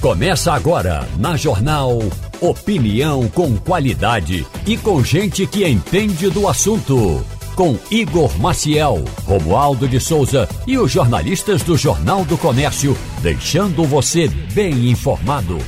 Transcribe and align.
Começa 0.00 0.52
agora 0.52 1.04
na 1.18 1.36
Jornal 1.36 1.98
Opinião 2.40 3.26
com 3.30 3.56
qualidade 3.56 4.46
e 4.64 4.76
com 4.76 5.02
gente 5.02 5.44
que 5.44 5.66
entende 5.66 6.30
do 6.30 6.46
assunto. 6.46 7.20
Com 7.56 7.76
Igor 7.90 8.30
Maciel, 8.38 9.02
Romualdo 9.24 9.88
de 9.88 9.98
Souza 9.98 10.48
e 10.68 10.78
os 10.78 10.92
jornalistas 10.92 11.64
do 11.64 11.76
Jornal 11.76 12.24
do 12.24 12.38
Comércio, 12.38 12.96
deixando 13.20 13.82
você 13.82 14.28
bem 14.28 14.88
informado. 14.88 15.58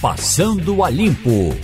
Passando 0.00 0.82
a 0.82 0.88
Limpo. 0.88 1.54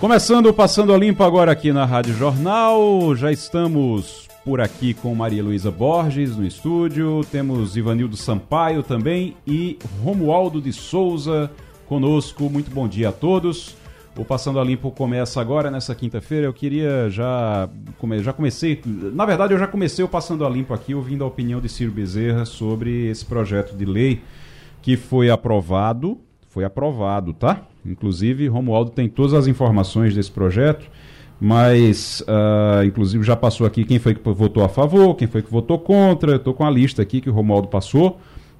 Começando 0.00 0.46
o 0.46 0.52
Passando 0.52 0.92
a 0.92 0.98
Limpo 0.98 1.22
agora 1.22 1.52
aqui 1.52 1.72
na 1.72 1.84
Rádio 1.84 2.16
Jornal. 2.16 3.14
Já 3.14 3.30
estamos 3.30 4.26
por 4.46 4.60
aqui 4.60 4.94
com 4.94 5.12
Maria 5.12 5.42
Luísa 5.42 5.72
Borges 5.72 6.36
no 6.36 6.46
estúdio, 6.46 7.22
temos 7.32 7.76
Ivanildo 7.76 8.16
Sampaio 8.16 8.80
também 8.80 9.36
e 9.44 9.76
Romualdo 10.04 10.60
de 10.60 10.72
Souza 10.72 11.50
conosco. 11.88 12.48
Muito 12.48 12.70
bom 12.70 12.86
dia 12.86 13.08
a 13.08 13.12
todos. 13.12 13.74
O 14.16 14.24
Passando 14.24 14.60
a 14.60 14.64
Limpo 14.64 14.92
começa 14.92 15.40
agora 15.40 15.68
nessa 15.68 15.96
quinta-feira. 15.96 16.46
Eu 16.46 16.52
queria 16.52 17.10
já 17.10 17.68
já 18.22 18.32
comecei, 18.32 18.80
na 18.86 19.26
verdade 19.26 19.52
eu 19.52 19.58
já 19.58 19.66
comecei 19.66 20.04
o 20.04 20.08
Passando 20.08 20.46
a 20.46 20.48
Limpo 20.48 20.72
aqui 20.72 20.94
ouvindo 20.94 21.24
a 21.24 21.26
opinião 21.26 21.60
de 21.60 21.68
Ciro 21.68 21.90
Bezerra 21.90 22.44
sobre 22.44 23.08
esse 23.08 23.24
projeto 23.24 23.76
de 23.76 23.84
lei 23.84 24.22
que 24.80 24.96
foi 24.96 25.28
aprovado, 25.28 26.20
foi 26.50 26.64
aprovado, 26.64 27.32
tá? 27.32 27.62
Inclusive 27.84 28.46
Romualdo 28.46 28.92
tem 28.92 29.08
todas 29.08 29.34
as 29.34 29.48
informações 29.48 30.14
desse 30.14 30.30
projeto 30.30 30.88
mas 31.40 32.22
uh, 32.22 32.84
inclusive 32.84 33.24
já 33.24 33.36
passou 33.36 33.66
aqui 33.66 33.84
quem 33.84 33.98
foi 33.98 34.14
que 34.14 34.20
votou 34.30 34.64
a 34.64 34.68
favor, 34.68 35.14
quem 35.14 35.28
foi 35.28 35.42
que 35.42 35.50
votou 35.50 35.78
contra. 35.78 36.36
Estou 36.36 36.54
com 36.54 36.64
a 36.64 36.70
lista 36.70 37.02
aqui 37.02 37.20
que 37.20 37.30
o 37.30 37.32
Romualdo 37.32 37.68
passou. 37.68 38.18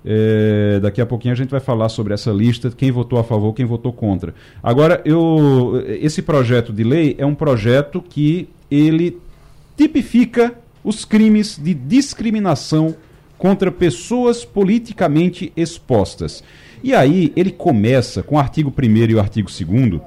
É, 0.08 0.78
daqui 0.80 1.00
a 1.00 1.06
pouquinho 1.06 1.32
a 1.32 1.36
gente 1.36 1.50
vai 1.50 1.58
falar 1.58 1.88
sobre 1.88 2.14
essa 2.14 2.30
lista, 2.30 2.70
quem 2.70 2.92
votou 2.92 3.18
a 3.18 3.24
favor, 3.24 3.52
quem 3.52 3.66
votou 3.66 3.92
contra. 3.92 4.32
Agora, 4.62 5.02
eu, 5.04 5.82
esse 6.00 6.22
projeto 6.22 6.72
de 6.72 6.84
lei 6.84 7.16
é 7.18 7.26
um 7.26 7.34
projeto 7.34 8.00
que 8.00 8.48
ele 8.70 9.18
tipifica 9.76 10.54
os 10.84 11.04
crimes 11.04 11.58
de 11.60 11.74
discriminação 11.74 12.94
contra 13.36 13.72
pessoas 13.72 14.44
politicamente 14.44 15.52
expostas. 15.56 16.44
E 16.84 16.94
aí 16.94 17.32
ele 17.34 17.50
começa 17.50 18.22
com 18.22 18.36
o 18.36 18.38
artigo 18.38 18.72
1 18.72 18.96
e 19.10 19.14
o 19.14 19.20
artigo 19.20 19.48
2 19.48 20.06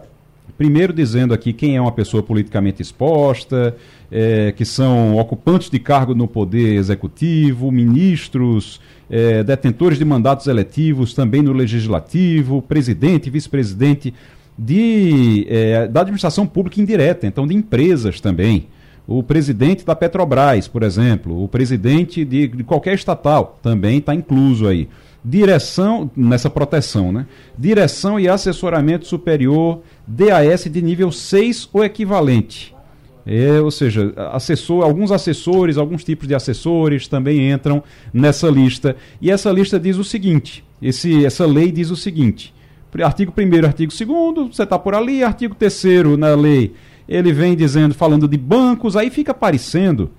Primeiro 0.59 0.91
dizendo 0.91 1.33
aqui 1.33 1.53
quem 1.53 1.77
é 1.77 1.81
uma 1.81 1.93
pessoa 1.93 2.21
politicamente 2.21 2.81
exposta, 2.81 3.77
é, 4.11 4.51
que 4.51 4.65
são 4.65 5.15
ocupantes 5.15 5.69
de 5.69 5.79
cargo 5.79 6.13
no 6.13 6.27
poder 6.27 6.75
executivo, 6.75 7.71
ministros, 7.71 8.81
é, 9.09 9.41
detentores 9.41 9.97
de 9.97 10.03
mandatos 10.03 10.47
eletivos 10.47 11.13
também 11.13 11.41
no 11.41 11.53
legislativo, 11.53 12.61
presidente, 12.61 13.29
vice-presidente 13.29 14.13
de, 14.57 15.47
é, 15.49 15.87
da 15.87 16.01
administração 16.01 16.45
pública 16.45 16.81
indireta, 16.81 17.25
então 17.25 17.47
de 17.47 17.55
empresas 17.55 18.19
também. 18.19 18.67
O 19.07 19.23
presidente 19.23 19.85
da 19.85 19.95
Petrobras, 19.95 20.67
por 20.67 20.83
exemplo, 20.83 21.41
o 21.41 21.47
presidente 21.47 22.25
de, 22.25 22.49
de 22.49 22.65
qualquer 22.65 22.95
estatal 22.95 23.57
também 23.63 23.99
está 23.99 24.13
incluso 24.13 24.67
aí 24.67 24.89
direção, 25.23 26.09
nessa 26.15 26.49
proteção, 26.49 27.11
né? 27.11 27.25
Direção 27.57 28.19
e 28.19 28.27
assessoramento 28.27 29.05
superior, 29.05 29.81
DAS 30.07 30.65
de 30.65 30.81
nível 30.81 31.11
6 31.11 31.69
ou 31.73 31.83
equivalente. 31.83 32.75
É, 33.25 33.59
ou 33.61 33.69
seja, 33.69 34.13
assessor, 34.31 34.83
alguns 34.83 35.11
assessores, 35.11 35.77
alguns 35.77 36.03
tipos 36.03 36.27
de 36.27 36.33
assessores 36.33 37.07
também 37.07 37.51
entram 37.51 37.83
nessa 38.13 38.49
lista. 38.49 38.95
E 39.21 39.29
essa 39.29 39.51
lista 39.51 39.79
diz 39.79 39.97
o 39.97 40.03
seguinte: 40.03 40.63
esse, 40.81 41.25
essa 41.25 41.45
lei 41.45 41.71
diz 41.71 41.91
o 41.91 41.95
seguinte: 41.95 42.53
artigo 43.03 43.33
1, 43.37 43.65
artigo 43.65 43.91
2, 44.33 44.55
você 44.55 44.63
está 44.63 44.79
por 44.79 44.95
ali, 44.95 45.23
artigo 45.23 45.53
3 45.53 46.17
na 46.17 46.33
lei, 46.33 46.73
ele 47.07 47.31
vem 47.31 47.55
dizendo, 47.55 47.93
falando 47.93 48.27
de 48.27 48.37
bancos, 48.37 48.95
aí 48.95 49.09
fica 49.09 49.33
parecendo 49.33 50.09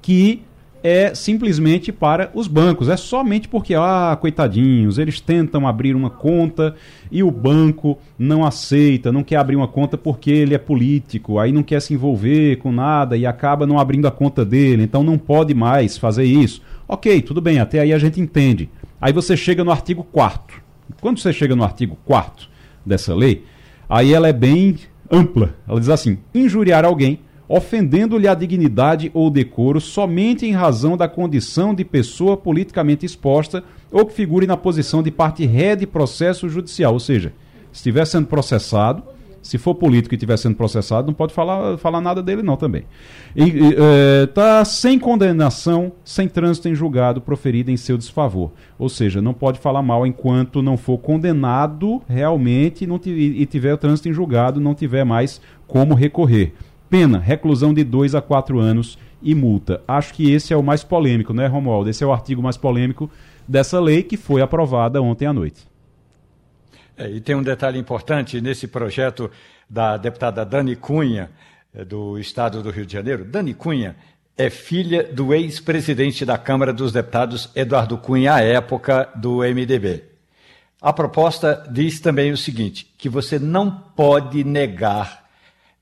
que 0.00 0.42
é 0.82 1.14
simplesmente 1.14 1.90
para 1.90 2.30
os 2.34 2.46
bancos. 2.46 2.88
É 2.88 2.96
somente 2.96 3.48
porque, 3.48 3.74
ah, 3.74 4.16
coitadinhos, 4.20 4.98
eles 4.98 5.20
tentam 5.20 5.66
abrir 5.66 5.94
uma 5.94 6.10
conta 6.10 6.74
e 7.10 7.22
o 7.22 7.30
banco 7.30 7.98
não 8.18 8.44
aceita, 8.44 9.12
não 9.12 9.22
quer 9.22 9.36
abrir 9.36 9.56
uma 9.56 9.68
conta 9.68 9.96
porque 9.96 10.30
ele 10.30 10.54
é 10.54 10.58
político, 10.58 11.38
aí 11.38 11.52
não 11.52 11.62
quer 11.62 11.80
se 11.80 11.94
envolver 11.94 12.56
com 12.56 12.70
nada 12.70 13.16
e 13.16 13.26
acaba 13.26 13.66
não 13.66 13.78
abrindo 13.78 14.06
a 14.06 14.10
conta 14.10 14.44
dele, 14.44 14.82
então 14.82 15.02
não 15.02 15.18
pode 15.18 15.54
mais 15.54 15.96
fazer 15.96 16.24
isso. 16.24 16.62
Ok, 16.88 17.20
tudo 17.22 17.40
bem, 17.40 17.58
até 17.58 17.80
aí 17.80 17.92
a 17.92 17.98
gente 17.98 18.20
entende. 18.20 18.68
Aí 19.00 19.12
você 19.12 19.36
chega 19.36 19.62
no 19.62 19.70
artigo 19.70 20.04
4 20.04 20.62
Quando 21.00 21.18
você 21.18 21.32
chega 21.32 21.54
no 21.54 21.64
artigo 21.64 21.98
4 22.04 22.48
dessa 22.84 23.14
lei, 23.14 23.44
aí 23.88 24.14
ela 24.14 24.28
é 24.28 24.32
bem 24.32 24.76
ampla. 25.10 25.54
Ela 25.68 25.80
diz 25.80 25.88
assim: 25.88 26.18
injuriar 26.34 26.84
alguém 26.84 27.20
ofendendo-lhe 27.48 28.28
a 28.28 28.34
dignidade 28.34 29.10
ou 29.14 29.30
decoro 29.30 29.80
somente 29.80 30.46
em 30.46 30.52
razão 30.52 30.96
da 30.96 31.08
condição 31.08 31.74
de 31.74 31.84
pessoa 31.84 32.36
politicamente 32.36 33.06
exposta 33.06 33.62
ou 33.90 34.04
que 34.04 34.14
figure 34.14 34.46
na 34.46 34.56
posição 34.56 35.02
de 35.02 35.10
parte 35.10 35.46
ré 35.46 35.76
de 35.76 35.86
processo 35.86 36.48
judicial. 36.48 36.92
Ou 36.92 37.00
seja, 37.00 37.32
se 37.72 37.78
estiver 37.78 38.04
sendo 38.04 38.26
processado, 38.26 39.02
se 39.46 39.58
for 39.58 39.76
político 39.76 40.12
e 40.12 40.16
estiver 40.16 40.36
sendo 40.36 40.56
processado, 40.56 41.06
não 41.06 41.14
pode 41.14 41.32
falar, 41.32 41.78
falar 41.78 42.00
nada 42.00 42.20
dele 42.20 42.42
não 42.42 42.56
também. 42.56 42.84
Está 43.36 44.60
é, 44.60 44.64
sem 44.64 44.98
condenação, 44.98 45.92
sem 46.04 46.28
trânsito 46.28 46.68
em 46.68 46.74
julgado 46.74 47.20
proferido 47.20 47.70
em 47.70 47.76
seu 47.76 47.96
desfavor. 47.96 48.50
Ou 48.76 48.88
seja, 48.88 49.22
não 49.22 49.32
pode 49.32 49.60
falar 49.60 49.82
mal 49.82 50.04
enquanto 50.04 50.62
não 50.62 50.76
for 50.76 50.98
condenado 50.98 52.02
realmente 52.08 52.86
não 52.86 53.00
e 53.04 53.46
tiver 53.46 53.76
trânsito 53.76 54.08
em 54.08 54.12
julgado, 54.12 54.60
não 54.60 54.74
tiver 54.74 55.04
mais 55.04 55.40
como 55.66 55.94
recorrer. 55.94 56.52
Pena, 56.88 57.18
reclusão 57.18 57.74
de 57.74 57.82
2 57.82 58.14
a 58.14 58.22
4 58.22 58.58
anos 58.60 58.98
e 59.22 59.34
multa. 59.34 59.82
Acho 59.88 60.14
que 60.14 60.30
esse 60.30 60.52
é 60.52 60.56
o 60.56 60.62
mais 60.62 60.84
polêmico, 60.84 61.32
né, 61.32 61.46
Romualdo? 61.46 61.90
Esse 61.90 62.04
é 62.04 62.06
o 62.06 62.12
artigo 62.12 62.42
mais 62.42 62.56
polêmico 62.56 63.10
dessa 63.46 63.80
lei 63.80 64.02
que 64.02 64.16
foi 64.16 64.40
aprovada 64.40 65.02
ontem 65.02 65.26
à 65.26 65.32
noite. 65.32 65.66
É, 66.96 67.10
e 67.10 67.20
tem 67.20 67.34
um 67.34 67.42
detalhe 67.42 67.78
importante 67.78 68.40
nesse 68.40 68.66
projeto 68.66 69.30
da 69.68 69.96
deputada 69.96 70.44
Dani 70.44 70.76
Cunha, 70.76 71.30
é, 71.74 71.84
do 71.84 72.18
Estado 72.18 72.62
do 72.62 72.70
Rio 72.70 72.86
de 72.86 72.92
Janeiro. 72.92 73.24
Dani 73.24 73.52
Cunha 73.52 73.96
é 74.36 74.48
filha 74.48 75.02
do 75.02 75.34
ex-presidente 75.34 76.24
da 76.24 76.38
Câmara 76.38 76.72
dos 76.72 76.92
Deputados, 76.92 77.50
Eduardo 77.54 77.98
Cunha, 77.98 78.34
à 78.34 78.40
época 78.40 79.08
do 79.14 79.38
MDB. 79.38 80.04
A 80.80 80.92
proposta 80.92 81.66
diz 81.70 82.00
também 82.00 82.32
o 82.32 82.36
seguinte: 82.36 82.86
que 82.96 83.08
você 83.08 83.38
não 83.38 83.70
pode 83.70 84.44
negar 84.44 85.25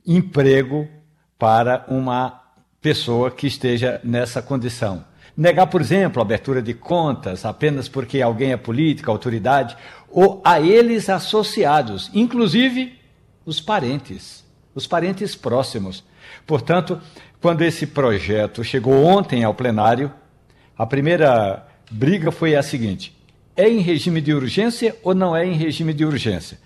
emprego 0.06 0.88
para 1.38 1.84
uma 1.88 2.42
pessoa 2.81 3.31
que 3.31 3.47
esteja 3.47 4.00
nessa 4.04 4.42
condição. 4.42 5.04
Negar, 5.37 5.66
por 5.66 5.81
exemplo, 5.81 6.20
a 6.20 6.25
abertura 6.25 6.62
de 6.62 6.75
contas 6.75 7.44
apenas 7.44 7.88
porque 7.88 8.22
alguém 8.22 8.53
é 8.53 8.56
política, 8.56 9.10
autoridade, 9.10 9.76
ou 10.09 10.41
a 10.44 10.60
eles 10.60 11.09
associados, 11.09 12.10
inclusive 12.14 12.98
os 13.44 13.60
parentes, 13.60 14.44
os 14.75 14.87
parentes 14.87 15.34
próximos. 15.34 16.04
Portanto, 16.47 17.00
quando 17.41 17.62
esse 17.62 17.87
projeto 17.87 18.62
chegou 18.62 19.04
ontem 19.04 19.43
ao 19.43 19.54
plenário, 19.54 20.12
a 20.78 20.87
primeira 20.87 21.66
briga 21.91 22.31
foi 22.31 22.54
a 22.54 22.62
seguinte: 22.62 23.16
é 23.56 23.69
em 23.69 23.81
regime 23.81 24.20
de 24.20 24.32
urgência 24.32 24.97
ou 25.03 25.14
não 25.14 25.34
é 25.37 25.44
em 25.44 25.54
regime 25.54 25.93
de 25.93 26.04
urgência? 26.04 26.59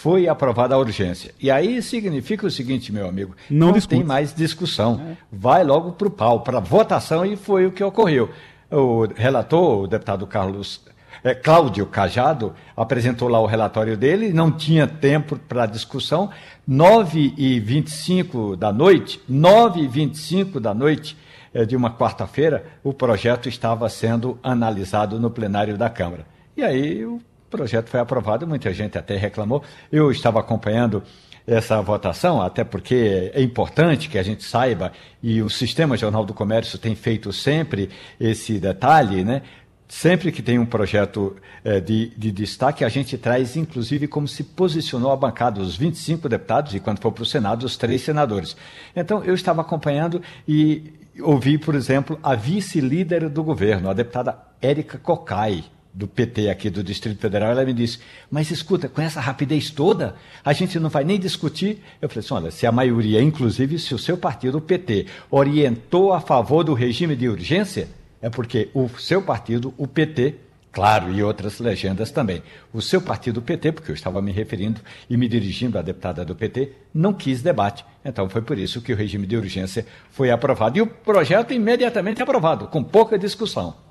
Foi 0.00 0.26
aprovada 0.26 0.74
a 0.74 0.78
urgência. 0.78 1.34
E 1.38 1.50
aí 1.50 1.82
significa 1.82 2.46
o 2.46 2.50
seguinte, 2.50 2.90
meu 2.90 3.06
amigo, 3.06 3.36
não, 3.50 3.72
não 3.72 3.80
tem 3.80 4.02
mais 4.02 4.32
discussão. 4.32 4.98
É. 4.98 5.16
Vai 5.30 5.62
logo 5.62 5.92
para 5.92 6.08
o 6.08 6.10
pau, 6.10 6.40
para 6.40 6.58
votação, 6.58 7.22
e 7.22 7.36
foi 7.36 7.66
o 7.66 7.70
que 7.70 7.84
ocorreu. 7.84 8.30
O 8.70 9.06
relator, 9.14 9.82
o 9.82 9.86
deputado 9.86 10.26
Carlos 10.26 10.80
é, 11.22 11.34
Cláudio 11.34 11.84
Cajado, 11.84 12.54
apresentou 12.74 13.28
lá 13.28 13.38
o 13.40 13.44
relatório 13.44 13.94
dele, 13.94 14.32
não 14.32 14.50
tinha 14.50 14.86
tempo 14.86 15.36
para 15.36 15.66
discussão. 15.66 16.30
9 16.66 17.34
e 17.36 17.60
25 17.60 18.56
da 18.56 18.72
noite, 18.72 19.20
9 19.28 19.82
e 19.82 19.86
25 19.86 20.58
da 20.58 20.72
noite 20.72 21.14
é, 21.52 21.66
de 21.66 21.76
uma 21.76 21.90
quarta-feira, 21.90 22.64
o 22.82 22.94
projeto 22.94 23.50
estava 23.50 23.86
sendo 23.90 24.38
analisado 24.42 25.20
no 25.20 25.30
plenário 25.30 25.76
da 25.76 25.90
Câmara. 25.90 26.24
E 26.56 26.62
aí 26.62 27.04
o 27.04 27.20
o 27.50 27.56
projeto 27.56 27.88
foi 27.88 27.98
aprovado, 27.98 28.46
muita 28.46 28.72
gente 28.72 28.96
até 28.96 29.16
reclamou. 29.16 29.60
Eu 29.90 30.12
estava 30.12 30.38
acompanhando 30.38 31.02
essa 31.44 31.82
votação, 31.82 32.40
até 32.40 32.62
porque 32.62 33.32
é 33.34 33.42
importante 33.42 34.08
que 34.08 34.16
a 34.16 34.22
gente 34.22 34.44
saiba, 34.44 34.92
e 35.20 35.42
o 35.42 35.50
Sistema 35.50 35.96
Jornal 35.96 36.24
do 36.24 36.32
Comércio 36.32 36.78
tem 36.78 36.94
feito 36.94 37.32
sempre 37.32 37.90
esse 38.20 38.60
detalhe, 38.60 39.24
né? 39.24 39.42
Sempre 39.88 40.30
que 40.30 40.40
tem 40.40 40.60
um 40.60 40.64
projeto 40.64 41.36
eh, 41.64 41.80
de, 41.80 42.12
de, 42.16 42.30
destaque, 42.30 42.84
a 42.84 42.88
gente 42.88 43.18
traz, 43.18 43.56
inclusive, 43.56 44.06
como 44.06 44.28
se 44.28 44.44
posicionou 44.44 45.10
a 45.10 45.16
bancada, 45.16 45.60
os 45.60 45.76
25 45.76 46.28
deputados, 46.28 46.72
e 46.76 46.78
quando 46.78 47.00
for 47.00 47.10
para 47.10 47.24
o 47.24 47.26
Senado, 47.26 47.66
os 47.66 47.76
três 47.76 48.00
senadores. 48.02 48.56
Então, 48.94 49.24
eu 49.24 49.34
estava 49.34 49.62
acompanhando 49.62 50.22
e 50.46 50.92
ouvi, 51.20 51.58
por 51.58 51.74
exemplo, 51.74 52.16
a 52.22 52.36
vice-líder 52.36 53.28
do 53.28 53.42
governo, 53.42 53.90
a 53.90 53.92
deputada 53.92 54.38
Érica 54.62 54.96
Cocai, 54.98 55.64
do 55.92 56.06
PT 56.06 56.48
aqui 56.48 56.70
do 56.70 56.82
Distrito 56.82 57.20
Federal, 57.20 57.50
ela 57.50 57.64
me 57.64 57.72
disse: 57.72 57.98
Mas 58.30 58.50
escuta, 58.50 58.88
com 58.88 59.00
essa 59.00 59.20
rapidez 59.20 59.70
toda, 59.70 60.14
a 60.44 60.52
gente 60.52 60.78
não 60.78 60.88
vai 60.88 61.04
nem 61.04 61.18
discutir. 61.18 61.82
Eu 62.00 62.08
falei 62.08 62.24
assim: 62.24 62.34
olha, 62.34 62.50
se 62.50 62.66
a 62.66 62.72
maioria, 62.72 63.20
inclusive 63.20 63.78
se 63.78 63.94
o 63.94 63.98
seu 63.98 64.16
partido, 64.16 64.58
o 64.58 64.60
PT, 64.60 65.06
orientou 65.30 66.12
a 66.12 66.20
favor 66.20 66.62
do 66.62 66.74
regime 66.74 67.16
de 67.16 67.28
urgência, 67.28 67.88
é 68.22 68.30
porque 68.30 68.68
o 68.72 68.88
seu 68.88 69.20
partido, 69.20 69.74
o 69.76 69.86
PT, 69.86 70.36
claro, 70.70 71.12
e 71.12 71.22
outras 71.22 71.58
legendas 71.58 72.10
também, 72.10 72.42
o 72.72 72.80
seu 72.80 73.00
partido, 73.00 73.38
o 73.38 73.42
PT, 73.42 73.72
porque 73.72 73.90
eu 73.90 73.94
estava 73.94 74.22
me 74.22 74.30
referindo 74.30 74.80
e 75.08 75.16
me 75.16 75.26
dirigindo 75.26 75.78
à 75.78 75.82
deputada 75.82 76.24
do 76.24 76.36
PT, 76.36 76.72
não 76.94 77.12
quis 77.12 77.42
debate. 77.42 77.84
Então 78.04 78.28
foi 78.28 78.42
por 78.42 78.58
isso 78.58 78.80
que 78.80 78.92
o 78.92 78.96
regime 78.96 79.26
de 79.26 79.36
urgência 79.36 79.84
foi 80.10 80.30
aprovado. 80.30 80.78
E 80.78 80.82
o 80.82 80.86
projeto 80.86 81.52
imediatamente 81.52 82.22
aprovado, 82.22 82.68
com 82.68 82.84
pouca 82.84 83.18
discussão. 83.18 83.89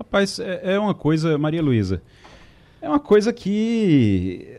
Rapaz, 0.00 0.38
é, 0.38 0.74
é 0.74 0.78
uma 0.78 0.94
coisa, 0.94 1.36
Maria 1.36 1.60
Luísa, 1.60 2.00
é 2.80 2.88
uma 2.88 2.98
coisa 2.98 3.34
que 3.34 4.58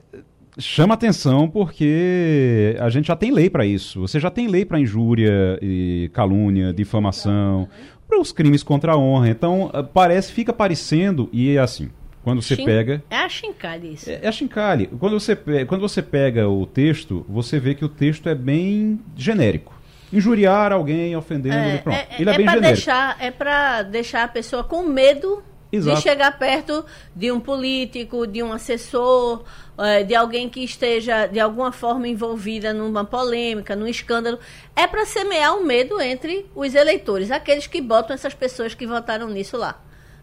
chama 0.59 0.93
atenção 0.93 1.49
porque 1.49 2.75
a 2.79 2.89
gente 2.91 3.07
já 3.07 3.15
tem 3.15 3.31
lei 3.31 3.49
para 3.49 3.65
isso. 3.65 4.01
Você 4.01 4.19
já 4.19 4.29
tem 4.29 4.47
lei 4.47 4.65
para 4.65 4.79
injúria 4.79 5.57
e 5.59 6.11
calúnia, 6.13 6.71
difamação, 6.71 7.67
para 8.07 8.21
os 8.21 8.31
crimes 8.31 8.61
contra 8.61 8.91
a 8.91 8.97
honra. 8.97 9.29
Então, 9.29 9.71
parece, 9.91 10.31
fica 10.31 10.53
parecendo, 10.53 11.27
e 11.33 11.55
é 11.55 11.59
assim, 11.59 11.89
quando 12.23 12.39
você 12.39 12.55
pega. 12.55 13.03
É 13.09 13.17
a 13.17 13.27
chincalhe 13.27 13.93
isso. 13.93 14.11
É, 14.11 14.19
é 14.21 14.27
a 14.27 14.31
chincalhe. 14.31 14.91
Quando 14.99 15.19
você, 15.19 15.35
quando 15.65 15.81
você 15.81 16.03
pega 16.03 16.47
o 16.47 16.67
texto, 16.67 17.25
você 17.27 17.59
vê 17.59 17.73
que 17.73 17.83
o 17.83 17.89
texto 17.89 18.29
é 18.29 18.35
bem 18.35 18.99
genérico 19.17 19.80
injuriar 20.11 20.71
alguém, 20.71 21.15
ofendendo, 21.15 21.55
é, 21.55 21.77
pronto. 21.77 21.95
É, 21.95 22.07
ele 22.19 22.29
é, 22.29 22.33
é 22.33 22.37
bem 22.37 22.47
genérico. 22.47 22.73
Deixar, 22.75 23.17
é 23.19 23.31
para 23.31 23.83
deixar 23.83 24.23
a 24.23 24.27
pessoa 24.27 24.63
com 24.63 24.83
medo 24.83 25.43
Exato. 25.71 25.97
de 25.97 26.03
chegar 26.03 26.37
perto 26.37 26.85
de 27.15 27.31
um 27.31 27.39
político, 27.39 28.27
de 28.27 28.43
um 28.43 28.51
assessor, 28.51 29.43
é, 29.77 30.03
de 30.03 30.13
alguém 30.13 30.49
que 30.49 30.63
esteja 30.63 31.27
de 31.27 31.39
alguma 31.39 31.71
forma 31.71 32.07
envolvida 32.07 32.73
numa 32.73 33.05
polêmica, 33.05 33.75
num 33.75 33.87
escândalo. 33.87 34.37
É 34.75 34.85
para 34.85 35.05
semear 35.05 35.55
o 35.55 35.61
um 35.61 35.65
medo 35.65 36.01
entre 36.01 36.45
os 36.53 36.75
eleitores, 36.75 37.31
aqueles 37.31 37.67
que 37.67 37.81
botam 37.81 38.13
essas 38.13 38.33
pessoas 38.33 38.73
que 38.73 38.85
votaram 38.85 39.29
nisso 39.29 39.55
lá. 39.55 39.81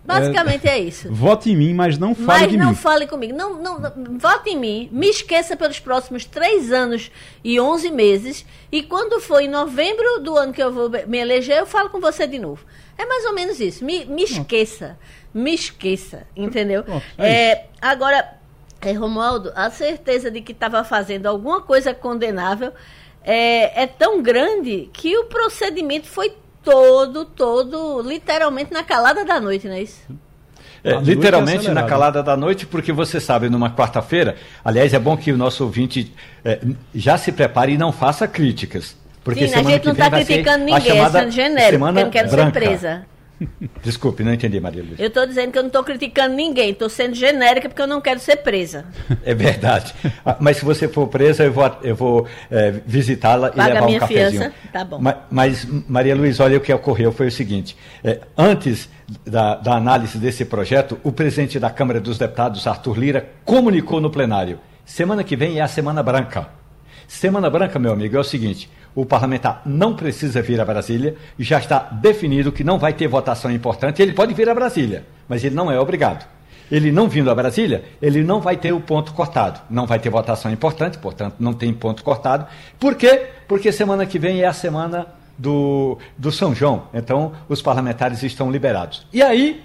Basicamente 0.08 0.66
é, 0.66 0.70
é 0.70 0.78
isso. 0.78 1.12
Vote 1.12 1.50
em 1.50 1.56
mim, 1.56 1.74
mas 1.74 1.98
não 1.98 2.14
fale 2.14 2.26
mas 2.26 2.50
de 2.50 2.56
mim. 2.56 2.64
Não 2.64 2.74
fale 2.74 3.06
comigo. 3.06 3.36
Não, 3.36 3.60
não, 3.60 3.78
não, 3.78 4.18
vote 4.18 4.48
em 4.48 4.56
mim, 4.56 4.88
me 4.90 5.06
esqueça 5.06 5.54
pelos 5.54 5.78
próximos 5.78 6.24
três 6.24 6.72
anos 6.72 7.10
e 7.44 7.60
onze 7.60 7.90
meses. 7.90 8.46
E 8.72 8.82
quando 8.82 9.20
for 9.20 9.42
em 9.42 9.48
novembro 9.48 10.20
do 10.20 10.34
ano 10.34 10.50
que 10.50 10.62
eu 10.62 10.72
vou 10.72 10.90
me 11.06 11.18
eleger, 11.18 11.58
eu 11.58 11.66
falo 11.66 11.90
com 11.90 12.00
você 12.00 12.26
de 12.26 12.38
novo. 12.38 12.64
É 12.96 13.04
mais 13.04 13.26
ou 13.26 13.34
menos 13.34 13.60
isso. 13.60 13.84
Me, 13.84 14.06
me 14.06 14.24
esqueça. 14.24 14.98
Me 15.34 15.54
esqueça. 15.54 16.26
Entendeu? 16.34 16.84
é, 17.18 17.50
é 17.50 17.66
agora, 17.78 18.38
é, 18.80 18.92
Romualdo, 18.92 19.52
a 19.54 19.68
certeza 19.68 20.30
de 20.30 20.40
que 20.40 20.52
estava 20.52 20.82
fazendo 20.84 21.26
alguma 21.26 21.60
coisa 21.60 21.92
condenável 21.92 22.72
é, 23.22 23.82
é 23.82 23.86
tão 23.86 24.22
grande 24.22 24.88
que 24.90 25.18
o 25.18 25.24
procedimento 25.24 26.06
foi 26.06 26.34
todo, 26.62 27.24
todo, 27.24 28.02
literalmente 28.02 28.72
na 28.72 28.82
calada 28.82 29.24
da 29.24 29.40
noite, 29.40 29.66
não 29.66 29.74
é 29.74 29.82
isso? 29.82 30.02
É, 30.84 30.94
literalmente 30.96 31.68
na 31.70 31.82
calada 31.82 32.22
da 32.22 32.36
noite, 32.36 32.64
porque 32.64 32.92
você 32.92 33.20
sabe, 33.20 33.48
numa 33.48 33.70
quarta-feira, 33.70 34.36
aliás, 34.64 34.94
é 34.94 34.98
bom 34.98 35.16
que 35.16 35.32
o 35.32 35.36
nosso 35.36 35.64
ouvinte 35.64 36.14
é, 36.44 36.60
já 36.94 37.18
se 37.18 37.32
prepare 37.32 37.72
e 37.72 37.78
não 37.78 37.92
faça 37.92 38.28
críticas. 38.28 38.96
Porque 39.24 39.48
Sim, 39.48 39.54
a 39.56 39.62
gente 39.62 39.84
não 39.84 39.92
está 39.92 40.10
criticando 40.10 40.64
ninguém, 40.64 40.98
é 40.98 41.10
sendo 41.10 41.30
genérico, 41.30 41.84
porque 41.84 42.02
não 42.02 42.10
quero 42.10 42.30
branca. 42.30 42.60
ser 42.60 42.66
presa. 42.66 43.06
Desculpe, 43.82 44.22
não 44.22 44.32
entendi, 44.32 44.58
Maria 44.60 44.82
Luísa. 44.82 45.00
Eu 45.02 45.08
estou 45.08 45.26
dizendo 45.26 45.52
que 45.52 45.58
eu 45.58 45.62
não 45.62 45.68
estou 45.68 45.84
criticando 45.84 46.34
ninguém, 46.34 46.70
estou 46.70 46.88
sendo 46.88 47.14
genérica 47.14 47.68
porque 47.68 47.82
eu 47.82 47.86
não 47.86 48.00
quero 48.00 48.20
ser 48.20 48.36
presa. 48.36 48.84
É 49.24 49.34
verdade. 49.34 49.94
Ah, 50.24 50.36
mas 50.40 50.58
se 50.58 50.64
você 50.64 50.88
for 50.88 51.06
presa, 51.06 51.44
eu 51.44 51.52
vou, 51.52 51.76
eu 51.82 51.96
vou 51.96 52.26
é, 52.50 52.72
visitá-la 52.84 53.52
e 53.54 53.60
levar 53.60 53.86
um 53.86 53.98
cafezinho. 53.98 54.42
Fiança, 54.42 54.54
tá 54.72 54.84
bom. 54.84 54.98
Mas, 55.00 55.16
mas, 55.30 55.66
Maria 55.88 56.14
Luísa, 56.14 56.44
olha 56.44 56.58
o 56.58 56.60
que 56.60 56.72
ocorreu, 56.72 57.12
foi 57.12 57.28
o 57.28 57.32
seguinte. 57.32 57.76
É, 58.02 58.20
antes 58.36 58.88
da, 59.26 59.54
da 59.56 59.74
análise 59.74 60.18
desse 60.18 60.44
projeto, 60.44 60.98
o 61.02 61.12
presidente 61.12 61.58
da 61.58 61.70
Câmara 61.70 62.00
dos 62.00 62.18
Deputados, 62.18 62.66
Arthur 62.66 62.98
Lira, 62.98 63.28
comunicou 63.44 64.00
no 64.00 64.10
plenário. 64.10 64.58
Semana 64.84 65.22
que 65.22 65.36
vem 65.36 65.58
é 65.58 65.62
a 65.62 65.68
Semana 65.68 66.02
Branca. 66.02 66.48
Semana 67.06 67.48
Branca, 67.48 67.78
meu 67.78 67.92
amigo, 67.92 68.16
é 68.16 68.20
o 68.20 68.24
seguinte: 68.24 68.70
o 68.94 69.04
parlamentar 69.04 69.62
não 69.64 69.94
precisa 69.94 70.42
vir 70.42 70.60
a 70.60 70.64
Brasília, 70.64 71.16
já 71.38 71.58
está 71.58 71.78
definido 71.78 72.52
que 72.52 72.64
não 72.64 72.78
vai 72.78 72.92
ter 72.92 73.06
votação 73.06 73.50
importante, 73.50 74.02
ele 74.02 74.12
pode 74.12 74.34
vir 74.34 74.48
a 74.48 74.54
Brasília, 74.54 75.06
mas 75.28 75.44
ele 75.44 75.54
não 75.54 75.70
é 75.70 75.78
obrigado. 75.78 76.26
Ele 76.70 76.92
não 76.92 77.08
vindo 77.08 77.30
a 77.30 77.34
Brasília, 77.34 77.84
ele 78.00 78.22
não 78.22 78.40
vai 78.40 78.56
ter 78.56 78.72
o 78.72 78.80
ponto 78.80 79.14
cortado. 79.14 79.60
Não 79.70 79.86
vai 79.86 79.98
ter 79.98 80.10
votação 80.10 80.50
importante, 80.52 80.98
portanto, 80.98 81.36
não 81.38 81.54
tem 81.54 81.72
ponto 81.72 82.04
cortado. 82.04 82.46
Por 82.78 82.94
quê? 82.94 83.26
Porque 83.46 83.72
semana 83.72 84.04
que 84.04 84.18
vem 84.18 84.42
é 84.42 84.46
a 84.46 84.52
semana 84.52 85.06
do, 85.38 85.96
do 86.16 86.30
São 86.30 86.54
João. 86.54 86.84
Então, 86.92 87.32
os 87.48 87.62
parlamentares 87.62 88.22
estão 88.22 88.50
liberados. 88.50 89.06
E 89.12 89.22
aí, 89.22 89.64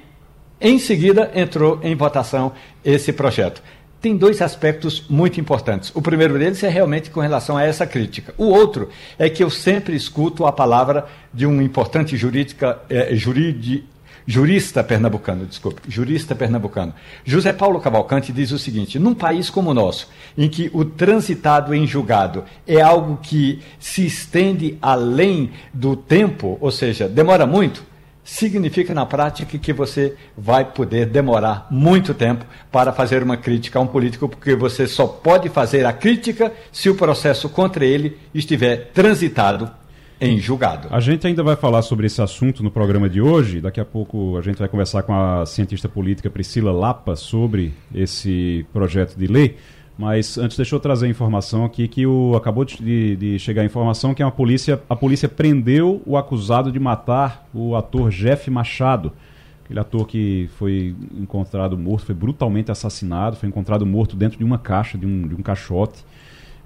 em 0.61 0.79
seguida, 0.79 1.29
entrou 1.35 1.79
em 1.83 1.93
votação 1.93 2.53
esse 2.85 3.11
projeto 3.11 3.61
tem 4.03 4.17
dois 4.17 4.41
aspectos 4.41 5.05
muito 5.09 5.39
importantes. 5.39 5.89
O 5.95 6.01
primeiro 6.01 6.37
deles 6.37 6.61
é 6.61 6.67
realmente 6.67 7.09
com 7.09 7.21
relação 7.21 7.55
a 7.55 7.63
essa 7.63 7.87
crítica. 7.87 8.33
O 8.37 8.47
outro 8.47 8.89
é 9.17 9.29
que 9.29 9.41
eu 9.41 9.49
sempre 9.49 9.95
escuto 9.95 10.45
a 10.45 10.51
palavra 10.51 11.05
de 11.33 11.47
um 11.47 11.61
importante 11.61 12.17
jurídica, 12.17 12.81
juridi, 13.13 13.85
jurista 14.27 14.83
pernambucano, 14.83 15.45
desculpe, 15.45 15.81
jurista 15.87 16.35
pernambucano. 16.35 16.93
José 17.23 17.53
Paulo 17.53 17.79
Cavalcante 17.79 18.33
diz 18.33 18.51
o 18.51 18.59
seguinte: 18.59 18.99
num 18.99 19.15
país 19.15 19.49
como 19.49 19.71
o 19.71 19.73
nosso, 19.73 20.09
em 20.37 20.49
que 20.49 20.69
o 20.73 20.83
transitado 20.83 21.73
em 21.73 21.87
julgado 21.87 22.43
é 22.67 22.81
algo 22.81 23.17
que 23.23 23.61
se 23.79 24.05
estende 24.05 24.77
além 24.81 25.51
do 25.73 25.95
tempo, 25.95 26.57
ou 26.59 26.71
seja, 26.71 27.07
demora 27.07 27.45
muito, 27.45 27.85
significa 28.23 28.93
na 28.93 29.05
prática 29.05 29.57
que 29.57 29.73
você 29.73 30.15
vai 30.37 30.65
poder 30.65 31.05
demorar 31.05 31.67
muito 31.69 32.13
tempo 32.13 32.45
para 32.71 32.93
fazer 32.93 33.21
uma 33.21 33.37
crítica 33.37 33.79
a 33.79 33.81
um 33.81 33.87
político, 33.87 34.29
porque 34.29 34.55
você 34.55 34.87
só 34.87 35.05
pode 35.05 35.49
fazer 35.49 35.85
a 35.85 35.93
crítica 35.93 36.51
se 36.71 36.89
o 36.89 36.95
processo 36.95 37.49
contra 37.49 37.85
ele 37.85 38.17
estiver 38.33 38.91
transitado 38.93 39.69
em 40.21 40.39
julgado. 40.39 40.87
A 40.89 41.01
gente 41.01 41.27
ainda 41.27 41.43
vai 41.43 41.57
falar 41.57 41.81
sobre 41.81 42.07
esse 42.07 42.21
assunto 42.21 42.63
no 42.63 42.71
programa 42.71 43.09
de 43.09 43.21
hoje. 43.21 43.59
Daqui 43.59 43.81
a 43.81 43.85
pouco 43.85 44.37
a 44.37 44.41
gente 44.41 44.57
vai 44.57 44.69
conversar 44.69 45.03
com 45.03 45.13
a 45.13 45.45
cientista 45.45 45.89
política 45.89 46.29
Priscila 46.29 46.71
Lapa 46.71 47.15
sobre 47.15 47.73
esse 47.93 48.65
projeto 48.71 49.17
de 49.17 49.27
lei. 49.27 49.57
Mas 49.97 50.37
antes 50.37 50.57
deixa 50.57 50.75
eu 50.75 50.79
trazer 50.79 51.05
a 51.05 51.09
informação 51.09 51.65
aqui 51.65 51.87
que 51.87 52.05
o, 52.05 52.35
acabou 52.35 52.65
de, 52.65 53.15
de, 53.15 53.39
chegar 53.39 53.61
a 53.61 53.65
informação 53.65 54.13
que 54.13 54.23
a 54.23 54.31
polícia, 54.31 54.81
a 54.89 54.95
polícia 54.95 55.29
prendeu 55.29 56.01
o 56.05 56.17
acusado 56.17 56.71
de 56.71 56.79
matar 56.79 57.47
o 57.53 57.75
ator 57.75 58.09
Jeff 58.09 58.49
Machado. 58.49 59.11
Aquele 59.63 59.79
ator 59.79 60.07
que 60.07 60.49
foi 60.57 60.95
encontrado 61.15 61.77
morto, 61.77 62.07
foi 62.07 62.15
brutalmente 62.15 62.71
assassinado, 62.71 63.35
foi 63.35 63.47
encontrado 63.47 63.85
morto 63.85 64.15
dentro 64.15 64.37
de 64.37 64.43
uma 64.43 64.57
caixa, 64.57 64.97
de 64.97 65.05
um, 65.05 65.27
de 65.27 65.35
um 65.35 65.43
caixote. 65.43 66.03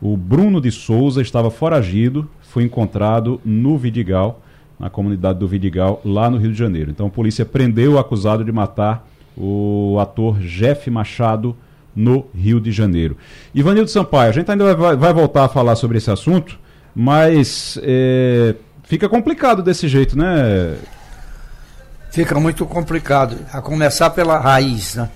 O 0.01 0.15
Bruno 0.15 0.61
de 0.61 0.71
Souza 0.71 1.21
estava 1.21 1.51
foragido, 1.51 2.29
foi 2.41 2.63
encontrado 2.63 3.41
no 3.43 3.77
Vidigal, 3.77 4.41
na 4.79 4.89
comunidade 4.89 5.39
do 5.39 5.47
Vidigal, 5.47 6.01
lá 6.05 6.29
no 6.29 6.37
Rio 6.37 6.51
de 6.51 6.57
Janeiro. 6.57 6.91
Então 6.91 7.07
a 7.07 7.09
polícia 7.09 7.45
prendeu 7.45 7.93
o 7.93 7.99
acusado 7.99 8.43
de 8.43 8.51
matar 8.51 9.05
o 9.35 9.97
ator 9.99 10.39
Jeff 10.39 10.89
Machado 10.89 11.55
no 11.97 12.27
Rio 12.33 12.61
de 12.61 12.71
Janeiro. 12.71 13.17
Ivanildo 13.55 13.89
Sampaio, 13.89 14.29
a 14.29 14.31
gente 14.31 14.49
ainda 14.51 14.75
vai, 14.75 14.95
vai 14.95 15.11
voltar 15.11 15.45
a 15.45 15.49
falar 15.49 15.75
sobre 15.75 15.97
esse 15.97 16.11
assunto, 16.11 16.57
mas 16.93 17.79
é, 17.81 18.53
fica 18.83 19.09
complicado 19.09 19.63
desse 19.63 19.87
jeito, 19.87 20.15
né? 20.15 20.77
Fica 22.11 22.39
muito 22.39 22.65
complicado, 22.67 23.37
a 23.51 23.61
começar 23.61 24.11
pela 24.11 24.37
raiz, 24.37 24.93
né? 24.95 25.09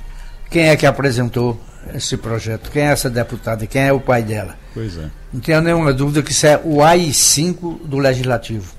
Quem 0.50 0.69
é 0.69 0.75
que 0.75 0.88
apresentou 0.88 1.61
esse 1.93 2.17
projeto? 2.17 2.71
Quem 2.71 2.81
é 2.81 2.91
essa 2.91 3.09
deputada? 3.09 3.65
Quem 3.67 3.83
é 3.83 3.93
o 3.93 4.00
pai 4.00 4.23
dela? 4.23 4.57
Pois 4.73 4.97
é. 4.97 5.05
Não 5.31 5.39
tenho 5.39 5.61
nenhuma 5.61 5.93
dúvida 5.93 6.23
que 6.23 6.31
isso 6.31 6.47
é 6.47 6.59
o 6.63 6.83
AI-5 6.83 7.85
do 7.85 8.00
Legislativo. 8.00 8.73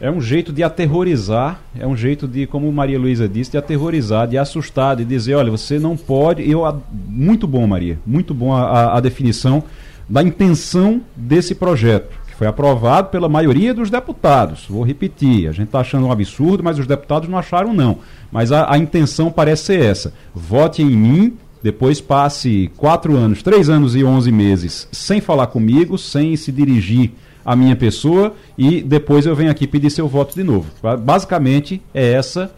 É 0.00 0.10
um 0.10 0.20
jeito 0.20 0.50
de 0.50 0.62
aterrorizar, 0.62 1.60
é 1.78 1.86
um 1.86 1.94
jeito 1.94 2.26
de, 2.26 2.46
como 2.46 2.72
Maria 2.72 2.98
Luísa 2.98 3.28
disse, 3.28 3.50
de 3.50 3.58
aterrorizar, 3.58 4.26
de 4.26 4.38
assustar, 4.38 4.96
de 4.96 5.04
dizer, 5.04 5.34
olha, 5.34 5.50
você 5.50 5.78
não 5.78 5.94
pode. 5.94 6.48
Eu, 6.50 6.62
muito 6.90 7.46
bom, 7.46 7.66
Maria, 7.66 7.98
muito 8.06 8.32
bom 8.32 8.54
a, 8.54 8.96
a 8.96 9.00
definição 9.00 9.62
da 10.08 10.22
intenção 10.22 11.02
desse 11.14 11.54
projeto, 11.54 12.16
que 12.26 12.34
foi 12.34 12.46
aprovado 12.46 13.10
pela 13.10 13.28
maioria 13.28 13.74
dos 13.74 13.90
deputados. 13.90 14.64
Vou 14.70 14.82
repetir, 14.82 15.48
a 15.48 15.52
gente 15.52 15.66
está 15.66 15.80
achando 15.80 16.06
um 16.06 16.12
absurdo, 16.12 16.64
mas 16.64 16.78
os 16.78 16.86
deputados 16.86 17.28
não 17.28 17.36
acharam 17.36 17.74
não. 17.74 17.98
Mas 18.32 18.52
a, 18.52 18.72
a 18.72 18.78
intenção 18.78 19.30
parece 19.30 19.64
ser 19.64 19.82
essa. 19.82 20.14
Vote 20.34 20.82
em 20.82 20.90
mim, 20.90 21.36
depois 21.62 22.00
passe 22.00 22.70
quatro 22.76 23.16
anos, 23.16 23.42
três 23.42 23.68
anos 23.68 23.94
e 23.94 24.02
onze 24.04 24.32
meses 24.32 24.88
sem 24.92 25.20
falar 25.20 25.48
comigo, 25.48 25.98
sem 25.98 26.36
se 26.36 26.50
dirigir 26.50 27.12
a 27.44 27.56
minha 27.56 27.74
pessoa 27.76 28.34
e 28.56 28.82
depois 28.82 29.26
eu 29.26 29.34
venho 29.34 29.50
aqui 29.50 29.66
pedir 29.66 29.90
seu 29.90 30.06
voto 30.06 30.34
de 30.34 30.42
novo. 30.42 30.70
Basicamente 30.98 31.80
é 31.94 32.12
essa 32.12 32.50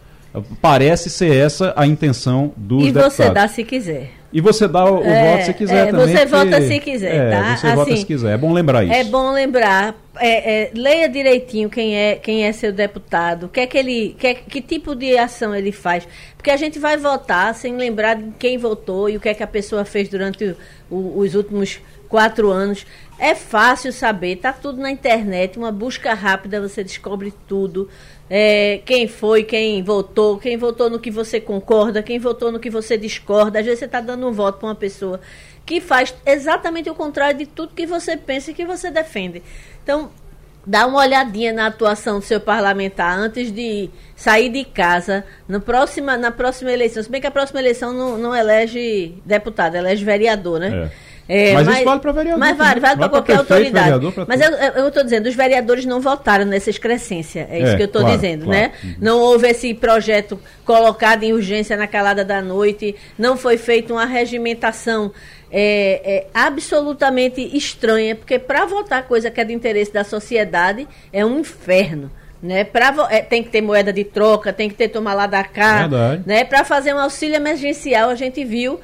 Parece 0.61 1.11
ser 1.11 1.35
essa 1.35 1.75
a 1.77 1.87
intenção 1.87 2.53
dos 2.57 2.85
e 2.85 2.87
deputados. 2.87 3.17
você 3.17 3.31
dá 3.31 3.49
se 3.49 3.65
quiser. 3.65 4.13
E 4.33 4.41
você 4.41 4.67
dá 4.67 4.85
o, 4.91 5.03
É, 5.05 5.31
voto 5.33 5.45
se 5.45 5.55
quiser 5.55 5.89
é, 5.89 5.91
também. 5.91 6.17
você 6.17 6.27
vota 6.27 6.61
se 6.63 6.81
quiser, 6.81 7.15
é, 7.15 7.31
tá? 7.31 7.57
Você 7.57 7.71
vota 7.75 7.91
Assim, 7.93 7.97
se 8.01 8.07
quiser. 8.07 8.33
É 8.35 8.37
bom 8.39 8.53
lembrar 8.53 8.83
isso. 8.85 8.93
É 8.95 9.05
bom 9.05 9.31
lembrar, 9.33 9.95
é, 10.19 10.63
é, 10.63 10.71
leia 10.75 11.09
direitinho 11.09 11.69
quem 11.69 11.95
é, 11.97 12.15
quem 12.17 12.45
é 12.45 12.53
seu 12.53 12.73
deputado, 12.73 13.49
que, 13.49 13.61
é 13.61 13.67
que, 13.67 13.77
ele, 13.77 14.17
que, 14.19 14.27
é- 14.27 14.35
que 14.35 14.61
tipo 14.63 14.95
de 14.95 15.19
ação 15.19 15.55
ele 15.55 15.71
faz. 15.71 16.09
Porque 16.37 16.51
a 16.51 16.57
gente 16.57 16.79
vai 16.79 16.97
votar 16.97 17.55
sem 17.55 17.77
lembrar 17.77 18.15
de 18.17 18.31
quem 18.39 18.57
votou 18.57 19.09
e 19.11 19.17
o 19.17 19.21
que 19.21 19.29
é 19.29 19.35
que 19.35 19.43
a 19.43 19.47
pessoa 19.47 19.85
fez 19.85 20.09
durante 20.09 20.45
o- 20.45 20.57
o- 20.97 21.19
os 21.19 21.35
últimos 21.35 21.79
quatro 22.09 22.51
anos. 22.51 22.87
É 23.19 23.35
fácil 23.35 23.93
saber, 23.93 24.37
tá 24.37 24.53
tudo 24.53 24.81
na 24.81 24.91
internet, 24.91 25.57
uma 25.59 25.71
busca 25.71 26.13
rápida, 26.15 26.61
você 26.61 26.83
descobre 26.83 27.33
tudo. 27.47 27.89
É, 28.31 28.81
quem 28.85 29.07
foi, 29.07 29.45
quem 29.45 29.83
votou, 29.83 30.39
quem 30.39 30.57
votou 30.57 30.89
no 30.89 30.99
que 30.99 31.11
você 31.11 31.41
concorda, 31.41 32.03
quem 32.03 32.19
votou 32.19 32.51
no 32.51 32.59
que 32.59 32.71
você 32.71 32.97
discorda. 32.97 33.59
Às 33.59 33.65
vezes 33.65 33.81
você 33.81 33.85
está 33.85 34.01
dando 34.01 34.27
um 34.27 34.33
voto 34.33 34.59
para 34.59 34.69
uma 34.69 34.75
pessoa 34.75 35.21
que 35.65 35.81
faz 35.81 36.15
exatamente 36.27 36.91
o 36.91 36.95
contrário 36.95 37.39
de 37.39 37.47
tudo 37.47 37.75
que 37.75 37.87
você 37.87 38.17
pensa 38.17 38.51
e 38.51 38.55
que 38.55 38.65
você 38.65 38.91
defende. 38.91 39.43
Então, 39.83 40.11
dá 40.67 40.87
uma 40.87 41.01
olhadinha 41.01 41.53
na 41.53 41.67
atuação 41.67 42.19
do 42.19 42.25
seu 42.25 42.41
parlamentar 42.41 43.19
antes 43.19 43.53
de 43.53 43.91
sair 44.15 44.49
de 44.49 44.65
casa 44.65 45.25
no 45.49 45.61
próxima, 45.61 46.17
na 46.17 46.31
próxima 46.31 46.71
eleição. 46.71 47.03
Se 47.03 47.11
bem 47.11 47.21
que 47.21 47.27
a 47.27 47.31
próxima 47.31 47.61
eleição 47.61 47.93
não, 47.93 48.17
não 48.17 48.35
elege 48.35 49.15
deputado, 49.25 49.77
elege 49.77 50.05
vereador, 50.05 50.61
né? 50.61 50.69
É, 50.69 51.12
Mas 51.55 51.69
isso 51.69 51.85
vale 51.85 52.01
pra 52.01 52.13
vereador 52.13 52.39
Mas 52.39 52.57
vale, 52.57 52.81
vale 52.81 52.97
para 52.97 53.09
qualquer 53.09 53.45
prefeito, 53.45 53.77
autoridade. 53.79 54.27
Mas 54.29 54.41
eu- 54.41 54.89
estou 54.89 55.03
dizendo, 55.05 55.29
os 55.29 55.35
vereadores 55.35 55.85
não 55.87 56.01
votaram 56.01 56.45
nessa 56.45 56.69
excrescência. 56.71 57.47
É 57.51 57.59
isso 57.59 57.73
É, 57.73 57.77
que 57.77 57.83
eu 57.83 57.87
estou 57.87 58.03
claro, 58.03 58.17
dizendo, 58.17 58.45
claro. 58.45 58.61
né? 58.61 58.73
Uhum. 58.83 58.95
Não 59.01 59.19
houve 59.21 59.49
esse 59.49 59.73
projeto 59.75 60.39
colocado 60.65 61.23
em 61.23 61.33
urgência 61.33 61.77
na 61.77 61.87
calada 61.87 62.25
da 62.25 62.43
noite, 62.43 62.95
não 63.19 63.37
foi 63.37 63.57
feita 63.57 63.93
uma 63.93 64.05
regimentação 64.05 65.13
é, 65.55 66.01
é, 66.05 66.27
absolutamente 66.33 67.41
estranha, 67.57 68.17
porque 68.17 68.39
para 68.39 68.65
votar 68.65 69.07
coisa 69.07 69.31
que 69.31 69.41
é 69.41 69.45
de 69.45 69.53
interesse 69.53 69.93
da 69.93 70.03
sociedade 70.05 70.89
é 71.13 71.25
um 71.25 71.41
inferno. 71.41 72.11
Né? 72.43 72.65
Pra, 72.65 72.93
é, 73.11 73.21
tem 73.21 73.41
que 73.43 73.51
ter 73.51 73.61
moeda 73.61 73.93
de 73.93 74.03
troca, 74.03 74.53
tem 74.53 74.69
que 74.69 74.75
ter 74.75 74.89
tomar 74.89 75.15
lá 75.15 75.27
da 75.29 75.45
cá. 75.45 75.81
Verdade. 75.81 76.23
Né? 76.27 76.43
Para 76.43 76.65
fazer 76.65 76.93
um 76.93 76.99
auxílio 76.99 77.37
emergencial, 77.37 78.11
a 78.11 78.17
gente 78.17 78.45
viu 78.45 78.81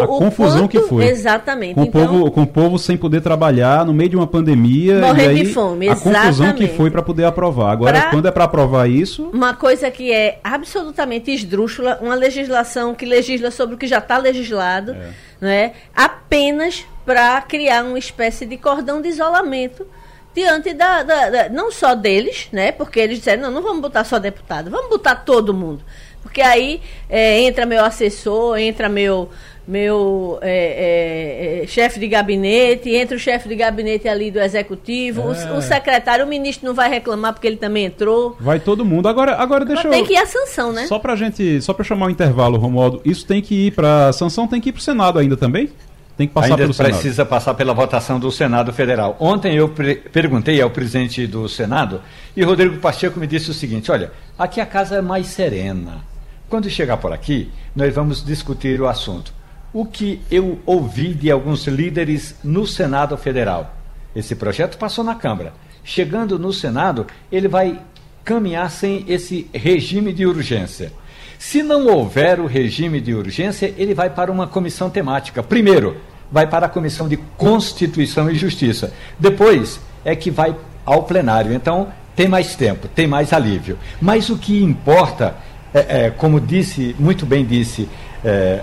A 0.00 0.06
confusão 0.06 0.66
que 0.68 0.78
quanto- 0.78 0.88
foi. 0.88 1.04
Exatamente. 1.06 1.74
Com, 1.74 1.82
Então, 1.84 2.04
o 2.04 2.08
povo, 2.08 2.30
com 2.30 2.42
o 2.42 2.46
povo 2.46 2.78
sem 2.78 2.96
poder 2.96 3.20
trabalhar 3.20 3.84
no 3.84 3.92
meio 3.92 4.10
de 4.10 4.16
uma 4.16 4.26
pandemia. 4.26 4.98
Morrendo 5.00 5.34
de 5.34 5.46
fome, 5.46 5.88
A 5.88 5.94
confusão 5.96 6.22
que 6.22 6.28
exatamente. 6.28 6.76
foi 6.76 6.90
para 6.90 7.02
poder 7.02 7.24
aprovar. 7.24 7.72
Agora, 7.72 8.00
Pra- 8.00 8.10
quando 8.10 8.26
é 8.28 8.30
para 8.30 8.44
aprovar 8.44 8.88
isso, 8.88 9.28
Uma 9.32 9.54
coisa 9.54 9.90
que 9.90 10.12
é 10.12 10.38
absolutamente 10.42 11.30
esdrúxula, 11.32 11.98
uma 12.00 12.14
legislação 12.14 12.94
que 12.94 13.04
legisla 13.04 13.50
sobre 13.50 13.74
o 13.74 13.78
que 13.78 13.86
já 13.86 13.98
está 13.98 14.18
legislado, 14.18 14.94
né? 15.40 15.72
apenas 15.94 16.84
para 17.04 17.40
criar 17.42 17.84
uma 17.84 17.98
espécie 17.98 18.46
de 18.46 18.56
cordão 18.56 19.00
de 19.02 19.08
isolamento 19.08 19.86
diante 20.34 20.72
da, 20.72 21.02
da- 21.02 21.30
da- 21.30 21.48
não 21.48 21.70
só 21.70 21.94
deles, 21.94 22.48
né? 22.52 22.72
porque 22.72 23.00
eles 23.00 23.18
disseram, 23.18 23.42
não, 23.42 23.50
não 23.50 23.62
vamos 23.62 23.82
botar 23.82 24.04
só 24.04 24.18
deputado, 24.18 24.70
vamos 24.70 24.88
botar 24.88 25.16
todo 25.16 25.52
mundo. 25.52 25.80
Porque 26.22 26.40
aí 26.40 26.80
é, 27.10 27.40
entra 27.40 27.66
meu 27.66 27.84
assessor, 27.84 28.56
entra 28.56 28.88
meu, 28.88 29.28
meu 29.66 30.38
é, 30.42 31.60
é, 31.60 31.62
é, 31.62 31.66
chefe 31.66 32.00
de 32.00 32.08
gabinete, 32.08 32.90
entra 32.94 33.16
o 33.16 33.20
chefe 33.20 33.48
de 33.48 33.54
gabinete 33.54 34.08
ali 34.08 34.30
do 34.30 34.40
executivo, 34.40 35.22
o- 35.28 35.32
É. 35.34 35.52
o, 35.56 35.62
secretário, 35.62 36.24
o 36.24 36.28
ministro 36.28 36.66
não 36.66 36.74
vai 36.74 36.88
reclamar 36.90 37.32
porque 37.32 37.46
ele 37.46 37.56
também 37.56 37.84
entrou. 37.86 38.36
vai 38.40 38.58
todo 38.58 38.84
mundo. 38.84 39.08
Agora, 39.08 39.36
agora 39.36 39.64
deixa 39.64 39.88
Tem 39.88 40.00
eu. 40.00 40.06
que 40.06 40.14
ir 40.14 40.18
a 40.18 40.26
sanção, 40.26 40.72
né? 40.72 40.86
Só 40.86 40.98
pra 40.98 41.14
gente. 41.14 41.60
Só 41.62 41.72
pra 41.72 41.84
chamar 41.84 42.06
o 42.06 42.10
intervalo, 42.10 42.58
Romualdo, 42.58 43.00
isso 43.04 43.24
tem 43.26 43.40
que 43.40 43.68
ir 43.68 43.70
pra. 43.72 44.08
A 44.08 44.12
sanção 44.12 44.46
tem 44.48 44.60
que 44.60 44.70
ir 44.70 44.72
pro 44.72 44.82
Senado 44.82 45.18
ainda 45.18 45.36
também? 45.36 45.70
Tem 46.16 46.28
que 46.28 46.34
passar 46.34 46.46
Ainda 46.48 46.56
pelo 46.58 46.74
Senado. 46.74 46.92
precisa 46.92 47.24
passar 47.24 47.54
pela 47.54 47.72
votação 47.72 48.20
do 48.20 48.30
Senado 48.30 48.70
Federal. 48.72 49.16
Ontem 49.18 49.56
eu 49.56 49.72
perguntei 50.12 50.60
ao 50.60 50.68
presidente 50.70 51.26
do 51.26 51.48
Senado 51.48 52.02
e 52.36 52.42
Rodrigo 52.44 52.76
Pacheco 52.78 53.18
me 53.18 53.26
disse 53.26 53.50
o 53.50 53.54
seguinte: 53.54 53.90
olha, 53.90 54.12
aqui 54.38 54.60
a 54.60 54.66
casa 54.66 54.96
é 54.96 55.00
mais 55.00 55.26
serena. 55.28 56.04
Quando 56.50 56.68
chegar 56.68 56.98
por 56.98 57.12
aqui, 57.14 57.50
nós 57.74 57.94
vamos 57.94 58.22
discutir 58.22 58.78
o 58.78 58.86
assunto. 58.86 59.32
O 59.74 59.86
que 59.86 60.20
eu 60.30 60.58
ouvi 60.66 61.14
de 61.14 61.30
alguns 61.30 61.66
líderes 61.66 62.34
no 62.44 62.66
Senado 62.66 63.16
Federal? 63.16 63.74
Esse 64.14 64.34
projeto 64.34 64.76
passou 64.76 65.02
na 65.02 65.14
Câmara. 65.14 65.54
Chegando 65.82 66.38
no 66.38 66.52
Senado, 66.52 67.06
ele 67.30 67.48
vai 67.48 67.80
caminhar 68.22 68.70
sem 68.70 69.02
esse 69.08 69.48
regime 69.52 70.12
de 70.12 70.26
urgência. 70.26 70.92
Se 71.38 71.62
não 71.62 71.86
houver 71.86 72.38
o 72.38 72.46
regime 72.46 73.00
de 73.00 73.14
urgência, 73.14 73.72
ele 73.78 73.94
vai 73.94 74.10
para 74.10 74.30
uma 74.30 74.46
comissão 74.46 74.90
temática. 74.90 75.42
Primeiro, 75.42 75.96
vai 76.30 76.46
para 76.46 76.66
a 76.66 76.68
Comissão 76.68 77.08
de 77.08 77.16
Constituição 77.16 78.30
e 78.30 78.34
Justiça. 78.34 78.92
Depois 79.18 79.80
é 80.04 80.14
que 80.14 80.30
vai 80.30 80.54
ao 80.84 81.04
plenário. 81.04 81.52
Então, 81.52 81.88
tem 82.14 82.28
mais 82.28 82.54
tempo, 82.54 82.88
tem 82.88 83.06
mais 83.06 83.32
alívio. 83.32 83.78
Mas 84.00 84.28
o 84.28 84.36
que 84.36 84.62
importa, 84.62 85.34
é, 85.72 86.06
é, 86.06 86.10
como 86.10 86.38
disse, 86.38 86.94
muito 86.98 87.24
bem 87.24 87.44
disse, 87.44 87.88
é, 88.22 88.62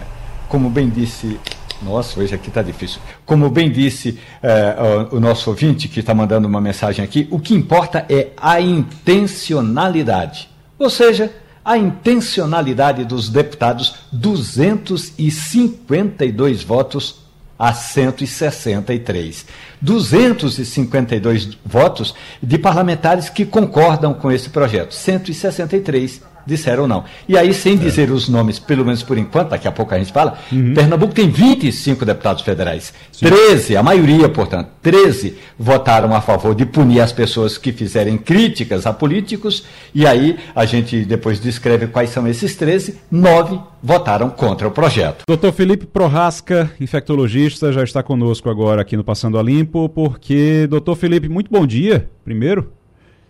como 0.50 0.70
bem 0.70 0.89
disse. 0.89 1.39
Nossa, 1.82 2.20
hoje 2.20 2.36
aqui 2.36 2.50
está 2.50 2.62
difícil. 2.62 3.00
Como 3.25 3.50
bem 3.50 3.72
disse 3.72 4.20
é, 4.44 4.75
o, 5.10 5.15
o 5.15 5.20
nosso 5.22 5.50
ouvinte 5.50 5.88
que 5.88 6.01
está 6.01 6.13
mandando 6.13 6.46
uma 6.46 6.60
mensagem 6.60 7.06
aqui, 7.06 7.25
o 7.32 7.39
que 7.39 7.53
importa 7.53 8.06
é 8.10 8.32
a 8.36 8.60
intencionalidade. 8.60 10.50
Ou 10.77 10.89
seja, 10.89 11.32
a 11.63 11.77
intencionalidade 11.77 13.06
dos 13.06 13.29
deputados, 13.29 13.96
252 14.12 16.63
votos 16.63 17.22
a 17.58 17.72
163. 17.74 19.46
252 19.82 21.58
votos 21.65 22.13
de 22.41 22.58
parlamentares 22.58 23.29
que 23.29 23.46
concordam 23.46 24.13
com 24.13 24.29
esse 24.32 24.50
projeto. 24.50 24.94
163 24.94 26.22
disseram 26.50 26.88
não. 26.88 27.06
E 27.27 27.38
aí, 27.38 27.53
sem 27.53 27.77
dizer 27.77 28.12
os 28.12 28.27
nomes, 28.27 28.60
pelo 28.60 28.84
menos 28.84 29.03
por 29.03 29.18
enquanto, 29.18 29.50
daqui 29.50 29.68
a 29.68 29.72
pouco 29.72 29.94
a 29.94 29.98
gente 29.98 30.12
fala, 30.12 30.38
Pernambuco 30.75 31.13
tem 31.13 31.29
25 31.29 32.03
deputados 32.03 32.44
federais. 32.44 32.94
13, 33.18 33.77
a 33.77 33.84
maioria, 33.84 34.27
portanto, 34.27 34.70
13 34.82 35.38
votaram 35.58 36.13
a 36.13 36.22
favor 36.22 36.53
de 36.56 36.65
punir 36.65 37.00
as 37.00 37.13
pessoas 37.13 37.58
que 37.58 37.72
fizerem 37.72 38.18
críticas 38.18 38.86
a 38.86 38.91
políticos, 38.91 39.63
e 39.94 40.06
aí 40.06 40.38
a 40.56 40.65
gente 40.65 41.06
depois 41.06 41.39
descreve 41.39 41.88
quais 41.88 42.10
são 42.10 42.27
esses 42.27 42.56
13, 42.56 43.00
9 43.12 43.60
votaram 43.82 44.29
contra 44.29 44.68
o 44.68 44.72
projeto. 44.72 45.24
Doutor 45.27 45.53
Felipe 45.53 45.86
Prorasca, 45.86 46.72
infectologista, 46.79 47.72
já 47.72 47.84
está 47.84 48.03
conosco 48.03 48.50
agora 48.50 48.82
aqui 48.82 48.98
no 48.98 49.03
Passando 49.03 49.38
a 49.38 49.44
Limpo, 49.44 49.88
porque, 49.89 50.68
doutor 50.70 50.96
Felipe, 50.96 51.29
muito 51.29 51.51
bom 51.51 51.65
dia, 51.65 52.10
primeiro. 52.25 52.72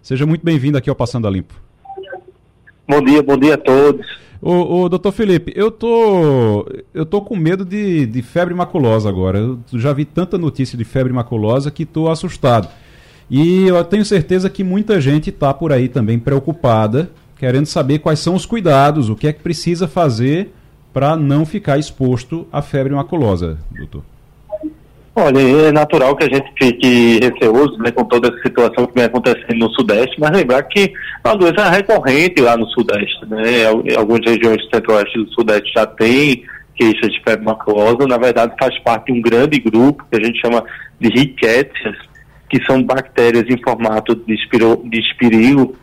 Seja 0.01 0.25
muito 0.25 0.43
bem-vindo 0.45 0.77
aqui 0.77 0.89
ao 0.89 0.95
Passando 0.95 1.27
a 1.27 1.31
Limpo. 1.31 1.68
Bom 2.89 3.03
dia, 3.03 3.21
bom 3.21 3.37
dia 3.37 3.53
a 3.53 3.57
todos. 3.57 4.03
Ô, 4.41 4.81
ô, 4.81 4.89
doutor 4.89 5.11
Felipe, 5.11 5.53
eu 5.55 5.69
tô, 5.69 6.67
eu 6.91 7.05
tô 7.05 7.21
com 7.21 7.35
medo 7.35 7.63
de, 7.63 8.07
de 8.07 8.23
febre 8.23 8.55
maculosa 8.55 9.07
agora. 9.07 9.37
Eu 9.37 9.59
já 9.73 9.93
vi 9.93 10.05
tanta 10.05 10.39
notícia 10.39 10.75
de 10.75 10.83
febre 10.83 11.13
maculosa 11.13 11.69
que 11.69 11.83
estou 11.83 12.09
assustado. 12.09 12.67
E 13.29 13.67
eu 13.67 13.83
tenho 13.83 14.03
certeza 14.03 14.49
que 14.49 14.63
muita 14.63 14.99
gente 14.99 15.29
está 15.29 15.53
por 15.53 15.71
aí 15.71 15.87
também 15.87 16.17
preocupada, 16.17 17.11
querendo 17.37 17.67
saber 17.67 17.99
quais 17.99 18.17
são 18.17 18.33
os 18.33 18.43
cuidados, 18.43 19.07
o 19.07 19.15
que 19.15 19.27
é 19.27 19.33
que 19.33 19.43
precisa 19.43 19.87
fazer 19.87 20.51
para 20.91 21.15
não 21.15 21.45
ficar 21.45 21.77
exposto 21.77 22.47
à 22.51 22.59
febre 22.59 22.95
maculosa, 22.95 23.59
doutor. 23.69 24.01
Olha, 25.21 25.67
é 25.67 25.71
natural 25.73 26.15
que 26.15 26.23
a 26.23 26.29
gente 26.29 26.49
fique 26.57 27.19
receoso 27.21 27.77
né, 27.79 27.91
com 27.91 28.05
toda 28.05 28.29
essa 28.29 28.41
situação 28.41 28.85
que 28.85 28.95
vem 28.95 29.03
acontecendo 29.03 29.57
no 29.59 29.69
Sudeste, 29.71 30.15
mas 30.17 30.31
lembrar 30.31 30.63
que 30.63 30.93
é 31.25 31.27
uma 31.27 31.35
doença 31.35 31.69
recorrente 31.69 32.41
lá 32.41 32.55
no 32.55 32.65
Sudeste. 32.67 33.25
Né? 33.27 33.65
Algumas 33.97 34.25
regiões 34.25 34.57
do 34.57 34.69
Centro-Oeste 34.73 35.19
e 35.19 35.25
do 35.25 35.33
Sudeste 35.33 35.71
já 35.75 35.85
tem 35.85 36.45
queixas 36.73 37.11
de 37.11 37.21
febre 37.21 37.43
maculosa, 37.45 38.07
na 38.07 38.17
verdade 38.17 38.55
faz 38.57 38.79
parte 38.79 39.11
de 39.11 39.19
um 39.19 39.21
grande 39.21 39.59
grupo 39.59 40.05
que 40.09 40.17
a 40.17 40.23
gente 40.23 40.39
chama 40.39 40.63
de 40.97 41.09
rickettsia, 41.09 41.93
que 42.49 42.63
são 42.65 42.81
bactérias 42.81 43.43
em 43.49 43.61
formato 43.61 44.15
de, 44.15 44.33
espiro, 44.33 44.81
de 44.85 45.01
espirilo 45.01 45.75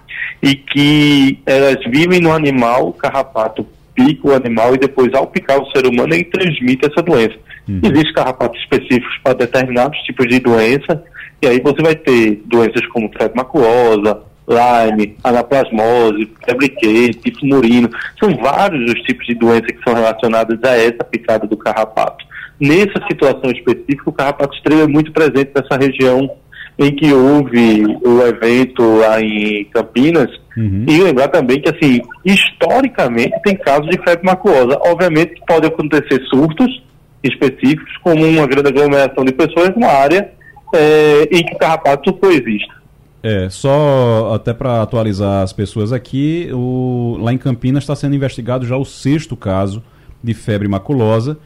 e 0.43 0.55
que 0.55 1.39
elas 1.45 1.77
vivem 1.91 2.21
no 2.21 2.33
animal, 2.33 2.95
carrapato 2.95 3.67
pica 3.97 4.29
o 4.29 4.35
animal 4.35 4.75
e 4.75 4.79
depois 4.79 5.13
ao 5.15 5.27
picar 5.27 5.59
o 5.59 5.71
ser 5.73 5.87
humano 5.87 6.15
ele 6.15 6.25
transmite 6.25 6.87
essa 6.87 7.03
doença. 7.03 7.35
Existem 7.83 8.13
carrapatos 8.13 8.61
específicos 8.61 9.19
para 9.25 9.33
determinados 9.33 9.99
tipos 10.01 10.29
de 10.29 10.39
doença 10.39 11.03
e 11.43 11.49
aí 11.49 11.61
você 11.61 11.83
vai 11.83 11.97
ter 11.97 12.43
doenças 12.47 12.87
como 12.87 13.11
febre 13.19 13.37
maculosa, 13.37 14.23
Lyme, 14.49 15.17
anaplasmose, 15.25 16.31
febre 16.45 16.69
quente, 16.69 17.33
fumurino. 17.41 17.91
São 18.19 18.35
vários 18.37 18.93
os 18.93 19.01
tipos 19.03 19.27
de 19.27 19.35
doenças 19.35 19.67
que 19.67 19.83
são 19.83 19.95
relacionadas 19.95 20.59
a 20.63 20.77
essa 20.77 21.03
picada 21.03 21.47
do 21.49 21.57
carrapato. 21.57 22.25
Nessa 22.61 23.05
situação 23.11 23.51
específica, 23.51 24.09
o 24.09 24.13
carrapato 24.13 24.55
estrela 24.55 24.83
é 24.83 24.87
muito 24.87 25.11
presente 25.13 25.51
nessa 25.55 25.77
região 25.77 26.31
em 26.79 26.95
que 26.95 27.13
houve 27.13 27.85
o 28.05 28.23
evento 28.23 28.83
lá 28.99 29.21
em 29.21 29.65
Campinas, 29.65 30.31
Uhum. 30.57 30.85
E 30.89 31.03
lembrar 31.03 31.29
também 31.29 31.61
que, 31.61 31.69
assim, 31.69 32.01
historicamente 32.25 33.41
tem 33.43 33.57
casos 33.57 33.89
de 33.91 33.99
febre 34.03 34.25
maculosa. 34.25 34.79
Obviamente 34.87 35.35
que 35.35 35.47
pode 35.47 35.67
acontecer 35.67 36.23
surtos 36.31 36.83
específicos, 37.23 37.97
como 38.03 38.25
uma 38.25 38.47
grande 38.47 38.69
aglomeração 38.69 39.25
de 39.25 39.33
pessoas 39.33 39.75
numa 39.75 39.89
área 39.89 40.31
é, 40.75 41.23
em 41.31 41.45
que 41.45 41.55
o 41.55 41.59
carrapato 41.59 42.13
coexiste. 42.15 42.75
É, 43.23 43.49
só 43.51 44.33
até 44.35 44.55
para 44.55 44.83
atualizar 44.83 45.43
as 45.43 45.53
pessoas 45.53 45.93
aqui, 45.93 46.49
o, 46.53 47.17
lá 47.21 47.33
em 47.33 47.39
Campinas 47.39 47.83
está 47.83 47.97
sendo 47.97 48.15
investigado 48.15 48.65
já 48.65 48.77
o 48.77 48.85
sexto 48.85 49.37
caso 49.37 49.83
de 50.23 50.33
febre 50.33 50.69
maculosa. 50.69 51.37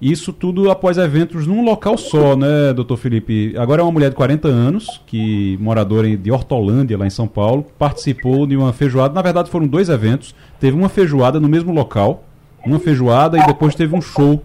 Isso 0.00 0.32
tudo 0.32 0.70
após 0.70 0.96
eventos 0.96 1.46
num 1.46 1.62
local 1.62 1.98
só, 1.98 2.34
né, 2.34 2.72
doutor 2.72 2.96
Felipe? 2.96 3.54
Agora 3.58 3.82
é 3.82 3.84
uma 3.84 3.92
mulher 3.92 4.08
de 4.08 4.16
40 4.16 4.48
anos, 4.48 4.98
que 5.06 5.58
moradora 5.60 6.16
de 6.16 6.32
Hortolândia, 6.32 6.96
lá 6.96 7.06
em 7.06 7.10
São 7.10 7.28
Paulo, 7.28 7.66
participou 7.78 8.46
de 8.46 8.56
uma 8.56 8.72
feijoada. 8.72 9.12
Na 9.12 9.20
verdade, 9.20 9.50
foram 9.50 9.66
dois 9.66 9.90
eventos. 9.90 10.34
Teve 10.58 10.74
uma 10.74 10.88
feijoada 10.88 11.38
no 11.38 11.48
mesmo 11.50 11.70
local, 11.70 12.24
uma 12.64 12.78
feijoada 12.78 13.38
e 13.38 13.46
depois 13.46 13.74
teve 13.74 13.94
um 13.94 14.00
show 14.00 14.42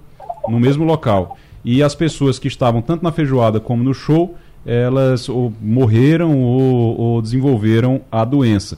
no 0.49 0.59
mesmo 0.59 0.83
local. 0.83 1.37
E 1.63 1.81
as 1.81 1.95
pessoas 1.95 2.37
que 2.37 2.49
estavam 2.49 2.81
tanto 2.81 3.01
na 3.01 3.13
feijoada 3.13 3.57
como 3.57 3.81
no 3.81 3.93
show, 3.93 4.35
elas 4.65 5.29
ou 5.29 5.53
morreram 5.61 6.37
ou, 6.37 6.99
ou 6.99 7.21
desenvolveram 7.21 8.01
a 8.11 8.25
doença. 8.25 8.77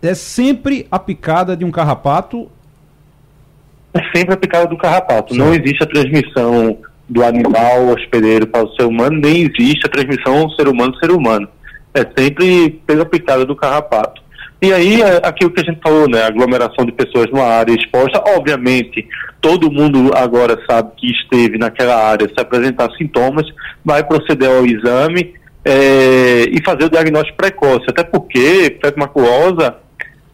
É 0.00 0.14
sempre 0.14 0.86
a 0.90 0.98
picada 0.98 1.54
de 1.54 1.66
um 1.66 1.70
carrapato 1.70 2.48
é 3.94 4.16
sempre 4.16 4.34
a 4.34 4.36
picada 4.36 4.66
do 4.66 4.76
carrapato. 4.76 5.34
Sim. 5.34 5.40
Não 5.40 5.54
existe 5.54 5.82
a 5.82 5.86
transmissão 5.86 6.78
do 7.08 7.22
animal 7.24 7.88
hospedeiro 7.88 8.46
para 8.46 8.64
o 8.64 8.74
ser 8.74 8.84
humano, 8.84 9.18
nem 9.20 9.42
existe 9.42 9.86
a 9.86 9.90
transmissão 9.90 10.48
ser 10.50 10.68
humano-ser 10.68 11.10
humano. 11.10 11.48
É 11.94 12.06
sempre 12.16 12.80
pela 12.86 13.04
picada 13.04 13.44
do 13.44 13.54
carrapato. 13.54 14.22
E 14.62 14.72
aí, 14.72 15.02
é 15.02 15.20
aquilo 15.24 15.50
que 15.50 15.60
a 15.60 15.64
gente 15.64 15.80
falou, 15.82 16.08
né? 16.08 16.22
Aglomeração 16.22 16.86
de 16.86 16.92
pessoas 16.92 17.26
numa 17.30 17.44
área 17.44 17.74
exposta. 17.74 18.22
Obviamente, 18.28 19.06
todo 19.40 19.70
mundo 19.70 20.12
agora 20.14 20.56
sabe 20.70 20.92
que 20.96 21.10
esteve 21.10 21.58
naquela 21.58 21.96
área, 21.96 22.28
se 22.28 22.40
apresentar 22.40 22.88
sintomas, 22.96 23.44
vai 23.84 24.04
proceder 24.04 24.48
ao 24.48 24.64
exame 24.64 25.34
é, 25.64 26.44
e 26.48 26.62
fazer 26.64 26.84
o 26.84 26.90
diagnóstico 26.90 27.36
precoce. 27.36 27.84
Até 27.88 28.04
porque 28.04 28.78
febre 28.80 29.00
maculosa 29.00 29.76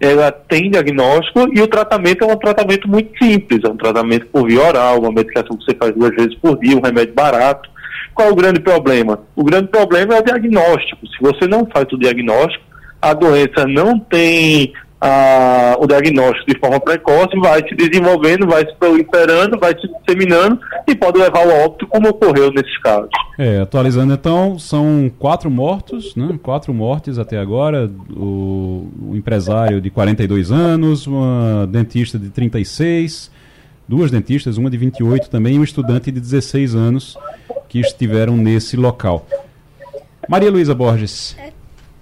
ela 0.01 0.31
tem 0.31 0.71
diagnóstico 0.71 1.49
e 1.53 1.61
o 1.61 1.67
tratamento 1.67 2.25
é 2.25 2.27
um 2.27 2.37
tratamento 2.37 2.89
muito 2.89 3.11
simples, 3.19 3.65
é 3.65 3.69
um 3.69 3.77
tratamento 3.77 4.27
por 4.27 4.47
via 4.47 4.63
oral, 4.63 5.01
uma 5.01 5.11
medicação 5.11 5.57
que 5.57 5.65
você 5.65 5.75
faz 5.75 5.95
duas 5.95 6.15
vezes 6.15 6.35
por 6.37 6.59
dia, 6.59 6.77
um 6.77 6.81
remédio 6.81 7.15
barato. 7.15 7.69
Qual 8.15 8.31
o 8.31 8.37
grande 8.37 8.61
problema? 8.61 9.21
O 9.35 9.45
grande 9.45 9.69
problema 9.69 10.15
é 10.15 10.21
o 10.21 10.25
diagnóstico. 10.25 11.07
Se 11.07 11.21
você 11.21 11.47
não 11.47 11.67
faz 11.67 11.87
o 11.93 11.99
diagnóstico, 11.99 12.65
a 13.01 13.13
doença 13.13 13.67
não 13.67 13.99
tem 13.99 14.73
a, 15.01 15.77
o 15.79 15.87
diagnóstico 15.87 16.53
de 16.53 16.59
forma 16.59 16.81
precoce, 16.81 17.39
vai 17.39 17.67
se 17.69 17.75
desenvolvendo, 17.75 18.47
vai 18.47 18.67
se 18.67 18.75
proliferando, 18.75 19.59
vai 19.59 19.73
se 19.79 19.89
disseminando 19.89 20.59
e 20.87 20.95
pode 20.95 21.19
levar 21.19 21.41
ao 21.41 21.67
óbito, 21.67 21.87
como 21.87 22.09
ocorreu 22.09 22.51
nesses 22.51 22.77
casos. 22.79 23.11
É, 23.39 23.61
atualizando 23.61 24.13
então, 24.13 24.59
são 24.59 25.11
quatro 25.19 25.51
mortos, 25.51 26.17
né? 26.17 26.39
Quatro 26.43 26.75
mortes 26.75 27.19
até 27.19 27.39
agora. 27.39 27.91
O, 28.11 28.89
o 29.11 29.17
empresário 29.17 29.81
de 29.81 29.91
42 29.91 30.51
anos, 30.51 31.07
uma 31.07 31.67
dentista 31.67 32.19
de 32.19 32.31
36, 32.31 33.31
duas 33.87 34.11
dentistas, 34.11 34.59
uma 34.59 34.69
de 34.69 34.77
28 34.77 35.31
também, 35.31 35.55
e 35.55 35.59
um 35.59 35.65
estudante 35.65 36.11
de 36.11 36.21
16 36.21 36.75
anos 36.75 37.17
que 37.69 37.79
estiveram 37.79 38.37
nesse 38.37 38.77
local. 38.77 39.27
Maria 40.29 40.51
Luísa 40.51 40.75
Borges. 40.75 41.37
É 41.39 41.58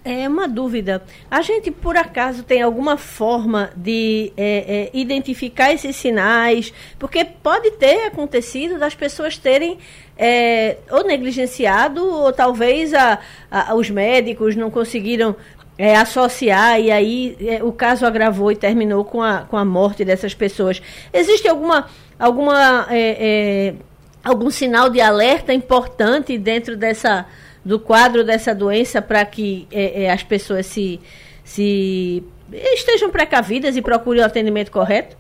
é 0.07 0.29
uma 0.29 0.47
dúvida. 0.47 1.03
A 1.29 1.43
gente, 1.43 1.73
por 1.73 1.97
acaso, 1.97 2.45
tem 2.45 2.63
alguma 2.63 2.97
forma 2.97 3.71
de 3.75 4.33
é, 4.37 4.45
é, 4.45 4.91
identificar 4.95 5.73
esses 5.73 5.97
sinais? 5.97 6.73
Porque 6.97 7.25
pode 7.25 7.73
ter 7.73 8.07
acontecido 8.07 8.79
das 8.79 8.95
pessoas 8.95 9.37
terem 9.37 9.79
é, 10.17 10.77
ou 10.92 11.05
negligenciado, 11.05 12.07
ou 12.09 12.33
talvez 12.33 12.95
a, 12.95 13.19
a, 13.51 13.75
os 13.75 13.90
médicos 13.90 14.55
não 14.55 14.71
conseguiram 14.71 15.35
é, 15.77 15.97
associar 15.97 16.81
e 16.81 16.92
aí 16.92 17.37
é, 17.40 17.62
o 17.64 17.73
caso 17.73 18.07
agravou 18.07 18.53
e 18.53 18.57
terminou 18.57 19.05
com 19.05 19.21
a, 19.21 19.40
com 19.40 19.57
a 19.57 19.64
morte 19.64 20.05
dessas 20.05 20.35
pessoas. 20.35 20.81
Existe 21.12 21.49
alguma, 21.49 21.88
alguma 22.16 22.87
é, 22.90 23.75
algum 24.23 24.51
sinal 24.51 24.88
de 24.88 25.01
alerta 25.01 25.53
importante 25.53 26.38
dentro 26.38 26.77
dessa 26.77 27.27
do 27.66 27.81
quadro 27.81 28.22
dessa 28.22 28.55
doença 28.55 29.02
para 29.02 29.26
que 29.26 29.66
é, 29.72 30.05
é, 30.05 30.12
as 30.12 30.22
pessoas 30.22 30.66
se, 30.66 31.00
se 31.42 32.22
estejam 32.52 33.11
precavidas 33.11 33.76
e 33.76 33.83
procurem 33.83 34.22
o 34.22 34.24
atendimento 34.24 34.70
correto? 34.70 35.16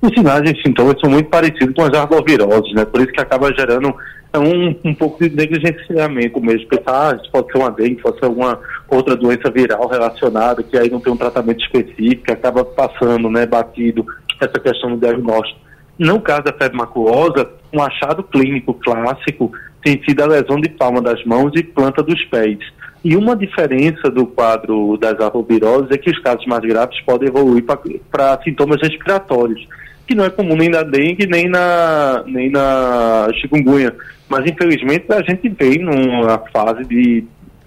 Os 0.00 0.10
sinais 0.14 0.48
e 0.48 0.62
sintomas 0.62 0.94
são 1.00 1.10
muito 1.10 1.28
parecidos 1.28 1.74
com 1.74 1.82
as 1.82 1.92
arboviroses, 1.92 2.72
né? 2.74 2.84
Por 2.84 3.00
isso 3.00 3.10
que 3.10 3.20
acaba 3.20 3.52
gerando 3.52 3.92
um, 4.38 4.90
um 4.90 4.94
pouco 4.94 5.28
de 5.28 5.34
negligenciamento 5.34 6.40
mesmo. 6.40 6.68
Pensar, 6.68 7.10
ah, 7.10 7.18
isso 7.20 7.28
pode 7.32 7.50
ser 7.50 7.58
uma 7.58 7.70
dengue, 7.72 8.00
pode 8.00 8.16
ser 8.20 8.26
alguma 8.26 8.60
outra 8.88 9.16
doença 9.16 9.50
viral 9.50 9.88
relacionada, 9.88 10.62
que 10.62 10.78
aí 10.78 10.88
não 10.88 11.00
tem 11.00 11.12
um 11.12 11.16
tratamento 11.16 11.64
específico, 11.64 12.30
acaba 12.30 12.64
passando, 12.64 13.28
né, 13.28 13.44
batido 13.44 14.06
essa 14.40 14.60
questão 14.60 14.90
do 14.90 15.00
diagnóstico. 15.00 15.58
No 15.98 16.20
caso 16.20 16.42
da 16.42 16.52
febre 16.52 16.76
maculosa, 16.76 17.50
um 17.72 17.82
achado 17.82 18.22
clínico 18.22 18.74
clássico 18.74 19.50
sido 19.84 20.22
a 20.22 20.26
lesão 20.26 20.60
de 20.60 20.68
palma 20.68 21.00
das 21.00 21.22
mãos 21.24 21.52
e 21.54 21.62
planta 21.62 22.02
dos 22.02 22.22
pés. 22.26 22.58
E 23.04 23.16
uma 23.16 23.36
diferença 23.36 24.10
do 24.10 24.26
quadro 24.26 24.96
das 24.96 25.20
arroviroses 25.20 25.90
é 25.90 25.98
que 25.98 26.10
os 26.10 26.18
casos 26.20 26.46
mais 26.46 26.62
graves 26.62 26.98
podem 27.02 27.28
evoluir 27.28 27.62
para 28.10 28.40
sintomas 28.42 28.80
respiratórios, 28.80 29.68
que 30.06 30.14
não 30.14 30.24
é 30.24 30.30
comum 30.30 30.56
nem 30.56 30.70
na 30.70 30.82
dengue 30.82 31.26
nem 31.26 31.48
na, 31.48 32.24
nem 32.26 32.50
na 32.50 33.28
chikungunya. 33.34 33.94
Mas, 34.26 34.50
infelizmente, 34.50 35.04
a 35.10 35.22
gente 35.22 35.48
vem 35.50 35.80
numa 35.80 36.38
fase 36.50 36.84
de, 36.84 37.24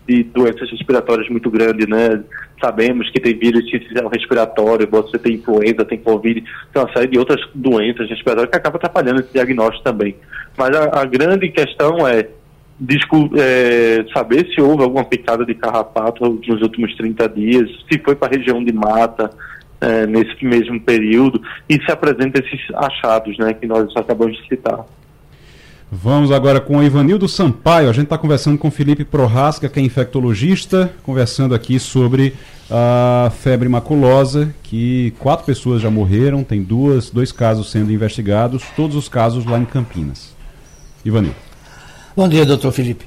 de 0.07 0.23
doenças 0.23 0.69
respiratórias 0.71 1.27
muito 1.29 1.51
grande, 1.51 1.87
né? 1.87 2.23
Sabemos 2.61 3.09
que 3.11 3.19
tem 3.19 3.37
vírus 3.37 3.65
respiratório, 4.11 4.87
você 4.89 5.19
tem 5.19 5.35
influenza, 5.35 5.85
tem 5.85 5.97
covid, 5.97 6.43
tem 6.73 6.81
uma 6.81 6.91
série 6.93 7.07
de 7.07 7.19
outras 7.19 7.39
doenças 7.53 8.09
respiratórias 8.09 8.49
que 8.49 8.57
acabam 8.57 8.77
atrapalhando 8.77 9.19
esse 9.19 9.33
diagnóstico 9.33 9.83
também. 9.83 10.15
Mas 10.57 10.75
a, 10.75 11.01
a 11.01 11.05
grande 11.05 11.49
questão 11.49 12.07
é, 12.07 12.27
é, 13.37 14.05
saber 14.13 14.47
se 14.53 14.61
houve 14.61 14.83
alguma 14.83 15.03
picada 15.03 15.45
de 15.45 15.53
carrapato 15.53 16.39
nos 16.47 16.61
últimos 16.61 16.95
30 16.95 17.29
dias, 17.29 17.69
se 17.91 17.99
foi 17.99 18.15
para 18.15 18.33
a 18.33 18.37
região 18.37 18.63
de 18.63 18.71
mata 18.71 19.29
é, 19.81 20.07
nesse 20.07 20.43
mesmo 20.43 20.79
período 20.79 21.41
e 21.69 21.75
se 21.75 21.91
apresenta 21.91 22.39
esses 22.39 22.61
achados 22.75 23.37
né, 23.37 23.53
que 23.53 23.67
nós 23.67 23.95
acabamos 23.95 24.37
de 24.37 24.47
citar. 24.47 24.85
Vamos 25.89 26.33
agora 26.33 26.59
com 26.59 26.77
o 26.77 26.83
Ivanildo 26.83 27.29
Sampaio. 27.29 27.89
A 27.89 27.93
gente 27.93 28.05
está 28.05 28.17
conversando 28.17 28.57
com 28.57 28.69
Felipe 28.69 29.05
Prorasca, 29.05 29.69
que 29.69 29.79
é 29.79 29.81
infectologista, 29.81 30.91
conversando 31.01 31.55
aqui 31.55 31.79
sobre 31.79 32.35
a 32.69 33.31
febre 33.39 33.69
maculosa, 33.69 34.53
que 34.63 35.13
quatro 35.17 35.45
pessoas 35.45 35.81
já 35.81 35.89
morreram, 35.89 36.43
tem 36.43 36.61
duas, 36.61 37.09
dois 37.09 37.31
casos 37.31 37.71
sendo 37.71 37.89
investigados, 37.89 38.63
todos 38.75 38.97
os 38.97 39.07
casos 39.07 39.45
lá 39.45 39.57
em 39.57 39.63
Campinas. 39.63 40.35
Ivanildo. 41.05 41.37
Bom 42.13 42.27
dia, 42.27 42.45
doutor 42.45 42.73
Felipe. 42.73 43.05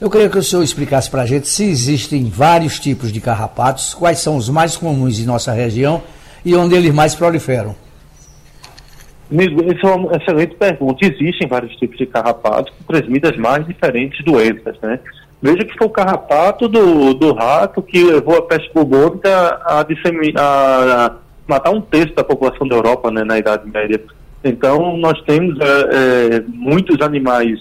Eu 0.00 0.10
queria 0.10 0.28
que 0.28 0.36
o 0.36 0.42
senhor 0.42 0.64
explicasse 0.64 1.08
para 1.08 1.22
a 1.22 1.26
gente 1.26 1.46
se 1.46 1.62
existem 1.62 2.28
vários 2.28 2.80
tipos 2.80 3.12
de 3.12 3.20
carrapatos, 3.20 3.94
quais 3.94 4.18
são 4.18 4.36
os 4.36 4.48
mais 4.48 4.76
comuns 4.76 5.20
em 5.20 5.24
nossa 5.24 5.52
região 5.52 6.02
e 6.44 6.56
onde 6.56 6.74
eles 6.74 6.92
mais 6.92 7.14
proliferam. 7.14 7.85
Essa 9.30 9.86
é 9.86 9.94
uma 9.94 10.16
excelente 10.16 10.54
pergunta. 10.54 11.04
Existem 11.04 11.48
vários 11.48 11.74
tipos 11.76 11.98
de 11.98 12.06
carrapatos 12.06 12.72
que 12.74 12.84
transmitem 12.84 13.30
as 13.30 13.36
mais 13.36 13.66
diferentes 13.66 14.24
doenças, 14.24 14.76
né? 14.80 15.00
Veja 15.42 15.64
que 15.64 15.76
foi 15.76 15.86
o 15.86 15.90
carrapato 15.90 16.68
do, 16.68 17.12
do 17.14 17.32
rato 17.32 17.82
que 17.82 18.02
levou 18.02 18.38
a 18.38 18.42
peste 18.42 18.72
bubônica 18.72 19.28
a, 19.28 19.80
a, 19.80 19.86
a 20.36 21.16
matar 21.46 21.70
um 21.70 21.80
terço 21.80 22.14
da 22.14 22.24
população 22.24 22.66
da 22.66 22.76
Europa 22.76 23.10
né, 23.10 23.22
na 23.22 23.38
Idade 23.38 23.70
Média. 23.70 24.00
Então, 24.42 24.96
nós 24.96 25.20
temos 25.22 25.58
é, 25.60 26.36
é, 26.36 26.44
muitos 26.48 27.00
animais 27.00 27.58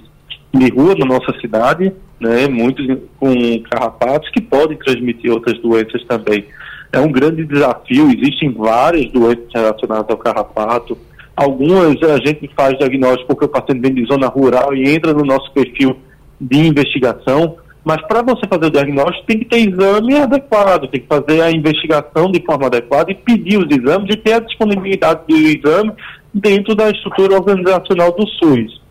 de 0.53 0.69
rua 0.69 0.95
na 0.97 1.05
nossa 1.05 1.37
cidade, 1.39 1.91
né, 2.19 2.47
muitos 2.47 2.85
com 3.19 3.33
carrapatos 3.69 4.29
que 4.29 4.41
podem 4.41 4.77
transmitir 4.77 5.31
outras 5.31 5.59
doenças 5.59 6.03
também. 6.05 6.45
É 6.93 6.99
um 6.99 7.11
grande 7.11 7.43
desafio, 7.43 8.09
existem 8.09 8.53
várias 8.53 9.11
doenças 9.11 9.47
relacionadas 9.53 10.09
ao 10.09 10.17
carrapato. 10.17 10.97
Algumas 11.35 12.01
a 12.03 12.17
gente 12.25 12.49
faz 12.55 12.77
diagnóstico 12.77 13.27
porque 13.27 13.45
o 13.45 13.49
paciente 13.49 13.81
vem 13.81 13.93
de 13.93 14.05
zona 14.05 14.27
rural 14.27 14.73
e 14.73 14.89
entra 14.89 15.13
no 15.13 15.25
nosso 15.25 15.51
perfil 15.51 15.97
de 16.39 16.59
investigação, 16.59 17.57
mas 17.83 18.01
para 18.07 18.21
você 18.21 18.47
fazer 18.47 18.67
o 18.67 18.71
diagnóstico 18.71 19.27
tem 19.27 19.39
que 19.39 19.45
ter 19.45 19.57
exame 19.57 20.15
adequado, 20.17 20.87
tem 20.87 21.01
que 21.01 21.07
fazer 21.07 21.41
a 21.41 21.51
investigação 21.51 22.31
de 22.31 22.41
forma 22.43 22.67
adequada 22.67 23.11
e 23.11 23.15
pedir 23.15 23.57
os 23.57 23.67
exames 23.69 24.13
e 24.13 24.17
ter 24.17 24.33
a 24.33 24.39
disponibilidade 24.39 25.21
do 25.27 25.35
exame 25.35 25.91
dentro 26.33 26.73
da 26.73 26.89
estrutura 26.89 27.35
organizacional 27.35 28.11
do 28.13 28.25
SUS. 28.27 28.81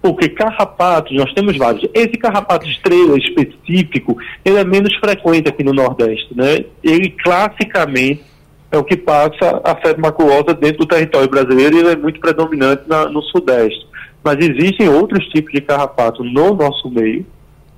Porque 0.00 0.28
carrapatos, 0.28 1.16
nós 1.16 1.32
temos 1.34 1.56
vários. 1.56 1.88
Esse 1.92 2.16
carrapato 2.16 2.66
estrela 2.68 3.18
específico, 3.18 4.16
ele 4.44 4.56
é 4.56 4.64
menos 4.64 4.94
frequente 4.96 5.48
aqui 5.48 5.64
no 5.64 5.72
Nordeste, 5.72 6.36
né? 6.36 6.64
Ele 6.82 7.10
classicamente 7.10 8.22
é 8.70 8.78
o 8.78 8.84
que 8.84 8.96
passa 8.96 9.60
a 9.64 9.76
febre 9.76 10.02
maculosa 10.02 10.54
dentro 10.54 10.78
do 10.78 10.86
território 10.86 11.28
brasileiro 11.28 11.76
e 11.76 11.80
ele 11.80 11.90
é 11.90 11.96
muito 11.96 12.20
predominante 12.20 12.82
na, 12.86 13.06
no 13.06 13.22
Sudeste. 13.22 13.86
Mas 14.22 14.38
existem 14.38 14.88
outros 14.88 15.24
tipos 15.28 15.52
de 15.52 15.60
carrapato 15.60 16.24
no 16.24 16.54
nosso 16.54 16.90
meio 16.90 17.24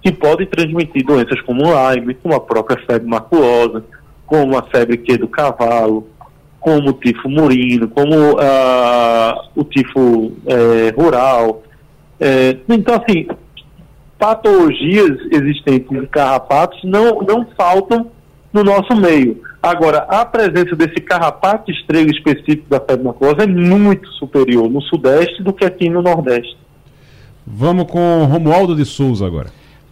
que 0.03 0.13
podem 0.13 0.47
transmitir 0.47 1.05
doenças 1.05 1.41
como 1.43 1.65
Lyme, 1.65 2.15
como 2.15 2.35
a 2.35 2.41
própria 2.41 2.79
febre 2.87 3.09
maculosa, 3.09 3.85
como 4.27 4.57
a 4.57 4.63
febre 4.63 4.97
que 4.97 5.19
do 5.19 5.29
cavalo, 5.29 6.09
como 6.61 6.91
o 6.91 6.93
tifo 6.93 7.29
murino, 7.29 7.89
como 7.89 8.15
uh, 8.33 9.49
o 9.55 9.65
tifo 9.65 10.33
é, 10.47 10.95
rural. 10.97 11.63
É, 12.21 12.57
então, 12.69 12.95
assim, 12.95 13.27
patologias 14.19 15.17
existentes 15.31 15.91
em 15.91 16.07
carrapatos 16.07 16.79
não, 16.85 17.21
não 17.21 17.47
faltam 17.57 18.11
no 18.53 18.65
nosso 18.65 18.95
meio. 18.97 19.41
Agora, 19.63 19.99
a 20.09 20.25
presença 20.25 20.77
desse 20.77 21.01
carrapato 21.01 21.71
estrela 21.71 22.11
específico 22.11 22.69
da 22.69 22.79
febre 22.79 23.05
maculosa 23.05 23.43
é 23.43 23.47
muito 23.47 24.09
superior 24.13 24.71
no 24.71 24.81
Sudeste 24.83 25.43
do 25.43 25.53
que 25.53 25.65
aqui 25.65 25.91
no 25.91 26.01
Nordeste. 26.01 26.57
Vamos 27.47 27.91
com 27.91 28.25
Romualdo 28.25 28.77
de 28.77 28.85
Souza 28.85 29.27
agora. 29.27 29.49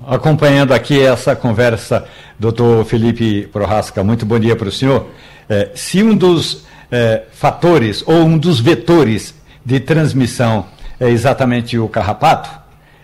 Acompanhando 0.06 0.72
aqui 0.72 1.00
essa 1.00 1.34
conversa, 1.34 2.06
doutor 2.38 2.84
Felipe 2.84 3.48
Prorasca, 3.52 4.04
muito 4.04 4.24
bom 4.24 4.38
dia 4.38 4.54
para 4.54 4.68
o 4.68 4.72
senhor. 4.72 5.08
É, 5.48 5.70
se 5.74 6.02
um 6.02 6.14
dos 6.14 6.64
é, 6.90 7.24
fatores 7.32 8.04
ou 8.06 8.16
um 8.16 8.38
dos 8.38 8.60
vetores 8.60 9.34
de 9.64 9.80
transmissão 9.80 10.66
é 11.00 11.08
exatamente 11.08 11.76
o 11.78 11.88
carrapato, 11.88 12.50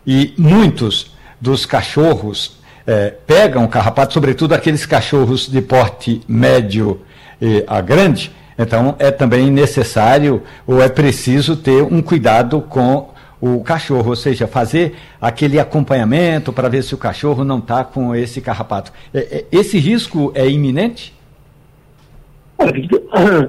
e 0.07 0.35
muitos 0.37 1.13
dos 1.41 1.67
cachorros 1.67 2.62
é, 2.87 3.15
pegam 3.27 3.67
carrapato, 3.67 4.15
sobretudo 4.15 4.55
aqueles 4.55 4.87
cachorros 4.87 5.49
de 5.49 5.61
porte 5.61 6.21
médio 6.27 7.01
a 7.67 7.81
grande, 7.81 8.31
então 8.57 8.95
é 9.01 9.11
também 9.11 9.51
necessário 9.51 10.43
ou 10.65 10.81
é 10.81 10.89
preciso 10.89 11.57
ter 11.57 11.83
um 11.83 12.01
cuidado 12.01 12.61
com 12.61 13.11
o 13.43 13.61
cachorro, 13.61 14.11
ou 14.11 14.17
seja, 14.17 14.47
fazer 14.47 14.95
aquele 15.21 15.59
acompanhamento 15.59 16.53
para 16.53 16.69
ver 16.69 16.85
se 16.85 16.95
o 16.95 16.99
cachorro 16.99 17.43
não 17.45 17.59
está 17.59 17.83
com 17.83 18.15
esse 18.15 18.41
carrapato. 18.41 18.93
É, 19.13 19.19
é, 19.19 19.45
esse 19.51 19.81
risco 19.81 20.31
é 20.33 20.49
iminente? 20.49 21.13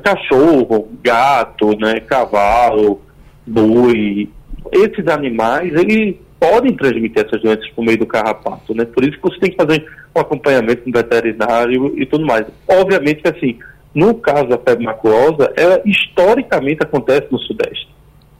Cachorro, 0.04 0.89
gato, 1.04 1.78
né, 1.78 2.00
cavalo, 2.00 3.00
boi, 3.46 4.28
esses 4.72 5.08
animais, 5.08 5.72
eles 5.76 6.15
podem 6.43 6.75
transmitir 6.75 7.25
essas 7.25 7.41
doenças 7.41 7.69
por 7.69 7.86
meio 7.86 7.97
do 7.97 8.06
carrapato, 8.06 8.75
né? 8.75 8.84
Por 8.84 9.06
isso 9.06 9.13
que 9.13 9.21
você 9.21 9.39
tem 9.39 9.51
que 9.51 9.56
fazer 9.56 9.89
um 10.13 10.19
acompanhamento 10.19 10.84
veterinário 10.91 11.97
e 11.97 12.06
tudo 12.06 12.25
mais. 12.25 12.45
Obviamente 12.67 13.21
que 13.21 13.29
assim, 13.29 13.60
no 13.95 14.13
caso 14.15 14.49
da 14.49 14.58
febre 14.58 14.84
maculosa, 14.84 15.53
ela 15.56 15.82
historicamente 15.86 16.84
acontece 16.84 17.27
no 17.32 17.39
Sudeste. 17.39 17.88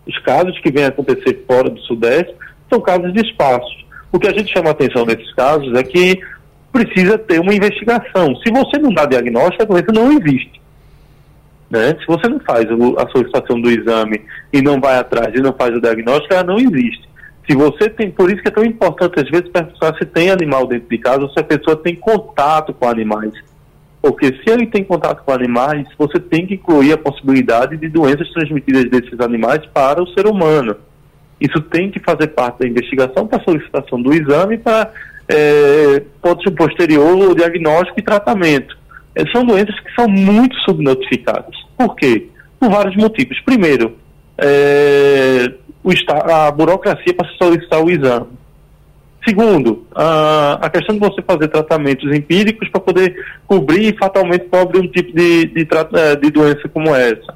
Os 0.06 0.20
casos 0.20 0.60
que 0.60 0.70
vêm 0.70 0.84
acontecer 0.84 1.46
fora 1.48 1.70
do 1.70 1.80
Sudeste 1.80 2.36
são 2.70 2.82
casos 2.82 3.14
de 3.14 3.26
espaços. 3.26 3.86
O 4.12 4.20
que 4.20 4.28
a 4.28 4.34
gente 4.34 4.52
chama 4.52 4.68
a 4.68 4.72
atenção 4.74 5.06
nesses 5.06 5.34
casos 5.34 5.74
é 5.74 5.82
que 5.82 6.20
precisa 6.74 7.18
ter 7.18 7.40
uma 7.40 7.56
investigação. 7.56 8.36
Se 8.38 8.52
você 8.52 8.80
não 8.80 8.94
dá 8.94 9.06
diagnóstico, 9.06 9.64
a 9.64 9.66
doença 9.66 9.94
não 9.94 10.12
existe. 10.12 10.62
Né? 11.70 11.96
Se 12.02 12.06
você 12.06 12.28
não 12.28 12.40
faz 12.42 12.66
a 12.70 13.10
solicitação 13.12 13.62
do 13.62 13.70
exame 13.70 14.22
e 14.52 14.62
não 14.62 14.82
vai 14.82 14.98
atrás 14.98 15.34
e 15.34 15.42
não 15.42 15.54
faz 15.54 15.74
o 15.74 15.80
diagnóstico, 15.80 16.34
ela 16.34 16.44
não 16.44 16.58
existe. 16.58 17.13
Se 17.50 17.56
você 17.56 17.90
tem, 17.90 18.10
por 18.10 18.32
isso 18.32 18.42
que 18.42 18.48
é 18.48 18.52
tão 18.52 18.64
importante 18.64 19.20
às 19.20 19.30
vezes 19.30 19.50
perguntar 19.50 19.96
se 19.98 20.06
tem 20.06 20.30
animal 20.30 20.66
dentro 20.66 20.88
de 20.90 20.98
casa 20.98 21.24
ou 21.24 21.30
se 21.30 21.40
a 21.40 21.44
pessoa 21.44 21.76
tem 21.76 21.96
contato 21.96 22.74
com 22.74 22.88
animais. 22.88 23.34
Porque 24.02 24.28
se 24.28 24.50
ele 24.50 24.68
tem 24.68 24.84
contato 24.84 25.24
com 25.24 25.32
animais, 25.32 25.88
você 25.98 26.20
tem 26.20 26.46
que 26.46 26.56
incluir 26.56 26.94
a 26.94 26.98
possibilidade 26.98 27.78
de 27.78 27.88
doenças 27.88 28.30
transmitidas 28.32 28.90
desses 28.90 29.20
animais 29.20 29.66
para 29.74 30.02
o 30.02 30.08
ser 30.08 30.28
humano. 30.28 30.76
Isso 31.40 31.62
tem 31.62 31.90
que 31.90 32.00
fazer 32.00 32.28
parte 32.28 32.60
da 32.60 32.68
investigação 32.68 33.28
para 33.28 33.44
solicitação 33.44 34.02
do 34.02 34.14
exame 34.14 34.58
para 34.58 34.92
é, 35.28 36.02
posterior 36.58 37.32
o 37.32 37.36
diagnóstico 37.36 38.00
e 38.00 38.04
tratamento. 38.04 38.78
É, 39.16 39.26
são 39.32 39.46
doenças 39.46 39.78
que 39.80 39.94
são 39.94 40.08
muito 40.08 40.56
subnotificadas. 40.62 41.56
Por 41.78 41.96
quê? 41.96 42.28
Por 42.60 42.70
vários 42.70 42.96
motivos. 42.96 43.40
Primeiro, 43.42 43.98
é, 44.38 45.54
a 46.32 46.52
burocracia 46.52 47.14
para 47.14 47.30
solicitar 47.38 47.84
o 47.84 47.90
exame. 47.90 48.28
Segundo, 49.28 49.86
a, 49.96 50.70
questão 50.70 50.96
de 50.96 51.00
você 51.00 51.22
fazer 51.22 51.48
tratamentos 51.48 52.14
empíricos 52.14 52.68
para 52.70 52.82
poder 52.82 53.16
cobrir 53.48 53.94
e 53.94 53.98
fatalmente 53.98 54.46
cobre 54.46 54.80
um 54.80 54.88
tipo 54.88 55.16
de, 55.16 55.46
de, 55.46 55.68
é, 55.94 56.16
de 56.16 56.30
doença 56.30 56.68
como 56.68 56.94
essa. 56.94 57.34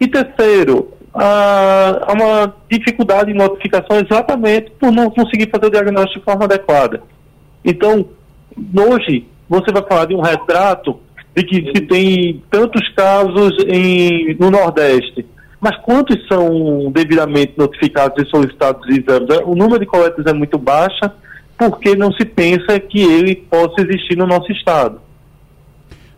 E 0.00 0.06
terceiro, 0.06 0.92
há 1.12 2.12
uma 2.12 2.54
dificuldade 2.70 3.32
em 3.32 3.34
notificação 3.34 3.98
exatamente 3.98 4.70
por 4.78 4.92
não 4.92 5.10
conseguir 5.10 5.50
fazer 5.50 5.66
o 5.66 5.70
diagnóstico 5.70 6.20
de 6.20 6.24
forma 6.24 6.44
adequada. 6.44 7.02
Então, 7.64 8.08
hoje, 8.92 9.26
você 9.48 9.72
vai 9.72 9.82
falar 9.88 10.04
de 10.04 10.14
um 10.14 10.20
retrato 10.20 11.00
de 11.34 11.42
que 11.42 11.72
se 11.74 11.86
tem 11.86 12.42
tantos 12.48 12.88
casos 12.90 13.56
em, 13.66 14.36
no 14.38 14.50
Nordeste, 14.52 15.26
mas 15.64 15.78
quantos 15.78 16.18
são 16.28 16.92
devidamente 16.92 17.54
notificados 17.56 18.22
e 18.22 18.28
solicitados 18.28 18.86
exames? 18.86 19.30
O 19.46 19.54
número 19.54 19.80
de 19.80 19.86
coletas 19.86 20.26
é 20.26 20.32
muito 20.34 20.58
baixa 20.58 21.10
porque 21.56 21.96
não 21.96 22.12
se 22.12 22.26
pensa 22.26 22.78
que 22.78 23.00
ele 23.00 23.34
possa 23.34 23.80
existir 23.80 24.14
no 24.14 24.26
nosso 24.26 24.52
estado. 24.52 25.00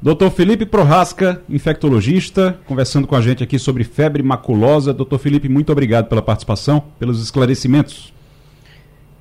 Doutor 0.03 0.33
Felipe 0.33 0.67
Prorasca, 0.67 1.41
infectologista, 1.49 2.59
conversando 2.67 3.07
com 3.07 3.15
a 3.15 3.21
gente 3.21 3.45
aqui 3.45 3.57
sobre 3.57 3.85
febre 3.85 4.21
maculosa. 4.21 4.93
Doutor 4.93 5.21
Felipe, 5.21 5.49
muito 5.49 5.71
obrigado 5.71 6.09
pela 6.09 6.21
participação, 6.21 6.83
pelos 6.99 7.23
esclarecimentos. 7.23 8.13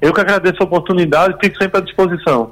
Eu 0.01 0.11
que 0.11 0.21
agradeço 0.21 0.57
a 0.59 0.63
oportunidade 0.63 1.35
e 1.37 1.45
fico 1.45 1.61
sempre 1.61 1.77
à 1.77 1.83
disposição. 1.83 2.49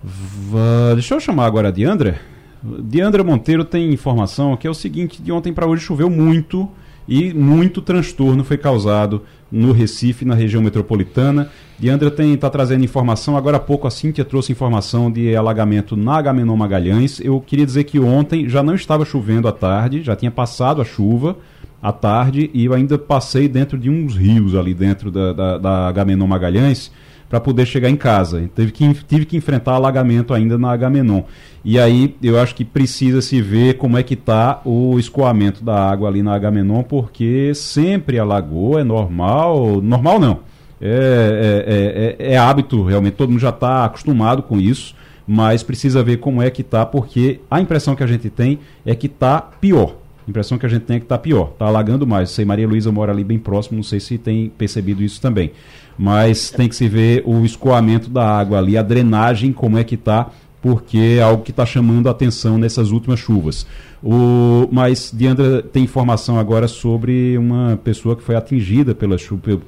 V 0.00 0.94
deixa 0.94 1.16
eu 1.16 1.18
chamar 1.18 1.46
agora 1.46 1.68
a 1.68 1.72
Diandra. 1.72 2.20
Diandra 2.62 3.24
Monteiro 3.24 3.64
tem 3.64 3.92
informação 3.92 4.56
que 4.56 4.68
é 4.68 4.70
o 4.70 4.74
seguinte: 4.74 5.20
de 5.20 5.32
ontem 5.32 5.52
para 5.52 5.66
hoje 5.66 5.82
choveu 5.82 6.08
muito 6.08 6.70
e 7.06 7.32
muito 7.34 7.82
transtorno 7.82 8.44
foi 8.44 8.56
causado 8.56 9.22
no 9.50 9.72
Recife, 9.72 10.24
na 10.24 10.34
região 10.34 10.62
metropolitana. 10.62 11.50
Diandra 11.78 12.12
está 12.32 12.50
trazendo 12.50 12.84
informação, 12.84 13.36
agora 13.36 13.58
há 13.58 13.60
pouco 13.60 13.86
a 13.86 13.90
Cíntia 13.90 14.24
trouxe 14.24 14.52
informação 14.52 15.10
de 15.10 15.36
alagamento 15.36 15.96
na 15.96 16.16
Agamenon 16.16 16.56
Magalhães. 16.56 17.20
Eu 17.20 17.40
queria 17.40 17.66
dizer 17.66 17.84
que 17.84 18.00
ontem 18.00 18.48
já 18.48 18.62
não 18.62 18.74
estava 18.74 19.04
chovendo 19.04 19.46
à 19.46 19.52
tarde, 19.52 20.02
já 20.02 20.16
tinha 20.16 20.30
passado 20.30 20.80
a 20.80 20.84
chuva 20.84 21.36
à 21.82 21.92
tarde 21.92 22.50
e 22.54 22.64
eu 22.64 22.72
ainda 22.72 22.98
passei 22.98 23.46
dentro 23.46 23.78
de 23.78 23.90
uns 23.90 24.16
rios 24.16 24.54
ali 24.54 24.72
dentro 24.72 25.10
da, 25.10 25.32
da, 25.32 25.58
da 25.58 25.88
Agamenon 25.88 26.26
Magalhães 26.26 26.90
para 27.34 27.40
poder 27.40 27.66
chegar 27.66 27.90
em 27.90 27.96
casa. 27.96 28.48
Teve 28.54 28.70
que, 28.70 28.94
tive 29.08 29.24
que 29.26 29.36
enfrentar 29.36 29.72
alagamento 29.72 30.32
ainda 30.32 30.56
na 30.56 30.70
Agamenon. 30.70 31.22
E 31.64 31.80
aí 31.80 32.14
eu 32.22 32.38
acho 32.38 32.54
que 32.54 32.64
precisa 32.64 33.20
se 33.20 33.42
ver 33.42 33.76
como 33.76 33.98
é 33.98 34.04
que 34.04 34.14
está 34.14 34.60
o 34.64 34.96
escoamento 35.00 35.64
da 35.64 35.90
água 35.90 36.08
ali 36.08 36.22
na 36.22 36.32
Agamenon, 36.32 36.84
porque 36.84 37.52
sempre 37.52 38.20
alagou, 38.20 38.78
é 38.78 38.84
normal. 38.84 39.82
Normal 39.82 40.20
não. 40.20 40.38
É, 40.80 42.14
é, 42.20 42.24
é, 42.24 42.34
é 42.34 42.38
hábito, 42.38 42.84
realmente, 42.84 43.14
todo 43.14 43.30
mundo 43.30 43.40
já 43.40 43.48
está 43.48 43.84
acostumado 43.84 44.40
com 44.40 44.60
isso, 44.60 44.94
mas 45.26 45.64
precisa 45.64 46.04
ver 46.04 46.18
como 46.18 46.40
é 46.40 46.50
que 46.50 46.60
está, 46.60 46.86
porque 46.86 47.40
a 47.50 47.60
impressão 47.60 47.96
que 47.96 48.04
a 48.04 48.06
gente 48.06 48.30
tem 48.30 48.60
é 48.86 48.94
que 48.94 49.06
está 49.06 49.40
pior. 49.40 49.96
A 50.26 50.30
impressão 50.30 50.56
que 50.56 50.64
a 50.64 50.68
gente 50.68 50.82
tem 50.82 50.96
é 50.96 51.00
que 51.00 51.04
está 51.04 51.18
pior, 51.18 51.50
está 51.52 51.66
alagando 51.66 52.06
mais. 52.06 52.30
Sei, 52.30 52.44
Maria 52.44 52.66
Luísa 52.66 52.92
mora 52.92 53.12
ali 53.12 53.24
bem 53.24 53.38
próximo, 53.38 53.76
não 53.76 53.82
sei 53.82 53.98
se 53.98 54.18
tem 54.18 54.48
percebido 54.56 55.02
isso 55.02 55.20
também. 55.20 55.50
Mas 55.98 56.50
tem 56.50 56.68
que 56.68 56.74
se 56.74 56.88
ver 56.88 57.22
o 57.24 57.44
escoamento 57.44 58.10
da 58.10 58.26
água 58.26 58.58
ali, 58.58 58.76
a 58.76 58.82
drenagem, 58.82 59.52
como 59.52 59.78
é 59.78 59.84
que 59.84 59.94
está 59.94 60.30
porque 60.64 61.18
é 61.18 61.22
algo 61.22 61.42
que 61.42 61.50
está 61.50 61.66
chamando 61.66 62.08
a 62.08 62.10
atenção 62.10 62.56
nessas 62.56 62.90
últimas 62.90 63.20
chuvas. 63.20 63.66
O, 64.02 64.66
mas 64.72 65.12
Diandra 65.14 65.60
tem 65.60 65.84
informação 65.84 66.38
agora 66.38 66.66
sobre 66.66 67.36
uma 67.36 67.78
pessoa 67.84 68.16
que 68.16 68.22
foi 68.22 68.34
atingida 68.34 68.94
pela 68.94 69.16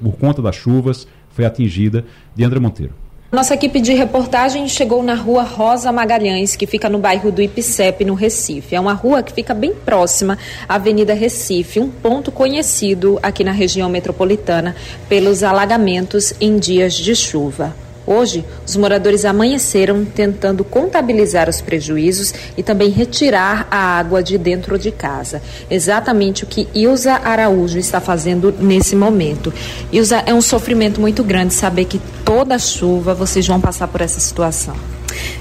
por 0.01 0.17
conta 0.17 0.41
das 0.41 0.55
chuvas, 0.55 1.07
foi 1.29 1.45
atingida. 1.45 2.03
Diandra 2.35 2.59
Monteiro. 2.59 2.93
Nossa 3.29 3.55
equipe 3.55 3.81
de 3.81 3.93
reportagem 3.93 4.69
chegou 4.69 5.03
na 5.03 5.13
rua 5.13 5.43
Rosa 5.43 5.91
Magalhães, 5.91 6.55
que 6.55 6.65
fica 6.65 6.87
no 6.87 6.97
bairro 6.97 7.29
do 7.29 7.41
Ipicep, 7.41 8.05
no 8.05 8.13
Recife. 8.13 8.73
É 8.73 8.79
uma 8.79 8.93
rua 8.93 9.21
que 9.21 9.33
fica 9.33 9.53
bem 9.53 9.73
próxima 9.73 10.37
à 10.67 10.75
Avenida 10.75 11.13
Recife, 11.13 11.77
um 11.77 11.89
ponto 11.89 12.31
conhecido 12.31 13.19
aqui 13.21 13.43
na 13.43 13.51
região 13.51 13.89
metropolitana 13.89 14.77
pelos 15.09 15.43
alagamentos 15.43 16.33
em 16.39 16.57
dias 16.57 16.93
de 16.93 17.13
chuva. 17.13 17.75
Hoje, 18.07 18.45
os 18.65 18.77
moradores 18.77 19.25
amanheceram 19.25 20.05
tentando 20.05 20.63
contabilizar 20.63 21.49
os 21.49 21.59
prejuízos 21.59 22.33
e 22.55 22.63
também 22.63 22.89
retirar 22.89 23.67
a 23.69 23.99
água 23.99 24.23
de 24.23 24.37
dentro 24.37 24.79
de 24.79 24.91
casa. 24.91 25.41
Exatamente 25.69 26.45
o 26.45 26.47
que 26.47 26.69
Ilza 26.73 27.15
Araújo 27.15 27.77
está 27.77 27.99
fazendo 27.99 28.55
nesse 28.57 28.95
momento. 28.95 29.53
Ilza, 29.91 30.23
é 30.25 30.33
um 30.33 30.41
sofrimento 30.41 31.01
muito 31.01 31.21
grande 31.21 31.53
saber 31.53 31.83
que 31.83 31.99
toda 32.23 32.57
chuva 32.57 33.13
vocês 33.13 33.45
vão 33.45 33.59
passar 33.59 33.89
por 33.89 33.99
essa 33.99 34.21
situação. 34.21 34.75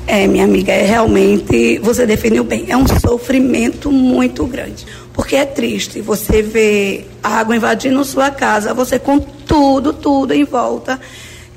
É, 0.04 0.26
minha 0.26 0.44
amiga, 0.44 0.72
é 0.72 0.84
realmente, 0.84 1.78
você 1.78 2.04
definiu 2.04 2.42
bem, 2.42 2.66
é 2.68 2.76
um 2.76 2.86
sofrimento 2.86 3.92
muito 3.92 4.44
grande. 4.44 4.84
Porque 5.12 5.36
é 5.36 5.44
triste 5.44 6.00
você 6.00 6.42
ver 6.42 7.08
a 7.22 7.38
água 7.38 7.54
invadindo 7.54 8.04
sua 8.04 8.30
casa, 8.30 8.74
você 8.74 8.98
com 8.98 9.20
tudo, 9.20 9.92
tudo 9.92 10.32
em 10.32 10.44
volta 10.44 11.00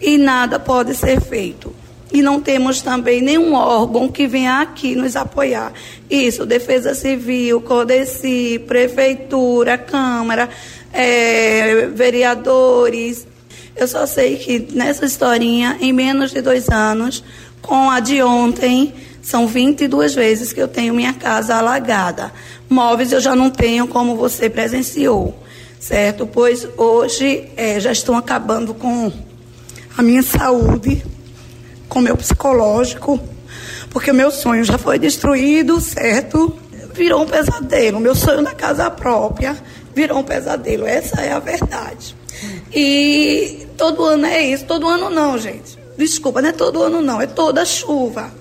e 0.02 0.18
nada 0.18 0.60
pode 0.60 0.96
ser 0.96 1.22
feito. 1.22 1.74
E 2.12 2.22
não 2.22 2.42
temos 2.42 2.82
também 2.82 3.22
nenhum 3.22 3.54
órgão 3.54 4.08
que 4.08 4.26
venha 4.26 4.62
aqui 4.62 4.96
nos 4.96 5.16
apoiar. 5.16 5.72
Isso, 6.10 6.46
Defesa 6.46 6.96
Civil, 6.96 7.62
CODECI, 7.62 8.64
Prefeitura, 8.68 9.78
Câmara, 9.78 10.50
é, 10.92 11.86
vereadores. 11.94 13.28
Eu 13.76 13.88
só 13.88 14.08
sei 14.08 14.38
que 14.38 14.68
nessa 14.74 15.06
historinha, 15.06 15.78
em 15.80 15.94
menos 15.94 16.32
de 16.32 16.42
dois 16.42 16.68
anos, 16.70 17.24
com 17.62 17.92
a 17.92 18.00
de 18.00 18.24
ontem, 18.24 18.92
são 19.22 19.46
22 19.46 20.16
vezes 20.16 20.52
que 20.52 20.62
eu 20.62 20.68
tenho 20.68 20.96
minha 20.96 21.14
casa 21.14 21.56
alagada. 21.56 22.32
Móveis 22.68 23.12
eu 23.12 23.20
já 23.20 23.36
não 23.36 23.52
tenho 23.52 23.88
como 23.88 24.16
você 24.16 24.50
presenciou, 24.50 25.38
certo? 25.80 26.26
Pois 26.26 26.68
hoje 26.76 27.48
é, 27.56 27.80
já 27.80 27.92
estão 27.92 28.18
acabando 28.18 28.74
com 28.74 29.12
a 30.00 30.02
minha 30.02 30.24
saúde, 30.24 31.06
com 31.90 32.00
o 32.00 32.02
meu 32.02 32.16
psicológico, 32.16 33.20
porque 33.90 34.12
o 34.12 34.14
meu 34.14 34.32
sonho 34.32 34.64
já 34.64 34.78
foi 34.78 34.98
destruído, 34.98 35.82
certo? 35.82 36.58
Virou 36.94 37.24
um 37.24 37.26
pesadelo. 37.26 38.00
Meu 38.00 38.16
sonho 38.16 38.42
na 38.42 38.54
casa 38.54 38.90
própria 38.90 39.62
virou 39.94 40.20
um 40.20 40.24
pesadelo. 40.24 40.86
Essa 40.86 41.20
é 41.20 41.34
a 41.34 41.40
verdade. 41.40 42.16
E 42.74 43.68
todo 43.76 44.06
ano 44.06 44.26
é 44.26 44.42
isso. 44.42 44.64
Todo 44.64 44.88
ano 44.88 45.10
não, 45.10 45.38
gente. 45.38 45.78
Desculpa, 45.98 46.42
não 46.42 46.48
é 46.48 46.54
todo 46.54 46.82
ano 46.82 47.02
não, 47.02 47.22
é 47.22 47.28
toda 47.28 47.66
chuva, 47.66 48.32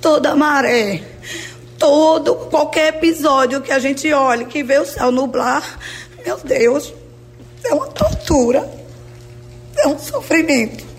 toda 0.00 0.36
maré, 0.36 1.02
todo 1.76 2.36
qualquer 2.48 2.94
episódio 2.94 3.60
que 3.60 3.72
a 3.72 3.80
gente 3.80 4.12
olhe, 4.12 4.44
que 4.44 4.62
vê 4.62 4.78
o 4.78 4.86
céu 4.86 5.10
nublar, 5.10 5.80
meu 6.24 6.38
Deus, 6.38 6.94
é 7.64 7.74
uma 7.74 7.88
tortura, 7.88 8.70
é 9.76 9.88
um 9.88 9.98
sofrimento. 9.98 10.91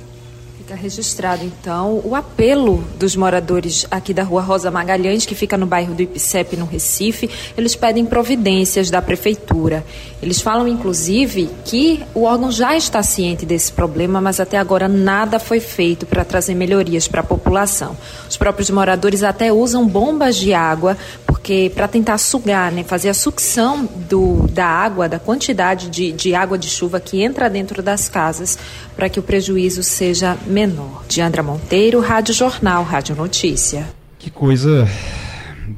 Fica 0.74 0.82
registrado, 0.82 1.46
então, 1.46 2.02
o 2.04 2.16
apelo 2.16 2.84
dos 2.98 3.16
moradores 3.16 3.86
aqui 3.92 4.12
da 4.12 4.24
rua 4.24 4.42
Rosa 4.42 4.72
Magalhães, 4.72 5.24
que 5.24 5.36
fica 5.36 5.56
no 5.56 5.68
bairro 5.68 5.94
do 5.94 6.02
Ipicep, 6.02 6.58
no 6.58 6.66
Recife. 6.66 7.30
Eles 7.56 7.76
pedem 7.76 8.04
providências 8.06 8.90
da 8.90 9.00
prefeitura. 9.00 9.86
Eles 10.20 10.42
falam, 10.42 10.68
inclusive, 10.68 11.48
que 11.64 12.02
o 12.16 12.24
órgão 12.24 12.52
já 12.52 12.76
está 12.76 13.04
ciente 13.04 13.46
desse 13.46 13.72
problema, 13.72 14.20
mas 14.20 14.40
até 14.40 14.58
agora 14.58 14.88
nada 14.88 15.38
foi 15.38 15.60
feito 15.60 16.08
para 16.08 16.26
trazer 16.26 16.56
melhorias 16.56 17.08
para 17.08 17.22
a 17.22 17.26
população. 17.26 17.96
Os 18.28 18.36
próprios 18.36 18.72
moradores 18.72 19.22
até 19.22 19.54
usam 19.54 19.88
bombas 19.88 20.36
de 20.36 20.56
água, 20.56 20.98
porque 21.34 21.72
para 21.74 21.88
tentar 21.88 22.20
sugar, 22.20 22.72
né, 22.72 22.84
fazer 22.84 23.10
a 23.10 23.14
sucção 23.14 23.90
do, 24.08 24.46
da 24.50 24.68
água, 24.68 25.10
da 25.10 25.18
quantidade 25.18 25.90
de, 25.90 26.12
de 26.12 26.36
água 26.36 26.60
de 26.60 26.70
chuva 26.70 27.00
que 27.00 27.24
entra 27.24 27.50
dentro 27.50 27.82
das 27.82 28.08
casas, 28.08 28.56
para 28.96 29.10
que 29.10 29.20
o 29.20 29.24
prejuízo 29.24 29.82
seja 29.82 30.38
menor. 30.46 31.04
Diandra 31.08 31.42
Monteiro, 31.42 32.00
Rádio 32.02 32.36
Jornal, 32.36 32.84
Rádio 32.84 33.16
Notícia. 33.16 33.88
Que 34.20 34.30
coisa. 34.30 34.88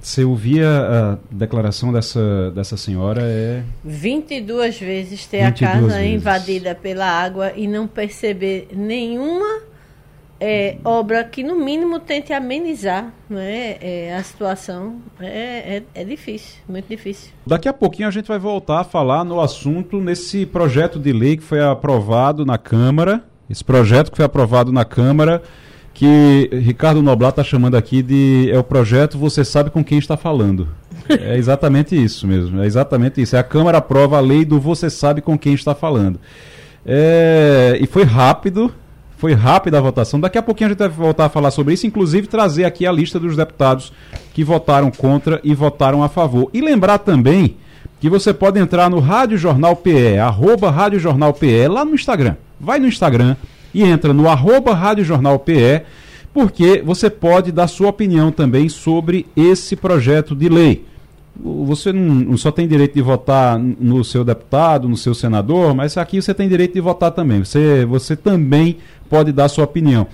Você 0.01 0.25
ouvia 0.25 0.67
a 0.67 1.17
declaração 1.31 1.93
dessa, 1.93 2.51
dessa 2.51 2.75
senhora 2.75 3.21
é. 3.23 3.63
22 3.85 4.77
vezes 4.77 5.25
ter 5.25 5.45
22 5.45 5.47
a 5.47 5.73
casa 5.73 5.99
vezes. 5.99 6.15
invadida 6.15 6.75
pela 6.75 7.05
água 7.05 7.53
e 7.55 7.65
não 7.65 7.87
perceber 7.87 8.67
nenhuma 8.75 9.61
é, 10.47 10.77
obra 10.85 11.23
que, 11.23 11.41
no 11.41 11.55
mínimo, 11.55 11.99
tente 11.99 12.31
amenizar 12.31 13.11
né, 13.27 13.77
é, 13.81 14.15
a 14.15 14.21
situação. 14.21 14.97
É, 15.19 15.77
é, 15.77 15.83
é, 15.95 16.03
difícil, 16.03 16.57
muito 16.69 16.87
difícil. 16.87 17.31
Daqui 17.47 17.67
a 17.67 17.73
pouquinho 17.73 18.07
a 18.07 18.11
gente 18.11 18.27
vai 18.27 18.37
voltar 18.37 18.81
a 18.81 18.83
falar 18.83 19.23
no 19.23 19.41
assunto 19.41 19.99
nesse 19.99 20.45
projeto 20.45 20.99
de 20.99 21.11
lei 21.11 21.35
que 21.35 21.41
foi 21.41 21.63
aprovado 21.63 22.45
na 22.45 22.59
Câmara. 22.59 23.23
Esse 23.49 23.63
projeto 23.63 24.11
que 24.11 24.17
foi 24.17 24.25
aprovado 24.25 24.71
na 24.71 24.85
Câmara, 24.85 25.41
que 25.95 26.47
Ricardo 26.53 27.01
Noblat 27.01 27.31
está 27.31 27.43
chamando 27.43 27.73
aqui 27.73 28.03
de. 28.03 28.47
É 28.51 28.59
o 28.59 28.63
projeto 28.63 29.17
Você 29.17 29.43
Sabe 29.43 29.71
com 29.71 29.83
Quem 29.83 29.97
Está 29.97 30.15
Falando. 30.15 30.67
É 31.09 31.37
exatamente 31.37 31.95
isso 31.95 32.27
mesmo. 32.27 32.61
É 32.61 32.67
exatamente 32.67 33.19
isso. 33.19 33.35
É 33.35 33.39
a 33.39 33.43
Câmara 33.43 33.79
aprova 33.79 34.17
a 34.17 34.21
lei 34.21 34.45
do 34.45 34.59
Você 34.59 34.91
Sabe 34.91 35.21
com 35.21 35.39
Quem 35.39 35.55
Está 35.55 35.73
Falando. 35.73 36.19
É, 36.85 37.79
e 37.81 37.87
foi 37.87 38.03
rápido, 38.03 38.71
foi 39.25 39.33
rápida 39.33 39.79
a 39.79 39.81
votação. 39.81 40.19
Daqui 40.19 40.37
a 40.37 40.43
pouquinho 40.43 40.67
a 40.67 40.69
gente 40.69 40.77
vai 40.77 40.87
voltar 40.87 41.25
a 41.25 41.29
falar 41.29 41.49
sobre 41.49 41.73
isso, 41.73 41.87
inclusive 41.87 42.27
trazer 42.27 42.63
aqui 42.63 42.85
a 42.85 42.91
lista 42.91 43.19
dos 43.19 43.35
deputados 43.35 43.91
que 44.35 44.43
votaram 44.43 44.91
contra 44.91 45.41
e 45.43 45.55
votaram 45.55 46.03
a 46.03 46.07
favor. 46.07 46.47
E 46.53 46.61
lembrar 46.61 46.99
também 46.99 47.57
que 47.99 48.07
você 48.07 48.31
pode 48.31 48.59
entrar 48.59 48.87
no 48.87 48.99
Rádio 48.99 49.35
Jornal 49.35 49.75
PE, 49.75 50.19
arroba 50.19 50.69
Rádio 50.69 50.99
Jornal 50.99 51.33
PE, 51.33 51.67
lá 51.67 51.83
no 51.83 51.95
Instagram. 51.95 52.35
Vai 52.59 52.77
no 52.77 52.85
Instagram 52.87 53.35
e 53.73 53.81
entra 53.81 54.13
no 54.13 54.29
arroba 54.29 54.75
Rádio 54.75 55.03
Jornal 55.03 55.39
PE, 55.39 55.81
porque 56.31 56.83
você 56.85 57.09
pode 57.09 57.51
dar 57.51 57.65
sua 57.65 57.89
opinião 57.89 58.31
também 58.31 58.69
sobre 58.69 59.25
esse 59.35 59.75
projeto 59.75 60.35
de 60.35 60.47
lei 60.47 60.85
você 61.37 61.91
não, 61.91 62.37
só 62.37 62.49
tem 62.49 62.67
direito 62.67 62.93
de 62.93 63.01
votar 63.01 63.59
no 63.59 64.03
seu 64.03 64.23
deputado, 64.23 64.87
no 64.87 64.95
seu 64.95 65.13
senador, 65.13 65.75
mas 65.75 65.97
aqui 65.97 66.21
você 66.21 66.33
tem 66.33 66.47
direito 66.47 66.73
de 66.73 66.81
votar 66.81 67.11
também. 67.11 67.43
Você, 67.43 67.85
você 67.85 68.15
também 68.15 68.77
pode 69.09 69.31
dar 69.31 69.47
sua 69.47 69.63
opinião. 69.63 70.07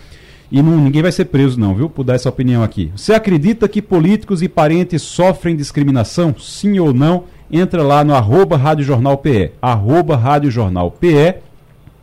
E 0.52 0.62
não, 0.62 0.78
ninguém 0.78 1.02
vai 1.02 1.12
ser 1.12 1.26
preso, 1.26 1.58
não, 1.60 1.74
viu? 1.74 1.90
Por 1.90 2.04
dar 2.04 2.16
essa 2.16 2.28
opinião 2.28 2.62
aqui. 2.62 2.92
Você 2.96 3.14
acredita 3.14 3.70
que 3.70 3.82
políticos 3.82 4.42
e 4.42 4.50
parentes 4.50 5.02
sofrem 5.02 5.56
discriminação? 5.56 6.36
Sim 6.38 6.78
ou 6.80 6.94
não? 6.94 7.24
Entra 7.50 7.82
lá 7.84 8.04
no 8.04 8.14
arroba 8.14 8.58
Rádio 8.58 8.84
Jornal 8.84 9.18
PE, 9.18 9.52
arroba 9.62 10.18
Rádio 10.18 10.52
Jornal 10.52 10.92
PE, 10.92 11.36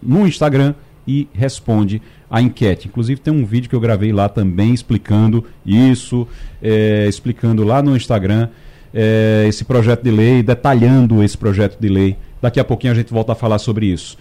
no 0.02 0.26
Instagram 0.26 0.74
e 1.06 1.28
responde 1.32 2.00
a 2.30 2.40
enquete. 2.40 2.88
Inclusive 2.88 3.20
tem 3.20 3.32
um 3.32 3.44
vídeo 3.44 3.68
que 3.68 3.74
eu 3.74 3.80
gravei 3.80 4.12
lá 4.12 4.28
também 4.28 4.72
explicando 4.72 5.44
isso, 5.64 6.26
é, 6.62 7.06
explicando 7.08 7.64
lá 7.64 7.82
no 7.82 7.96
Instagram 7.96 8.48
é, 8.92 9.44
esse 9.48 9.64
projeto 9.64 10.02
de 10.02 10.10
lei, 10.10 10.42
detalhando 10.42 11.22
esse 11.22 11.36
projeto 11.36 11.78
de 11.78 11.88
lei. 11.88 12.16
Daqui 12.40 12.60
a 12.60 12.64
pouquinho 12.64 12.92
a 12.92 12.96
gente 12.96 13.12
volta 13.12 13.32
a 13.32 13.34
falar 13.34 13.58
sobre 13.58 13.86
isso. 13.86 14.16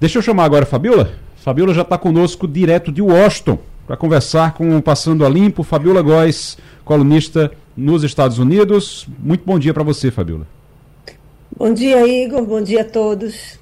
Deixa 0.00 0.18
eu 0.18 0.22
chamar 0.22 0.44
agora 0.44 0.64
a 0.64 0.66
Fabiola. 0.66 1.25
Fabiola 1.46 1.72
já 1.72 1.82
está 1.82 1.96
conosco 1.96 2.48
direto 2.48 2.90
de 2.90 3.00
Washington 3.00 3.60
para 3.86 3.96
conversar 3.96 4.54
com 4.54 4.76
o 4.76 4.82
Passando 4.82 5.24
a 5.24 5.28
Limpo, 5.28 5.62
Fabiola 5.62 6.02
Góes, 6.02 6.58
colunista 6.84 7.52
nos 7.76 8.02
Estados 8.02 8.40
Unidos. 8.40 9.06
Muito 9.16 9.44
bom 9.46 9.56
dia 9.56 9.72
para 9.72 9.84
você, 9.84 10.10
Fabiola. 10.10 10.44
Bom 11.56 11.72
dia, 11.72 12.04
Igor. 12.04 12.44
Bom 12.44 12.60
dia 12.60 12.80
a 12.80 12.84
todos. 12.84 13.60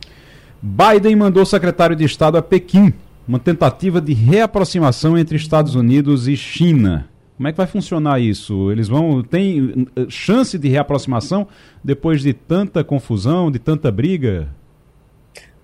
Biden 0.63 1.15
mandou 1.15 1.43
o 1.43 1.47
secretário 1.47 1.95
de 1.95 2.05
Estado 2.05 2.39
a 2.39 2.43
Pequim, 2.43 2.91
uma 3.29 3.39
tentativa 3.39 4.01
de 4.01 4.15
reaproximação 4.15 5.19
entre 5.19 5.37
Estados 5.37 5.75
Unidos 5.75 6.27
e 6.27 6.39
China. 6.39 7.11
Como 7.37 7.49
é 7.49 7.53
que 7.53 7.59
vai 7.59 7.67
funcionar 7.67 8.19
isso? 8.19 8.73
Eles 8.73 8.89
vão. 8.89 9.23
Tem 9.23 9.87
eh, 9.95 10.07
chance 10.09 10.57
de 10.59 10.69
reaproximação 10.69 11.47
depois 11.85 12.23
de 12.23 12.33
tanta 12.33 12.83
confusão, 12.83 13.51
de 13.51 13.59
tanta 13.59 13.93
briga? 13.93 14.49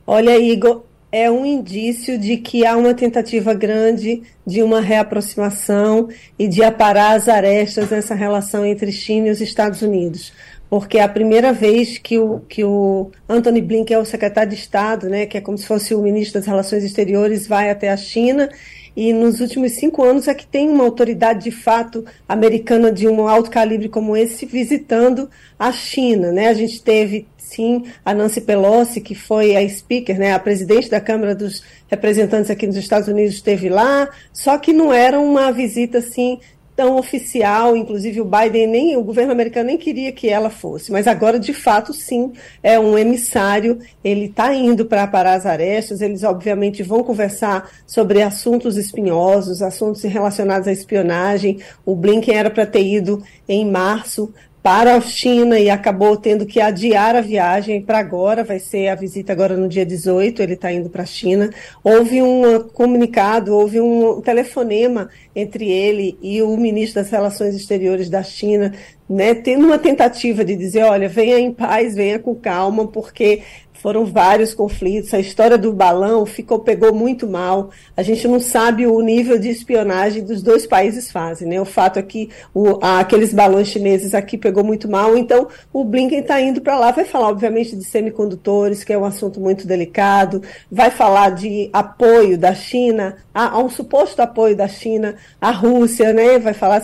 Olha, 0.06 0.38
Igor, 0.38 0.82
é 1.12 1.30
um 1.30 1.44
indício 1.44 2.18
de 2.18 2.36
que 2.36 2.64
há 2.64 2.76
uma 2.76 2.94
tentativa 2.94 3.52
grande 3.52 4.22
de 4.46 4.62
uma 4.62 4.80
reaproximação 4.80 6.08
e 6.38 6.46
de 6.46 6.62
aparar 6.62 7.16
as 7.16 7.28
arestas 7.28 7.90
nessa 7.90 8.14
relação 8.14 8.64
entre 8.64 8.92
China 8.92 9.28
e 9.28 9.30
os 9.30 9.40
Estados 9.40 9.82
Unidos. 9.82 10.32
Porque 10.68 10.98
é 10.98 11.02
a 11.02 11.08
primeira 11.08 11.52
vez 11.52 11.98
que 11.98 12.16
o, 12.16 12.40
que 12.48 12.62
o 12.62 13.10
Anthony 13.28 13.60
Blinken, 13.60 13.96
é 13.96 13.98
o 13.98 14.04
secretário 14.04 14.50
de 14.50 14.56
Estado, 14.56 15.08
né, 15.08 15.26
que 15.26 15.36
é 15.36 15.40
como 15.40 15.58
se 15.58 15.66
fosse 15.66 15.94
o 15.94 16.00
ministro 16.00 16.38
das 16.38 16.46
Relações 16.46 16.84
Exteriores, 16.84 17.46
vai 17.48 17.70
até 17.70 17.90
a 17.90 17.96
China 17.96 18.48
e 18.96 19.12
nos 19.12 19.40
últimos 19.40 19.72
cinco 19.72 20.02
anos 20.02 20.28
é 20.28 20.34
que 20.34 20.46
tem 20.46 20.68
uma 20.68 20.84
autoridade 20.84 21.44
de 21.44 21.50
fato 21.50 22.04
americana 22.28 22.90
de 22.90 23.06
um 23.08 23.26
alto 23.28 23.50
calibre 23.50 23.88
como 23.88 24.16
esse 24.16 24.46
visitando 24.46 25.30
a 25.58 25.72
China, 25.72 26.32
né? 26.32 26.48
A 26.48 26.54
gente 26.54 26.82
teve 26.82 27.26
sim 27.50 27.84
a 28.04 28.14
Nancy 28.14 28.40
Pelosi, 28.40 29.00
que 29.00 29.14
foi 29.14 29.56
a 29.56 29.68
speaker, 29.68 30.18
né, 30.18 30.32
a 30.32 30.38
presidente 30.38 30.88
da 30.88 31.00
Câmara 31.00 31.34
dos 31.34 31.62
Representantes 31.88 32.50
aqui 32.50 32.66
nos 32.66 32.76
Estados 32.76 33.08
Unidos 33.08 33.34
esteve 33.34 33.68
lá, 33.68 34.08
só 34.32 34.56
que 34.56 34.72
não 34.72 34.92
era 34.92 35.18
uma 35.18 35.50
visita 35.50 35.98
assim 35.98 36.38
tão 36.80 36.96
oficial, 36.96 37.76
inclusive 37.76 38.22
o 38.22 38.24
Biden 38.24 38.66
nem 38.66 38.96
o 38.96 39.04
governo 39.04 39.32
americano 39.32 39.66
nem 39.66 39.76
queria 39.76 40.10
que 40.12 40.30
ela 40.30 40.48
fosse, 40.48 40.90
mas 40.90 41.06
agora 41.06 41.38
de 41.38 41.52
fato 41.52 41.92
sim 41.92 42.32
é 42.62 42.80
um 42.80 42.96
emissário. 42.96 43.80
Ele 44.02 44.24
está 44.24 44.54
indo 44.54 44.86
para 44.86 45.06
parar 45.06 45.34
as 45.34 45.44
arestas. 45.44 46.00
Eles 46.00 46.22
obviamente 46.22 46.82
vão 46.82 47.04
conversar 47.04 47.70
sobre 47.86 48.22
assuntos 48.22 48.78
espinhosos, 48.78 49.60
assuntos 49.60 50.02
relacionados 50.04 50.66
à 50.66 50.72
espionagem. 50.72 51.58
O 51.84 51.94
Blinken 51.94 52.34
era 52.34 52.48
para 52.48 52.64
ter 52.64 52.82
ido 52.82 53.22
em 53.46 53.70
março, 53.70 54.32
para 54.62 54.94
a 54.96 55.00
China 55.00 55.58
e 55.58 55.70
acabou 55.70 56.16
tendo 56.16 56.44
que 56.44 56.60
adiar 56.60 57.16
a 57.16 57.20
viagem 57.20 57.80
para 57.80 57.98
agora, 57.98 58.44
vai 58.44 58.58
ser 58.58 58.88
a 58.88 58.94
visita 58.94 59.32
agora 59.32 59.56
no 59.56 59.68
dia 59.68 59.86
18, 59.86 60.42
ele 60.42 60.52
está 60.52 60.70
indo 60.70 60.90
para 60.90 61.02
a 61.02 61.06
China. 61.06 61.50
Houve 61.82 62.20
um 62.20 62.60
comunicado, 62.68 63.54
houve 63.54 63.80
um 63.80 64.20
telefonema 64.20 65.08
entre 65.34 65.70
ele 65.70 66.18
e 66.20 66.42
o 66.42 66.56
ministro 66.56 67.02
das 67.02 67.10
Relações 67.10 67.54
Exteriores 67.54 68.10
da 68.10 68.22
China, 68.22 68.74
né, 69.08 69.34
tendo 69.34 69.66
uma 69.66 69.78
tentativa 69.78 70.44
de 70.44 70.54
dizer, 70.54 70.84
olha, 70.84 71.08
venha 71.08 71.38
em 71.38 71.52
paz, 71.52 71.94
venha 71.94 72.18
com 72.18 72.34
calma, 72.34 72.86
porque 72.86 73.42
foram 73.80 74.04
vários 74.04 74.52
conflitos. 74.54 75.12
A 75.14 75.18
história 75.18 75.56
do 75.56 75.72
balão 75.72 76.26
ficou 76.26 76.58
pegou 76.58 76.94
muito 76.94 77.26
mal. 77.26 77.70
A 77.96 78.02
gente 78.02 78.28
não 78.28 78.38
sabe 78.38 78.86
o 78.86 79.00
nível 79.00 79.38
de 79.38 79.48
espionagem 79.48 80.22
dos 80.22 80.42
dois 80.42 80.66
países 80.66 81.10
fazem, 81.10 81.48
né? 81.48 81.60
O 81.60 81.64
fato 81.64 81.98
é 81.98 82.02
que 82.02 82.28
o, 82.54 82.78
aqueles 82.82 83.32
balões 83.32 83.68
chineses 83.68 84.14
aqui 84.14 84.36
pegou 84.36 84.62
muito 84.62 84.88
mal. 84.88 85.16
Então, 85.16 85.48
o 85.72 85.84
Blinken 85.84 86.20
está 86.20 86.40
indo 86.40 86.60
para 86.60 86.78
lá. 86.78 86.90
Vai 86.90 87.04
falar, 87.04 87.28
obviamente, 87.28 87.74
de 87.74 87.84
semicondutores, 87.84 88.84
que 88.84 88.92
é 88.92 88.98
um 88.98 89.04
assunto 89.04 89.40
muito 89.40 89.66
delicado. 89.66 90.42
Vai 90.70 90.90
falar 90.90 91.30
de 91.30 91.70
apoio 91.72 92.36
da 92.36 92.54
China, 92.54 93.16
a, 93.32 93.56
a 93.56 93.58
um 93.58 93.70
suposto 93.70 94.20
apoio 94.20 94.54
da 94.54 94.68
China 94.68 95.16
à 95.40 95.50
Rússia, 95.50 96.12
né? 96.12 96.38
Vai 96.38 96.52
falar, 96.52 96.82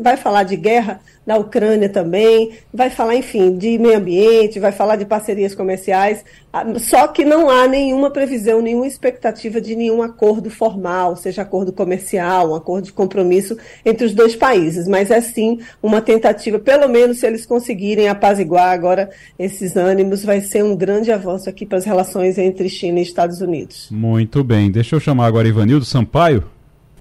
vai 0.00 0.16
falar 0.16 0.44
de 0.44 0.56
guerra 0.56 1.00
na 1.28 1.36
Ucrânia 1.36 1.90
também, 1.90 2.52
vai 2.72 2.88
falar, 2.88 3.14
enfim, 3.14 3.54
de 3.54 3.78
meio 3.78 3.98
ambiente, 3.98 4.58
vai 4.58 4.72
falar 4.72 4.96
de 4.96 5.04
parcerias 5.04 5.54
comerciais, 5.54 6.24
ah, 6.50 6.64
só 6.78 7.06
que 7.06 7.22
não 7.22 7.50
há 7.50 7.68
nenhuma 7.68 8.10
previsão, 8.10 8.62
nenhuma 8.62 8.86
expectativa 8.86 9.60
de 9.60 9.76
nenhum 9.76 10.02
acordo 10.02 10.48
formal, 10.48 11.16
seja 11.16 11.42
acordo 11.42 11.70
comercial, 11.70 12.52
um 12.52 12.54
acordo 12.54 12.86
de 12.86 12.94
compromisso 12.94 13.58
entre 13.84 14.06
os 14.06 14.14
dois 14.14 14.34
países, 14.34 14.88
mas 14.88 15.10
é 15.10 15.20
sim 15.20 15.60
uma 15.82 16.00
tentativa, 16.00 16.58
pelo 16.58 16.88
menos 16.88 17.18
se 17.18 17.26
eles 17.26 17.44
conseguirem 17.44 18.08
apaziguar 18.08 18.70
agora 18.72 19.10
esses 19.38 19.76
ânimos, 19.76 20.24
vai 20.24 20.40
ser 20.40 20.64
um 20.64 20.74
grande 20.74 21.12
avanço 21.12 21.46
aqui 21.50 21.66
para 21.66 21.76
as 21.76 21.84
relações 21.84 22.38
entre 22.38 22.70
China 22.70 23.00
e 23.00 23.02
Estados 23.02 23.42
Unidos. 23.42 23.88
Muito 23.90 24.42
bem, 24.42 24.70
deixa 24.70 24.96
eu 24.96 25.00
chamar 25.00 25.26
agora 25.26 25.46
Ivanildo 25.46 25.84
Sampaio 25.84 26.44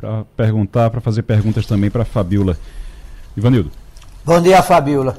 para 0.01 0.25
perguntar, 0.35 0.89
para 0.89 0.99
fazer 0.99 1.21
perguntas 1.21 1.65
também 1.65 1.89
para 1.89 2.03
Fabiola. 2.03 2.57
Ivanildo. 3.37 3.86
Bom 4.27 4.41
dia, 4.41 4.61
Fabiola. 4.61 5.17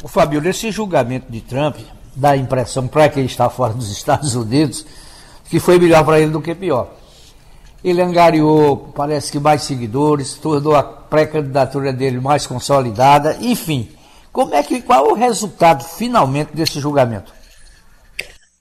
O 0.00 0.06
Fabiola, 0.06 0.48
esse 0.48 0.70
julgamento 0.70 1.26
de 1.28 1.40
Trump 1.40 1.76
dá 2.14 2.30
a 2.30 2.36
impressão 2.36 2.86
para 2.86 3.08
quem 3.08 3.24
está 3.24 3.50
fora 3.50 3.74
dos 3.74 3.90
Estados 3.90 4.36
Unidos 4.36 4.86
que 5.50 5.58
foi 5.58 5.76
melhor 5.76 6.04
para 6.04 6.20
ele 6.20 6.30
do 6.30 6.40
que 6.40 6.54
pior. 6.54 6.88
Ele 7.82 8.00
angariou, 8.00 8.92
parece 8.94 9.32
que 9.32 9.40
mais 9.40 9.62
seguidores, 9.62 10.34
tornou 10.34 10.76
a 10.76 10.84
pré-candidatura 10.84 11.92
dele 11.92 12.20
mais 12.20 12.46
consolidada, 12.46 13.36
enfim. 13.40 13.88
Como 14.32 14.54
é 14.54 14.62
que 14.62 14.80
qual 14.80 15.08
é 15.08 15.12
o 15.12 15.16
resultado 15.16 15.82
finalmente 15.82 16.54
desse 16.54 16.78
julgamento? 16.78 17.32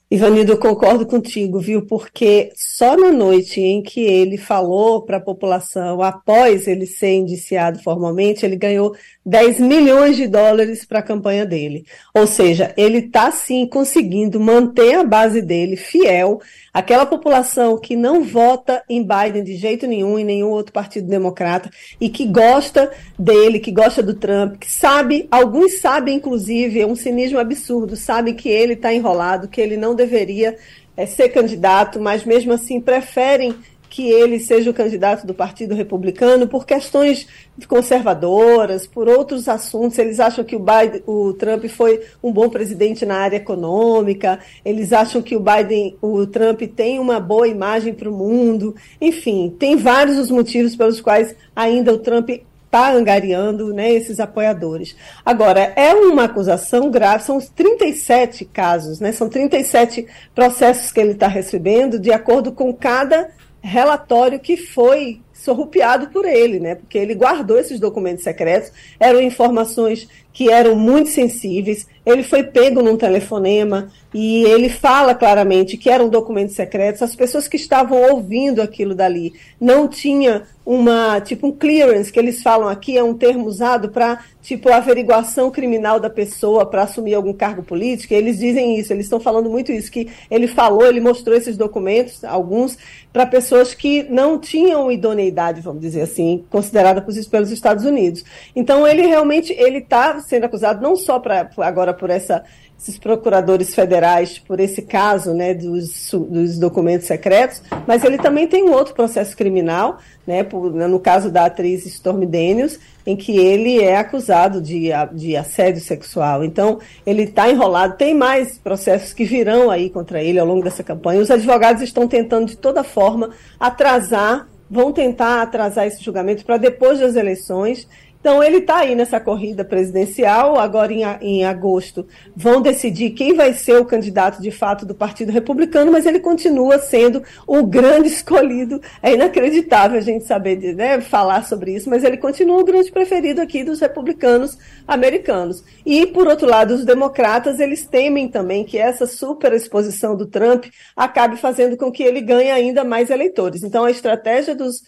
Ivanildo, 0.10 0.52
eu 0.52 0.60
concordo 0.60 1.06
contigo, 1.06 1.60
viu? 1.60 1.86
Porque 1.86 2.52
só 2.56 2.96
na 2.96 3.12
noite 3.12 3.60
em 3.60 3.82
que 3.82 4.02
ele 4.02 4.38
falou 4.38 5.02
para 5.04 5.18
a 5.18 5.22
população, 5.22 6.02
após 6.02 6.68
ele 6.68 6.86
ser 6.86 7.15
indiciado 7.15 7.82
formalmente, 7.82 8.46
ele 8.46 8.56
ganhou 8.56 8.96
10 9.26 9.60
milhões 9.60 10.16
de 10.16 10.28
dólares 10.28 10.86
para 10.86 11.00
a 11.00 11.04
campanha 11.04 11.46
dele. 11.46 11.86
Ou 12.14 12.28
seja, 12.28 12.74
ele 12.78 13.00
está 13.00 13.32
sim 13.32 13.66
conseguindo 13.66 14.40
manter 14.40 14.96
a 14.96 15.04
base 15.04 15.42
dele 15.42 15.76
fiel 15.76 16.40
aquela 16.76 17.06
população 17.06 17.78
que 17.78 17.96
não 17.96 18.22
vota 18.22 18.84
em 18.90 19.02
Biden 19.02 19.46
de 19.46 19.56
jeito 19.56 19.88
nenhum, 19.88 20.20
em 20.20 20.26
nenhum 20.26 20.50
outro 20.50 20.74
partido 20.74 21.08
democrata, 21.08 21.72
e 22.02 22.10
que 22.10 22.28
gosta 22.28 22.92
dele, 23.18 23.60
que 23.60 23.72
gosta 23.72 24.04
do 24.04 24.14
Trump, 24.14 24.58
que 24.58 24.70
sabe, 24.70 25.26
alguns 25.32 25.80
sabem, 25.80 26.18
inclusive, 26.18 26.82
é 26.82 26.86
um 26.86 26.96
cinismo 26.96 27.40
absurdo, 27.40 27.96
sabem 27.96 28.34
que 28.34 28.50
ele 28.50 28.74
está 28.74 28.94
enrolado, 28.94 29.48
que 29.48 29.62
ele 29.62 29.78
não 29.78 29.96
deveria 29.96 30.58
é, 30.98 31.06
ser 31.06 31.30
candidato, 31.30 32.00
mas 32.00 32.26
mesmo 32.26 32.52
assim 32.52 32.82
preferem 32.82 33.56
que 33.96 34.12
ele 34.12 34.42
seja 34.42 34.70
o 34.70 34.74
candidato 34.74 35.26
do 35.26 35.34
Partido 35.34 35.74
Republicano 35.74 36.50
por 36.50 36.66
questões 36.66 37.26
conservadoras, 37.66 38.86
por 38.86 39.08
outros 39.08 39.48
assuntos. 39.48 39.98
Eles 39.98 40.20
acham 40.20 40.44
que 40.44 40.54
o, 40.54 40.60
Biden, 40.60 41.02
o 41.08 41.32
Trump 41.32 41.64
foi 41.68 42.02
um 42.22 42.30
bom 42.30 42.50
presidente 42.50 43.06
na 43.06 43.16
área 43.16 43.38
econômica, 43.38 44.38
eles 44.66 44.92
acham 44.92 45.22
que 45.22 45.34
o 45.34 45.40
Biden, 45.40 45.96
o 46.02 46.28
Trump 46.28 46.62
tem 46.76 47.00
uma 47.00 47.22
boa 47.22 47.48
imagem 47.48 47.94
para 47.94 48.10
o 48.10 48.12
mundo. 48.12 48.76
Enfim, 49.00 49.56
tem 49.58 49.78
vários 49.78 50.18
os 50.18 50.30
motivos 50.30 50.76
pelos 50.76 51.00
quais 51.00 51.34
ainda 51.56 51.94
o 51.94 51.98
Trump 51.98 52.32
está 52.66 52.92
angariando 52.92 53.74
né, 53.74 53.94
esses 53.94 54.20
apoiadores. 54.20 54.94
Agora, 55.26 55.72
é 55.78 55.94
uma 55.94 56.26
acusação 56.26 56.92
grave, 56.92 57.24
são 57.24 57.38
os 57.38 57.48
37 57.48 58.44
casos, 58.44 59.00
né, 59.00 59.14
são 59.14 59.30
37 59.30 60.06
processos 60.36 60.92
que 60.92 61.00
ele 61.00 61.12
está 61.12 61.30
recebendo, 61.30 61.98
de 61.98 62.12
acordo 62.12 62.52
com 62.52 62.74
cada 62.74 63.30
relatório 63.65 64.39
que 64.39 64.56
foi 64.56 65.21
sorrupiado 65.34 66.10
por 66.10 66.25
ele, 66.25 66.60
né? 66.60 66.75
Porque 66.75 66.97
ele 66.97 67.15
guardou 67.15 67.58
esses 67.58 67.80
documentos 67.80 68.23
secretos, 68.23 68.71
eram 68.99 69.21
informações 69.21 70.08
que 70.32 70.49
eram 70.49 70.75
muito 70.75 71.10
sensíveis. 71.10 71.88
Ele 72.06 72.24
foi 72.24 72.44
pego 72.44 72.82
num 72.82 72.96
telefonema 72.96 73.89
e 74.13 74.44
ele 74.44 74.70
fala 74.70 75.15
claramente 75.15 75.76
que 75.76 75.89
eram 75.89 76.08
documentos 76.08 76.56
secretos. 76.56 77.02
As 77.02 77.15
pessoas 77.15 77.48
que 77.48 77.58
estavam 77.58 78.02
ouvindo 78.12 78.62
aquilo 78.62 78.94
dali 78.94 79.34
não 79.60 79.88
tinha 79.88 80.44
uma 80.65 81.22
tipo 81.22 81.48
um 81.48 81.52
clearance 81.52 82.12
que 82.12 82.18
eles 82.18 82.41
falam 82.41 82.68
aqui 82.68 82.98
é 82.98 83.04
um 83.04 83.13
termo 83.13 83.46
usado 83.46 83.89
para 83.89 84.24
tipo 84.41 84.72
averiguação 84.72 85.52
criminal 85.52 86.00
da 86.00 86.10
pessoa 86.10 86.65
para 86.65 86.84
assumir 86.84 87.13
algum 87.13 87.34
cargo 87.34 87.63
político. 87.63 88.13
Eles 88.13 88.39
dizem 88.39 88.80
isso. 88.80 88.94
Eles 88.94 89.06
estão 89.06 89.20
falando 89.20 89.50
muito 89.50 89.72
isso 89.72 89.91
que 89.91 90.10
ele 90.30 90.48
falou, 90.48 90.86
ele 90.86 91.02
mostrou 91.02 91.36
esses 91.36 91.58
documentos, 91.58 92.24
alguns 92.24 92.78
para 93.12 93.26
pessoas 93.26 93.74
que 93.74 94.04
não 94.04 94.38
tinham 94.38 94.91
idoneidade, 94.91 95.62
vamos 95.62 95.82
dizer 95.82 96.02
assim, 96.02 96.44
considerada 96.50 97.02
pelos 97.02 97.52
Estados 97.52 97.86
Unidos. 97.86 98.24
Então 98.56 98.88
ele 98.88 99.04
realmente 99.08 99.54
ele 99.54 99.80
está 99.80 100.20
sendo 100.20 100.46
acusado 100.46 100.82
não 100.82 100.96
só 100.96 101.20
para 101.20 101.50
agora 101.58 101.94
por 101.96 102.10
essa 102.10 102.44
esses 102.78 103.00
procuradores 103.00 103.74
federais 103.74 104.38
por 104.38 104.60
esse 104.60 104.82
caso 104.82 105.34
né, 105.34 105.54
dos, 105.54 106.12
dos 106.12 106.60
documentos 106.60 107.08
secretos, 107.08 107.62
mas 107.88 108.04
ele 108.04 108.18
também 108.18 108.48
tem 108.48 108.64
um 108.64 108.74
outro 108.74 108.94
processo 108.94 109.36
criminal, 109.36 109.98
né, 110.28 110.44
por, 110.44 110.72
no 110.72 111.00
caso 111.00 111.32
da 111.32 111.46
atriz 111.46 111.86
Stormy 111.86 112.26
Daniels, 112.26 112.78
em 113.06 113.16
que 113.16 113.38
ele 113.38 113.82
é 113.82 113.98
acusado 113.98 114.62
de, 114.62 114.90
de 115.14 115.36
assédio 115.38 115.82
sexual. 115.82 116.44
Então, 116.44 116.80
ele 117.06 117.24
está 117.24 117.50
enrolado. 117.50 117.98
Tem 117.98 118.14
mais 118.14 118.58
processos 118.58 119.14
que 119.14 119.24
virão 119.24 119.72
aí 119.72 119.90
contra 119.90 120.22
ele 120.22 120.40
ao 120.40 120.46
longo 120.46 120.64
dessa 120.64 120.84
campanha. 120.84 121.22
Os 121.22 121.32
advogados 121.32 121.82
estão 121.82 122.08
tentando, 122.08 122.48
de 122.48 122.58
toda 122.58 122.84
forma, 122.84 123.30
atrasar, 123.60 124.48
vão 124.70 124.92
tentar 124.92 125.42
atrasar 125.42 125.86
esse 125.86 126.04
julgamento 126.04 126.44
para 126.44 126.58
depois 126.58 127.00
das 127.00 127.16
eleições 127.16 127.88
então, 128.26 128.44
ele 128.44 128.58
está 128.58 128.78
aí 128.78 128.96
nessa 128.96 129.20
corrida 129.20 129.64
presidencial. 129.64 130.58
Agora, 130.58 130.92
em, 130.92 131.04
em, 131.22 131.46
agosto, 131.46 132.08
vão 132.36 132.60
decidir 132.60 133.12
quem 133.12 133.36
vai 133.36 133.54
ser 133.54 133.80
o 133.80 133.86
candidato 133.86 134.42
de 134.42 134.50
fato 134.50 134.84
do 134.84 134.96
Partido 134.96 135.32
Republicano, 135.32 135.92
mas 135.92 136.08
ele 136.08 136.20
continua 136.20 136.80
sendo 136.80 137.22
o 137.46 137.62
grande 137.62 138.08
escolhido. 138.10 138.82
É 139.04 139.14
inacreditável 139.14 140.00
a 140.00 140.02
gente 140.02 140.26
saber 140.26 140.56
de, 140.56 140.74
né, 140.74 141.00
falar 141.02 141.46
sobre 141.46 141.76
isso, 141.76 141.88
mas 141.88 142.04
ele 142.04 142.18
continua 142.18 142.60
o 142.60 142.66
grande 142.66 142.92
preferido 142.92 143.42
aqui 143.42 143.64
dos 143.64 143.80
republicanos 143.80 144.58
americanos. 144.88 145.64
E, 145.86 146.08
por 146.08 146.28
outro 146.28 146.48
lado, 146.48 146.74
os 146.74 146.84
democratas 146.84 147.60
eles 147.60 147.86
temem 147.86 148.28
também 148.28 148.64
que 148.64 148.80
essa 148.80 149.06
superexposição 149.06 150.18
do 150.18 150.26
Trump 150.26 150.66
acabe 150.96 151.38
fazendo 151.38 151.78
com 151.78 151.92
que 151.92 152.02
ele 152.02 152.22
ganhe 152.22 152.50
ainda 152.50 152.84
mais 152.84 153.12
eleitores. 153.12 153.62
Então, 153.62 153.86
a 153.86 153.92
estratégia 153.92 154.56
dos 154.56 154.82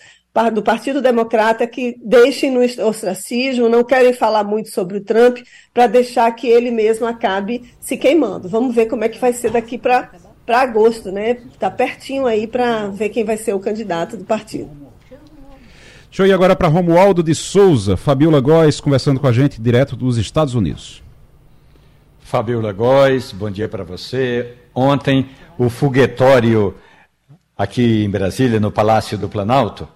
do 0.51 0.61
Partido 0.61 1.01
Democrata 1.01 1.65
que 1.65 1.97
deixem 2.03 2.51
no 2.51 2.61
ostracismo, 2.87 3.67
não 3.67 3.83
querem 3.83 4.13
falar 4.13 4.43
muito 4.43 4.69
sobre 4.69 4.97
o 4.97 5.01
Trump, 5.01 5.39
para 5.73 5.87
deixar 5.87 6.31
que 6.31 6.47
ele 6.47 6.69
mesmo 6.69 7.07
acabe 7.07 7.73
se 7.79 7.97
queimando. 7.97 8.47
Vamos 8.47 8.75
ver 8.75 8.85
como 8.85 9.03
é 9.03 9.09
que 9.09 9.19
vai 9.19 9.33
ser 9.33 9.51
daqui 9.51 9.77
para 9.77 10.11
agosto, 10.47 11.11
né? 11.11 11.37
Está 11.51 11.71
pertinho 11.71 12.27
aí 12.27 12.45
para 12.45 12.87
ver 12.87 13.09
quem 13.09 13.23
vai 13.23 13.35
ser 13.35 13.53
o 13.53 13.59
candidato 13.59 14.15
do 14.15 14.23
partido. 14.23 14.69
Deixa 16.09 16.23
eu 16.23 16.27
ir 16.27 16.33
agora 16.33 16.55
para 16.55 16.67
Romualdo 16.67 17.21
de 17.21 17.35
Souza, 17.35 17.97
Fabiola 17.97 18.39
Góes, 18.39 18.79
conversando 18.79 19.19
com 19.19 19.27
a 19.27 19.33
gente 19.33 19.61
direto 19.61 19.95
dos 19.95 20.17
Estados 20.17 20.55
Unidos. 20.55 21.03
Fabiola 22.19 22.71
Góes, 22.71 23.31
bom 23.31 23.49
dia 23.49 23.67
para 23.67 23.83
você. 23.83 24.53
Ontem, 24.73 25.29
o 25.57 25.69
foguetório 25.69 26.75
aqui 27.57 28.03
em 28.03 28.09
Brasília, 28.09 28.59
no 28.59 28.71
Palácio 28.71 29.17
do 29.17 29.27
Planalto, 29.27 29.87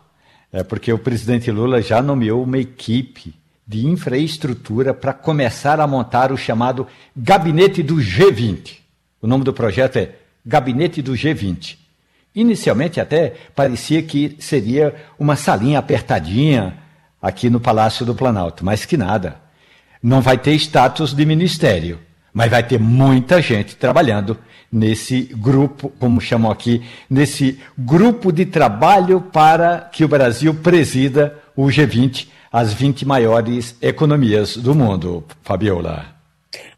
É 0.52 0.64
porque 0.64 0.92
o 0.92 1.00
presidente 1.00 1.50
Lula 1.50 1.82
já 1.82 2.02
nomeou 2.02 2.44
uma 2.44 2.58
equipe 2.58 3.34
de 3.66 3.88
infraestrutura 3.88 4.94
para 4.94 5.14
começar 5.14 5.80
a 5.80 5.88
montar 5.88 6.32
o 6.32 6.38
chamado 6.38 6.86
Gabinete 7.16 7.82
do 7.82 7.96
G20. 7.96 8.80
O 9.22 9.28
nome 9.28 9.46
do 9.46 9.54
projeto 9.54 9.96
é 9.98 10.16
Gabinete 10.46 11.02
do 11.02 11.14
G20. 11.14 11.78
Inicialmente 12.36 13.00
até 13.00 13.34
parecia 13.56 14.02
que 14.04 14.36
seria 14.40 14.96
uma 15.18 15.36
salinha 15.36 15.80
apertadinha 15.80 16.78
aqui 17.22 17.50
no 17.50 17.60
Palácio 17.60 18.06
do 18.06 18.16
Planalto, 18.16 18.66
mas 18.66 18.84
que 18.84 18.98
nada. 18.98 19.40
Não 20.04 20.22
vai 20.22 20.38
ter 20.38 20.54
status 20.56 21.14
de 21.14 21.26
ministério, 21.26 22.00
mas 22.34 22.50
vai 22.50 22.64
ter 22.64 22.80
muita 22.80 23.42
gente 23.42 23.76
trabalhando 23.76 24.38
nesse 24.72 25.30
grupo, 25.36 25.92
como 26.00 26.22
chamam 26.22 26.52
aqui, 26.52 26.82
nesse 27.10 27.60
grupo 27.78 28.32
de 28.32 28.46
trabalho 28.46 29.22
para 29.22 29.90
que 29.92 30.06
o 30.06 30.08
Brasil 30.08 30.54
presida 30.54 31.38
o 31.56 31.66
G20, 31.66 32.28
as 32.52 32.74
20 32.74 33.06
maiores 33.06 33.76
economias 33.82 34.56
do 34.56 34.74
mundo. 34.74 35.26
Fabiola. 35.44 36.21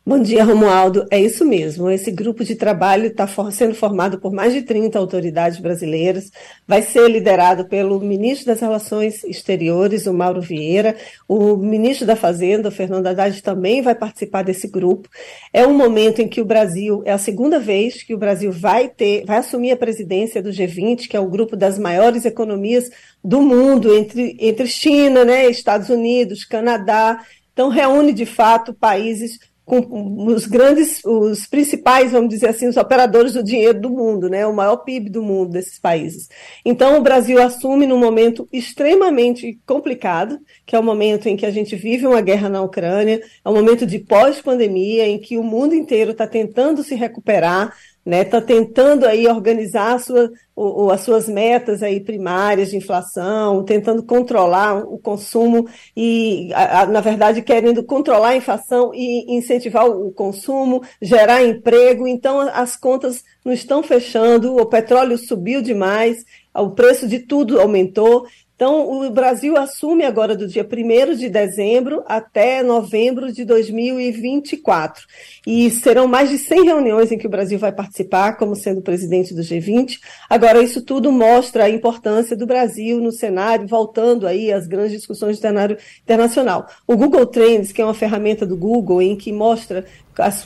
Bom 0.05 0.19
dia, 0.19 0.43
Romualdo. 0.43 1.07
É 1.09 1.17
isso 1.17 1.45
mesmo. 1.45 1.89
Esse 1.89 2.11
grupo 2.11 2.43
de 2.43 2.55
trabalho 2.55 3.05
está 3.05 3.25
for 3.25 3.53
sendo 3.53 3.73
formado 3.73 4.19
por 4.19 4.33
mais 4.33 4.51
de 4.51 4.61
30 4.61 4.99
autoridades 4.99 5.59
brasileiras. 5.59 6.29
Vai 6.67 6.81
ser 6.81 7.07
liderado 7.09 7.69
pelo 7.69 7.97
ministro 8.01 8.47
das 8.47 8.59
Relações 8.59 9.23
Exteriores, 9.23 10.05
o 10.05 10.13
Mauro 10.13 10.41
Vieira. 10.41 10.97
O 11.25 11.55
ministro 11.55 12.05
da 12.05 12.17
Fazenda, 12.17 12.67
o 12.67 12.71
Fernando 12.71 13.07
Haddad, 13.07 13.41
também 13.41 13.81
vai 13.81 13.95
participar 13.95 14.43
desse 14.43 14.67
grupo. 14.67 15.07
É 15.53 15.65
um 15.65 15.73
momento 15.73 16.21
em 16.21 16.27
que 16.27 16.41
o 16.41 16.45
Brasil, 16.45 17.01
é 17.05 17.13
a 17.13 17.17
segunda 17.17 17.57
vez 17.57 18.03
que 18.03 18.13
o 18.13 18.17
Brasil 18.17 18.51
vai 18.51 18.89
ter, 18.89 19.23
vai 19.25 19.37
assumir 19.37 19.71
a 19.71 19.77
presidência 19.77 20.43
do 20.43 20.49
G20, 20.49 21.07
que 21.07 21.15
é 21.15 21.19
o 21.21 21.29
grupo 21.29 21.55
das 21.55 21.79
maiores 21.79 22.25
economias 22.25 22.89
do 23.23 23.41
mundo, 23.41 23.95
entre, 23.95 24.35
entre 24.37 24.67
China, 24.67 25.23
né, 25.23 25.49
Estados 25.49 25.87
Unidos, 25.87 26.43
Canadá. 26.43 27.23
Então, 27.53 27.69
reúne 27.69 28.11
de 28.11 28.25
fato 28.25 28.73
países 28.73 29.39
com 29.65 30.25
os 30.27 30.45
grandes, 30.45 31.01
os 31.05 31.47
principais, 31.47 32.11
vamos 32.11 32.29
dizer 32.29 32.49
assim, 32.49 32.67
os 32.67 32.75
operadores 32.75 33.33
do 33.33 33.43
dinheiro 33.43 33.79
do 33.79 33.89
mundo, 33.89 34.29
né? 34.29 34.45
O 34.45 34.53
maior 34.53 34.77
PIB 34.77 35.09
do 35.09 35.23
mundo 35.23 35.51
desses 35.51 35.79
países. 35.79 36.27
Então, 36.65 36.97
o 36.97 37.01
Brasil 37.01 37.41
assume 37.41 37.87
num 37.87 37.97
momento 37.97 38.47
extremamente 38.51 39.57
complicado, 39.65 40.37
que 40.65 40.75
é 40.75 40.79
o 40.79 40.83
momento 40.83 41.27
em 41.27 41.37
que 41.37 41.45
a 41.45 41.51
gente 41.51 41.75
vive 41.75 42.05
uma 42.05 42.21
guerra 42.21 42.49
na 42.49 42.61
Ucrânia, 42.61 43.21
é 43.43 43.49
um 43.49 43.53
momento 43.53 43.85
de 43.85 43.99
pós-pandemia, 43.99 45.07
em 45.07 45.17
que 45.17 45.37
o 45.37 45.43
mundo 45.43 45.73
inteiro 45.73 46.11
está 46.11 46.27
tentando 46.27 46.83
se 46.83 46.95
recuperar 46.95 47.73
né, 48.05 48.23
tentando 48.25 49.05
aí 49.05 49.27
organizar 49.27 49.99
sua, 49.99 50.29
o, 50.55 50.91
as 50.91 51.01
suas 51.01 51.27
metas 51.29 51.81
aí 51.81 52.01
primárias 52.01 52.69
de 52.69 52.77
inflação, 52.77 53.63
tentando 53.63 54.03
controlar 54.03 54.83
o 54.85 54.97
consumo 54.97 55.67
e, 55.95 56.51
a, 56.53 56.81
a, 56.81 56.85
na 56.85 56.99
verdade, 56.99 57.41
querendo 57.41 57.83
controlar 57.83 58.29
a 58.29 58.35
inflação 58.35 58.91
e 58.93 59.35
incentivar 59.35 59.87
o, 59.87 60.07
o 60.07 60.11
consumo, 60.11 60.83
gerar 61.01 61.43
emprego. 61.43 62.07
Então, 62.07 62.39
as 62.41 62.75
contas 62.75 63.23
não 63.43 63.53
estão 63.53 63.81
fechando, 63.81 64.57
o 64.57 64.65
petróleo 64.65 65.17
subiu 65.17 65.61
demais, 65.61 66.25
o 66.53 66.71
preço 66.71 67.07
de 67.07 67.19
tudo 67.19 67.59
aumentou. 67.59 68.25
Então, 68.55 69.03
o 69.03 69.09
Brasil 69.09 69.57
assume 69.57 70.03
agora 70.03 70.35
do 70.35 70.47
dia 70.47 70.63
1 70.63 71.15
de 71.15 71.27
dezembro 71.27 72.03
até 72.05 72.61
novembro 72.61 73.31
de 73.31 73.43
2024. 73.43 75.05
E 75.45 75.71
serão 75.71 76.07
mais 76.07 76.29
de 76.29 76.37
100 76.37 76.65
reuniões 76.65 77.11
em 77.11 77.17
que 77.17 77.25
o 77.25 77.29
Brasil 77.29 77.57
vai 77.57 77.71
participar, 77.71 78.37
como 78.37 78.55
sendo 78.55 78.81
presidente 78.81 79.33
do 79.33 79.41
G20. 79.41 79.99
Agora, 80.29 80.61
isso 80.61 80.81
tudo 80.81 81.11
mostra 81.11 81.63
a 81.63 81.69
importância 81.69 82.37
do 82.37 82.45
Brasil 82.45 83.01
no 83.01 83.11
cenário, 83.11 83.67
voltando 83.67 84.27
aí 84.27 84.51
às 84.51 84.67
grandes 84.67 84.93
discussões 84.93 85.37
do 85.37 85.41
cenário 85.41 85.77
internacional. 86.03 86.67
O 86.87 86.95
Google 86.95 87.25
Trends, 87.25 87.71
que 87.71 87.81
é 87.81 87.85
uma 87.85 87.93
ferramenta 87.93 88.45
do 88.45 88.55
Google, 88.55 89.01
em 89.01 89.15
que 89.15 89.31
mostra 89.31 89.83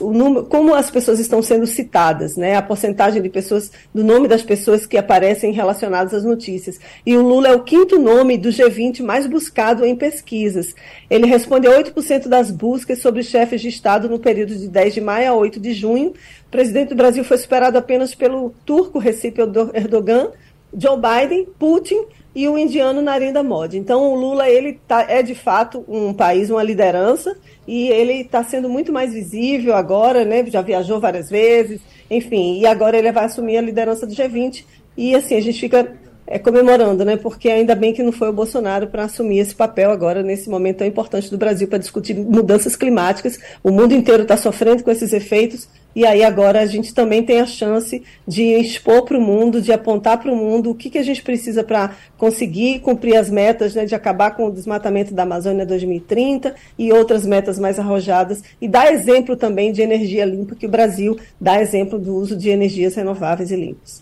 o 0.00 0.12
número, 0.12 0.46
como 0.46 0.74
as 0.74 0.90
pessoas 0.90 1.20
estão 1.20 1.42
sendo 1.42 1.66
citadas, 1.66 2.36
né? 2.36 2.56
A 2.56 2.62
porcentagem 2.62 3.20
de 3.20 3.28
pessoas, 3.28 3.70
do 3.94 4.02
nome 4.02 4.26
das 4.26 4.42
pessoas 4.42 4.86
que 4.86 4.96
aparecem 4.96 5.52
relacionadas 5.52 6.14
às 6.14 6.24
notícias. 6.24 6.78
E 7.04 7.16
o 7.16 7.22
Lula 7.22 7.48
é 7.48 7.54
o 7.54 7.62
quinto 7.62 7.98
nome 7.98 8.38
do 8.38 8.48
G20 8.48 9.02
mais 9.02 9.26
buscado 9.26 9.84
em 9.84 9.94
pesquisas. 9.94 10.74
Ele 11.10 11.26
responde 11.26 11.66
a 11.66 11.78
8% 11.78 12.28
das 12.28 12.50
buscas 12.50 13.00
sobre 13.00 13.22
chefes 13.22 13.60
de 13.60 13.68
Estado 13.68 14.08
no 14.08 14.18
período 14.18 14.54
de 14.54 14.68
10 14.68 14.94
de 14.94 15.00
maio 15.00 15.30
a 15.30 15.34
8 15.34 15.60
de 15.60 15.72
junho. 15.72 16.14
O 16.46 16.50
presidente 16.50 16.88
do 16.88 16.96
Brasil 16.96 17.22
foi 17.22 17.36
superado 17.36 17.76
apenas 17.76 18.14
pelo 18.14 18.54
turco 18.64 18.98
Recep 18.98 19.38
Erdogan, 19.74 20.30
Joe 20.76 20.96
Biden, 20.96 21.46
Putin 21.58 22.04
e 22.34 22.48
o 22.48 22.58
indiano 22.58 23.02
Narendra 23.02 23.42
Modi. 23.42 23.78
Então 23.78 24.12
o 24.12 24.14
Lula 24.14 24.48
ele 24.48 24.78
tá, 24.86 25.04
é 25.08 25.22
de 25.22 25.34
fato 25.34 25.84
um 25.88 26.12
país, 26.12 26.50
uma 26.50 26.62
liderança 26.62 27.36
e 27.66 27.88
ele 27.88 28.20
está 28.20 28.44
sendo 28.44 28.68
muito 28.68 28.92
mais 28.92 29.12
visível 29.12 29.74
agora, 29.74 30.24
né? 30.24 30.44
Já 30.46 30.62
viajou 30.62 31.00
várias 31.00 31.30
vezes, 31.30 31.80
enfim, 32.10 32.58
e 32.60 32.66
agora 32.66 32.96
ele 32.96 33.10
vai 33.12 33.24
assumir 33.24 33.56
a 33.56 33.62
liderança 33.62 34.06
do 34.06 34.14
G20 34.14 34.64
e 34.96 35.14
assim 35.14 35.36
a 35.36 35.40
gente 35.40 35.60
fica 35.60 35.96
é, 36.30 36.38
comemorando, 36.38 37.04
né? 37.04 37.16
Porque 37.16 37.48
ainda 37.48 37.74
bem 37.74 37.92
que 37.94 38.02
não 38.02 38.12
foi 38.12 38.28
o 38.28 38.32
Bolsonaro 38.32 38.86
para 38.86 39.04
assumir 39.04 39.38
esse 39.38 39.54
papel 39.54 39.90
agora, 39.90 40.22
nesse 40.22 40.50
momento 40.50 40.78
tão 40.78 40.86
importante 40.86 41.30
do 41.30 41.38
Brasil, 41.38 41.66
para 41.66 41.78
discutir 41.78 42.14
mudanças 42.14 42.76
climáticas. 42.76 43.38
O 43.64 43.70
mundo 43.70 43.94
inteiro 43.94 44.22
está 44.22 44.36
sofrendo 44.36 44.84
com 44.84 44.90
esses 44.90 45.12
efeitos, 45.14 45.68
e 45.98 46.06
aí 46.06 46.22
agora 46.22 46.60
a 46.60 46.66
gente 46.66 46.94
também 46.94 47.24
tem 47.24 47.40
a 47.40 47.44
chance 47.44 48.04
de 48.24 48.40
expor 48.40 49.02
para 49.02 49.18
o 49.18 49.20
mundo, 49.20 49.60
de 49.60 49.72
apontar 49.72 50.16
para 50.18 50.30
o 50.30 50.36
mundo 50.36 50.70
o 50.70 50.74
que, 50.76 50.90
que 50.90 50.98
a 50.98 51.02
gente 51.02 51.20
precisa 51.20 51.64
para 51.64 51.90
conseguir 52.16 52.78
cumprir 52.78 53.16
as 53.16 53.28
metas, 53.28 53.74
né, 53.74 53.84
de 53.84 53.96
acabar 53.96 54.30
com 54.30 54.46
o 54.46 54.52
desmatamento 54.52 55.12
da 55.12 55.24
Amazônia 55.24 55.66
2030 55.66 56.54
e 56.78 56.92
outras 56.92 57.26
metas 57.26 57.58
mais 57.58 57.80
arrojadas, 57.80 58.44
e 58.60 58.68
dar 58.68 58.92
exemplo 58.92 59.34
também 59.34 59.72
de 59.72 59.82
energia 59.82 60.24
limpa, 60.24 60.54
que 60.54 60.66
o 60.66 60.70
Brasil 60.70 61.18
dá 61.40 61.60
exemplo 61.60 61.98
do 61.98 62.14
uso 62.14 62.36
de 62.36 62.48
energias 62.48 62.94
renováveis 62.94 63.50
e 63.50 63.56
limpas. 63.56 64.00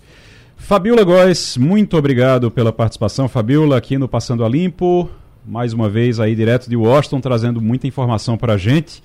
Fabiola 0.55 1.03
Góes, 1.03 1.57
muito 1.57 1.97
obrigado 1.97 2.51
pela 2.51 2.75
participação, 2.75 3.27
Fabiola, 3.27 3.79
aqui 3.79 3.97
no 3.97 4.07
Passando 4.07 4.45
a 4.45 4.49
Limpo. 4.51 5.09
Mais 5.47 5.73
uma 5.73 5.89
vez 5.89 6.21
aí 6.21 6.35
direto 6.35 6.69
de 6.69 6.77
Washington, 6.77 7.23
trazendo 7.23 7.59
muita 7.59 7.87
informação 7.87 8.37
para 8.37 8.53
a 8.53 8.59
gente. 8.59 9.03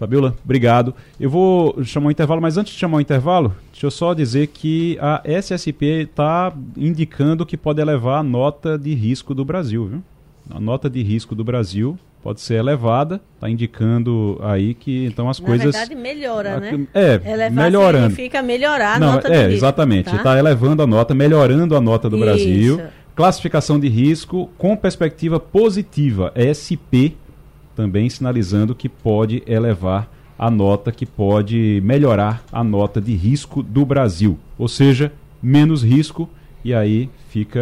Fabiola, 0.00 0.34
obrigado. 0.42 0.94
Eu 1.20 1.28
vou 1.28 1.84
chamar 1.84 2.08
o 2.08 2.10
intervalo, 2.10 2.40
mas 2.40 2.56
antes 2.56 2.72
de 2.72 2.78
chamar 2.78 2.96
o 2.96 3.00
intervalo, 3.02 3.54
deixa 3.70 3.84
eu 3.84 3.90
só 3.90 4.14
dizer 4.14 4.46
que 4.46 4.96
a 4.98 5.20
SSP 5.26 5.84
está 6.10 6.50
indicando 6.74 7.44
que 7.44 7.54
pode 7.54 7.82
elevar 7.82 8.18
a 8.20 8.22
nota 8.22 8.78
de 8.78 8.94
risco 8.94 9.34
do 9.34 9.44
Brasil, 9.44 9.84
viu? 9.84 10.02
A 10.50 10.58
nota 10.58 10.88
de 10.88 11.02
risco 11.02 11.34
do 11.34 11.44
Brasil 11.44 11.98
pode 12.22 12.40
ser 12.40 12.54
elevada, 12.54 13.20
está 13.34 13.50
indicando 13.50 14.38
aí 14.42 14.72
que 14.72 15.04
então 15.04 15.28
as 15.28 15.38
Na 15.38 15.46
coisas. 15.46 15.74
Na 15.74 15.80
verdade, 15.80 15.94
melhora, 16.00 16.56
a, 16.56 16.60
né? 16.60 16.86
É, 16.94 17.20
Elevar 17.22 17.50
melhorando. 17.64 18.10
significa 18.10 18.42
melhorar 18.42 18.96
a 18.96 18.98
Não, 18.98 19.12
nota 19.12 19.28
é, 19.28 19.30
do 19.30 19.36
risco. 19.50 19.52
exatamente. 19.52 20.10
Tá? 20.10 20.16
Está 20.16 20.38
elevando 20.38 20.82
a 20.82 20.86
nota, 20.86 21.14
melhorando 21.14 21.76
a 21.76 21.80
nota 21.80 22.08
do 22.08 22.16
Isso. 22.16 22.24
Brasil. 22.24 22.80
Classificação 23.14 23.78
de 23.78 23.86
risco 23.88 24.48
com 24.56 24.74
perspectiva 24.74 25.38
positiva, 25.38 26.32
SP, 26.34 27.12
também 27.74 28.08
sinalizando 28.08 28.74
que 28.74 28.88
pode 28.88 29.42
elevar 29.46 30.08
a 30.38 30.50
nota, 30.50 30.90
que 30.90 31.04
pode 31.04 31.82
melhorar 31.84 32.42
a 32.50 32.64
nota 32.64 33.00
de 33.00 33.14
risco 33.14 33.62
do 33.62 33.84
Brasil. 33.84 34.38
Ou 34.58 34.68
seja, 34.68 35.12
menos 35.42 35.82
risco 35.82 36.28
e 36.64 36.74
aí 36.74 37.10
fica 37.28 37.60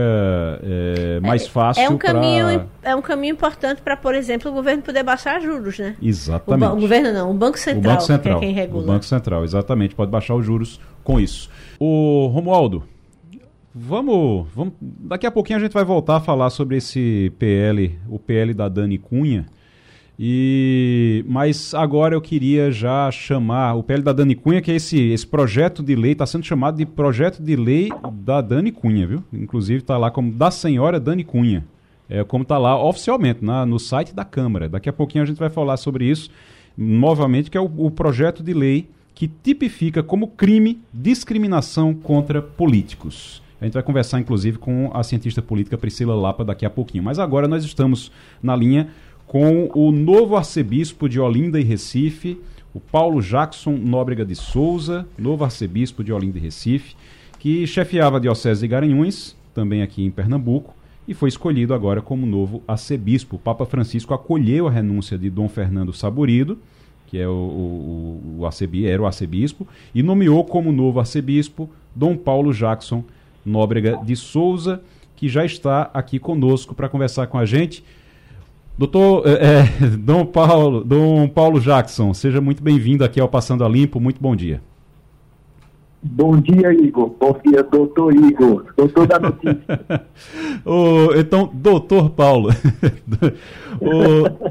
é, 0.62 1.20
mais 1.20 1.46
fácil 1.46 1.82
é 1.82 1.88
um 1.88 1.96
caminho 1.96 2.46
pra... 2.80 2.90
é 2.90 2.96
um 2.96 3.02
caminho 3.02 3.32
importante 3.32 3.80
para 3.80 3.96
por 3.96 4.14
exemplo 4.14 4.50
o 4.50 4.54
governo 4.54 4.82
poder 4.82 5.04
baixar 5.04 5.40
juros 5.40 5.78
né? 5.78 5.94
Exatamente. 6.02 6.72
O, 6.72 6.76
o, 6.76 6.80
governo 6.80 7.12
não 7.12 7.30
o 7.30 7.34
banco 7.34 7.58
central, 7.58 7.92
o 7.92 7.96
banco 7.96 8.02
central 8.02 8.40
que 8.40 8.44
é 8.44 8.48
quem 8.48 8.56
regula. 8.56 8.82
O 8.82 8.86
banco 8.86 9.04
central 9.04 9.44
exatamente 9.44 9.94
pode 9.94 10.10
baixar 10.10 10.34
os 10.34 10.44
juros 10.44 10.80
com 11.04 11.20
isso. 11.20 11.48
O 11.78 12.26
Romualdo 12.32 12.82
vamos 13.72 14.48
vamos 14.52 14.74
daqui 14.80 15.26
a 15.26 15.30
pouquinho 15.30 15.58
a 15.58 15.62
gente 15.62 15.72
vai 15.72 15.84
voltar 15.84 16.16
a 16.16 16.20
falar 16.20 16.50
sobre 16.50 16.76
esse 16.76 17.32
PL 17.38 17.96
o 18.08 18.18
PL 18.18 18.52
da 18.52 18.68
Dani 18.68 18.98
Cunha 18.98 19.46
e, 20.18 21.24
mas 21.28 21.72
agora 21.74 22.14
eu 22.14 22.20
queria 22.20 22.72
já 22.72 23.08
chamar 23.10 23.74
o 23.74 23.84
PL 23.84 24.02
da 24.02 24.12
Dani 24.12 24.34
Cunha, 24.34 24.60
que 24.60 24.72
é 24.72 24.74
esse, 24.74 24.98
esse 24.98 25.24
projeto 25.24 25.80
de 25.80 25.94
lei, 25.94 26.12
está 26.12 26.26
sendo 26.26 26.44
chamado 26.44 26.76
de 26.76 26.84
projeto 26.84 27.40
de 27.40 27.54
lei 27.54 27.88
da 28.12 28.40
Dani 28.40 28.72
Cunha, 28.72 29.06
viu? 29.06 29.22
Inclusive 29.32 29.80
está 29.80 29.96
lá 29.96 30.10
como 30.10 30.32
da 30.32 30.50
senhora 30.50 30.98
Dani 30.98 31.22
Cunha. 31.22 31.64
É 32.08 32.24
como 32.24 32.42
está 32.42 32.58
lá 32.58 32.82
oficialmente 32.82 33.44
na, 33.44 33.64
no 33.64 33.78
site 33.78 34.12
da 34.12 34.24
Câmara. 34.24 34.68
Daqui 34.68 34.88
a 34.88 34.92
pouquinho 34.92 35.22
a 35.22 35.26
gente 35.26 35.38
vai 35.38 35.50
falar 35.50 35.76
sobre 35.76 36.06
isso 36.06 36.30
novamente, 36.76 37.50
que 37.50 37.58
é 37.58 37.60
o, 37.60 37.70
o 37.76 37.90
projeto 37.90 38.42
de 38.42 38.52
lei 38.52 38.88
que 39.14 39.28
tipifica 39.28 40.02
como 40.02 40.28
crime 40.28 40.80
discriminação 40.92 41.94
contra 41.94 42.40
políticos. 42.40 43.42
A 43.60 43.64
gente 43.64 43.74
vai 43.74 43.82
conversar, 43.82 44.20
inclusive, 44.20 44.58
com 44.58 44.90
a 44.94 45.02
cientista 45.02 45.42
política 45.42 45.76
Priscila 45.76 46.14
Lapa 46.14 46.44
daqui 46.44 46.64
a 46.64 46.70
pouquinho. 46.70 47.02
Mas 47.02 47.18
agora 47.18 47.48
nós 47.48 47.64
estamos 47.64 48.12
na 48.40 48.54
linha 48.54 48.88
com 49.28 49.70
o 49.74 49.92
novo 49.92 50.36
arcebispo 50.36 51.06
de 51.06 51.20
Olinda 51.20 51.60
e 51.60 51.62
Recife, 51.62 52.40
o 52.72 52.80
Paulo 52.80 53.20
Jackson 53.20 53.72
Nóbrega 53.72 54.24
de 54.24 54.34
Souza, 54.34 55.06
novo 55.18 55.44
arcebispo 55.44 56.02
de 56.02 56.12
Olinda 56.12 56.38
e 56.38 56.40
Recife, 56.40 56.96
que 57.38 57.66
chefiava 57.66 58.16
a 58.16 58.20
Diocese 58.20 58.62
de 58.62 58.68
Garanhuns, 58.68 59.36
também 59.54 59.82
aqui 59.82 60.02
em 60.02 60.10
Pernambuco, 60.10 60.74
e 61.06 61.12
foi 61.12 61.28
escolhido 61.28 61.74
agora 61.74 62.00
como 62.00 62.26
novo 62.26 62.62
arcebispo. 62.66 63.36
O 63.36 63.38
Papa 63.38 63.66
Francisco 63.66 64.14
acolheu 64.14 64.66
a 64.66 64.70
renúncia 64.70 65.18
de 65.18 65.28
Dom 65.28 65.48
Fernando 65.48 65.92
Saburido, 65.92 66.58
que 67.06 67.18
é 67.18 67.28
o, 67.28 67.32
o, 67.32 68.40
o 68.40 68.86
era 68.86 69.02
o 69.02 69.06
arcebispo, 69.06 69.68
e 69.94 70.02
nomeou 70.02 70.42
como 70.42 70.72
novo 70.72 71.00
arcebispo 71.00 71.68
Dom 71.94 72.16
Paulo 72.16 72.52
Jackson 72.52 73.04
Nóbrega 73.44 74.00
de 74.02 74.16
Souza, 74.16 74.82
que 75.14 75.28
já 75.28 75.44
está 75.44 75.90
aqui 75.92 76.18
conosco 76.18 76.74
para 76.74 76.88
conversar 76.88 77.26
com 77.26 77.38
a 77.38 77.44
gente. 77.44 77.84
Doutor 78.78 79.26
é, 79.26 79.32
é, 79.32 79.86
Dom, 79.98 80.24
Paulo, 80.24 80.84
Dom 80.84 81.26
Paulo 81.26 81.58
Jackson, 81.58 82.14
seja 82.14 82.40
muito 82.40 82.62
bem-vindo 82.62 83.02
aqui 83.02 83.20
ao 83.20 83.28
Passando 83.28 83.64
a 83.64 83.68
Limpo. 83.68 83.98
Muito 83.98 84.22
bom 84.22 84.36
dia. 84.36 84.62
Bom 86.00 86.36
dia, 86.36 86.72
Igor. 86.72 87.12
Bom 87.18 87.36
dia, 87.44 87.64
doutor 87.64 88.14
Igor. 88.14 88.66
Doutor 88.76 89.08
da 89.08 89.18
notícia. 89.18 90.06
oh, 90.64 91.12
então, 91.16 91.50
doutor 91.52 92.10
Paulo. 92.10 92.50
oh, 93.82 94.48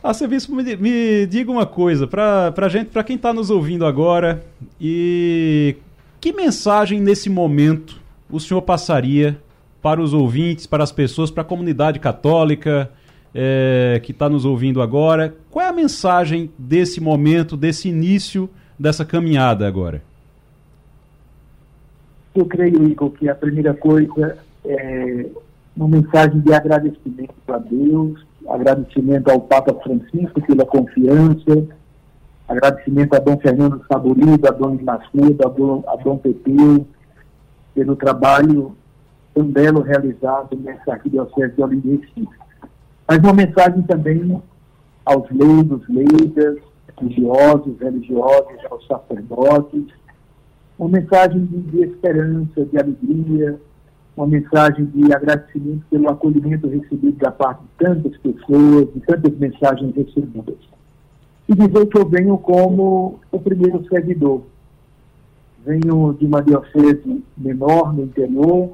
a 0.00 0.14
serviço, 0.14 0.54
me, 0.54 0.76
me, 0.76 1.26
diga 1.26 1.50
uma 1.50 1.66
coisa, 1.66 2.06
para 2.06 2.68
gente, 2.68 2.90
para 2.90 3.02
quem 3.02 3.16
está 3.16 3.32
nos 3.32 3.50
ouvindo 3.50 3.84
agora, 3.84 4.44
e 4.80 5.74
que 6.20 6.32
mensagem 6.32 7.00
nesse 7.00 7.28
momento 7.28 8.00
o 8.30 8.38
senhor 8.38 8.62
passaria 8.62 9.36
para 9.82 10.00
os 10.00 10.14
ouvintes, 10.14 10.64
para 10.64 10.84
as 10.84 10.92
pessoas, 10.92 11.28
para 11.28 11.42
a 11.42 11.44
comunidade 11.44 11.98
católica 11.98 12.88
é, 13.34 14.00
que 14.02 14.12
está 14.12 14.28
nos 14.28 14.44
ouvindo 14.44 14.80
agora? 14.80 15.34
Qual 15.50 15.64
é 15.64 15.68
a 15.68 15.72
mensagem 15.72 16.50
desse 16.56 17.00
momento, 17.00 17.56
desse 17.56 17.88
início 17.88 18.48
dessa 18.78 19.04
caminhada 19.04 19.66
agora? 19.66 20.02
Eu 22.34 22.46
creio, 22.46 22.88
Igor, 22.88 23.10
que 23.10 23.28
a 23.28 23.34
primeira 23.34 23.74
coisa 23.74 24.38
é 24.64 25.26
uma 25.76 25.88
mensagem 25.88 26.40
de 26.40 26.52
agradecimento 26.52 27.34
a 27.48 27.58
Deus, 27.58 28.24
agradecimento 28.48 29.28
ao 29.28 29.40
Papa 29.40 29.74
Francisco 29.82 30.40
pela 30.46 30.64
confiança, 30.64 31.66
agradecimento 32.48 33.14
a 33.14 33.18
Dom 33.18 33.38
Fernando 33.38 33.84
Saborido, 33.88 34.46
a 34.46 34.50
Dom 34.50 34.78
Macedo, 34.82 35.46
a 35.46 35.48
Dom, 35.48 35.84
a 35.86 35.96
Dom 35.96 36.18
Pepeu, 36.18 36.86
pelo 37.74 37.96
trabalho 37.96 38.76
tão 39.34 39.44
belo 39.44 39.80
realizado 39.80 40.56
nessa 40.56 40.92
arquidiocese 40.92 41.54
de 41.54 41.62
Olinda 41.62 41.88
Mas 43.06 43.18
uma 43.18 43.32
mensagem 43.32 43.82
também 43.82 44.42
aos 45.04 45.30
leigos, 45.30 45.82
leigas, 45.88 46.58
religiosos, 46.98 47.78
religiosos, 47.78 48.64
aos 48.70 48.86
sacerdotes, 48.86 49.84
uma 50.78 50.88
mensagem 50.88 51.44
de, 51.44 51.60
de 51.60 51.82
esperança, 51.82 52.64
de 52.64 52.78
alegria, 52.78 53.60
uma 54.16 54.26
mensagem 54.26 54.86
de 54.86 55.12
agradecimento 55.12 55.84
pelo 55.90 56.08
acolhimento 56.08 56.68
recebido 56.68 57.18
da 57.18 57.30
parte 57.30 57.62
de 57.62 57.68
tantas 57.78 58.16
pessoas, 58.18 58.92
de 58.94 59.00
tantas 59.00 59.36
mensagens 59.38 59.94
recebidas. 59.94 60.56
E 61.48 61.54
dizer 61.54 61.86
que 61.86 61.98
eu 61.98 62.08
venho 62.08 62.38
como 62.38 63.20
o 63.30 63.38
primeiro 63.38 63.84
seguidor. 63.88 64.42
Venho 65.64 66.14
de 66.18 66.26
uma 66.26 66.42
diocese 66.42 67.22
menor 67.36 67.92
no 67.92 68.04
interior, 68.04 68.72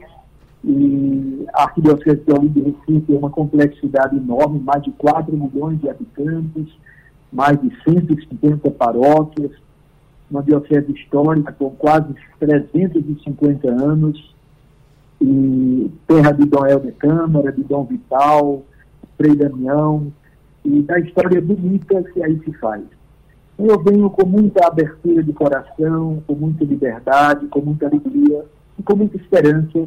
e 0.65 1.47
a 1.55 1.65
Arquidiocese 1.65 2.23
de 2.51 2.61
Recife 2.61 3.01
tem 3.07 3.17
uma 3.17 3.31
complexidade 3.31 4.17
enorme, 4.17 4.61
mais 4.61 4.83
de 4.83 4.91
4 4.93 5.35
milhões 5.35 5.81
de 5.81 5.89
habitantes, 5.89 6.69
mais 7.33 7.61
de 7.61 7.73
150 7.83 8.71
paróquias, 8.73 9.53
uma 10.31 10.43
diocese 10.43 10.93
histórica 10.93 11.53
com 11.53 11.71
quase 11.71 12.15
350 12.39 13.69
anos, 13.69 14.35
e 15.21 15.91
terra 16.07 16.33
de 16.33 16.47
Dom 16.47 16.67
Helder 16.67 16.95
Câmara, 16.95 17.53
de 17.53 17.63
Dom 17.63 17.85
Vital, 17.85 18.63
Frei 19.17 19.35
Damião, 19.35 20.13
e 20.65 20.83
da 20.83 20.99
história 20.99 21.41
bonita 21.41 22.03
que 22.03 22.23
aí 22.23 22.39
se 22.45 22.53
faz. 22.55 22.83
Eu 23.59 23.83
venho 23.83 24.09
com 24.09 24.27
muita 24.27 24.67
abertura 24.67 25.23
de 25.23 25.33
coração, 25.33 26.23
com 26.27 26.35
muita 26.35 26.65
liberdade, 26.65 27.47
com 27.49 27.61
muita 27.61 27.87
alegria 27.87 28.45
e 28.79 28.83
com 28.83 28.97
muita 28.97 29.19
esperança 29.19 29.87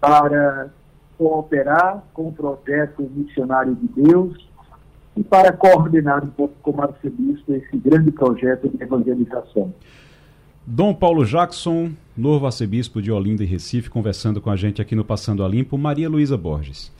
para 0.00 0.70
cooperar 1.18 2.02
com 2.14 2.28
o 2.28 2.32
projeto 2.32 3.02
missionário 3.14 3.74
de 3.74 4.02
Deus 4.02 4.48
e 5.16 5.22
para 5.22 5.52
coordenar 5.52 6.24
um 6.24 6.28
pouco 6.28 6.54
como 6.62 6.82
arcebispo 6.82 7.52
esse 7.52 7.76
grande 7.76 8.10
projeto 8.10 8.68
de 8.68 8.82
evangelização. 8.82 9.72
Dom 10.66 10.94
Paulo 10.94 11.24
Jackson, 11.24 11.90
novo 12.16 12.46
arcebispo 12.46 13.02
de 13.02 13.12
Olinda 13.12 13.42
e 13.42 13.46
Recife, 13.46 13.90
conversando 13.90 14.40
com 14.40 14.50
a 14.50 14.56
gente 14.56 14.80
aqui 14.80 14.94
no 14.94 15.04
Passando 15.04 15.44
a 15.44 15.48
Limpo, 15.48 15.76
Maria 15.76 16.08
Luísa 16.08 16.36
Borges. 16.38 16.90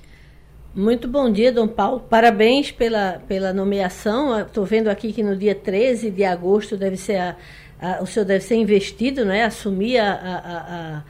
Muito 0.75 1.09
bom 1.09 1.31
dia, 1.33 1.53
Dom 1.53 1.67
Paulo. 1.67 2.01
Parabéns 2.01 2.71
pela, 2.71 3.21
pela 3.27 3.53
nomeação. 3.53 4.39
Estou 4.41 4.65
vendo 4.65 4.89
aqui 4.89 5.13
que 5.13 5.23
no 5.23 5.37
dia 5.37 5.55
13 5.55 6.11
de 6.11 6.25
agosto 6.25 6.77
deve 6.77 6.97
ser 6.97 7.17
a, 7.17 7.37
a, 7.81 8.03
o 8.03 8.07
senhor 8.07 8.25
deve 8.25 8.45
ser 8.45 8.57
investido, 8.57 9.25
né? 9.25 9.45
assumir 9.45 9.99
a, 9.99 10.13
a 10.13 11.03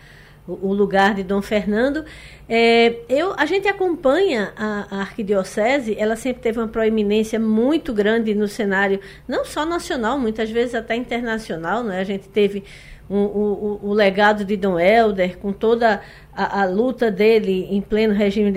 o 0.47 0.73
lugar 0.73 1.15
de 1.15 1.23
Dom 1.23 1.41
Fernando. 1.43 2.05
É, 2.49 2.97
eu, 3.09 3.35
a 3.37 3.47
gente 3.47 3.69
acompanha 3.69 4.53
a, 4.57 4.87
a, 4.91 5.01
arquidiocese, 5.01 5.97
ela 5.99 6.17
sempre 6.17 6.43
teve 6.43 6.59
uma 6.59 6.69
proeminência 6.69 7.39
muito 7.39 7.93
grande 7.93 8.35
no 8.35 8.49
cenário, 8.49 9.01
não 9.29 9.45
só 9.45 9.65
nacional, 9.65 10.19
muitas 10.19 10.51
vezes 10.51 10.75
até 10.75 10.97
internacional. 10.97 11.85
Né? 11.85 12.01
A 12.01 12.05
gente 12.05 12.29
teve 12.29 12.65
o, 13.09 13.17
o, 13.17 13.81
o 13.91 13.93
legado 13.93 14.45
de 14.45 14.57
Dom 14.57 14.79
Helder, 14.79 15.39
com 15.39 15.53
toda 15.53 16.01
a, 16.33 16.63
a 16.63 16.65
luta 16.65 17.11
dele 17.11 17.67
em 17.71 17.81
pleno 17.81 18.15
regime 18.15 18.53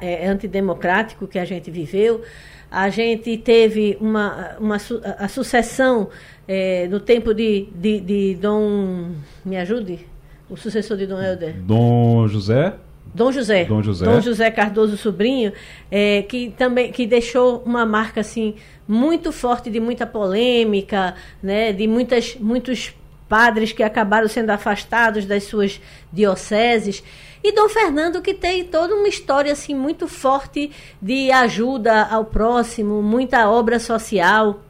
é, 0.00 0.26
antidemocrático 0.26 1.26
que 1.26 1.38
a 1.38 1.44
gente 1.44 1.70
viveu. 1.70 2.22
A 2.70 2.88
gente 2.88 3.36
teve 3.36 3.98
uma, 4.00 4.56
uma 4.60 4.76
a 5.18 5.26
sucessão 5.26 6.08
é, 6.46 6.86
no 6.88 7.00
tempo 7.00 7.34
de, 7.34 7.68
de, 7.74 8.00
de 8.00 8.34
Dom. 8.36 9.10
Me 9.44 9.56
ajude? 9.56 10.09
O 10.50 10.56
sucessor 10.56 10.96
de 10.96 11.06
Dom 11.06 11.20
Helder? 11.20 11.54
Dom 11.62 12.26
José? 12.28 12.74
Dom 13.14 13.32
José. 13.32 13.64
Dom 13.64 13.82
José. 13.82 14.04
Dom 14.04 14.20
José 14.20 14.50
Cardoso 14.50 14.96
Sobrinho, 14.96 15.52
é, 15.90 16.22
que 16.22 16.52
também 16.56 16.92
que 16.92 17.06
deixou 17.06 17.62
uma 17.64 17.84
marca 17.84 18.20
assim 18.20 18.54
muito 18.86 19.32
forte 19.32 19.70
de 19.70 19.80
muita 19.80 20.06
polêmica, 20.06 21.14
né, 21.42 21.72
de 21.72 21.86
muitas 21.86 22.36
muitos 22.36 22.94
padres 23.28 23.72
que 23.72 23.82
acabaram 23.82 24.28
sendo 24.28 24.50
afastados 24.50 25.24
das 25.24 25.44
suas 25.44 25.80
dioceses. 26.12 27.02
E 27.42 27.52
Dom 27.52 27.68
Fernando 27.68 28.20
que 28.20 28.34
tem 28.34 28.64
toda 28.64 28.94
uma 28.94 29.08
história 29.08 29.52
assim 29.52 29.74
muito 29.74 30.06
forte 30.06 30.70
de 31.00 31.30
ajuda 31.32 32.04
ao 32.04 32.24
próximo, 32.24 33.02
muita 33.02 33.48
obra 33.48 33.78
social. 33.78 34.60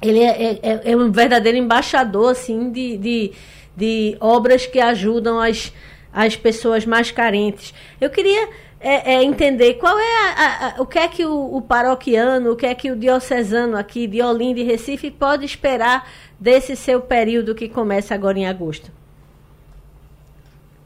Ele 0.00 0.20
é, 0.20 0.58
é, 0.62 0.92
é 0.92 0.96
um 0.96 1.10
verdadeiro 1.10 1.58
embaixador 1.58 2.30
assim 2.30 2.70
de, 2.70 2.96
de 2.96 3.32
de 3.76 4.16
obras 4.20 4.66
que 4.66 4.80
ajudam 4.80 5.40
as, 5.40 5.72
as 6.12 6.36
pessoas 6.36 6.84
mais 6.84 7.10
carentes. 7.10 7.72
Eu 8.00 8.10
queria 8.10 8.48
é, 8.80 9.14
é, 9.14 9.24
entender 9.24 9.74
qual 9.74 9.98
é 9.98 10.02
a, 10.02 10.76
a, 10.78 10.82
o 10.82 10.86
que 10.86 10.98
é 10.98 11.06
que 11.06 11.24
o, 11.24 11.56
o, 11.56 11.60
paroquiano, 11.60 12.52
o 12.52 12.56
que 12.56 12.66
é 12.66 12.74
que 12.74 12.90
o 12.90 12.96
diocesano 12.96 13.76
aqui 13.76 14.06
de 14.06 14.22
Olinda 14.22 14.60
e 14.60 14.64
Recife 14.64 15.10
pode 15.10 15.44
esperar 15.44 16.08
desse 16.38 16.74
seu 16.74 17.00
período 17.00 17.54
que 17.54 17.68
começa 17.68 18.14
agora 18.14 18.38
em 18.38 18.46
agosto. 18.46 18.90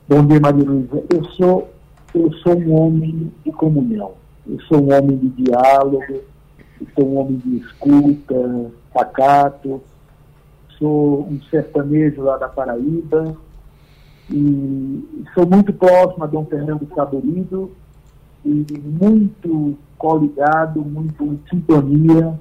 Bom 0.08 0.26
dia, 0.26 0.40
Maria 0.40 0.64
Luísa. 0.64 1.02
Eu 1.08 1.24
sou, 1.30 1.70
eu 2.14 2.32
sou 2.34 2.58
um 2.58 2.74
homem 2.74 3.32
de 3.44 3.52
comunhão. 3.52 4.12
Eu 4.46 4.60
sou 4.62 4.82
um 4.82 4.92
homem 4.92 5.16
de 5.16 5.28
diálogo, 5.44 6.20
eu 6.80 6.86
sou 6.94 7.08
um 7.08 7.18
homem 7.18 7.40
de 7.44 7.56
escuta, 7.58 8.70
pacato, 8.92 9.80
sou 10.84 11.22
um 11.22 11.40
sertanejo 11.50 12.20
lá 12.20 12.36
da 12.36 12.46
Paraíba 12.46 13.34
e 14.30 15.24
sou 15.32 15.46
muito 15.46 15.72
próximo 15.72 16.24
a 16.24 16.26
Dom 16.26 16.44
Fernando 16.44 16.86
Saborido 16.94 17.70
e 18.44 18.66
muito 18.82 19.78
coligado, 19.96 20.82
muito 20.82 21.24
em 21.24 21.40
sintonia 21.48 22.38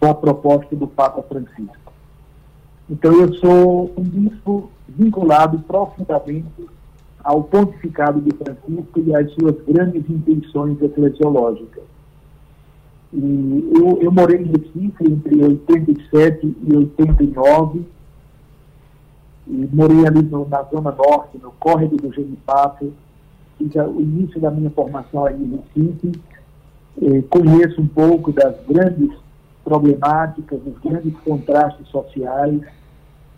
com 0.00 0.10
a 0.10 0.14
proposta 0.14 0.74
do 0.74 0.88
Papa 0.88 1.22
Francisco. 1.22 1.92
Então 2.90 3.12
eu 3.12 3.32
sou 3.34 3.92
um 3.96 4.02
bispo 4.02 4.70
vinculado 4.88 5.60
profundamente 5.60 6.68
ao 7.22 7.44
pontificado 7.44 8.20
de 8.20 8.36
Francisco 8.36 9.00
e 9.00 9.14
às 9.14 9.32
suas 9.34 9.54
grandes 9.64 10.02
intenções 10.10 10.82
eclesiológicas. 10.82 11.84
E 13.14 13.70
eu, 13.76 14.02
eu 14.02 14.10
morei 14.10 14.40
em 14.40 14.46
Recife 14.46 15.04
entre 15.04 15.40
87 15.40 16.56
e 16.66 16.76
89, 16.76 17.86
e 19.46 19.68
morei 19.72 20.04
ali 20.04 20.22
no, 20.22 20.48
na 20.48 20.64
Zona 20.64 20.90
Norte, 20.90 21.38
no 21.40 21.52
córrego 21.52 21.96
do 21.96 22.12
Genipapo, 22.12 22.92
fiz 23.56 23.72
o 23.76 24.00
início 24.00 24.40
da 24.40 24.50
minha 24.50 24.70
formação 24.70 25.26
aí 25.26 25.40
em 25.40 25.60
Recife, 25.76 26.12
conheço 27.30 27.80
um 27.80 27.86
pouco 27.86 28.32
das 28.32 28.56
grandes 28.66 29.10
problemáticas, 29.62 30.60
dos 30.60 30.76
grandes 30.78 31.14
contrastes 31.20 31.86
sociais, 31.88 32.60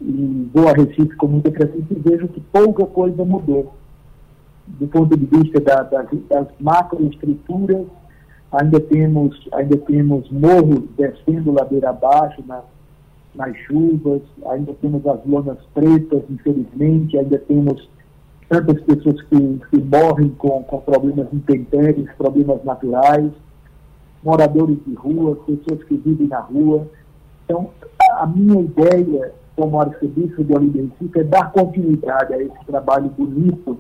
e 0.01 0.51
vou 0.55 0.69
a 0.69 0.73
Recife 0.73 1.15
com 1.17 1.27
muita 1.27 1.51
frequência 1.51 1.93
e 1.93 2.01
vejo 2.01 2.29
que 2.29 2.41
pouca 2.41 2.87
coisa 2.87 3.23
mudou. 3.27 3.75
do 4.67 4.89
ponto 4.89 5.17
de 5.17 5.27
vista 5.27 5.61
da, 5.61 5.83
das, 5.83 6.09
das 6.29 6.49
macroestruturas, 6.59 7.87
ainda 8.53 8.81
temos, 8.81 9.49
ainda 9.53 9.77
temos 9.79 10.31
morros 10.31 10.85
descendo 10.97 11.53
ladeira 11.53 11.91
abaixo 11.91 12.43
na, 12.47 12.63
nas 13.35 13.57
chuvas, 13.59 14.23
ainda 14.47 14.73
temos 14.81 15.07
as 15.07 15.25
lonas 15.27 15.59
pretas, 15.75 16.23
infelizmente, 16.31 17.19
ainda 17.19 17.39
temos 17.39 17.89
tantas 18.49 18.81
pessoas 18.83 19.21
que, 19.23 19.61
que 19.71 19.79
morrem 19.79 20.31
com, 20.39 20.63
com 20.63 20.81
problemas 20.81 21.27
intempéries, 21.33 22.11
problemas 22.17 22.63
naturais, 22.65 23.31
moradores 24.23 24.79
de 24.87 24.95
rua, 24.95 25.37
pessoas 25.47 25.83
que 25.85 25.97
vivem 25.97 26.29
na 26.29 26.41
rua. 26.41 26.87
Então, 27.45 27.71
a 28.19 28.27
minha 28.27 28.61
ideia 28.61 29.33
como 29.57 29.81
arcebispo 29.81 30.45
de 30.45 30.55
Olinda 30.55 30.87
é 31.17 31.25
dar 31.25 31.51
continuidade 31.53 32.35
a 32.35 32.43
esse 32.43 32.65
trabalho 32.67 33.09
bonito 33.11 33.79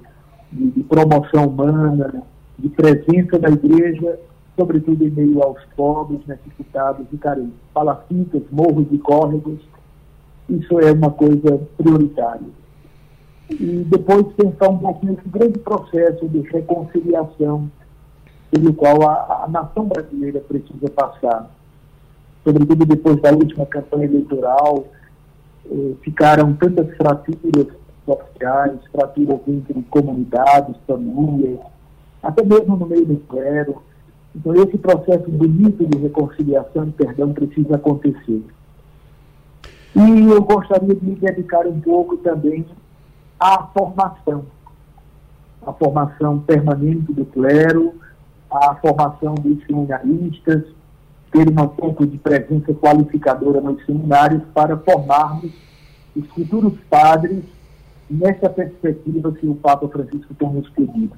de, 0.52 0.70
de 0.70 0.82
promoção 0.84 1.46
humana, 1.46 2.22
de 2.58 2.68
presença 2.70 3.38
da 3.38 3.50
igreja, 3.50 4.18
sobretudo 4.56 5.04
em 5.04 5.10
meio 5.10 5.42
aos 5.42 5.62
pobres, 5.76 6.20
necessitados 6.26 7.06
e 7.12 7.18
carentes. 7.18 7.54
Palafitas, 7.74 8.42
morros 8.50 8.86
e 8.90 8.98
córregos, 8.98 9.60
isso 10.48 10.80
é 10.80 10.92
uma 10.92 11.10
coisa 11.10 11.60
prioritária. 11.76 12.48
E 13.50 13.86
depois 13.88 14.26
pensar 14.34 14.68
um 14.68 14.78
pouquinho 14.78 15.12
nesse 15.12 15.28
grande 15.28 15.58
processo 15.58 16.28
de 16.28 16.40
reconciliação 16.40 17.70
pelo 18.50 18.72
qual 18.74 19.02
a, 19.08 19.44
a 19.44 19.48
nação 19.48 19.86
brasileira 19.86 20.40
precisa 20.40 20.88
passar. 20.90 21.50
Sobretudo 22.44 22.86
depois 22.86 23.20
da 23.20 23.32
última 23.32 23.66
campanha 23.66 24.04
eleitoral, 24.04 24.86
eh, 25.70 25.92
ficaram 26.02 26.54
tantas 26.54 26.96
fraturas 26.96 27.66
sociais, 28.04 28.78
fraturas 28.92 29.40
entre 29.48 29.82
comunidades, 29.90 30.76
famílias, 30.86 31.58
até 32.22 32.44
mesmo 32.44 32.76
no 32.76 32.86
meio 32.86 33.04
do 33.04 33.16
clero. 33.28 33.82
Então, 34.36 34.54
esse 34.54 34.76
processo 34.76 35.30
bonito 35.30 35.86
de 35.86 35.96
reconciliação 35.96 36.86
e 36.86 36.92
perdão 36.92 37.32
precisa 37.32 37.76
acontecer. 37.76 38.44
E 39.94 40.30
eu 40.30 40.42
gostaria 40.42 40.94
de 40.94 41.02
me 41.02 41.14
dedicar 41.14 41.66
um 41.66 41.80
pouco 41.80 42.18
também 42.18 42.66
à 43.40 43.66
formação, 43.68 44.44
à 45.66 45.72
formação 45.72 46.38
permanente 46.40 47.14
do 47.14 47.24
clero, 47.24 47.94
à 48.50 48.74
formação 48.74 49.34
dos 49.36 49.64
seminaristas, 49.64 50.64
ter 51.32 51.48
um 51.48 51.68
pouco 51.68 52.06
de 52.06 52.18
presença 52.18 52.74
qualificadora 52.74 53.62
nos 53.62 53.82
seminários 53.86 54.42
para 54.52 54.76
formarmos 54.76 55.50
os 56.14 56.26
futuros 56.28 56.74
padres 56.90 57.42
nessa 58.10 58.50
perspectiva 58.50 59.32
que 59.32 59.46
o 59.46 59.54
Papa 59.54 59.88
Francisco 59.88 60.34
tem 60.34 60.50
nos 60.50 60.68
pedido. 60.68 61.16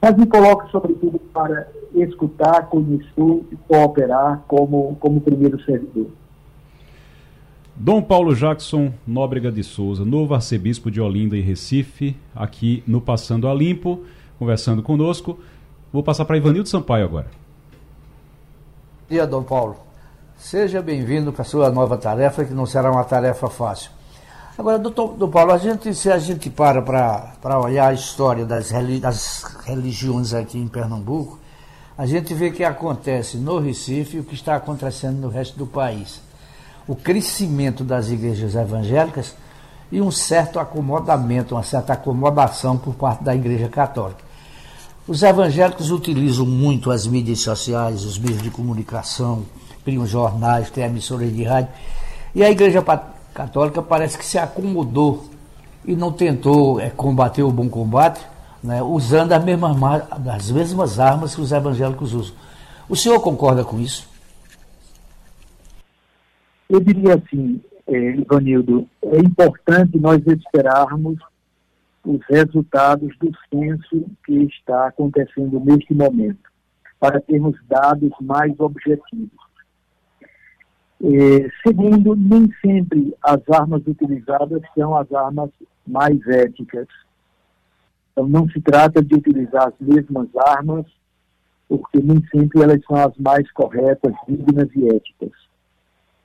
Mas 0.00 0.16
me 0.16 0.26
coloco, 0.26 0.68
sobretudo, 0.70 1.18
para 1.32 1.68
escutar, 1.94 2.68
conhecer 2.68 3.44
e 3.52 3.56
cooperar 3.68 4.42
como, 4.48 4.96
como 4.98 5.20
primeiro 5.20 5.62
servidor. 5.64 6.06
Dom 7.76 8.02
Paulo 8.02 8.34
Jackson 8.34 8.92
Nóbrega 9.06 9.50
de 9.50 9.62
Souza, 9.62 10.04
novo 10.04 10.34
arcebispo 10.34 10.90
de 10.90 11.00
Olinda 11.00 11.36
e 11.36 11.40
Recife, 11.40 12.16
aqui 12.34 12.82
no 12.86 13.00
Passando 13.00 13.48
a 13.48 13.54
Limpo, 13.54 14.04
conversando 14.38 14.82
conosco. 14.82 15.38
Vou 15.92 16.02
passar 16.02 16.24
para 16.24 16.36
Ivanildo 16.36 16.68
Sampaio 16.68 17.04
agora. 17.04 17.26
Bom 19.08 19.14
dia, 19.14 19.26
Dom 19.26 19.42
Paulo. 19.42 19.76
Seja 20.36 20.80
bem-vindo 20.80 21.32
para 21.32 21.42
a 21.42 21.44
sua 21.44 21.70
nova 21.70 21.98
tarefa, 21.98 22.44
que 22.44 22.54
não 22.54 22.64
será 22.64 22.90
uma 22.90 23.04
tarefa 23.04 23.48
fácil. 23.48 23.90
Agora, 24.60 24.78
doutor, 24.78 25.14
doutor 25.16 25.28
Paulo, 25.28 25.52
a 25.52 25.56
gente, 25.56 25.94
se 25.94 26.12
a 26.12 26.18
gente 26.18 26.50
para 26.50 26.82
para 26.82 27.58
olhar 27.58 27.88
a 27.88 27.94
história 27.94 28.44
das, 28.44 28.70
das 29.00 29.42
religiões 29.64 30.34
aqui 30.34 30.58
em 30.58 30.68
Pernambuco, 30.68 31.38
a 31.96 32.04
gente 32.04 32.34
vê 32.34 32.50
que 32.50 32.62
acontece 32.62 33.38
no 33.38 33.58
Recife 33.58 34.18
o 34.18 34.22
que 34.22 34.34
está 34.34 34.56
acontecendo 34.56 35.16
no 35.18 35.30
resto 35.30 35.56
do 35.56 35.66
país. 35.66 36.20
O 36.86 36.94
crescimento 36.94 37.82
das 37.82 38.10
igrejas 38.10 38.54
evangélicas 38.54 39.34
e 39.90 39.98
um 39.98 40.10
certo 40.10 40.60
acomodamento, 40.60 41.54
uma 41.54 41.62
certa 41.62 41.94
acomodação 41.94 42.76
por 42.76 42.92
parte 42.92 43.24
da 43.24 43.34
Igreja 43.34 43.70
Católica. 43.70 44.22
Os 45.08 45.22
evangélicos 45.22 45.90
utilizam 45.90 46.44
muito 46.44 46.90
as 46.90 47.06
mídias 47.06 47.40
sociais, 47.40 48.04
os 48.04 48.18
meios 48.18 48.42
de 48.42 48.50
comunicação, 48.50 49.42
criam 49.86 50.06
jornais, 50.06 50.68
tem 50.68 50.84
emissoras 50.84 51.34
de 51.34 51.44
rádio. 51.44 51.70
E 52.34 52.44
a 52.44 52.50
Igreja 52.50 52.82
Católica 53.40 53.80
parece 53.80 54.18
que 54.18 54.24
se 54.26 54.36
acomodou 54.36 55.24
e 55.86 55.96
não 55.96 56.12
tentou 56.12 56.78
é, 56.78 56.90
combater 56.90 57.42
o 57.42 57.50
bom 57.50 57.70
combate, 57.70 58.20
né, 58.62 58.82
usando 58.82 59.32
as 59.32 59.42
mesmas, 59.42 59.82
as 60.12 60.50
mesmas 60.50 61.00
armas 61.00 61.34
que 61.34 61.40
os 61.40 61.50
evangélicos 61.50 62.12
usam. 62.12 62.36
O 62.86 62.94
senhor 62.94 63.18
concorda 63.20 63.64
com 63.64 63.80
isso? 63.80 64.06
Eu 66.68 66.80
diria 66.80 67.14
assim, 67.14 67.58
é, 67.86 68.10
Ivanildo, 68.16 68.86
é 69.04 69.16
importante 69.20 69.98
nós 69.98 70.20
esperarmos 70.26 71.18
os 72.04 72.20
resultados 72.28 73.16
do 73.18 73.32
censo 73.48 74.04
que 74.26 74.34
está 74.34 74.88
acontecendo 74.88 75.58
neste 75.60 75.94
momento, 75.94 76.50
para 76.98 77.18
termos 77.22 77.56
dados 77.66 78.10
mais 78.20 78.52
objetivos. 78.60 79.49
É, 81.02 81.50
segundo, 81.66 82.14
nem 82.14 82.52
sempre 82.60 83.14
as 83.22 83.40
armas 83.48 83.82
utilizadas 83.86 84.60
são 84.74 84.94
as 84.96 85.10
armas 85.12 85.50
mais 85.86 86.20
éticas. 86.28 86.86
Então, 88.12 88.28
não 88.28 88.48
se 88.50 88.60
trata 88.60 89.02
de 89.02 89.14
utilizar 89.14 89.68
as 89.68 89.74
mesmas 89.80 90.28
armas, 90.36 90.84
porque 91.68 91.98
nem 92.02 92.22
sempre 92.26 92.62
elas 92.62 92.80
são 92.84 92.96
as 92.96 93.16
mais 93.16 93.50
corretas, 93.52 94.12
dignas 94.28 94.68
e 94.74 94.88
éticas. 94.88 95.32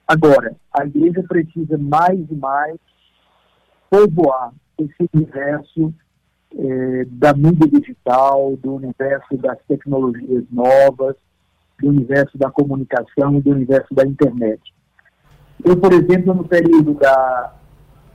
Agora, 0.08 0.56
a 0.74 0.86
igreja 0.86 1.24
precisa 1.24 1.78
mais 1.78 2.20
e 2.30 2.36
mais 2.36 2.78
povoar 3.90 4.52
esse 4.78 5.10
universo 5.14 5.94
é, 6.58 7.06
da 7.06 7.34
mídia 7.34 7.68
digital, 7.68 8.58
do 8.58 8.76
universo 8.76 9.38
das 9.38 9.58
tecnologias 9.68 10.44
novas, 10.52 11.16
do 11.80 11.90
universo 11.90 12.38
da 12.38 12.50
comunicação 12.50 13.36
e 13.36 13.42
do 13.42 13.52
universo 13.52 13.94
da 13.94 14.06
internet. 14.06 14.62
Eu, 15.64 15.78
por 15.78 15.94
exemplo, 15.94 16.34
no 16.34 16.44
período 16.48 16.94
da, 16.94 17.54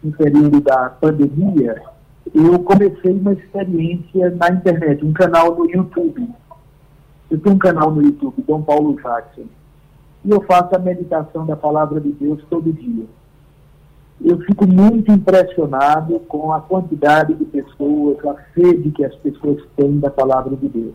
no 0.03 0.13
período 0.13 0.61
da 0.61 0.91
pandemia, 0.91 1.83
eu 2.35 2.59
comecei 2.61 3.13
uma 3.13 3.33
experiência 3.33 4.31
na 4.31 4.49
internet, 4.49 5.05
um 5.05 5.13
canal 5.13 5.57
no 5.57 5.71
YouTube. 5.71 6.29
Eu 7.31 7.41
tenho 7.41 7.55
um 7.55 7.59
canal 7.59 7.91
no 7.91 8.03
YouTube, 8.03 8.43
Dom 8.47 8.63
Paulo 8.63 8.97
Jackson, 8.97 9.47
e 10.25 10.31
eu 10.31 10.41
faço 10.43 10.75
a 10.75 10.79
meditação 10.79 11.47
da 11.47 11.57
palavra 11.57 12.01
de 12.01 12.13
Deus 12.13 12.43
todo 12.51 12.73
dia 12.73 13.07
eu 14.23 14.39
fico 14.41 14.67
muito 14.67 15.11
impressionado 15.11 16.21
com 16.21 16.53
a 16.53 16.61
quantidade 16.61 17.35
de 17.35 17.45
pessoas, 17.47 18.19
a 18.27 18.37
sede 18.55 18.91
que 18.91 19.05
as 19.05 19.15
pessoas 19.17 19.63
têm 19.77 19.99
da 19.99 20.11
palavra 20.11 20.55
de 20.57 20.69
Deus. 20.69 20.95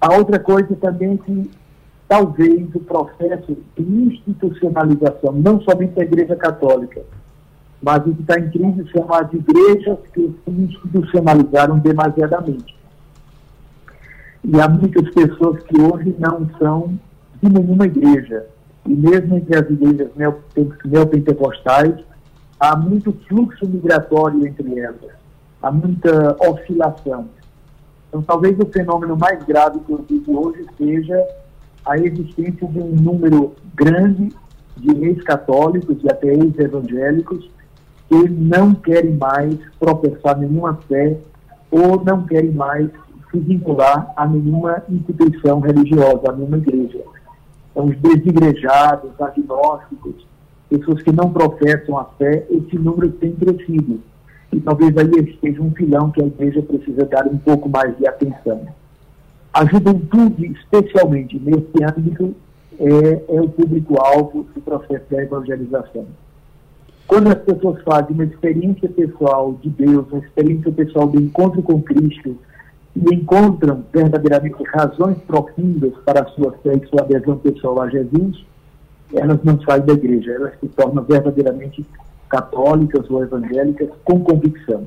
A 0.00 0.14
outra 0.14 0.38
coisa 0.38 0.74
também 0.76 1.14
é 1.14 1.16
que 1.18 1.50
talvez 2.08 2.74
o 2.74 2.80
processo 2.80 3.56
de 3.76 3.82
institucionalização, 3.82 5.32
não 5.32 5.60
somente 5.60 5.94
da 5.94 6.02
Igreja 6.02 6.34
Católica, 6.34 7.02
mas 7.82 8.04
o 8.06 8.14
que 8.14 8.22
está 8.22 8.38
em 8.38 8.50
crise 8.50 8.90
são 8.92 9.06
as 9.14 9.32
igrejas 9.32 9.98
que 10.12 10.34
se 10.44 10.50
institucionalizaram 10.50 11.78
demasiadamente. 11.78 12.74
E 14.42 14.60
há 14.60 14.68
muitas 14.68 15.08
pessoas 15.14 15.62
que 15.64 15.80
hoje 15.80 16.14
não 16.18 16.48
são 16.58 16.98
de 17.42 17.48
nenhuma 17.48 17.86
igreja, 17.86 18.46
e 18.86 18.94
mesmo 18.94 19.36
entre 19.36 19.56
as 19.56 19.70
igrejas 19.70 20.10
neopentecostais, 20.84 21.94
há 22.58 22.76
muito 22.76 23.12
fluxo 23.28 23.66
migratório 23.68 24.46
entre 24.46 24.78
elas, 24.78 25.12
há 25.62 25.70
muita 25.70 26.36
oscilação. 26.40 27.28
Então, 28.10 28.22
talvez 28.22 28.58
o 28.58 28.66
fenômeno 28.66 29.16
mais 29.16 29.42
grave 29.44 29.78
que 29.80 29.92
eu 29.92 30.04
digo 30.06 30.46
hoje 30.46 30.66
seja 30.76 31.24
a 31.86 31.96
existência 31.96 32.66
de 32.66 32.78
um 32.78 32.90
número 32.90 33.54
grande 33.74 34.34
de 34.76 35.04
ex-católicos 35.04 35.96
e 36.02 36.10
até 36.10 36.34
ex-evangélicos 36.34 37.48
que 38.08 38.28
não 38.28 38.74
querem 38.74 39.16
mais 39.16 39.56
professar 39.78 40.36
nenhuma 40.36 40.78
fé 40.88 41.16
ou 41.70 42.04
não 42.04 42.26
querem 42.26 42.50
mais 42.50 42.90
se 43.30 43.38
vincular 43.38 44.12
a 44.16 44.26
nenhuma 44.26 44.82
instituição 44.88 45.60
religiosa, 45.60 46.30
a 46.30 46.32
nenhuma 46.32 46.58
igreja 46.58 47.00
são 47.74 47.86
os 47.86 47.96
desigrejados, 47.98 49.10
agnósticos, 49.20 50.26
pessoas 50.68 51.02
que 51.02 51.12
não 51.12 51.32
professam 51.32 51.98
a 51.98 52.04
fé, 52.18 52.46
esse 52.50 52.76
número 52.78 53.10
tem 53.12 53.32
crescido. 53.32 54.00
E 54.52 54.60
talvez 54.60 54.96
aí 54.96 55.10
esteja 55.28 55.62
um 55.62 55.72
filão 55.72 56.10
que 56.10 56.22
a 56.22 56.26
igreja 56.26 56.62
precisa 56.62 57.04
dar 57.06 57.26
um 57.26 57.38
pouco 57.38 57.68
mais 57.68 57.96
de 57.96 58.06
atenção. 58.06 58.66
A 59.52 59.64
juventude, 59.64 60.46
especialmente 60.46 61.38
nesse 61.38 61.84
âmbito, 61.84 62.34
é, 62.78 63.36
é 63.36 63.40
o 63.40 63.48
público-alvo 63.48 64.46
do 64.54 64.60
processo 64.60 65.04
da 65.10 65.22
evangelização. 65.22 66.06
Quando 67.06 67.28
as 67.28 67.38
pessoas 67.40 67.82
fazem 67.82 68.14
uma 68.14 68.24
experiência 68.24 68.88
pessoal 68.88 69.58
de 69.60 69.68
Deus, 69.68 70.06
uma 70.10 70.20
experiência 70.20 70.70
pessoal 70.70 71.08
do 71.08 71.20
encontro 71.20 71.62
com 71.62 71.82
Cristo, 71.82 72.36
e 72.94 73.14
encontram 73.14 73.84
verdadeiramente 73.92 74.62
razões 74.74 75.18
profundas 75.26 75.92
para 76.04 76.22
a 76.22 76.26
sua 76.26 76.52
fé 76.62 76.74
e 76.74 76.86
sua 76.86 77.02
adesão 77.02 77.38
pessoal 77.38 77.80
a 77.82 77.88
Jesus, 77.88 78.44
elas 79.14 79.42
não 79.42 79.60
saem 79.62 79.84
da 79.84 79.92
igreja, 79.92 80.32
elas 80.32 80.52
se 80.60 80.68
tornam 80.68 81.02
verdadeiramente 81.04 81.84
católicas 82.30 83.10
ou 83.10 83.22
evangélicas 83.22 83.90
com 84.04 84.20
convicção. 84.20 84.86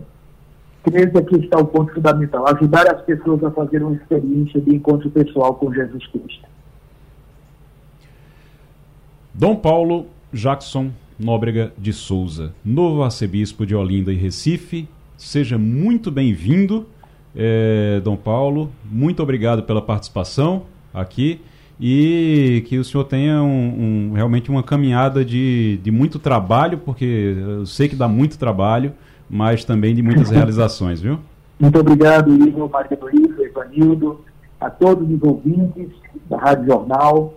Creio 0.83 1.11
que 1.11 1.17
aqui 1.17 1.35
está 1.37 1.59
o 1.59 1.65
ponto 1.65 1.93
fundamental, 1.93 2.47
ajudar 2.47 2.87
as 2.87 3.01
pessoas 3.01 3.43
a 3.43 3.51
fazer 3.51 3.83
uma 3.83 3.95
experiência 3.95 4.59
de 4.59 4.75
encontro 4.75 5.09
pessoal 5.11 5.53
com 5.55 5.71
Jesus 5.73 6.07
Cristo. 6.07 6.47
Dom 9.33 9.55
Paulo 9.55 10.07
Jackson 10.31 10.91
Nóbrega 11.19 11.71
de 11.77 11.93
Souza, 11.93 12.53
novo 12.65 13.03
arcebispo 13.03 13.65
de 13.65 13.75
Olinda 13.75 14.11
e 14.11 14.15
Recife, 14.15 14.87
seja 15.17 15.57
muito 15.57 16.11
bem-vindo 16.11 16.87
é, 17.35 17.99
Dom 18.03 18.15
Paulo, 18.15 18.71
muito 18.85 19.21
obrigado 19.23 19.63
pela 19.63 19.81
participação 19.81 20.63
aqui 20.93 21.41
e 21.79 22.63
que 22.67 22.77
o 22.77 22.83
senhor 22.83 23.03
tenha 23.05 23.41
um, 23.41 24.09
um, 24.09 24.13
realmente 24.13 24.49
uma 24.49 24.63
caminhada 24.63 25.23
de, 25.25 25.77
de 25.83 25.91
muito 25.91 26.19
trabalho, 26.19 26.77
porque 26.77 27.35
eu 27.37 27.65
sei 27.65 27.87
que 27.87 27.95
dá 27.95 28.07
muito 28.07 28.37
trabalho, 28.37 28.93
mas 29.29 29.65
também 29.65 29.95
de 29.95 30.01
muitas 30.01 30.29
realizações, 30.31 31.01
viu? 31.01 31.19
Muito 31.59 31.79
obrigado, 31.79 32.33
Igor, 32.33 32.69
Maria 32.69 32.97
Luísa, 33.01 33.43
Evanildo, 33.43 34.21
a 34.59 34.69
todos 34.69 35.09
os 35.09 35.21
ouvintes 35.23 35.89
da 36.29 36.37
Rádio 36.37 36.65
Jornal. 36.67 37.33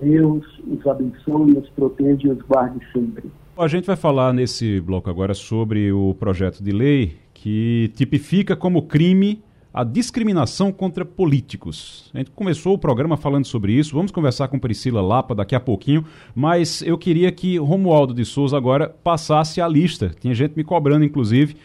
Deus 0.00 0.44
os 0.66 0.86
abençoe, 0.86 1.52
os 1.58 1.68
proteja 1.70 2.28
e 2.28 2.30
os 2.30 2.42
guarde 2.42 2.78
sempre. 2.92 3.30
A 3.56 3.66
gente 3.66 3.86
vai 3.86 3.96
falar 3.96 4.32
nesse 4.32 4.80
bloco 4.80 5.10
agora 5.10 5.34
sobre 5.34 5.90
o 5.90 6.14
projeto 6.14 6.62
de 6.62 6.70
lei 6.70 7.16
que 7.34 7.90
tipifica 7.96 8.54
como 8.54 8.82
crime 8.82 9.42
a 9.72 9.84
discriminação 9.84 10.72
contra 10.72 11.04
políticos. 11.04 12.10
A 12.14 12.18
gente 12.18 12.30
começou 12.30 12.74
o 12.74 12.78
programa 12.78 13.16
falando 13.16 13.44
sobre 13.44 13.72
isso, 13.72 13.94
vamos 13.94 14.10
conversar 14.10 14.48
com 14.48 14.58
Priscila 14.58 15.00
Lapa 15.00 15.34
daqui 15.34 15.54
a 15.54 15.60
pouquinho, 15.60 16.04
mas 16.34 16.82
eu 16.82 16.96
queria 16.96 17.30
que 17.30 17.58
Romualdo 17.58 18.14
de 18.14 18.24
Souza 18.24 18.56
agora 18.56 18.88
passasse 18.88 19.60
a 19.60 19.68
lista. 19.68 20.14
Tinha 20.20 20.34
gente 20.34 20.56
me 20.56 20.64
cobrando, 20.64 21.04
inclusive. 21.04 21.56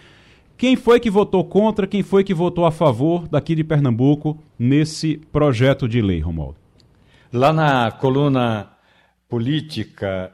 Quem 0.57 0.75
foi 0.75 0.99
que 0.99 1.09
votou 1.09 1.43
contra, 1.43 1.87
quem 1.87 2.03
foi 2.03 2.23
que 2.23 2.33
votou 2.33 2.65
a 2.65 2.71
favor 2.71 3.27
daqui 3.27 3.55
de 3.55 3.63
Pernambuco 3.63 4.37
nesse 4.57 5.17
projeto 5.31 5.87
de 5.87 6.01
lei, 6.01 6.19
Romualdo? 6.19 6.55
Lá 7.31 7.51
na 7.51 7.91
coluna 7.91 8.69
política, 9.27 10.31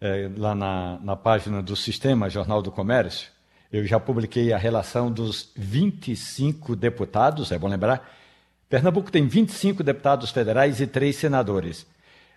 eh, 0.00 0.28
lá 0.36 0.54
na, 0.54 0.98
na 1.02 1.16
página 1.16 1.62
do 1.62 1.76
Sistema 1.76 2.28
Jornal 2.28 2.60
do 2.60 2.72
Comércio, 2.72 3.30
eu 3.72 3.86
já 3.86 4.00
publiquei 4.00 4.52
a 4.52 4.58
relação 4.58 5.10
dos 5.10 5.52
25 5.56 6.74
deputados, 6.74 7.52
é 7.52 7.58
bom 7.58 7.68
lembrar. 7.68 8.16
Pernambuco 8.68 9.10
tem 9.10 9.26
25 9.26 9.82
deputados 9.82 10.30
federais 10.30 10.80
e 10.80 10.86
três 10.86 11.16
senadores. 11.16 11.86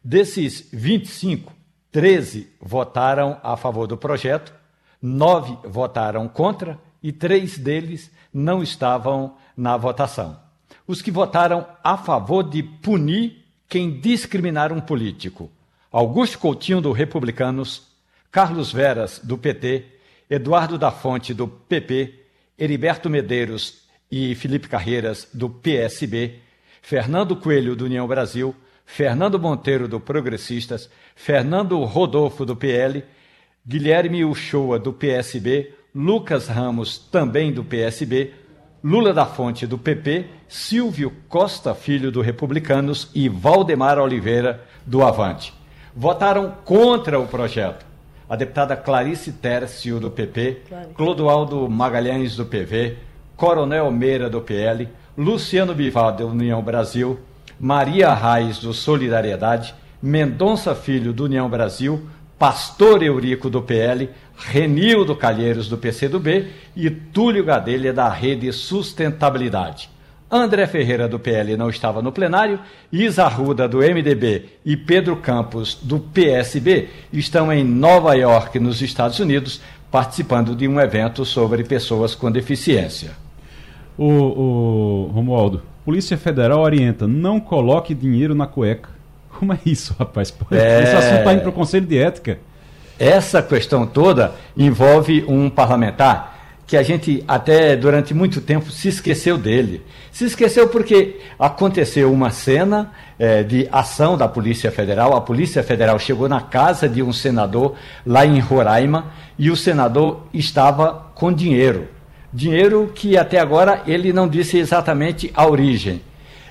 Desses 0.03 0.67
25, 0.71 1.53
13 1.91 2.51
votaram 2.61 3.39
a 3.43 3.55
favor 3.55 3.87
do 3.87 3.97
projeto, 3.97 4.53
nove 5.01 5.57
votaram 5.67 6.27
contra 6.27 6.79
e 7.01 7.11
três 7.11 7.57
deles 7.57 8.11
não 8.33 8.63
estavam 8.63 9.35
na 9.55 9.75
votação. 9.77 10.39
Os 10.87 11.01
que 11.01 11.11
votaram 11.11 11.65
a 11.83 11.97
favor 11.97 12.43
de 12.43 12.61
punir 12.61 13.45
quem 13.67 13.99
discriminar 13.99 14.71
um 14.71 14.81
político: 14.81 15.51
Augusto 15.91 16.39
Coutinho, 16.39 16.81
do 16.81 16.91
Republicanos, 16.91 17.87
Carlos 18.31 18.71
Veras, 18.71 19.19
do 19.23 19.37
PT, 19.37 19.92
Eduardo 20.29 20.77
da 20.77 20.91
Fonte, 20.91 21.33
do 21.33 21.47
PP, 21.47 22.13
Heriberto 22.57 23.09
Medeiros 23.09 23.83
e 24.11 24.35
Felipe 24.35 24.67
Carreiras, 24.67 25.27
do 25.33 25.49
PSB, 25.49 26.39
Fernando 26.81 27.35
Coelho, 27.35 27.75
do 27.75 27.85
União 27.85 28.07
Brasil, 28.07 28.55
Fernando 28.85 29.39
Monteiro, 29.39 29.87
do 29.87 29.99
Progressistas, 29.99 30.89
Fernando 31.15 31.81
Rodolfo, 31.83 32.45
do 32.45 32.55
PL, 32.55 33.03
Guilherme 33.65 34.25
Uchoa, 34.25 34.77
do 34.77 34.93
PSB, 34.93 35.73
Lucas 35.95 36.47
Ramos, 36.47 36.97
também 36.97 37.51
do 37.51 37.63
PSB, 37.63 38.33
Lula 38.83 39.13
da 39.13 39.25
Fonte, 39.25 39.65
do 39.65 39.77
PP, 39.77 40.25
Silvio 40.47 41.13
Costa 41.29 41.73
Filho, 41.73 42.11
do 42.11 42.21
Republicanos 42.21 43.09
e 43.15 43.29
Valdemar 43.29 43.97
Oliveira, 43.97 44.63
do 44.85 45.03
Avante. 45.03 45.53
Votaram 45.95 46.57
contra 46.65 47.19
o 47.19 47.27
projeto 47.27 47.92
a 48.29 48.35
deputada 48.35 48.75
Clarice 48.75 49.33
Tércio, 49.33 49.99
do 49.99 50.09
PP, 50.09 50.61
Clodoaldo 50.95 51.69
Magalhães, 51.69 52.35
do 52.35 52.45
PV, 52.45 52.97
Coronel 53.35 53.91
Meira, 53.91 54.29
do 54.29 54.41
PL, 54.41 54.87
Luciano 55.17 55.75
Bival, 55.75 56.13
do 56.13 56.27
União 56.27 56.61
Brasil, 56.61 57.19
Maria 57.59 58.13
Raiz, 58.13 58.59
do 58.59 58.73
Solidariedade, 58.73 59.75
Mendonça 60.01 60.73
Filho, 60.73 61.13
do 61.13 61.25
União 61.25 61.49
Brasil, 61.49 62.07
Pastor 62.37 63.03
Eurico, 63.03 63.49
do 63.49 63.61
PL, 63.61 64.09
Renildo 64.35 65.15
Calheiros, 65.15 65.69
do 65.69 65.77
PCdoB 65.77 66.47
e 66.75 66.89
Túlio 66.89 67.43
Gadelha, 67.43 67.93
da 67.93 68.09
Rede 68.09 68.51
Sustentabilidade. 68.51 69.92
André 70.35 70.65
Ferreira, 70.65 71.07
do 71.07 71.19
PL, 71.19 71.55
não 71.55 71.69
estava 71.69 72.01
no 72.01 72.11
plenário, 72.11 72.59
Isa 72.91 73.27
Ruda, 73.27 73.67
do 73.67 73.77
MDB, 73.77 74.45
e 74.65 74.75
Pedro 74.75 75.15
Campos, 75.17 75.77
do 75.79 75.99
PSB, 75.99 76.89
estão 77.13 77.53
em 77.53 77.63
Nova 77.63 78.15
York, 78.15 78.59
nos 78.59 78.81
Estados 78.81 79.19
Unidos, 79.19 79.61
participando 79.91 80.55
de 80.55 80.67
um 80.67 80.79
evento 80.79 81.23
sobre 81.23 81.63
pessoas 81.63 82.15
com 82.15 82.31
deficiência. 82.31 83.11
O, 83.95 84.07
o 84.07 85.11
Romualdo, 85.13 85.61
Polícia 85.85 86.17
Federal 86.17 86.61
orienta, 86.61 87.07
não 87.07 87.39
coloque 87.39 87.93
dinheiro 87.93 88.33
na 88.33 88.47
cueca. 88.47 88.89
Como 89.37 89.53
é 89.53 89.59
isso, 89.63 89.95
rapaz? 89.99 90.33
É... 90.49 90.81
Esse 90.81 90.95
assunto 90.95 91.19
está 91.19 91.33
indo 91.33 91.41
para 91.41 91.49
o 91.51 91.53
Conselho 91.53 91.85
de 91.85 91.99
Ética. 91.99 92.39
Essa 92.97 93.39
questão 93.43 93.85
toda 93.85 94.33
envolve 94.57 95.23
um 95.27 95.47
parlamentar 95.47 96.32
que 96.73 96.77
a 96.77 96.81
gente 96.81 97.23
até 97.27 97.75
durante 97.75 98.15
muito 98.15 98.41
tempo 98.41 98.71
se 98.71 98.87
esqueceu 98.87 99.37
dele. 99.37 99.83
Se 100.11 100.25
esqueceu 100.25 100.67
porque 100.69 101.19
aconteceu 101.37 102.11
uma 102.11 102.31
cena 102.31 102.91
é, 103.19 103.43
de 103.43 103.69
ação 103.71 104.17
da 104.17 104.27
Polícia 104.27 104.71
Federal. 104.71 105.15
A 105.15 105.21
Polícia 105.21 105.61
Federal 105.61 105.99
chegou 105.99 106.27
na 106.27 106.41
casa 106.41 106.89
de 106.89 107.03
um 107.03 107.13
senador 107.13 107.75
lá 108.03 108.25
em 108.25 108.39
Roraima 108.39 109.11
e 109.37 109.51
o 109.51 109.55
senador 109.55 110.25
estava 110.33 111.11
com 111.13 111.31
dinheiro. 111.31 111.89
Dinheiro 112.33 112.91
que 112.95 113.19
até 113.19 113.39
agora 113.39 113.83
ele 113.85 114.11
não 114.11 114.27
disse 114.27 114.57
exatamente 114.57 115.31
a 115.35 115.45
origem. 115.45 116.01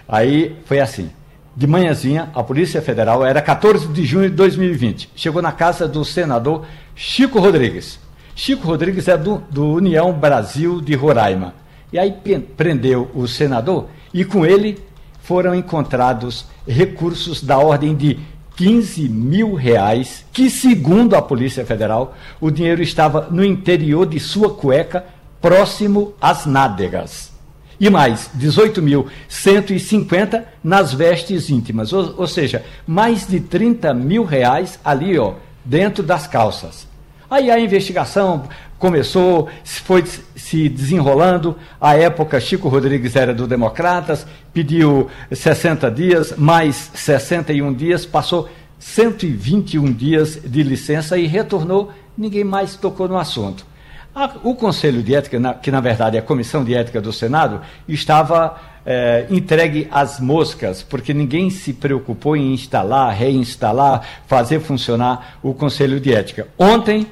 Aí 0.07 0.55
foi 0.67 0.79
assim. 0.79 1.11
De 1.57 1.67
manhãzinha, 1.67 2.31
a 2.33 2.45
Polícia 2.45 2.81
Federal, 2.81 3.27
era 3.27 3.43
14 3.43 3.89
de 3.89 4.05
junho 4.05 4.31
de 4.31 4.37
2020, 4.37 5.11
chegou 5.17 5.43
na 5.43 5.51
casa 5.51 5.89
do 5.89 6.05
senador 6.05 6.65
Chico 6.95 7.41
Rodrigues. 7.41 7.99
Chico 8.35 8.67
Rodrigues 8.67 9.09
é 9.09 9.17
do, 9.17 9.43
do 9.51 9.73
União 9.73 10.13
Brasil 10.13 10.81
de 10.81 10.95
Roraima. 10.95 11.55
E 11.93 11.99
aí 11.99 12.15
prendeu 12.57 13.11
o 13.15 13.29
senador 13.29 13.89
e 14.15 14.25
com 14.25 14.47
ele 14.47 14.79
foram 15.23 15.55
encontrados 15.55 16.47
recursos 16.67 17.43
da 17.43 17.59
ordem 17.59 17.95
de 17.95 18.19
15 18.57 19.09
mil 19.09 19.55
reais, 19.55 20.25
que, 20.33 20.51
segundo 20.51 21.15
a 21.15 21.23
Polícia 21.23 21.65
Federal, 21.65 22.17
o 22.41 22.51
dinheiro 22.51 22.83
estava 22.83 23.29
no 23.31 23.45
interior 23.45 24.05
de 24.07 24.19
sua 24.21 24.55
cueca, 24.55 25.05
próximo 25.41 26.15
às 26.21 26.45
nádegas. 26.47 27.33
E 27.81 27.89
mais, 27.91 28.31
18.150 28.39 30.45
nas 30.63 30.95
vestes 30.95 31.51
íntimas, 31.51 31.93
ou, 31.93 32.15
ou 32.19 32.29
seja, 32.29 32.65
mais 32.87 33.27
de 33.27 33.41
30 33.41 33.93
mil 33.95 34.23
reais 34.25 34.79
ali, 34.85 35.19
ó, 35.19 35.33
dentro 35.65 36.03
das 36.03 36.27
calças. 36.27 36.87
Aí 37.33 37.51
a 37.51 37.59
investigação 37.59 38.43
começou, 38.79 39.49
foi 39.65 40.05
se 40.37 40.69
desenrolando. 40.69 41.57
À 41.81 41.97
época, 41.97 42.39
Chico 42.39 42.69
Rodrigues 42.69 43.17
era 43.17 43.33
do 43.33 43.47
Democratas, 43.47 44.27
pediu 44.53 45.09
60 45.33 45.91
dias, 45.91 46.37
mais 46.37 46.91
61 46.93 47.73
dias, 47.73 48.05
passou 48.05 48.51
121 48.79 49.91
dias 49.95 50.39
de 50.45 50.63
licença 50.63 51.17
e 51.17 51.27
retornou. 51.27 51.91
Ninguém 52.19 52.45
mais 52.45 52.77
tocou 52.77 53.09
no 53.09 53.17
assunto. 53.17 53.65
o 54.45 54.55
Conselho 54.55 55.03
de 55.03 55.15
Ética, 55.15 55.55
que 55.55 55.71
na 55.71 55.81
verdade 55.81 56.19
é 56.19 56.21
a 56.21 56.23
Comissão 56.23 56.63
de 56.63 56.75
Ética 56.75 57.01
do 57.01 57.15
Senado, 57.15 57.63
estava 57.89 58.61
é, 58.85 59.25
entregue 59.31 59.89
às 59.91 60.21
moscas, 60.21 60.83
porque 60.83 61.15
ninguém 61.15 61.49
se 61.49 61.73
preocupou 61.73 62.37
em 62.37 62.53
instalar, 62.53 63.11
reinstalar, 63.15 64.03
fazer 64.27 64.61
funcionar 64.61 65.39
o 65.43 65.55
Conselho 65.55 65.99
de 65.99 66.13
Ética. 66.13 66.47
Ontem, 66.59 67.07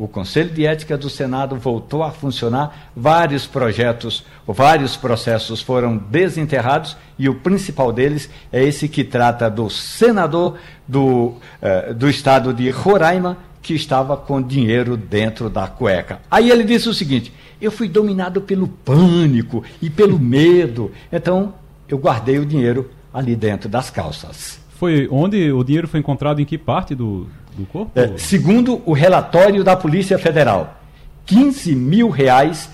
o 0.00 0.08
Conselho 0.08 0.48
de 0.48 0.64
Ética 0.64 0.96
do 0.96 1.10
Senado 1.10 1.56
voltou 1.56 2.02
a 2.02 2.10
funcionar, 2.10 2.90
vários 2.96 3.46
projetos, 3.46 4.24
vários 4.46 4.96
processos 4.96 5.60
foram 5.60 5.98
desenterrados 5.98 6.96
e 7.18 7.28
o 7.28 7.34
principal 7.34 7.92
deles 7.92 8.30
é 8.50 8.64
esse 8.64 8.88
que 8.88 9.04
trata 9.04 9.50
do 9.50 9.68
senador 9.68 10.56
do, 10.88 11.34
eh, 11.60 11.92
do 11.92 12.08
estado 12.08 12.54
de 12.54 12.70
Roraima, 12.70 13.36
que 13.60 13.74
estava 13.74 14.16
com 14.16 14.40
dinheiro 14.40 14.96
dentro 14.96 15.50
da 15.50 15.66
cueca. 15.66 16.22
Aí 16.30 16.50
ele 16.50 16.64
disse 16.64 16.88
o 16.88 16.94
seguinte: 16.94 17.30
eu 17.60 17.70
fui 17.70 17.86
dominado 17.86 18.40
pelo 18.40 18.68
pânico 18.68 19.62
e 19.82 19.90
pelo 19.90 20.18
medo, 20.18 20.90
então 21.12 21.52
eu 21.86 21.98
guardei 21.98 22.38
o 22.38 22.46
dinheiro 22.46 22.90
ali 23.12 23.36
dentro 23.36 23.68
das 23.68 23.90
calças. 23.90 24.58
Foi 24.80 25.06
onde 25.12 25.52
o 25.52 25.62
dinheiro 25.62 25.86
foi 25.86 26.00
encontrado 26.00 26.40
em 26.40 26.44
que 26.46 26.56
parte 26.56 26.94
do, 26.94 27.26
do 27.54 27.66
corpo? 27.66 27.92
É, 27.94 28.16
segundo 28.16 28.80
o 28.86 28.94
relatório 28.94 29.62
da 29.62 29.76
Polícia 29.76 30.18
Federal, 30.18 30.80
15 31.26 31.76
mil 31.76 32.08
reais, 32.08 32.70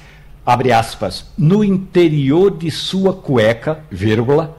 abre 0.46 0.70
aspas, 0.70 1.26
no 1.36 1.64
interior 1.64 2.56
de 2.56 2.70
sua 2.70 3.12
cueca, 3.12 3.80
vírgula, 3.90 4.56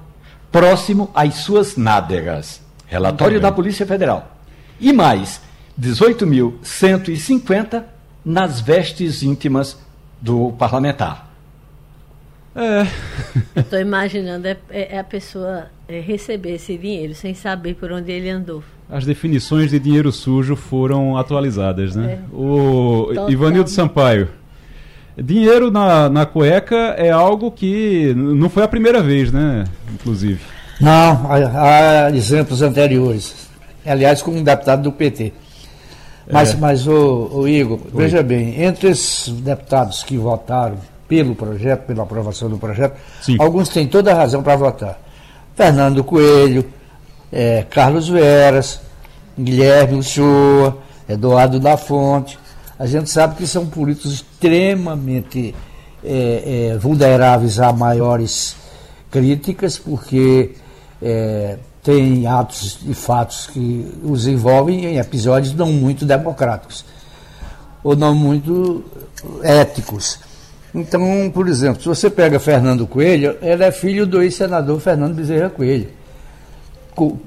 próximo 0.51 1.09
às 1.15 1.35
suas 1.35 1.77
nádegas. 1.77 2.61
Relatório 2.85 3.39
da 3.39 3.49
Polícia 3.49 3.85
Federal. 3.85 4.35
E 4.77 4.91
mais, 4.91 5.39
18.150 5.79 7.81
nas 8.25 8.59
vestes 8.59 9.23
íntimas 9.23 9.77
do 10.21 10.51
parlamentar. 10.59 11.26
É. 12.57 13.59
Estou 13.59 13.79
imaginando 13.79 14.47
é, 14.47 14.57
é, 14.71 14.95
é, 14.95 14.99
a 14.99 15.03
pessoa 15.03 15.67
é, 15.87 15.99
receber 15.99 16.55
esse 16.55 16.75
dinheiro 16.75 17.13
sem 17.13 17.35
saber 17.35 17.75
por 17.75 17.91
onde 17.91 18.11
ele 18.11 18.29
andou. 18.29 18.63
As 18.89 19.05
definições 19.05 19.69
de 19.69 19.79
dinheiro 19.79 20.11
sujo 20.11 20.55
foram 20.55 21.15
atualizadas, 21.17 21.95
né? 21.95 22.19
É. 22.19 22.35
O 22.35 23.05
Total. 23.09 23.31
Ivanildo 23.31 23.69
Sampaio. 23.69 24.29
Dinheiro 25.15 25.69
na, 25.69 26.09
na 26.09 26.25
cueca 26.25 26.95
é 26.97 27.11
algo 27.11 27.51
que 27.51 28.13
não 28.15 28.49
foi 28.49 28.63
a 28.63 28.67
primeira 28.67 29.01
vez, 29.01 29.31
né? 29.31 29.65
Inclusive. 29.93 30.39
Não, 30.79 31.31
há, 31.31 32.05
há 32.05 32.11
exemplos 32.11 32.61
anteriores. 32.61 33.49
Aliás, 33.85 34.21
como 34.21 34.37
um 34.37 34.43
deputado 34.43 34.83
do 34.83 34.91
PT. 34.91 35.33
Mas, 36.31 36.53
é. 36.53 36.57
mas 36.57 36.87
o, 36.87 37.29
o 37.33 37.47
Igor, 37.47 37.79
Oi. 37.85 37.91
veja 37.93 38.21
bem, 38.21 38.61
entre 38.63 38.89
esses 38.89 39.29
deputados 39.29 40.03
que 40.03 40.17
votaram 40.17 40.77
pelo 41.07 41.35
projeto, 41.35 41.85
pela 41.85 42.03
aprovação 42.03 42.49
do 42.49 42.57
projeto, 42.57 42.97
Sim. 43.21 43.37
alguns 43.39 43.69
têm 43.69 43.87
toda 43.87 44.11
a 44.11 44.15
razão 44.15 44.43
para 44.43 44.55
votar. 44.55 44.99
Fernando 45.55 46.03
Coelho, 46.03 46.65
é, 47.31 47.65
Carlos 47.69 48.07
Veras, 48.07 48.79
Guilherme 49.37 49.99
Uchoa, 49.99 50.77
Eduardo 51.07 51.59
da 51.59 51.77
Fonte. 51.77 52.37
A 52.77 52.85
gente 52.85 53.09
sabe 53.09 53.35
que 53.35 53.47
são 53.47 53.65
políticos 53.65 54.13
extremamente 54.13 55.55
é, 56.03 56.71
é, 56.73 56.77
vulneráveis 56.77 57.59
a 57.59 57.73
maiores 57.73 58.55
críticas, 59.09 59.77
porque 59.79 60.51
é, 61.01 61.57
tem 61.81 62.27
atos 62.27 62.79
e 62.85 62.93
fatos 62.93 63.47
que 63.47 63.93
os 64.03 64.27
envolvem 64.27 64.85
em 64.85 64.97
episódios 64.97 65.53
não 65.53 65.71
muito 65.71 66.05
democráticos 66.05 66.85
ou 67.83 67.95
não 67.95 68.13
muito 68.13 68.83
éticos. 69.41 70.19
Então, 70.73 71.31
por 71.33 71.47
exemplo, 71.47 71.81
se 71.81 71.87
você 71.87 72.09
pega 72.09 72.39
Fernando 72.39 72.85
Coelho, 72.85 73.37
ele 73.41 73.63
é 73.63 73.71
filho 73.71 74.05
do 74.05 74.21
ex-senador 74.21 74.79
Fernando 74.79 75.15
Bezerra 75.15 75.49
Coelho, 75.49 75.89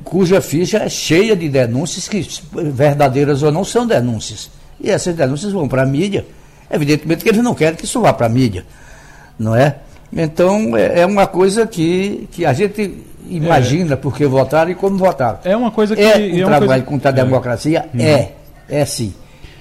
cuja 0.04 0.40
ficha 0.40 0.78
é 0.78 0.88
cheia 0.88 1.34
de 1.36 1.48
denúncias 1.48 2.08
que, 2.08 2.26
verdadeiras 2.52 3.42
ou 3.42 3.50
não, 3.50 3.64
são 3.64 3.86
denúncias. 3.86 4.50
E 4.80 4.90
essas 4.90 5.14
denúncias 5.14 5.52
vão 5.52 5.68
para 5.68 5.82
a 5.82 5.86
mídia. 5.86 6.26
Evidentemente 6.70 7.22
que 7.22 7.30
eles 7.30 7.42
não 7.42 7.54
querem 7.54 7.76
que 7.76 7.84
isso 7.84 8.00
vá 8.00 8.12
para 8.12 8.26
a 8.26 8.28
mídia, 8.28 8.64
não 9.38 9.54
é? 9.54 9.76
Então, 10.12 10.76
é, 10.76 11.00
é 11.00 11.06
uma 11.06 11.26
coisa 11.26 11.66
que, 11.66 12.28
que 12.32 12.44
a 12.44 12.52
gente 12.52 13.04
imagina 13.28 13.94
é. 13.94 13.96
por 13.96 14.16
que 14.16 14.26
votaram 14.26 14.70
e 14.70 14.74
como 14.74 14.96
votaram. 14.96 15.38
É 15.44 15.56
uma 15.56 15.70
coisa 15.70 15.94
que. 15.94 16.02
É 16.02 16.16
um 16.16 16.38
é 16.38 16.44
trabalho 16.44 16.68
coisa... 16.68 16.82
contra 16.82 17.10
a 17.10 17.12
é. 17.12 17.24
democracia? 17.24 17.88
É. 17.96 18.02
é, 18.02 18.32
é 18.68 18.84
sim. 18.84 19.14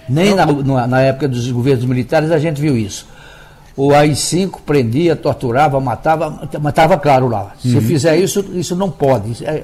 Nem 0.07 0.33
na, 0.33 0.87
na, 0.87 1.01
época 1.01 1.27
dos 1.27 1.49
governos 1.51 1.85
militares 1.85 2.31
a 2.31 2.39
gente 2.39 2.59
viu 2.59 2.75
isso. 2.75 3.07
O 3.79 3.93
AI-5 3.93 4.59
prendia, 4.65 5.15
torturava, 5.15 5.79
matava, 5.79 6.49
mas 6.61 6.69
estava 6.69 6.97
claro 6.97 7.29
lá. 7.29 7.53
Se 7.61 7.75
uhum. 7.75 7.81
fizer 7.81 8.17
isso, 8.17 8.43
isso 8.53 8.75
não 8.75 8.91
pode. 8.91 9.41
É, 9.45 9.63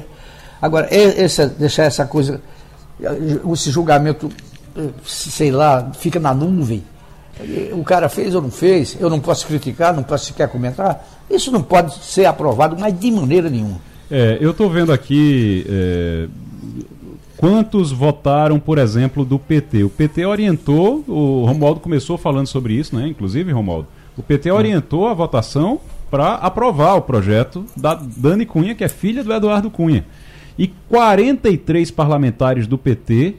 agora, 0.62 0.88
esse, 0.90 1.46
deixar 1.48 1.84
essa 1.84 2.06
coisa, 2.06 2.40
esse 3.52 3.70
julgamento, 3.70 4.32
sei 5.06 5.52
lá, 5.52 5.92
fica 6.00 6.18
na 6.18 6.34
nuvem. 6.34 6.82
O 7.74 7.84
cara 7.84 8.08
fez 8.08 8.34
ou 8.34 8.42
não 8.42 8.50
fez, 8.50 8.96
eu 9.02 9.10
não 9.10 9.20
posso 9.20 9.46
criticar, 9.48 9.94
não 9.94 10.02
posso 10.02 10.28
sequer 10.28 10.48
comentar. 10.48 11.06
Isso 11.30 11.52
não 11.52 11.62
pode 11.62 11.94
ser 11.96 12.24
aprovado, 12.24 12.78
mas 12.80 12.98
de 12.98 13.12
maneira 13.12 13.50
nenhuma. 13.50 13.82
É, 14.10 14.38
eu 14.40 14.52
estou 14.52 14.70
vendo 14.70 14.94
aqui 14.94 15.66
é, 15.68 16.28
quantos 17.36 17.92
votaram, 17.92 18.62
por 18.62 18.78
exemplo, 18.78 19.26
do 19.26 19.38
PT. 19.38 19.84
O 19.84 19.90
PT 19.90 20.26
orientou, 20.26 21.04
o 21.06 21.44
Romualdo 21.46 21.82
começou 21.82 22.18
falando 22.18 22.48
sobre 22.48 22.76
isso, 22.76 22.96
né? 22.96 23.10
Inclusive, 23.10 23.52
Romualdo, 23.52 23.90
o 24.18 24.24
PT 24.24 24.52
orientou 24.52 25.08
a 25.08 25.14
votação 25.14 25.80
para 26.10 26.36
aprovar 26.36 26.96
o 26.96 27.02
projeto 27.02 27.66
da 27.76 27.94
Dani 27.96 28.46
Cunha, 28.46 28.76
que 28.76 28.84
é 28.84 28.90
filha 28.90 29.24
do 29.24 29.34
Eduardo 29.34 29.70
Cunha. 29.70 30.06
E 30.58 30.68
43 30.90 31.92
parlamentares 31.92 32.68
do 32.68 32.78
PT 32.78 33.36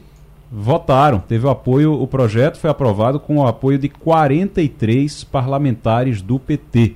votaram, 0.51 1.19
teve 1.19 1.45
o 1.45 1.49
apoio, 1.49 1.93
o 1.93 2.07
projeto 2.07 2.57
foi 2.57 2.69
aprovado 2.69 3.19
com 3.19 3.37
o 3.37 3.47
apoio 3.47 3.77
de 3.77 3.89
43 3.89 5.23
parlamentares 5.23 6.21
do 6.21 6.39
PT 6.39 6.95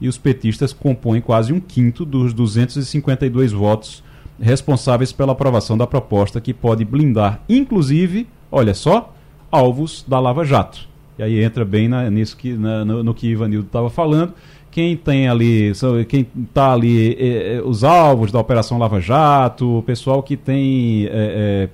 e 0.00 0.08
os 0.08 0.18
petistas 0.18 0.72
compõem 0.72 1.20
quase 1.20 1.52
um 1.52 1.60
quinto 1.60 2.04
dos 2.04 2.34
252 2.34 3.52
votos 3.52 4.02
responsáveis 4.40 5.12
pela 5.12 5.32
aprovação 5.32 5.78
da 5.78 5.86
proposta 5.86 6.40
que 6.40 6.52
pode 6.52 6.84
blindar, 6.84 7.40
inclusive, 7.48 8.26
olha 8.50 8.74
só, 8.74 9.14
alvos 9.50 10.04
da 10.06 10.18
Lava 10.18 10.44
Jato. 10.44 10.91
E 11.18 11.22
aí 11.22 11.42
entra 11.42 11.64
bem 11.64 11.88
na, 11.88 12.08
nisso 12.10 12.36
que, 12.36 12.52
na, 12.52 12.84
no, 12.84 13.02
no, 13.02 13.14
que 13.14 13.28
Ivanildo 13.28 13.66
estava 13.66 13.90
falando. 13.90 14.32
Quem 14.70 14.96
tem 14.96 15.28
ali, 15.28 15.72
quem 16.08 16.26
está 16.44 16.72
ali, 16.72 17.14
é, 17.14 17.56
é, 17.56 17.62
os 17.62 17.84
alvos 17.84 18.32
da 18.32 18.40
Operação 18.40 18.78
Lava 18.78 19.00
Jato, 19.00 19.78
o 19.78 19.82
pessoal 19.82 20.22
que 20.22 20.36
tem 20.36 21.06
é, 21.10 21.68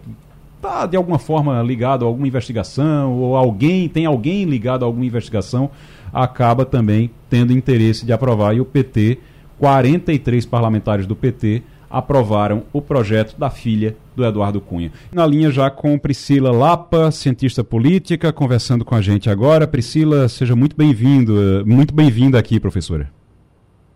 tá 0.60 0.84
de 0.86 0.96
alguma 0.96 1.18
forma 1.18 1.62
ligado 1.62 2.04
a 2.04 2.08
alguma 2.08 2.26
investigação 2.26 3.14
ou 3.14 3.36
alguém 3.36 3.88
tem 3.88 4.06
alguém 4.06 4.44
ligado 4.44 4.82
a 4.82 4.86
alguma 4.86 5.06
investigação 5.06 5.70
acaba 6.12 6.64
também 6.64 7.10
tendo 7.28 7.52
interesse 7.52 8.04
de 8.04 8.12
aprovar. 8.12 8.54
E 8.56 8.60
o 8.60 8.64
PT, 8.64 9.18
43 9.58 10.46
parlamentares 10.46 11.06
do 11.06 11.14
PT, 11.14 11.62
aprovaram 11.90 12.64
o 12.72 12.82
projeto 12.82 13.38
da 13.38 13.50
filha 13.50 13.96
do 14.14 14.24
Eduardo 14.24 14.60
Cunha. 14.60 14.92
Na 15.12 15.26
linha 15.26 15.50
já 15.50 15.70
com 15.70 15.98
Priscila 15.98 16.50
Lapa, 16.50 17.10
cientista 17.10 17.64
política, 17.64 18.32
conversando 18.32 18.84
com 18.84 18.94
a 18.94 19.00
gente 19.00 19.30
agora. 19.30 19.66
Priscila, 19.66 20.28
seja 20.28 20.54
muito 20.54 20.76
bem-vindo, 20.76 21.64
muito 21.66 21.94
bem-vinda 21.94 22.38
aqui, 22.38 22.60
professora. 22.60 23.10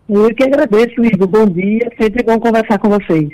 Eu 0.09 0.33
que 0.35 0.43
agradeço, 0.43 1.03
Igor. 1.03 1.27
Bom 1.27 1.45
dia, 1.45 1.91
sempre 1.97 2.23
bom 2.23 2.39
conversar 2.39 2.77
com 2.79 2.89
vocês. 2.89 3.29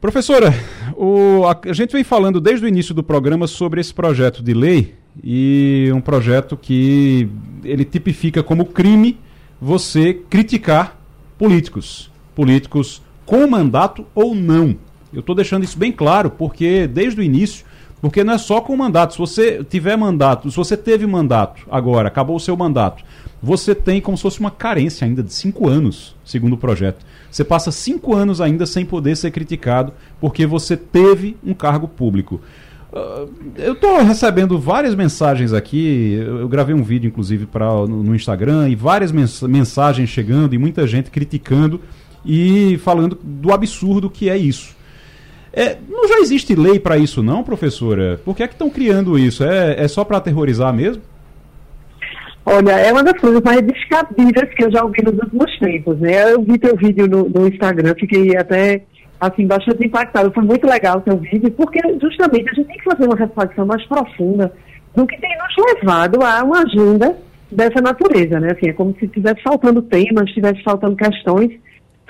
Professora, 0.00 0.54
o, 0.96 1.44
a, 1.46 1.58
a 1.70 1.72
gente 1.72 1.92
vem 1.92 2.04
falando 2.04 2.40
desde 2.40 2.64
o 2.64 2.68
início 2.68 2.94
do 2.94 3.02
programa 3.02 3.46
sobre 3.46 3.80
esse 3.80 3.92
projeto 3.92 4.42
de 4.42 4.54
lei 4.54 4.94
e 5.22 5.90
um 5.92 6.00
projeto 6.00 6.56
que 6.56 7.28
ele 7.64 7.84
tipifica 7.84 8.42
como 8.42 8.66
crime 8.66 9.18
você 9.60 10.14
criticar 10.14 10.96
políticos, 11.36 12.10
políticos 12.34 13.02
com 13.28 13.46
mandato 13.46 14.06
ou 14.14 14.34
não. 14.34 14.74
Eu 15.12 15.20
estou 15.20 15.34
deixando 15.34 15.62
isso 15.62 15.78
bem 15.78 15.92
claro 15.92 16.30
porque 16.30 16.86
desde 16.86 17.20
o 17.20 17.22
início, 17.22 17.66
porque 18.00 18.24
não 18.24 18.32
é 18.32 18.38
só 18.38 18.62
com 18.62 18.74
mandato. 18.74 19.12
Se 19.12 19.18
você 19.18 19.62
tiver 19.62 19.98
mandato, 19.98 20.50
se 20.50 20.56
você 20.56 20.78
teve 20.78 21.06
mandato 21.06 21.66
agora, 21.70 22.08
acabou 22.08 22.36
o 22.36 22.40
seu 22.40 22.56
mandato, 22.56 23.04
você 23.42 23.74
tem 23.74 24.00
como 24.00 24.16
se 24.16 24.22
fosse 24.22 24.40
uma 24.40 24.50
carência 24.50 25.06
ainda 25.06 25.22
de 25.22 25.34
cinco 25.34 25.68
anos, 25.68 26.16
segundo 26.24 26.54
o 26.54 26.56
projeto. 26.56 27.04
Você 27.30 27.44
passa 27.44 27.70
cinco 27.70 28.16
anos 28.16 28.40
ainda 28.40 28.64
sem 28.64 28.86
poder 28.86 29.14
ser 29.14 29.30
criticado 29.30 29.92
porque 30.18 30.46
você 30.46 30.74
teve 30.74 31.36
um 31.44 31.52
cargo 31.52 31.86
público. 31.86 32.40
Uh, 32.90 33.30
eu 33.58 33.74
estou 33.74 34.02
recebendo 34.02 34.58
várias 34.58 34.94
mensagens 34.94 35.52
aqui. 35.52 36.18
Eu, 36.26 36.48
gravei 36.48 36.74
um 36.74 36.82
vídeo, 36.82 37.08
inclusive, 37.08 37.44
pra, 37.44 37.66
no, 37.86 38.02
no 38.02 38.14
Instagram, 38.14 38.70
e 38.70 38.74
várias 38.74 39.12
mens 39.12 39.42
mensagens 39.42 40.08
chegando 40.08 40.54
e 40.54 40.58
muita 40.58 40.86
gente 40.86 41.10
criticando 41.10 41.78
e 42.28 42.76
falando 42.78 43.18
do 43.22 43.52
absurdo 43.52 44.10
que 44.10 44.28
é 44.28 44.36
isso. 44.36 44.76
É, 45.50 45.78
não 45.88 46.06
já 46.06 46.18
existe 46.18 46.54
lei 46.54 46.78
para 46.78 46.98
isso, 46.98 47.22
não, 47.22 47.42
professora? 47.42 48.20
Por 48.22 48.36
que 48.36 48.42
é 48.42 48.46
que 48.46 48.52
estão 48.52 48.68
criando 48.68 49.18
isso? 49.18 49.42
É, 49.42 49.82
é 49.82 49.88
só 49.88 50.04
para 50.04 50.18
aterrorizar 50.18 50.72
mesmo? 50.74 51.02
Olha, 52.44 52.72
é 52.72 52.92
uma 52.92 53.02
das 53.02 53.18
coisas 53.18 53.40
mais 53.42 53.62
descabidas 53.62 54.48
que 54.54 54.64
eu 54.64 54.70
já 54.70 54.84
ouvi 54.84 55.02
nos 55.02 55.14
últimos 55.14 55.58
tempos. 55.58 55.98
Né? 55.98 56.32
Eu 56.32 56.42
vi 56.42 56.58
teu 56.58 56.76
vídeo 56.76 57.08
no, 57.08 57.28
no 57.28 57.48
Instagram, 57.48 57.94
fiquei 57.98 58.36
até 58.36 58.82
assim, 59.18 59.46
bastante 59.46 59.86
impactado. 59.86 60.32
Foi 60.32 60.44
muito 60.44 60.66
legal 60.66 60.98
o 60.98 61.10
seu 61.10 61.18
vídeo, 61.18 61.50
porque 61.52 61.80
justamente 62.00 62.50
a 62.50 62.54
gente 62.54 62.66
tem 62.66 62.76
que 62.76 62.84
fazer 62.84 63.04
uma 63.04 63.16
reflexão 63.16 63.66
mais 63.66 63.84
profunda 63.86 64.52
do 64.94 65.06
que 65.06 65.18
tem 65.18 65.30
nos 65.38 65.74
levado 65.74 66.22
a 66.22 66.44
uma 66.44 66.62
agenda 66.62 67.16
dessa 67.50 67.80
natureza, 67.80 68.38
né? 68.38 68.52
Assim, 68.52 68.68
é 68.68 68.72
como 68.72 68.94
se 68.98 69.06
estivesse 69.06 69.42
faltando 69.42 69.82
temas, 69.82 70.28
estivesse 70.28 70.62
faltando 70.62 70.94
questões 70.94 71.52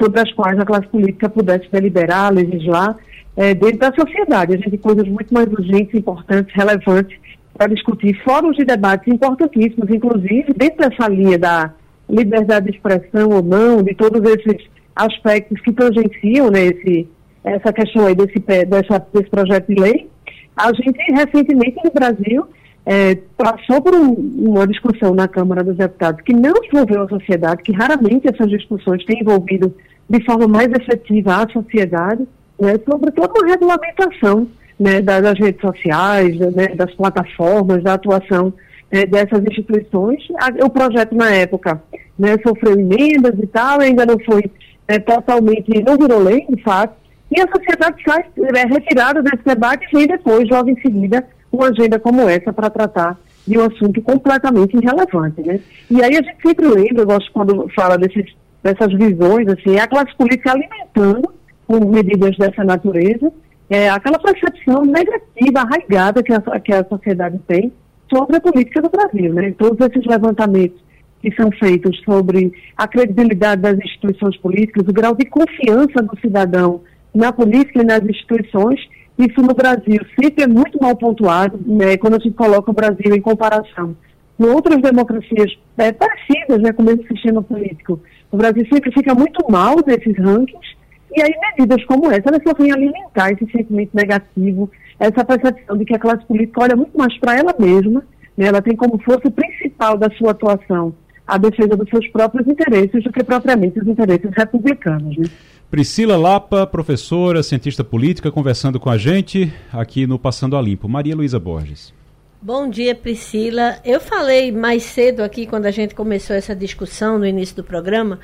sobre 0.00 0.20
as 0.20 0.32
quais 0.32 0.58
a 0.58 0.64
classe 0.64 0.86
política 0.88 1.28
pudesse 1.28 1.70
deliberar, 1.70 2.32
legislar 2.32 2.96
é, 3.36 3.54
dentro 3.54 3.78
da 3.78 3.92
sociedade. 3.92 4.54
A 4.54 4.56
gente 4.56 4.70
tem 4.70 4.78
coisas 4.78 5.06
muito 5.08 5.32
mais 5.32 5.46
urgentes, 5.46 5.94
importantes, 5.94 6.54
relevantes 6.54 7.18
para 7.56 7.68
discutir 7.68 8.14
fóruns 8.22 8.56
de 8.56 8.64
debates 8.64 9.12
importantíssimos, 9.12 9.90
inclusive 9.90 10.52
dentro 10.56 10.88
dessa 10.88 11.08
linha 11.08 11.38
da 11.38 11.72
liberdade 12.08 12.66
de 12.70 12.76
expressão 12.76 13.30
ou 13.30 13.42
não, 13.42 13.82
de 13.82 13.94
todos 13.94 14.22
esses 14.30 14.66
aspectos 14.94 15.60
que 15.60 15.72
tangenciam 15.72 16.50
né, 16.50 16.66
esse, 16.66 17.08
essa 17.44 17.72
questão 17.72 18.06
aí 18.06 18.14
desse, 18.14 18.38
dessa, 18.38 19.06
desse 19.12 19.30
projeto 19.30 19.66
de 19.68 19.80
lei. 19.80 20.08
A 20.56 20.72
gente 20.72 20.98
recentemente 21.12 21.76
no 21.84 21.90
Brasil 21.92 22.46
é, 22.90 23.18
passou 23.36 23.82
por 23.82 23.94
um, 23.94 24.14
uma 24.14 24.66
discussão 24.66 25.14
na 25.14 25.28
Câmara 25.28 25.62
dos 25.62 25.76
Deputados 25.76 26.22
que 26.22 26.32
não 26.32 26.54
envolveu 26.64 27.02
a 27.02 27.08
sociedade, 27.08 27.62
que 27.62 27.70
raramente 27.70 28.26
essas 28.26 28.48
discussões 28.48 29.04
têm 29.04 29.20
envolvido 29.20 29.74
de 30.08 30.24
forma 30.24 30.48
mais 30.48 30.68
efetiva 30.68 31.42
a 31.42 31.48
sociedade, 31.50 32.26
né, 32.58 32.76
sobre 32.88 33.10
toda 33.10 33.38
uma 33.38 33.46
regulamentação 33.46 34.48
né, 34.80 35.02
das 35.02 35.38
redes 35.38 35.60
sociais, 35.60 36.38
né, 36.38 36.68
das 36.68 36.94
plataformas, 36.94 37.84
da 37.84 37.92
atuação 37.92 38.54
né, 38.90 39.04
dessas 39.04 39.44
instituições. 39.44 40.26
O 40.64 40.70
projeto, 40.70 41.14
na 41.14 41.30
época, 41.30 41.82
né, 42.18 42.36
sofreu 42.42 42.72
emendas 42.72 43.34
e 43.38 43.46
tal, 43.48 43.82
ainda 43.82 44.06
não 44.06 44.18
foi 44.20 44.50
é, 44.88 44.98
totalmente, 44.98 45.84
não 45.84 45.98
virou 45.98 46.22
lei, 46.22 46.46
de 46.48 46.62
fato, 46.62 46.94
e 47.30 47.38
a 47.38 47.46
sociedade 47.54 48.02
sai 48.02 48.24
é, 48.56 48.66
retirada 48.66 49.22
desse 49.22 49.44
debate 49.44 49.86
e 49.92 49.94
vem 49.94 50.06
depois, 50.06 50.48
logo 50.48 50.70
em 50.70 50.80
seguida, 50.80 51.22
uma 51.52 51.68
agenda 51.68 51.98
como 51.98 52.28
essa 52.28 52.52
para 52.52 52.70
tratar 52.70 53.18
de 53.46 53.58
um 53.58 53.64
assunto 53.64 54.00
completamente 54.02 54.76
irrelevante. 54.76 55.40
Né? 55.40 55.60
E 55.90 56.02
aí 56.02 56.16
a 56.16 56.22
gente 56.22 56.36
sempre 56.46 56.66
lembra, 56.66 57.02
eu 57.02 57.06
gosto 57.06 57.32
quando 57.32 57.68
fala 57.74 57.96
desses, 57.96 58.26
dessas 58.62 58.92
visões, 58.92 59.48
assim, 59.48 59.76
é 59.76 59.80
a 59.80 59.88
classe 59.88 60.14
política 60.16 60.52
alimentando 60.52 61.32
com 61.66 61.84
medidas 61.84 62.36
dessa 62.36 62.62
natureza, 62.62 63.32
é, 63.70 63.88
aquela 63.90 64.18
percepção 64.18 64.82
negativa, 64.84 65.60
arraigada 65.60 66.22
que 66.22 66.32
a, 66.32 66.40
que 66.60 66.72
a 66.72 66.84
sociedade 66.84 67.38
tem 67.46 67.72
sobre 68.12 68.36
a 68.36 68.40
política 68.40 68.80
do 68.80 68.90
Brasil. 68.90 69.32
Né? 69.32 69.54
Todos 69.58 69.86
esses 69.86 70.06
levantamentos 70.06 70.82
que 71.20 71.34
são 71.34 71.50
feitos 71.52 72.00
sobre 72.04 72.52
a 72.76 72.86
credibilidade 72.86 73.60
das 73.60 73.76
instituições 73.78 74.36
políticas, 74.38 74.86
o 74.86 74.92
grau 74.92 75.14
de 75.14 75.26
confiança 75.26 76.02
do 76.02 76.18
cidadão 76.20 76.80
na 77.14 77.32
política 77.32 77.82
e 77.82 77.84
nas 77.84 78.02
instituições, 78.02 78.80
isso 79.18 79.42
no 79.42 79.54
Brasil 79.54 80.00
sempre 80.18 80.44
é 80.44 80.46
muito 80.46 80.80
mal 80.80 80.96
pontuado, 80.96 81.58
né, 81.66 81.96
quando 81.96 82.22
gente 82.22 82.36
coloca 82.36 82.70
o 82.70 82.74
Brasil 82.74 83.14
em 83.14 83.20
comparação 83.20 83.96
com 84.36 84.44
outras 84.44 84.80
democracias 84.80 85.58
é, 85.76 85.90
parecidas 85.90 86.60
né, 86.60 86.72
com 86.72 86.82
o 86.82 86.86
mesmo 86.86 87.04
sistema 87.08 87.42
político. 87.42 88.00
O 88.30 88.36
Brasil 88.36 88.64
sempre 88.72 88.92
fica 88.92 89.12
muito 89.14 89.50
mal 89.50 89.76
nesses 89.84 90.16
rankings, 90.16 90.76
e 91.14 91.20
aí 91.20 91.32
medidas 91.56 91.84
como 91.86 92.10
essa, 92.10 92.28
elas 92.28 92.42
só 92.46 92.54
vêm 92.54 92.70
alimentar 92.70 93.32
esse 93.32 93.50
sentimento 93.50 93.90
negativo, 93.92 94.70
essa 95.00 95.24
percepção 95.24 95.76
de 95.76 95.84
que 95.84 95.96
a 95.96 95.98
classe 95.98 96.24
política 96.26 96.62
olha 96.62 96.76
muito 96.76 96.96
mais 96.96 97.18
para 97.18 97.36
ela 97.36 97.54
mesma, 97.58 98.04
né, 98.36 98.46
ela 98.46 98.62
tem 98.62 98.76
como 98.76 98.98
força 99.02 99.28
principal 99.30 99.98
da 99.98 100.08
sua 100.10 100.30
atuação 100.30 100.94
a 101.26 101.36
defesa 101.36 101.76
dos 101.76 101.88
seus 101.90 102.08
próprios 102.08 102.48
interesses 102.48 103.04
do 103.04 103.12
que 103.12 103.22
propriamente 103.22 103.78
os 103.78 103.86
interesses 103.86 104.30
republicanos. 104.34 105.16
Né? 105.18 105.24
Priscila 105.70 106.16
Lapa, 106.16 106.66
professora, 106.66 107.42
cientista 107.42 107.84
política, 107.84 108.32
conversando 108.32 108.80
com 108.80 108.88
a 108.88 108.96
gente 108.96 109.52
aqui 109.70 110.06
no 110.06 110.18
Passando 110.18 110.56
a 110.56 110.62
Limpo. 110.62 110.88
Maria 110.88 111.14
Luísa 111.14 111.38
Borges. 111.38 111.92
Bom 112.40 112.70
dia, 112.70 112.94
Priscila. 112.94 113.76
Eu 113.84 114.00
falei 114.00 114.50
mais 114.50 114.84
cedo 114.84 115.20
aqui, 115.20 115.46
quando 115.46 115.66
a 115.66 115.70
gente 115.70 115.94
começou 115.94 116.34
essa 116.34 116.56
discussão 116.56 117.18
no 117.18 117.26
início 117.26 117.54
do 117.54 117.62
programa, 117.62 118.18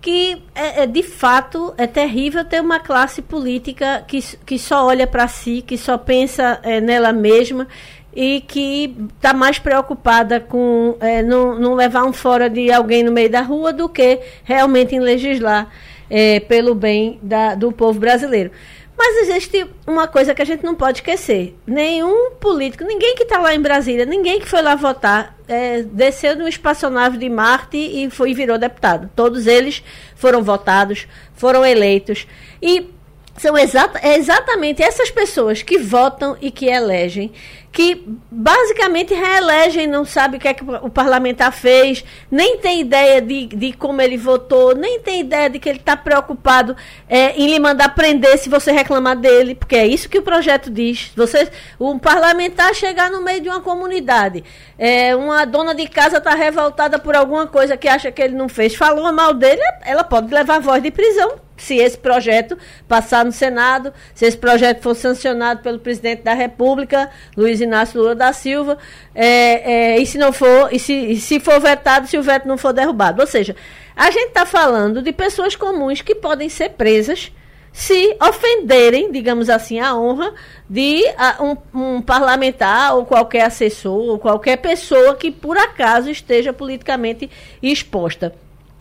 que 0.00 0.42
é, 0.56 0.82
é, 0.82 0.86
de 0.86 1.04
fato 1.04 1.72
é 1.78 1.86
terrível 1.86 2.44
ter 2.44 2.60
uma 2.60 2.80
classe 2.80 3.22
política 3.22 4.04
que, 4.08 4.18
que 4.44 4.58
só 4.58 4.84
olha 4.84 5.06
para 5.06 5.28
si, 5.28 5.62
que 5.62 5.78
só 5.78 5.96
pensa 5.96 6.58
é, 6.64 6.80
nela 6.80 7.12
mesma 7.12 7.68
e 8.12 8.40
que 8.40 8.92
está 9.14 9.32
mais 9.32 9.60
preocupada 9.60 10.40
com 10.40 10.96
é, 10.98 11.22
não, 11.22 11.56
não 11.60 11.74
levar 11.74 12.04
um 12.04 12.12
fora 12.12 12.50
de 12.50 12.72
alguém 12.72 13.04
no 13.04 13.12
meio 13.12 13.30
da 13.30 13.40
rua 13.40 13.72
do 13.72 13.88
que 13.88 14.18
realmente 14.42 14.96
em 14.96 15.00
legislar 15.00 15.70
é, 16.12 16.40
pelo 16.40 16.74
bem 16.74 17.18
da, 17.22 17.54
do 17.54 17.72
povo 17.72 17.98
brasileiro. 17.98 18.50
Mas 18.94 19.16
existe 19.22 19.66
uma 19.86 20.06
coisa 20.06 20.34
que 20.34 20.42
a 20.42 20.44
gente 20.44 20.62
não 20.62 20.74
pode 20.74 20.98
esquecer: 20.98 21.56
nenhum 21.66 22.32
político, 22.32 22.84
ninguém 22.84 23.14
que 23.16 23.22
está 23.22 23.38
lá 23.38 23.54
em 23.54 23.60
Brasília, 23.60 24.04
ninguém 24.04 24.38
que 24.38 24.46
foi 24.46 24.60
lá 24.60 24.74
votar, 24.74 25.34
é, 25.48 25.82
desceu 25.82 26.36
no 26.36 26.46
espaçonave 26.46 27.16
de 27.16 27.28
Marte 27.30 27.78
e 27.78 28.10
foi 28.10 28.34
virou 28.34 28.58
deputado. 28.58 29.10
Todos 29.16 29.46
eles 29.46 29.82
foram 30.14 30.42
votados, 30.42 31.08
foram 31.34 31.64
eleitos. 31.64 32.26
E 32.60 32.90
são 33.36 33.56
exata, 33.56 33.98
é 34.02 34.16
exatamente 34.16 34.82
essas 34.82 35.10
pessoas 35.10 35.62
que 35.62 35.78
votam 35.78 36.36
e 36.40 36.50
que 36.50 36.66
elegem 36.66 37.32
que 37.72 38.04
basicamente 38.30 39.14
reelegem, 39.14 39.86
não 39.86 40.04
sabe 40.04 40.36
o 40.36 40.40
que 40.40 40.46
é 40.46 40.52
que 40.52 40.62
o 40.62 40.90
parlamentar 40.90 41.50
fez, 41.50 42.04
nem 42.30 42.58
tem 42.58 42.82
ideia 42.82 43.20
de, 43.22 43.46
de 43.46 43.72
como 43.72 44.02
ele 44.02 44.18
votou, 44.18 44.74
nem 44.76 45.00
tem 45.00 45.20
ideia 45.20 45.48
de 45.48 45.58
que 45.58 45.70
ele 45.70 45.78
está 45.78 45.96
preocupado 45.96 46.76
é, 47.08 47.32
em 47.34 47.48
lhe 47.48 47.58
mandar 47.58 47.94
prender 47.94 48.36
se 48.36 48.50
você 48.50 48.70
reclamar 48.70 49.16
dele, 49.16 49.54
porque 49.54 49.74
é 49.74 49.86
isso 49.86 50.08
que 50.08 50.18
o 50.18 50.22
projeto 50.22 50.70
diz. 50.70 51.10
Você, 51.16 51.50
um 51.80 51.98
parlamentar 51.98 52.74
chegar 52.74 53.10
no 53.10 53.22
meio 53.22 53.40
de 53.40 53.48
uma 53.48 53.62
comunidade, 53.62 54.44
é, 54.78 55.16
uma 55.16 55.46
dona 55.46 55.74
de 55.74 55.88
casa 55.88 56.18
está 56.18 56.34
revoltada 56.34 56.98
por 56.98 57.16
alguma 57.16 57.46
coisa 57.46 57.74
que 57.74 57.88
acha 57.88 58.12
que 58.12 58.20
ele 58.20 58.34
não 58.34 58.50
fez, 58.50 58.74
falou 58.74 59.10
mal 59.14 59.32
dele, 59.32 59.62
ela 59.82 60.04
pode 60.04 60.32
levar 60.32 60.60
voz 60.60 60.82
de 60.82 60.90
prisão 60.90 61.36
se 61.62 61.76
esse 61.76 61.96
projeto 61.96 62.58
passar 62.88 63.24
no 63.24 63.30
Senado, 63.30 63.92
se 64.14 64.26
esse 64.26 64.36
projeto 64.36 64.82
for 64.82 64.96
sancionado 64.96 65.60
pelo 65.62 65.78
presidente 65.78 66.22
da 66.22 66.34
República, 66.34 67.08
Luiz 67.36 67.60
Inácio 67.60 68.00
Lula 68.00 68.16
da 68.16 68.32
Silva, 68.32 68.76
é, 69.14 69.94
é, 69.94 69.98
e 69.98 70.04
se 70.04 70.18
não 70.18 70.32
for, 70.32 70.68
e 70.72 70.78
se, 70.78 70.92
e 70.92 71.20
se 71.20 71.38
for 71.38 71.60
vetado, 71.60 72.08
se 72.08 72.18
o 72.18 72.22
veto 72.22 72.48
não 72.48 72.58
for 72.58 72.72
derrubado. 72.72 73.20
Ou 73.20 73.26
seja, 73.28 73.54
a 73.94 74.10
gente 74.10 74.28
está 74.28 74.44
falando 74.44 75.00
de 75.00 75.12
pessoas 75.12 75.54
comuns 75.54 76.02
que 76.02 76.16
podem 76.16 76.48
ser 76.48 76.70
presas 76.70 77.30
se 77.72 78.16
ofenderem, 78.20 79.10
digamos 79.10 79.48
assim, 79.48 79.78
a 79.78 79.94
honra 79.94 80.34
de 80.68 81.06
a, 81.16 81.42
um, 81.42 81.56
um, 81.72 82.02
parlamentar 82.02 82.96
ou 82.96 83.06
qualquer 83.06 83.44
assessor 83.44 84.10
ou 84.10 84.18
qualquer 84.18 84.58
pessoa 84.58 85.14
que 85.14 85.30
por 85.30 85.56
acaso 85.56 86.10
esteja 86.10 86.52
politicamente 86.52 87.30
exposta. 87.62 88.34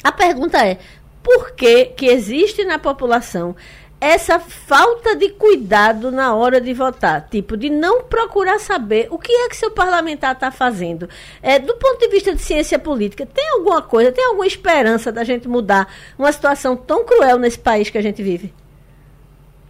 A 0.03 0.11
pergunta 0.11 0.65
é: 0.65 0.77
por 1.23 1.51
que, 1.51 1.93
existe 2.01 2.63
na 2.65 2.79
população 2.79 3.55
essa 3.99 4.39
falta 4.39 5.15
de 5.15 5.29
cuidado 5.29 6.11
na 6.11 6.33
hora 6.33 6.59
de 6.59 6.73
votar, 6.73 7.27
tipo, 7.29 7.55
de 7.55 7.69
não 7.69 8.01
procurar 8.01 8.59
saber 8.59 9.07
o 9.11 9.19
que 9.19 9.31
é 9.31 9.47
que 9.47 9.55
seu 9.55 9.69
parlamentar 9.69 10.33
está 10.33 10.49
fazendo. 10.49 11.07
É, 11.39 11.59
do 11.59 11.75
ponto 11.75 11.99
de 11.99 12.07
vista 12.07 12.33
de 12.33 12.41
ciência 12.41 12.79
política, 12.79 13.27
tem 13.27 13.47
alguma 13.51 13.79
coisa, 13.83 14.11
tem 14.11 14.25
alguma 14.25 14.47
esperança 14.47 15.11
da 15.11 15.23
gente 15.23 15.47
mudar 15.47 15.87
uma 16.17 16.31
situação 16.31 16.75
tão 16.75 17.05
cruel 17.05 17.37
nesse 17.37 17.59
país 17.59 17.91
que 17.91 17.97
a 17.97 18.01
gente 18.01 18.23
vive? 18.23 18.51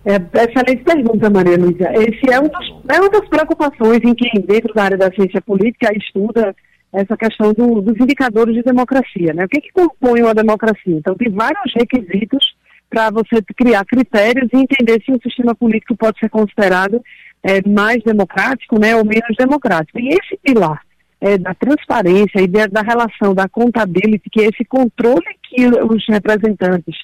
É, 0.06 0.16
excelente 0.16 0.84
pergunta, 0.84 1.30
Maria 1.30 1.58
Luísa. 1.58 1.92
Esse 1.94 2.32
é, 2.32 2.40
um 2.40 2.48
dos, 2.48 2.74
é 2.88 3.00
uma 3.02 3.10
das 3.10 3.28
preocupações 3.28 4.00
em 4.02 4.16
quem, 4.16 4.42
dentro 4.42 4.74
da 4.74 4.84
área 4.84 4.98
da 4.98 5.12
ciência 5.12 5.42
política, 5.42 5.92
estuda 5.94 6.56
essa 6.94 7.16
questão 7.16 7.54
do, 7.54 7.82
dos 7.82 8.00
indicadores 8.00 8.56
de 8.56 8.64
democracia. 8.64 9.34
Né? 9.34 9.46
O 9.46 9.48
que, 9.48 9.62
que 9.62 9.72
compõe 9.72 10.22
uma 10.22 10.34
democracia? 10.34 10.96
Então, 10.98 11.16
tem 11.16 11.30
vários 11.30 11.74
requisitos 11.74 12.56
para 12.90 13.10
você 13.10 13.42
criar 13.56 13.86
critérios 13.86 14.50
e 14.54 14.58
entender 14.58 15.02
se 15.04 15.12
um 15.12 15.20
sistema 15.22 15.56
político 15.56 15.96
pode 15.96 16.20
ser 16.20 16.30
considerado 16.30 17.02
é, 17.42 17.68
mais 17.68 18.04
democrático 18.04 18.80
né, 18.80 18.96
ou 18.96 19.06
menos 19.06 19.36
democrático. 19.38 19.98
E 20.00 20.10
esse 20.10 20.38
pilar 20.44 20.82
é, 21.22 21.38
da 21.38 21.54
transparência 21.54 22.42
e 22.42 22.48
de, 22.48 22.68
da 22.68 22.82
relação 22.82 23.34
da 23.34 23.48
contabilidade, 23.48 24.30
que 24.30 24.42
é 24.42 24.46
esse 24.46 24.66
controle 24.66 25.26
que 25.44 25.66
os 25.68 26.04
representantes 26.10 26.96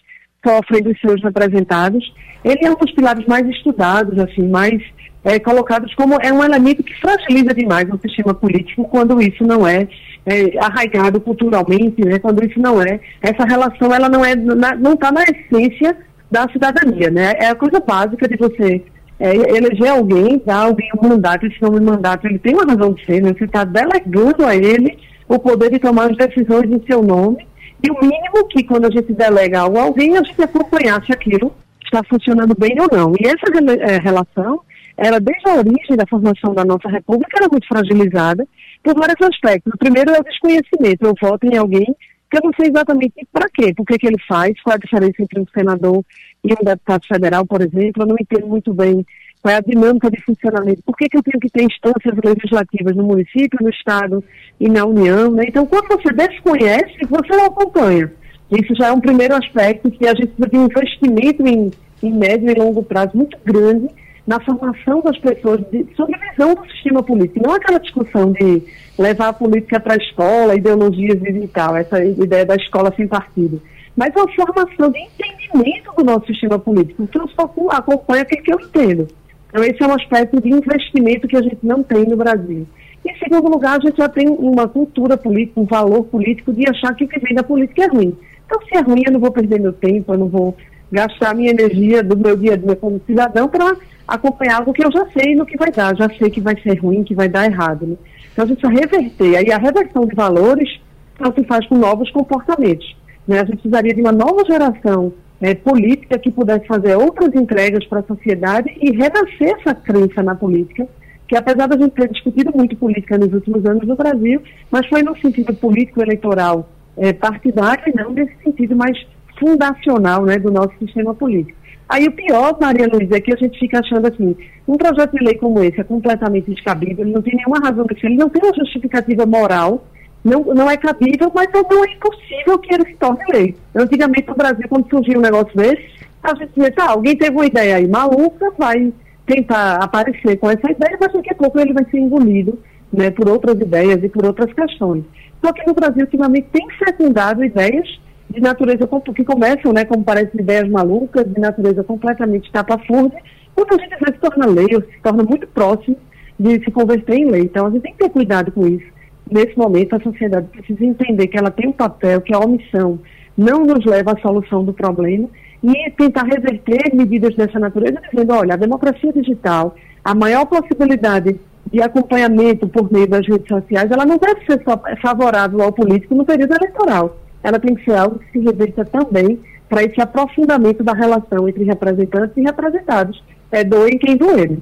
sofrem 0.46 0.84
dos 0.84 1.00
seus 1.00 1.24
representados, 1.24 2.14
ele 2.44 2.66
é 2.66 2.72
um 2.72 2.76
dos 2.76 2.92
pilares 2.92 3.26
mais 3.26 3.48
estudados, 3.48 4.20
assim, 4.20 4.48
mais 4.48 4.82
é, 5.28 5.38
colocados 5.40 5.94
como 5.94 6.16
é 6.22 6.32
um 6.32 6.42
elemento 6.42 6.82
que 6.82 6.96
fragiliza 7.02 7.54
demais 7.54 7.86
o 7.90 8.00
sistema 8.00 8.34
político 8.34 8.86
quando 8.86 9.22
isso 9.22 9.44
não 9.44 9.68
é, 9.68 9.86
é 10.26 10.58
arraigado 10.58 11.20
culturalmente, 11.20 12.02
né, 12.06 12.18
quando 12.18 12.46
isso 12.46 12.58
não 12.62 12.82
é, 12.82 12.98
essa 13.22 13.44
relação 13.44 13.94
ela 13.94 14.08
não 14.08 14.24
é 14.24 14.36
não 14.36 14.94
está 14.94 15.12
na 15.12 15.24
essência 15.24 15.98
da 16.32 16.48
cidadania, 16.50 17.10
né? 17.10 17.34
É 17.40 17.48
a 17.48 17.56
coisa 17.56 17.80
básica 17.80 18.28
de 18.28 18.38
você 18.38 18.84
é, 19.20 19.36
eleger 19.36 19.90
alguém, 19.90 20.42
dar 20.46 20.66
alguém 20.66 20.90
um 21.02 21.08
mandato, 21.08 21.46
esse 21.46 21.62
nome 21.62 21.80
mandato, 21.80 22.28
ele 22.28 22.40
tem 22.40 22.54
uma 22.54 22.66
razão 22.66 22.94
de 22.94 23.06
ser, 23.06 23.22
né? 23.22 23.34
Você 23.38 23.46
está 23.46 23.64
delegando 23.64 24.46
a 24.46 24.56
ele 24.56 24.98
o 25.28 25.40
poder 25.40 25.72
de 25.72 25.80
tomar 25.80 26.12
as 26.12 26.18
decisões 26.18 26.70
em 26.70 26.82
seu 26.86 27.02
nome, 27.02 27.46
e 27.84 27.92
o 27.92 28.00
mínimo 28.02 28.48
que 28.50 28.64
quando 28.64 28.86
a 28.86 28.92
gente 28.92 29.14
delega 29.14 29.62
algo 29.62 29.78
a 29.78 29.84
alguém, 29.84 30.18
a 30.18 30.24
gente 30.24 30.42
acompanhar 30.42 31.04
se 31.06 31.12
aquilo 31.14 31.54
está 31.84 32.02
funcionando 32.04 32.56
bem 32.58 32.76
ou 32.80 32.90
não. 32.92 33.14
E 33.20 33.28
essa 33.28 33.46
é, 33.82 34.00
relação 34.00 34.62
ela 34.98 35.20
desde 35.20 35.48
a 35.48 35.56
origem 35.56 35.96
da 35.96 36.08
formação 36.08 36.54
da 36.54 36.66
nossa 36.66 36.90
república 36.90 37.38
era 37.38 37.50
muito 37.50 37.68
fragilizada 37.68 38.46
por 38.84 38.96
vários 38.96 39.22
aspectos. 39.22 39.72
O 39.74 39.78
primeiro 39.78 40.12
é 40.12 40.20
o 40.20 40.24
desconhecimento. 40.24 41.06
Eu 41.06 41.14
voto 41.22 41.46
em 41.46 41.56
alguém 41.56 41.96
que 42.30 42.38
eu 42.38 42.42
não 42.44 42.52
sei 42.60 42.70
exatamente 42.70 43.14
para 43.32 43.48
quê, 43.54 43.74
por 43.74 43.86
que 43.86 44.06
ele 44.06 44.22
faz, 44.28 44.60
qual 44.62 44.74
é 44.74 44.76
a 44.76 44.80
diferença 44.80 45.22
entre 45.22 45.40
um 45.40 45.46
senador 45.56 46.04
e 46.44 46.52
um 46.52 46.66
deputado 46.66 47.06
federal, 47.06 47.46
por 47.46 47.62
exemplo, 47.62 48.04
eu 48.04 48.08
não 48.08 48.18
entendo 48.20 48.48
muito 48.48 48.74
bem 48.74 49.06
qual 49.42 49.54
é 49.54 49.58
a 49.58 49.62
dinâmica 49.62 50.12
de 50.12 50.22
funcionamento, 50.24 50.84
por 50.84 50.98
que, 50.98 51.08
que 51.08 51.18
eu 51.18 51.24
tenho 51.24 51.40
que 51.40 51.50
ter 51.50 51.64
instâncias 51.64 52.14
legislativas 52.22 52.96
no 52.96 53.04
município, 53.04 53.60
no 53.62 53.70
estado 53.70 54.22
e 54.60 54.68
na 54.68 54.86
União, 54.86 55.32
né? 55.32 55.46
Então, 55.48 55.66
quando 55.66 55.88
você 55.88 56.12
desconhece, 56.12 56.98
você 57.10 57.36
não 57.36 57.46
acompanha. 57.46 58.12
Isso 58.52 58.76
já 58.76 58.88
é 58.88 58.92
um 58.92 59.00
primeiro 59.00 59.36
aspecto 59.36 59.92
que 59.92 60.06
a 60.06 60.14
gente 60.14 60.28
precisa 60.28 60.50
de 60.50 60.58
um 60.58 60.66
investimento 60.66 61.48
em, 61.48 61.72
em 62.04 62.14
médio 62.14 62.50
e 62.50 62.56
longo 62.56 62.84
prazo 62.84 63.16
muito 63.16 63.38
grande 63.46 63.88
na 64.28 64.42
formação 64.42 65.02
das 65.02 65.18
pessoas 65.18 65.62
de, 65.72 65.88
sobre 65.96 66.16
a 66.16 66.32
visão 66.32 66.54
do 66.54 66.70
sistema 66.70 67.02
político. 67.02 67.42
Não 67.42 67.56
aquela 67.56 67.80
discussão 67.80 68.34
de 68.34 68.62
levar 69.00 69.30
a 69.30 69.34
política 69.34 69.80
para 69.80 69.94
a 69.94 69.98
escola, 69.98 70.56
ideologias 70.56 71.18
e 71.24 71.48
tal, 71.48 71.78
essa 71.78 72.04
ideia 72.04 72.46
da 72.46 72.56
escola 72.56 72.94
sem 72.98 73.08
partido. 73.08 73.62
Mas 73.96 74.14
uma 74.14 74.28
formação 74.34 74.92
de 74.92 75.00
entendimento 75.00 75.92
do 75.98 76.04
nosso 76.04 76.28
sistema 76.28 76.60
político, 76.60 77.08
que 77.08 77.18
eu 77.18 77.28
só 77.30 77.52
acompanho 77.72 78.22
aquilo 78.22 78.44
que 78.44 78.54
eu 78.54 78.60
entendo. 78.60 79.08
Então, 79.50 79.64
esse 79.64 79.82
é 79.82 79.88
um 79.88 79.94
aspecto 79.94 80.42
de 80.42 80.50
investimento 80.50 81.28
que 81.28 81.38
a 81.38 81.42
gente 81.42 81.60
não 81.64 81.82
tem 81.82 82.04
no 82.06 82.18
Brasil. 82.18 82.68
Em 83.06 83.18
segundo 83.18 83.50
lugar, 83.50 83.78
a 83.78 83.80
gente 83.80 83.98
já 83.98 84.10
tem 84.10 84.28
uma 84.28 84.68
cultura 84.68 85.16
política, 85.16 85.62
um 85.62 85.66
valor 85.66 86.04
político 86.04 86.52
de 86.52 86.70
achar 86.70 86.94
que 86.94 87.06
o 87.06 87.08
que 87.08 87.20
vem 87.20 87.34
da 87.34 87.44
política 87.44 87.86
é 87.86 87.88
ruim. 87.88 88.16
Então, 88.46 88.62
se 88.68 88.76
é 88.76 88.82
ruim, 88.82 89.04
eu 89.06 89.14
não 89.14 89.20
vou 89.20 89.32
perder 89.32 89.60
meu 89.60 89.72
tempo, 89.72 90.14
eu 90.14 90.18
não 90.18 90.28
vou 90.28 90.56
gastar 90.92 91.34
minha 91.34 91.50
energia 91.50 92.04
do 92.04 92.18
meu 92.18 92.36
dia 92.36 92.54
a 92.54 92.58
dia 92.58 92.76
como 92.76 93.02
cidadão 93.08 93.48
para 93.48 93.76
acompanhar 94.08 94.60
algo 94.60 94.74
que 94.74 94.86
eu 94.86 94.92
já 94.92 95.06
sei 95.12 95.36
no 95.36 95.46
que 95.46 95.58
vai 95.58 95.72
dar, 95.72 95.96
já 95.96 96.08
sei 96.10 96.30
que 96.30 96.40
vai 96.40 96.60
ser 96.62 96.80
ruim, 96.80 97.04
que 97.04 97.14
vai 97.14 97.28
dar 97.28 97.46
errado. 97.46 97.86
Né? 97.86 97.96
Então, 98.32 98.46
a 98.46 98.48
gente 98.48 98.62
precisa 98.62 98.82
reverter. 98.82 99.36
Aí, 99.36 99.52
a 99.52 99.58
reversão 99.58 100.06
de 100.06 100.16
valores 100.16 100.80
não 101.20 101.34
se 101.34 101.44
faz 101.44 101.68
com 101.68 101.78
novos 101.78 102.10
comportamentos. 102.12 102.96
Né? 103.28 103.40
A 103.40 103.46
gente 103.46 103.56
precisaria 103.58 103.94
de 103.94 104.02
uma 104.02 104.12
nova 104.12 104.46
geração 104.46 105.12
é, 105.42 105.54
política 105.54 106.18
que 106.18 106.32
pudesse 106.32 106.66
fazer 106.66 106.96
outras 106.96 107.34
entregas 107.36 107.86
para 107.86 108.00
a 108.00 108.04
sociedade 108.04 108.76
e 108.82 108.92
renascer 108.92 109.56
essa 109.60 109.76
crença 109.76 110.24
na 110.24 110.36
política, 110.36 110.88
que 111.28 111.36
apesar 111.36 111.68
da 111.68 111.78
gente 111.78 111.92
ter 111.92 112.10
discutido 112.10 112.52
muito 112.56 112.76
política 112.78 113.18
nos 113.18 113.34
últimos 113.34 113.66
anos 113.66 113.86
no 113.86 113.96
Brasil, 113.96 114.42
mas 114.72 114.88
foi 114.88 115.04
no 115.04 115.16
sentido 115.18 115.54
político-eleitoral 115.54 116.70
é, 116.96 117.12
partidário 117.12 117.84
e 117.88 117.96
não 117.96 118.12
nesse 118.12 118.34
sentido 118.44 118.76
mais 118.76 118.98
fundacional 119.38 120.26
né, 120.26 120.40
do 120.40 120.52
nosso 120.52 120.74
sistema 120.80 121.14
político. 121.14 121.57
Aí 121.90 122.06
o 122.06 122.12
pior, 122.12 122.58
Maria 122.60 122.88
Luísa, 122.92 123.16
é 123.16 123.22
que 123.22 123.34
a 123.34 123.38
gente 123.38 123.58
fica 123.58 123.80
achando 123.80 124.08
assim, 124.08 124.36
um 124.68 124.76
projeto 124.76 125.12
de 125.14 125.24
lei 125.24 125.36
como 125.36 125.64
esse 125.64 125.80
é 125.80 125.84
completamente 125.84 126.52
descabível, 126.52 127.06
ele 127.06 127.14
não 127.14 127.22
tem 127.22 127.36
nenhuma 127.36 127.60
razão 127.60 127.86
de 127.86 128.00
ser, 128.00 128.08
ele 128.08 128.18
não 128.18 128.30
tem 128.30 128.42
uma 128.44 128.54
justificativa 128.54 129.26
moral, 129.26 129.86
não, 130.24 130.44
não 130.44 130.70
é 130.70 130.76
cabível, 130.76 131.32
mas 131.34 131.48
não 131.54 131.86
é 131.86 131.94
impossível 131.94 132.60
que 132.60 132.74
ele 132.74 132.86
se 132.88 132.96
torne 132.96 133.24
lei. 133.32 133.56
Antigamente 133.74 134.28
no 134.28 134.36
Brasil, 134.36 134.66
quando 134.68 134.90
surgiu 134.90 135.20
um 135.20 135.22
negócio 135.22 135.56
desse, 135.56 135.98
a 136.22 136.36
gente 136.36 136.52
dizia, 136.54 136.72
tá, 136.72 136.90
alguém 136.90 137.16
teve 137.16 137.32
uma 137.32 137.46
ideia 137.46 137.78
aí 137.78 137.88
maluca, 137.88 138.52
vai 138.58 138.92
tentar 139.26 139.76
aparecer 139.76 140.38
com 140.38 140.50
essa 140.50 140.70
ideia, 140.70 140.98
mas 141.00 141.14
daqui 141.14 141.32
a 141.32 141.36
pouco 141.36 141.60
ele 141.60 141.74
vai 141.74 141.86
ser 141.86 142.00
engolido 142.00 142.60
né, 142.92 143.12
por 143.12 143.30
outras 143.30 143.58
ideias 143.60 144.04
e 144.04 144.10
por 144.10 144.26
outras 144.26 144.52
questões. 144.54 145.04
Só 145.44 145.54
que 145.54 145.66
no 145.66 145.74
Brasil, 145.74 146.02
ultimamente, 146.02 146.48
tem 146.52 146.68
secundado 146.84 147.44
ideias 147.44 148.00
de 148.30 148.42
natureza 148.42 148.88
que 149.16 149.24
começam, 149.24 149.72
né, 149.74 149.86
como 149.86 150.04
parecem 150.04 150.40
ideias 150.40 150.70
malucas, 150.70 151.26
de 151.26 151.40
natureza 151.40 151.84
completamente 151.84 152.46
estapafúrdia, 152.46 153.20
quando 153.56 153.74
a 153.74 153.84
gente 153.84 153.96
vê 154.00 154.14
se 154.14 154.20
torna 154.20 154.46
lei 154.46 154.76
ou 154.76 154.82
se 154.82 155.02
torna 155.02 155.24
muito 155.24 155.48
próximo 155.48 155.98
de 156.40 156.64
se 156.64 156.72
converter 156.72 157.16
em 157.16 157.30
lei. 157.30 157.42
Então, 157.42 157.66
a 157.66 157.70
gente 157.70 157.82
tem 157.82 157.94
que 157.94 158.00
ter 158.00 158.10
cuidado 158.10 158.52
com 158.52 158.68
isso. 158.68 158.86
Nesse 159.30 159.58
momento, 159.58 159.96
a 159.96 160.00
sociedade 160.00 160.48
precisa 160.48 160.86
entender 160.86 161.28
que 161.28 161.38
ela 161.38 161.50
tem 161.50 161.68
um 161.68 161.74
papel, 161.74 162.22
que 162.22 162.34
a 162.34 162.40
omissão 162.40 163.00
não 163.38 163.66
nos 163.66 163.86
leva 163.86 164.14
à 164.14 164.22
solução 164.22 164.64
do 164.64 164.74
problema 164.74 165.28
e 165.64 165.92
tentar 165.92 166.24
reverter 166.24 166.96
medidas 166.96 167.36
dessa 167.36 167.60
natureza, 167.60 168.00
dizendo, 168.12 168.34
olha, 168.34 168.54
a 168.54 168.58
democracia 168.58 169.12
digital, 169.12 169.76
a 170.04 170.14
maior 170.14 170.46
possibilidade 170.46 171.40
de 171.72 171.82
acompanhamento 171.82 172.68
por 172.68 172.92
meio 172.92 173.08
das 173.08 173.28
redes 173.28 173.48
sociais, 173.48 173.92
ela 173.92 174.06
não 174.06 174.18
deve 174.18 174.46
ser 174.46 174.64
favorável 175.02 175.62
ao 175.62 175.72
político 175.72 176.16
no 176.16 176.26
período 176.26 176.54
eleitoral. 176.54 177.18
Ela 177.48 177.60
tem 177.62 177.76
que 177.76 177.86
ser 177.86 177.96
algo 177.96 178.20
que 178.20 178.30
se 178.34 178.40
reverta 178.40 178.84
também 178.84 179.40
para 179.70 179.82
esse 179.82 180.02
aprofundamento 180.02 180.84
da 180.84 180.92
relação 180.92 181.48
entre 181.48 181.64
representantes 181.64 182.36
e 182.36 182.42
representados. 182.42 183.24
É 183.50 183.64
doer 183.64 183.98
quem 184.00 184.18
doer. 184.18 184.60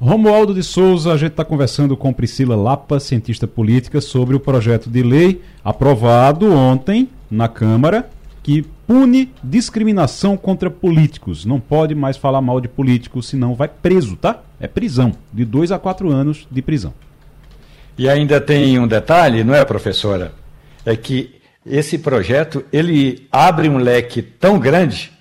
Romualdo 0.00 0.54
de 0.54 0.62
Souza, 0.62 1.12
a 1.12 1.16
gente 1.16 1.32
está 1.32 1.44
conversando 1.44 1.96
com 1.96 2.12
Priscila 2.12 2.54
Lapa, 2.54 3.00
cientista 3.00 3.48
política, 3.48 4.00
sobre 4.00 4.36
o 4.36 4.38
projeto 4.38 4.88
de 4.88 5.02
lei 5.02 5.42
aprovado 5.64 6.52
ontem 6.52 7.08
na 7.28 7.48
Câmara 7.48 8.08
que 8.44 8.62
pune 8.86 9.32
discriminação 9.42 10.36
contra 10.36 10.70
políticos. 10.70 11.44
Não 11.44 11.58
pode 11.58 11.96
mais 11.96 12.16
falar 12.16 12.40
mal 12.40 12.60
de 12.60 12.68
políticos, 12.68 13.26
senão 13.26 13.56
vai 13.56 13.66
preso, 13.66 14.14
tá? 14.14 14.40
É 14.60 14.68
prisão, 14.68 15.14
de 15.32 15.44
dois 15.44 15.72
a 15.72 15.80
quatro 15.80 16.12
anos 16.12 16.46
de 16.48 16.62
prisão. 16.62 16.94
E 17.98 18.08
ainda 18.08 18.40
tem 18.40 18.78
um 18.78 18.86
detalhe, 18.86 19.42
não 19.42 19.52
é, 19.52 19.64
professora? 19.64 20.32
É 20.86 20.94
que 20.94 21.42
esse 21.66 21.98
projeto 21.98 22.64
ele 22.72 23.26
abre 23.30 23.68
um 23.68 23.78
leque 23.78 24.20
tão 24.20 24.58
grande 24.58 25.12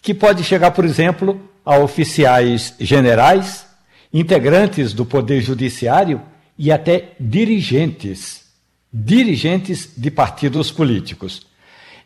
que 0.00 0.14
pode 0.14 0.42
chegar, 0.42 0.70
por 0.70 0.84
exemplo, 0.84 1.40
a 1.64 1.76
oficiais 1.78 2.74
generais, 2.80 3.66
integrantes 4.12 4.92
do 4.92 5.04
Poder 5.04 5.40
Judiciário 5.42 6.22
e 6.58 6.72
até 6.72 7.12
dirigentes, 7.20 8.44
dirigentes 8.92 9.90
de 9.96 10.10
partidos 10.10 10.70
políticos. 10.70 11.46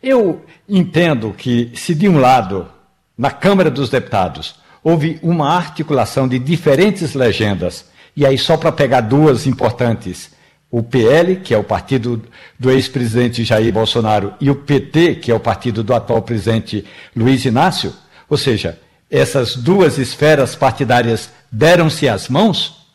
Eu 0.03 0.45
entendo 0.69 1.33
que, 1.33 1.71
se 1.75 1.95
de 1.95 2.09
um 2.09 2.19
lado, 2.19 2.69
na 3.17 3.31
Câmara 3.31 3.71
dos 3.71 3.89
Deputados, 3.89 4.57
houve 4.83 5.19
uma 5.23 5.57
articulação 5.57 6.29
de 6.29 6.39
diferentes 6.39 7.15
legendas, 7.15 7.87
e 8.15 8.27
aí 8.27 8.37
só 8.37 8.57
para 8.57 8.71
pegar 8.71 9.01
duas 9.01 9.47
importantes, 9.47 10.31
o 10.77 10.83
PL, 10.83 11.37
que 11.37 11.55
é 11.55 11.57
o 11.57 11.63
partido 11.63 12.21
do 12.59 12.69
ex-presidente 12.69 13.45
Jair 13.45 13.73
Bolsonaro, 13.73 14.35
e 14.41 14.51
o 14.51 14.57
PT, 14.57 15.15
que 15.15 15.31
é 15.31 15.35
o 15.35 15.39
partido 15.39 15.85
do 15.85 15.95
atual 15.95 16.21
presidente 16.21 16.85
Luiz 17.15 17.45
Inácio, 17.45 17.95
ou 18.29 18.37
seja, 18.37 18.77
essas 19.09 19.55
duas 19.55 19.99
esferas 19.99 20.57
partidárias 20.57 21.31
deram-se 21.49 22.09
as 22.09 22.29
mãos, 22.29 22.89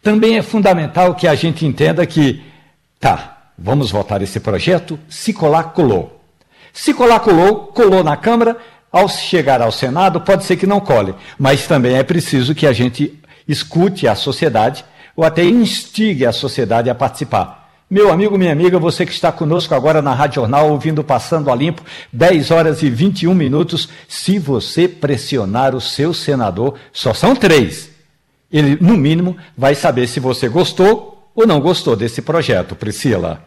também 0.00 0.38
é 0.38 0.42
fundamental 0.42 1.12
que 1.16 1.26
a 1.26 1.34
gente 1.34 1.66
entenda 1.66 2.06
que, 2.06 2.40
tá, 3.00 3.48
vamos 3.58 3.90
votar 3.90 4.22
esse 4.22 4.38
projeto, 4.38 4.96
se 5.08 5.32
colar, 5.32 5.72
colou. 5.72 6.22
Se 6.72 6.94
colar, 6.94 7.18
colou, 7.18 7.66
colou 7.66 8.04
na 8.04 8.16
Câmara, 8.16 8.56
ao 8.92 9.08
chegar 9.08 9.60
ao 9.60 9.72
Senado, 9.72 10.20
pode 10.20 10.44
ser 10.44 10.56
que 10.56 10.68
não 10.68 10.78
cole, 10.78 11.12
mas 11.36 11.66
também 11.66 11.96
é 11.96 12.04
preciso 12.04 12.54
que 12.54 12.64
a 12.64 12.72
gente 12.72 13.20
escute 13.48 14.06
a 14.06 14.14
sociedade 14.14 14.84
ou 15.16 15.24
até 15.24 15.44
instigue 15.44 16.26
a 16.26 16.32
sociedade 16.32 16.90
a 16.90 16.94
participar. 16.94 17.64
Meu 17.90 18.10
amigo, 18.10 18.38
minha 18.38 18.52
amiga, 18.52 18.78
você 18.78 19.04
que 19.04 19.12
está 19.12 19.30
conosco 19.30 19.74
agora 19.74 20.00
na 20.00 20.14
Rádio 20.14 20.36
Jornal, 20.36 20.70
ouvindo 20.70 21.04
Passando 21.04 21.50
a 21.50 21.54
Limpo, 21.54 21.82
10 22.12 22.50
horas 22.50 22.82
e 22.82 22.88
21 22.88 23.34
minutos. 23.34 23.88
Se 24.08 24.38
você 24.38 24.88
pressionar 24.88 25.74
o 25.74 25.80
seu 25.80 26.14
senador, 26.14 26.78
só 26.92 27.12
são 27.12 27.36
três. 27.36 27.94
Ele, 28.50 28.78
no 28.80 28.96
mínimo, 28.96 29.36
vai 29.56 29.74
saber 29.74 30.06
se 30.06 30.18
você 30.18 30.48
gostou 30.48 31.30
ou 31.34 31.46
não 31.46 31.60
gostou 31.60 31.94
desse 31.94 32.22
projeto, 32.22 32.74
Priscila. 32.74 33.42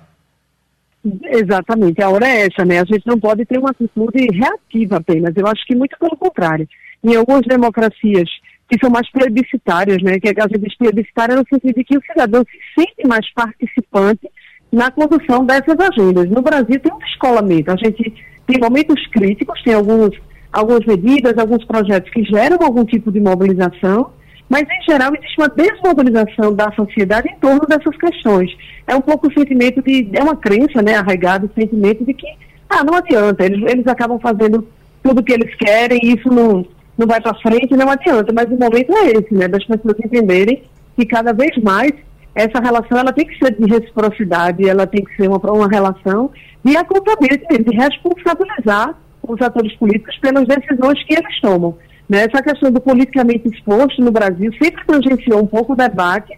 Exatamente, 1.26 2.02
a 2.02 2.10
hora 2.10 2.28
é 2.28 2.48
essa, 2.48 2.66
né? 2.66 2.80
A 2.80 2.86
gente 2.86 3.06
não 3.08 3.20
pode 3.20 3.46
ter 3.46 3.58
uma 3.58 3.72
atitude 3.72 4.28
reativa 4.34 4.98
apenas. 4.98 5.36
Eu 5.36 5.48
acho 5.48 5.66
que 5.66 5.76
muito 5.76 5.98
pelo 5.98 6.18
contrário. 6.18 6.68
Em 7.04 7.16
algumas 7.16 7.44
democracias 7.46 8.30
que 8.70 8.78
são 8.80 8.90
mais 8.90 9.10
plebiscitárias, 9.12 10.02
né? 10.02 10.20
Que 10.20 10.30
às 10.30 10.50
vezes 10.52 10.78
plebiscitária 10.78 11.36
no 11.36 11.46
sentido 11.48 11.76
de 11.76 11.84
que 11.84 11.98
o 11.98 12.02
cidadão 12.02 12.44
se 12.44 12.82
sente 12.82 13.08
mais 13.08 13.32
participante 13.34 14.30
na 14.72 14.92
condução 14.92 15.46
dessas 15.46 15.80
agendas. 15.80 16.30
No 16.30 16.42
Brasil 16.42 16.80
tem 16.80 16.94
um 16.94 17.00
descolamento. 17.00 17.72
A 17.72 17.76
gente 17.78 18.14
tem 18.46 18.60
momentos 18.60 19.06
críticos, 19.08 19.62
tem 19.64 19.74
alguns, 19.74 20.12
algumas 20.52 20.86
medidas, 20.86 21.38
alguns 21.38 21.64
projetos 21.66 22.12
que 22.12 22.24
geram 22.24 22.58
algum 22.62 22.84
tipo 22.84 23.12
de 23.12 23.20
mobilização, 23.20 24.12
mas, 24.50 24.64
em 24.64 24.90
geral, 24.90 25.14
existe 25.14 25.38
uma 25.38 25.50
desmobilização 25.50 26.54
da 26.54 26.72
sociedade 26.72 27.30
em 27.30 27.40
torno 27.40 27.62
dessas 27.68 27.96
questões. 27.98 28.50
É 28.88 28.96
um 28.96 29.02
pouco 29.02 29.28
o 29.28 29.34
sentimento 29.34 29.82
de. 29.82 30.10
É 30.14 30.24
uma 30.24 30.38
crença, 30.38 30.82
né, 30.82 30.96
arraigada, 30.96 31.46
o 31.46 31.60
sentimento 31.60 32.06
de 32.06 32.14
que, 32.14 32.28
ah, 32.70 32.84
não 32.84 32.94
adianta, 32.94 33.44
eles, 33.44 33.62
eles 33.70 33.86
acabam 33.88 34.18
fazendo 34.20 34.66
tudo 35.04 35.20
o 35.20 35.24
que 35.24 35.34
eles 35.34 35.54
querem 35.56 36.00
e 36.02 36.14
isso 36.14 36.30
não, 36.30 36.66
não 36.98 37.08
vai 37.08 37.22
para 37.22 37.34
frente, 37.36 37.76
não 37.76 37.90
adianta. 37.90 38.34
Mas 38.34 38.46
o 38.48 38.58
momento 38.58 38.92
é 38.92 39.12
esse, 39.12 39.34
né, 39.34 39.48
das 39.48 39.64
pessoas 39.66 39.96
entenderem 40.04 40.64
que 40.96 41.06
cada 41.06 41.32
vez 41.34 41.56
mais 41.62 41.92
essa 42.34 42.60
relação 42.60 42.98
ela 42.98 43.12
tem 43.12 43.26
que 43.26 43.38
ser 43.38 43.56
de 43.56 43.66
reciprocidade, 43.72 44.68
ela 44.68 44.86
tem 44.86 45.04
que 45.04 45.16
ser 45.16 45.28
uma, 45.28 45.40
uma 45.52 45.68
relação 45.68 46.32
de 46.64 46.78
acompanhamento, 46.78 47.64
de 47.64 47.76
responsabilizar 47.76 48.96
os 49.24 49.42
atores 49.42 49.76
políticos 49.76 50.18
pelas 50.20 50.48
decisões 50.48 51.04
que 51.04 51.16
eles 51.16 51.42
tomam. 51.42 51.76
Né? 52.08 52.26
Essa 52.26 52.42
questão 52.42 52.72
do 52.72 52.80
politicamente 52.80 53.48
exposto 53.48 54.02
no 54.02 54.12
Brasil 54.12 54.52
sempre 54.62 54.86
tangenciou 54.86 55.42
um 55.42 55.48
pouco 55.48 55.74
o 55.74 55.76
debate 55.76 56.32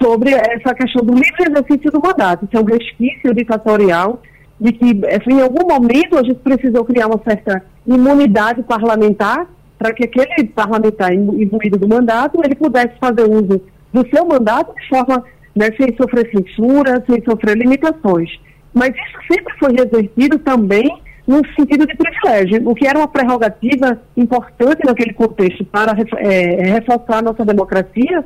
sobre 0.00 0.30
essa 0.32 0.74
questão 0.74 1.04
do 1.04 1.14
livre 1.14 1.50
exercício 1.50 1.90
do 1.90 2.00
mandato. 2.00 2.44
Isso 2.44 2.56
é 2.56 2.60
um 2.60 2.64
resquício 2.64 3.34
ditatorial 3.34 4.22
de 4.60 4.72
que 4.72 5.06
assim, 5.06 5.38
em 5.38 5.42
algum 5.42 5.66
momento 5.66 6.18
a 6.18 6.22
gente 6.22 6.40
precisou 6.40 6.84
criar 6.84 7.06
uma 7.06 7.20
certa 7.24 7.64
imunidade 7.86 8.62
parlamentar 8.62 9.46
para 9.78 9.92
que 9.92 10.04
aquele 10.04 10.48
parlamentar 10.48 11.12
imbuído 11.12 11.78
do 11.78 11.88
mandato 11.88 12.40
ele 12.44 12.54
pudesse 12.54 12.94
fazer 12.98 13.22
uso 13.22 13.60
do 13.92 14.06
seu 14.10 14.26
mandato 14.26 14.74
de 14.74 14.88
forma 14.88 15.24
né, 15.54 15.66
sem 15.76 15.96
sofrer 15.96 16.30
censura, 16.30 17.02
sem 17.08 17.22
sofrer 17.24 17.56
limitações. 17.56 18.30
Mas 18.74 18.90
isso 18.90 19.32
sempre 19.32 19.54
foi 19.58 19.72
revertido 19.72 20.38
também 20.40 20.88
no 21.26 21.42
sentido 21.58 21.86
de 21.86 21.94
privilégio, 21.94 22.68
o 22.68 22.74
que 22.74 22.86
era 22.86 22.98
uma 22.98 23.06
prerrogativa 23.06 24.00
importante 24.16 24.80
naquele 24.84 25.12
contexto 25.12 25.62
para 25.66 25.94
é, 26.16 26.72
reforçar 26.72 27.18
a 27.18 27.22
nossa 27.22 27.44
democracia, 27.44 28.24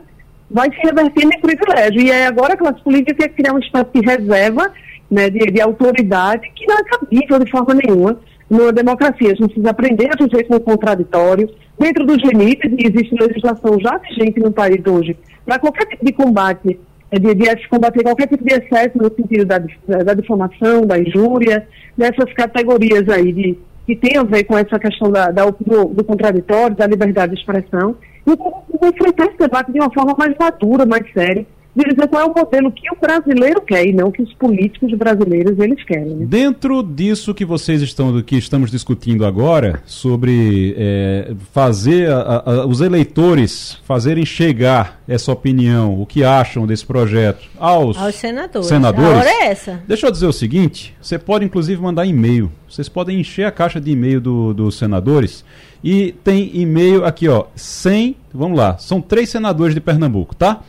vai 0.49 0.70
se 0.70 0.79
revertendo 0.85 1.35
em 1.35 1.41
privilégio. 1.41 2.01
E 2.01 2.11
é 2.12 2.27
agora 2.27 2.57
que 2.57 2.65
as 2.66 2.81
políticas 2.81 3.16
têm 3.16 3.29
que 3.29 3.43
criar 3.43 3.55
um 3.55 3.59
estado 3.59 3.89
de 3.93 4.07
reserva 4.07 4.73
né, 5.11 5.29
de, 5.29 5.39
de, 5.39 5.61
autoridade 5.61 6.49
que 6.55 6.65
não 6.66 6.79
é 6.79 6.85
cabível 6.85 7.39
de 7.41 7.51
forma 7.51 7.74
nenhuma 7.74 8.19
numa 8.53 8.73
democracia. 8.73 9.33
A 9.33 9.35
gente 9.35 9.47
precisa 9.47 9.70
aprender 9.70 10.11
a 10.12 10.23
viver 10.23 10.45
com 10.45 10.57
o 10.57 10.61
contraditório. 10.61 11.49
Dentro 11.79 12.05
dos 12.05 12.19
limites, 12.19 12.70
e 12.70 12.87
existe 12.87 13.16
legislação 13.19 13.81
já 13.81 13.97
vigente 13.99 14.39
no 14.39 14.53
país 14.53 14.81
hoje, 14.87 15.16
para 15.45 15.59
qualquer 15.59 15.87
tipo 15.87 16.05
de 16.05 16.12
combate, 16.12 16.79
é, 17.11 17.19
de, 17.19 17.35
de 17.35 17.69
combater 17.69 18.03
qualquer 18.03 18.29
tipo 18.29 18.45
de 18.45 18.55
excesso 18.55 18.99
no 18.99 19.11
sentido 19.15 19.47
da, 19.47 19.59
da 19.59 20.15
difamação, 20.15 20.87
da 20.87 20.99
injúria, 20.99 21.66
dessas 21.97 22.33
categorias 22.35 23.09
aí 23.09 23.33
de, 23.33 23.59
que 23.87 23.97
tem 23.97 24.19
a 24.19 24.23
ver 24.23 24.45
com 24.45 24.57
essa 24.57 24.79
questão 24.79 25.11
da, 25.11 25.31
da 25.31 25.45
do, 25.47 25.87
do, 25.87 26.05
contraditório, 26.05 26.77
da 26.77 26.87
liberdade 26.87 27.35
de 27.35 27.41
expressão, 27.41 27.97
e 28.27 28.87
enfrentar 28.87 29.27
esse 29.27 29.39
debate 29.39 29.73
de 29.73 29.81
uma 29.81 29.93
forma 29.93 30.15
mais 30.16 30.35
madura, 30.39 30.87
mais 30.87 31.11
séria, 31.12 31.47
dizer 31.74 32.07
qual 32.09 32.23
é 32.23 32.24
o 32.27 32.35
modelo 32.35 32.70
que 32.70 32.86
o 32.90 32.97
brasileiro 33.01 33.61
quer 33.62 33.86
e 33.86 33.93
não 33.93 34.11
que 34.11 34.23
os 34.23 34.32
políticos 34.35 34.93
brasileiros 34.93 35.59
eles 35.59 35.82
querem. 35.85 36.15
Né? 36.16 36.27
Dentro 36.27 36.82
disso 36.82 37.32
que 37.32 37.44
vocês 37.44 37.81
estão, 37.81 38.20
que 38.23 38.36
estamos 38.36 38.70
discutindo 38.70 39.24
agora, 39.24 39.82
sobre 39.86 40.74
é, 40.77 41.32
fazer 41.53 42.11
a, 42.11 42.43
a, 42.44 42.66
os 42.66 42.82
eleitores 42.82 43.78
fazerem 43.85 44.27
chegar 44.27 45.01
essa 45.09 45.32
opinião, 45.32 46.01
o 46.01 46.05
que 46.05 46.23
acham 46.23 46.66
desse 46.66 46.85
projeto 46.85 47.49
aos, 47.59 47.97
aos 47.97 48.15
senadores. 48.16 48.69
senadores. 48.69 49.11
A 49.11 49.19
hora 49.19 49.31
é 49.31 49.47
essa. 49.47 49.82
Deixa 49.89 50.07
eu 50.07 50.11
dizer 50.11 50.27
o 50.27 50.32
seguinte: 50.32 50.94
você 51.01 51.19
pode 51.19 51.44
inclusive 51.44 51.81
mandar 51.81 52.05
e-mail. 52.05 52.53
Vocês 52.69 52.89
podem 52.89 53.20
encher 53.20 53.47
a 53.47 53.51
caixa 53.51 53.81
de 53.81 53.90
e-mail 53.90 54.20
do, 54.20 54.53
dos 54.53 54.77
senadores. 54.77 55.44
E 55.85 56.12
tem 56.23 56.51
e-mail 56.55 57.05
aqui, 57.05 57.28
ó, 57.28 57.47
100, 57.57 58.16
vamos 58.32 58.57
lá, 58.57 58.78
são 58.78 59.01
três 59.01 59.31
senadores 59.31 59.74
de 59.74 59.81
Pernambuco, 59.81 60.35
tá? 60.35 60.62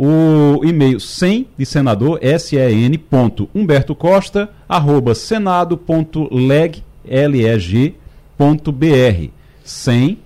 O 0.00 0.64
e-mail 0.64 1.00
sem 1.00 1.48
de 1.58 1.66
senador, 1.66 2.20
sen, 2.22 2.96
ponto, 2.98 3.48
Humberto 3.52 3.96
Costa, 3.96 4.48
arroba 4.68 5.12
senado.leg, 5.12 6.84
ponto 8.36 8.70
br, 8.70 9.30
sem, 9.64 10.18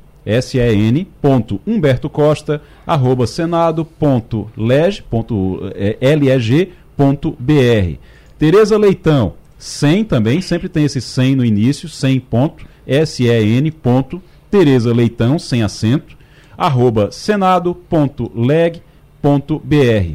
sen, 0.43 1.07
ponto, 1.23 1.59
Humberto 1.67 2.11
Costa, 2.11 2.61
arroba 2.87 3.27
senado.leg, 3.27 5.03
ponto, 5.09 5.61
é, 5.75 5.97
leg, 6.03 6.69
ponto 6.95 7.35
br. 7.39 7.97
Tereza 8.39 8.77
Leitão, 8.77 9.33
sem 9.57 10.05
também, 10.05 10.43
sempre 10.43 10.69
tem 10.69 10.85
esse 10.85 11.01
sem 11.01 11.35
no 11.35 11.43
início, 11.43 11.89
sem 11.89 12.21
ponto, 12.21 12.67
sen, 13.07 13.71
ponto, 13.71 14.23
Tereza 14.51 14.93
Leitão, 14.93 15.39
sem 15.39 15.63
acento, 15.63 16.15
arroba 16.59 17.11
senado.leg, 17.11 18.83
.br.leg.br. 19.23 20.13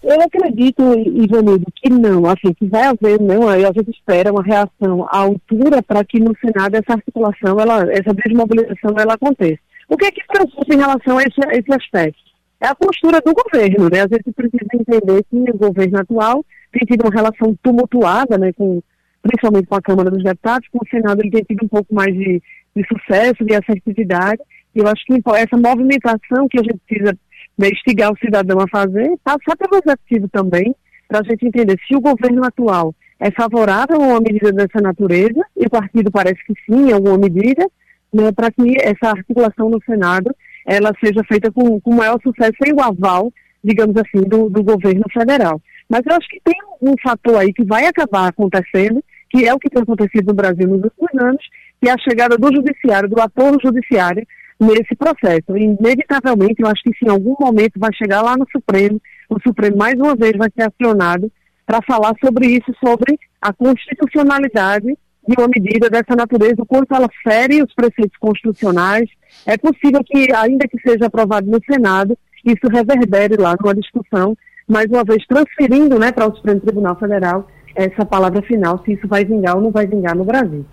Eu 0.00 0.20
acredito, 0.22 0.80
Ivanildo, 0.96 1.66
que 1.74 1.90
não. 1.90 2.24
Assim, 2.26 2.54
que 2.54 2.66
vai 2.66 2.84
haver, 2.84 3.20
não, 3.20 3.48
aí 3.48 3.64
a 3.64 3.72
gente 3.72 3.90
espera 3.90 4.30
uma 4.32 4.44
reação 4.44 5.04
à 5.10 5.18
altura 5.18 5.82
para 5.82 6.04
que 6.04 6.20
no 6.20 6.36
Senado 6.38 6.76
essa 6.76 6.92
articulação, 6.92 7.58
ela, 7.58 7.82
essa 7.92 8.14
desmobilização, 8.14 8.94
ela 8.96 9.14
aconteça. 9.14 9.58
O 9.88 9.96
que 9.96 10.06
é 10.06 10.12
que 10.12 10.24
preocupa 10.24 10.72
em 10.72 10.78
relação 10.78 11.18
a 11.18 11.22
esse, 11.24 11.40
a 11.44 11.52
esse 11.52 11.72
aspecto? 11.72 12.27
É 12.60 12.66
a 12.66 12.74
postura 12.74 13.20
do 13.20 13.32
governo, 13.32 13.88
né? 13.88 14.00
A 14.00 14.08
gente 14.08 14.32
precisa 14.32 14.66
entender 14.74 15.22
que 15.24 15.36
o 15.36 15.56
governo 15.56 16.00
atual 16.00 16.44
tem 16.72 16.86
tido 16.86 17.02
uma 17.02 17.14
relação 17.14 17.56
tumultuada, 17.62 18.36
né, 18.36 18.52
com, 18.52 18.82
principalmente 19.22 19.66
com 19.66 19.76
a 19.76 19.82
Câmara 19.82 20.10
dos 20.10 20.22
Deputados, 20.22 20.68
com 20.70 20.78
o 20.78 20.88
Senado 20.88 21.20
ele 21.20 21.30
tem 21.30 21.44
tido 21.44 21.64
um 21.64 21.68
pouco 21.68 21.94
mais 21.94 22.12
de, 22.12 22.42
de 22.74 22.86
sucesso, 22.86 23.44
de 23.44 23.54
assertividade, 23.54 24.42
e 24.74 24.80
eu 24.80 24.86
acho 24.86 25.04
que 25.06 25.14
essa 25.34 25.56
movimentação 25.56 26.48
que 26.48 26.58
a 26.58 26.62
gente 26.62 26.80
precisa 26.86 27.16
né, 27.56 27.68
instigar 27.68 28.12
o 28.12 28.18
cidadão 28.18 28.58
a 28.60 28.68
fazer, 28.68 29.08
passa 29.24 29.56
pelo 29.56 29.82
executivo 29.82 30.28
também, 30.28 30.74
para 31.06 31.20
a 31.20 31.22
gente 31.22 31.46
entender 31.46 31.78
se 31.86 31.96
o 31.96 32.00
governo 32.00 32.44
atual 32.44 32.94
é 33.18 33.30
favorável 33.30 33.96
a 33.96 34.06
uma 34.06 34.20
medida 34.20 34.52
dessa 34.52 34.80
natureza, 34.80 35.40
e 35.56 35.66
o 35.66 35.70
partido 35.70 36.10
parece 36.10 36.38
que 36.44 36.54
sim, 36.66 36.90
em 36.90 36.92
alguma 36.92 37.18
medida, 37.18 37.66
né, 38.12 38.30
para 38.32 38.50
que 38.50 38.76
essa 38.80 39.10
articulação 39.10 39.70
no 39.70 39.82
Senado 39.84 40.34
ela 40.68 40.92
seja 41.02 41.24
feita 41.24 41.50
com, 41.50 41.80
com 41.80 41.94
maior 41.94 42.20
sucesso 42.22 42.52
sem 42.62 42.74
o 42.74 42.82
aval, 42.82 43.32
digamos 43.64 43.96
assim, 43.96 44.22
do, 44.28 44.50
do 44.50 44.62
governo 44.62 45.04
federal. 45.10 45.58
Mas 45.88 46.02
eu 46.04 46.14
acho 46.14 46.28
que 46.28 46.38
tem 46.44 46.54
um 46.82 46.92
fator 47.02 47.36
aí 47.36 47.54
que 47.54 47.64
vai 47.64 47.86
acabar 47.86 48.28
acontecendo, 48.28 49.02
que 49.30 49.46
é 49.46 49.54
o 49.54 49.58
que 49.58 49.70
tem 49.70 49.82
acontecido 49.82 50.26
no 50.26 50.34
Brasil 50.34 50.68
nos 50.68 50.84
últimos 50.84 51.24
anos, 51.24 51.42
que 51.80 51.88
é 51.88 51.92
a 51.92 51.98
chegada 51.98 52.36
do 52.36 52.54
judiciário, 52.54 53.08
do 53.08 53.18
ator 53.18 53.56
judiciário 53.64 54.26
nesse 54.60 54.94
processo. 54.94 55.56
Inevitavelmente, 55.56 56.60
eu 56.60 56.68
acho 56.68 56.82
que 56.82 56.92
em 57.02 57.08
algum 57.08 57.34
momento 57.40 57.80
vai 57.80 57.90
chegar 57.94 58.20
lá 58.20 58.36
no 58.36 58.46
Supremo, 58.52 59.00
o 59.30 59.40
Supremo 59.40 59.78
mais 59.78 59.94
uma 59.94 60.14
vez 60.14 60.32
vai 60.36 60.50
ser 60.54 60.68
acionado 60.68 61.32
para 61.64 61.80
falar 61.80 62.12
sobre 62.22 62.46
isso, 62.46 62.74
sobre 62.84 63.18
a 63.40 63.54
constitucionalidade 63.54 64.98
de 65.28 65.34
uma 65.38 65.48
medida 65.48 65.90
dessa 65.90 66.16
natureza, 66.16 66.62
o 66.62 66.66
quanto 66.66 66.94
ela 66.94 67.08
fere 67.22 67.62
os 67.62 67.74
preceitos 67.74 68.16
constitucionais. 68.18 69.08
É 69.44 69.58
possível 69.58 70.02
que, 70.02 70.32
ainda 70.32 70.66
que 70.66 70.80
seja 70.80 71.06
aprovado 71.06 71.46
no 71.50 71.60
Senado, 71.70 72.16
isso 72.44 72.66
reverbere 72.68 73.36
lá 73.36 73.54
numa 73.60 73.74
discussão 73.74 74.34
mais 74.66 74.86
uma 74.86 75.04
vez 75.04 75.24
transferindo 75.26 75.98
né, 75.98 76.12
para 76.12 76.26
o 76.26 76.34
Supremo 76.34 76.60
Tribunal 76.60 76.96
Federal 76.96 77.46
essa 77.74 78.04
palavra 78.04 78.42
final, 78.42 78.82
se 78.84 78.92
isso 78.92 79.06
vai 79.06 79.24
vingar 79.24 79.56
ou 79.56 79.62
não 79.62 79.70
vai 79.70 79.86
vingar 79.86 80.16
no 80.16 80.24
Brasil. 80.24 80.64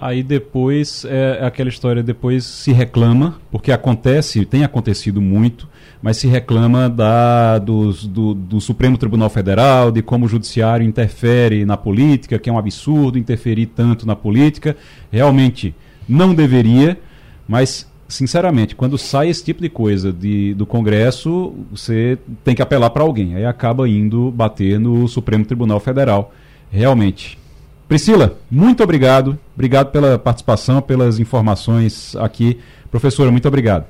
Aí 0.00 0.22
depois, 0.22 1.04
é 1.04 1.44
aquela 1.44 1.68
história, 1.68 2.04
depois 2.04 2.44
se 2.44 2.70
reclama, 2.70 3.40
porque 3.50 3.72
acontece, 3.72 4.44
tem 4.44 4.62
acontecido 4.62 5.20
muito, 5.20 5.68
mas 6.00 6.18
se 6.18 6.28
reclama 6.28 6.88
da, 6.88 7.58
dos, 7.58 8.06
do, 8.06 8.32
do 8.32 8.60
Supremo 8.60 8.96
Tribunal 8.96 9.28
Federal, 9.28 9.90
de 9.90 10.00
como 10.00 10.26
o 10.26 10.28
Judiciário 10.28 10.86
interfere 10.86 11.64
na 11.64 11.76
política, 11.76 12.38
que 12.38 12.48
é 12.48 12.52
um 12.52 12.58
absurdo 12.58 13.18
interferir 13.18 13.66
tanto 13.66 14.06
na 14.06 14.14
política. 14.14 14.76
Realmente 15.10 15.74
não 16.08 16.32
deveria, 16.32 16.96
mas 17.48 17.90
sinceramente, 18.08 18.76
quando 18.76 18.96
sai 18.96 19.28
esse 19.28 19.44
tipo 19.44 19.60
de 19.60 19.68
coisa 19.68 20.12
de, 20.12 20.54
do 20.54 20.64
Congresso, 20.64 21.54
você 21.72 22.16
tem 22.44 22.54
que 22.54 22.62
apelar 22.62 22.90
para 22.90 23.02
alguém. 23.02 23.34
Aí 23.34 23.44
acaba 23.44 23.88
indo 23.88 24.30
bater 24.30 24.78
no 24.78 25.08
Supremo 25.08 25.44
Tribunal 25.44 25.80
Federal. 25.80 26.32
Realmente. 26.70 27.37
Priscila, 27.88 28.36
muito 28.50 28.82
obrigado. 28.82 29.38
Obrigado 29.54 29.90
pela 29.90 30.18
participação, 30.18 30.82
pelas 30.82 31.18
informações 31.18 32.14
aqui. 32.16 32.58
Professora, 32.90 33.30
muito 33.30 33.48
obrigado. 33.48 33.86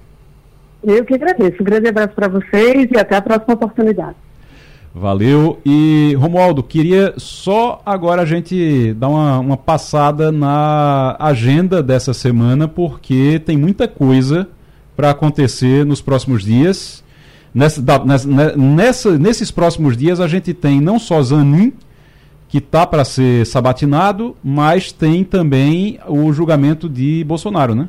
Eu 0.85 1.05
que 1.05 1.15
agradeço. 1.15 1.61
Um 1.61 1.65
grande 1.65 1.89
abraço 1.89 2.15
para 2.15 2.29
vocês 2.29 2.89
e 2.93 2.97
até 2.97 3.17
a 3.17 3.23
próxima 3.23 3.55
oportunidade. 3.55 4.15
Valeu. 4.95 5.61
E, 5.67 6.15
Romualdo, 6.19 6.63
queria 6.63 7.15
só 7.17 7.83
agora 7.85 8.23
a 8.23 8.25
gente 8.25 8.95
dar 8.95 9.09
uma, 9.09 9.39
uma 9.41 9.57
passada 9.57 10.31
na 10.31 11.17
agenda 11.19 11.83
dessa 11.83 12.15
semana, 12.15 12.67
porque 12.69 13.41
tem 13.45 13.57
muita 13.57 13.87
coisa 13.89 14.49
para 14.97 15.11
acontecer 15.11 15.85
nos 15.85 16.01
próximos 16.01 16.45
dias. 16.45 17.05
Nessa, 17.53 17.83
nessa, 18.57 19.19
nesses 19.19 19.51
próximos 19.51 19.97
dias 19.97 20.21
a 20.21 20.29
gente 20.29 20.55
tem 20.55 20.81
não 20.81 20.99
só 20.99 21.21
Zanin, 21.23 21.73
que 22.49 22.59
está 22.59 22.87
para 22.87 23.05
ser 23.05 23.47
sabatinado, 23.47 24.37
mas 24.43 24.91
tem 24.91 25.23
também 25.23 26.01
o 26.07 26.33
julgamento 26.33 26.89
de 26.89 27.23
Bolsonaro, 27.25 27.75
né? 27.75 27.89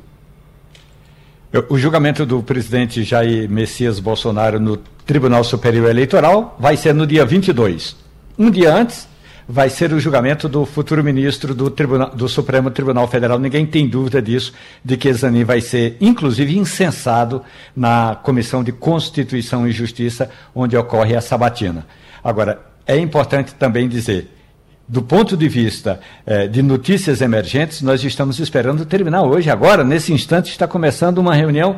O 1.69 1.77
julgamento 1.77 2.25
do 2.25 2.43
presidente 2.43 3.01
Jair 3.03 3.49
Messias 3.49 3.99
Bolsonaro 3.99 4.59
no 4.59 4.77
Tribunal 4.77 5.43
Superior 5.43 5.89
Eleitoral 5.89 6.55
vai 6.59 6.77
ser 6.77 6.93
no 6.93 7.07
dia 7.07 7.25
22. 7.25 7.95
Um 8.37 8.51
dia 8.51 8.71
antes, 8.71 9.07
vai 9.47 9.67
ser 9.67 9.91
o 9.91 9.99
julgamento 9.99 10.47
do 10.47 10.63
futuro 10.63 11.03
ministro 11.03 11.55
do, 11.55 11.71
Tribunal, 11.71 12.11
do 12.11 12.29
Supremo 12.29 12.69
Tribunal 12.69 13.07
Federal. 13.07 13.39
Ninguém 13.39 13.65
tem 13.65 13.87
dúvida 13.87 14.21
disso, 14.21 14.53
de 14.85 14.95
que 14.95 15.11
Zanin 15.11 15.43
vai 15.43 15.59
ser, 15.59 15.97
inclusive, 15.99 16.55
incensado 16.55 17.41
na 17.75 18.15
Comissão 18.21 18.63
de 18.63 18.71
Constituição 18.71 19.67
e 19.67 19.71
Justiça, 19.71 20.29
onde 20.53 20.77
ocorre 20.77 21.15
a 21.15 21.21
sabatina. 21.21 21.87
Agora, 22.23 22.61
é 22.85 22.95
importante 22.95 23.55
também 23.55 23.89
dizer 23.89 24.38
do 24.89 25.03
ponto 25.03 25.37
de 25.37 25.47
vista 25.47 25.99
eh, 26.25 26.47
de 26.47 26.63
notícias 26.63 27.21
emergentes, 27.21 27.83
nós 27.83 28.03
estamos 28.03 28.39
esperando 28.39 28.83
terminar 28.87 29.21
hoje, 29.21 29.47
agora, 29.47 29.83
nesse 29.83 30.11
instante, 30.11 30.49
está 30.49 30.67
começando 30.67 31.19
uma 31.19 31.35
reunião 31.35 31.77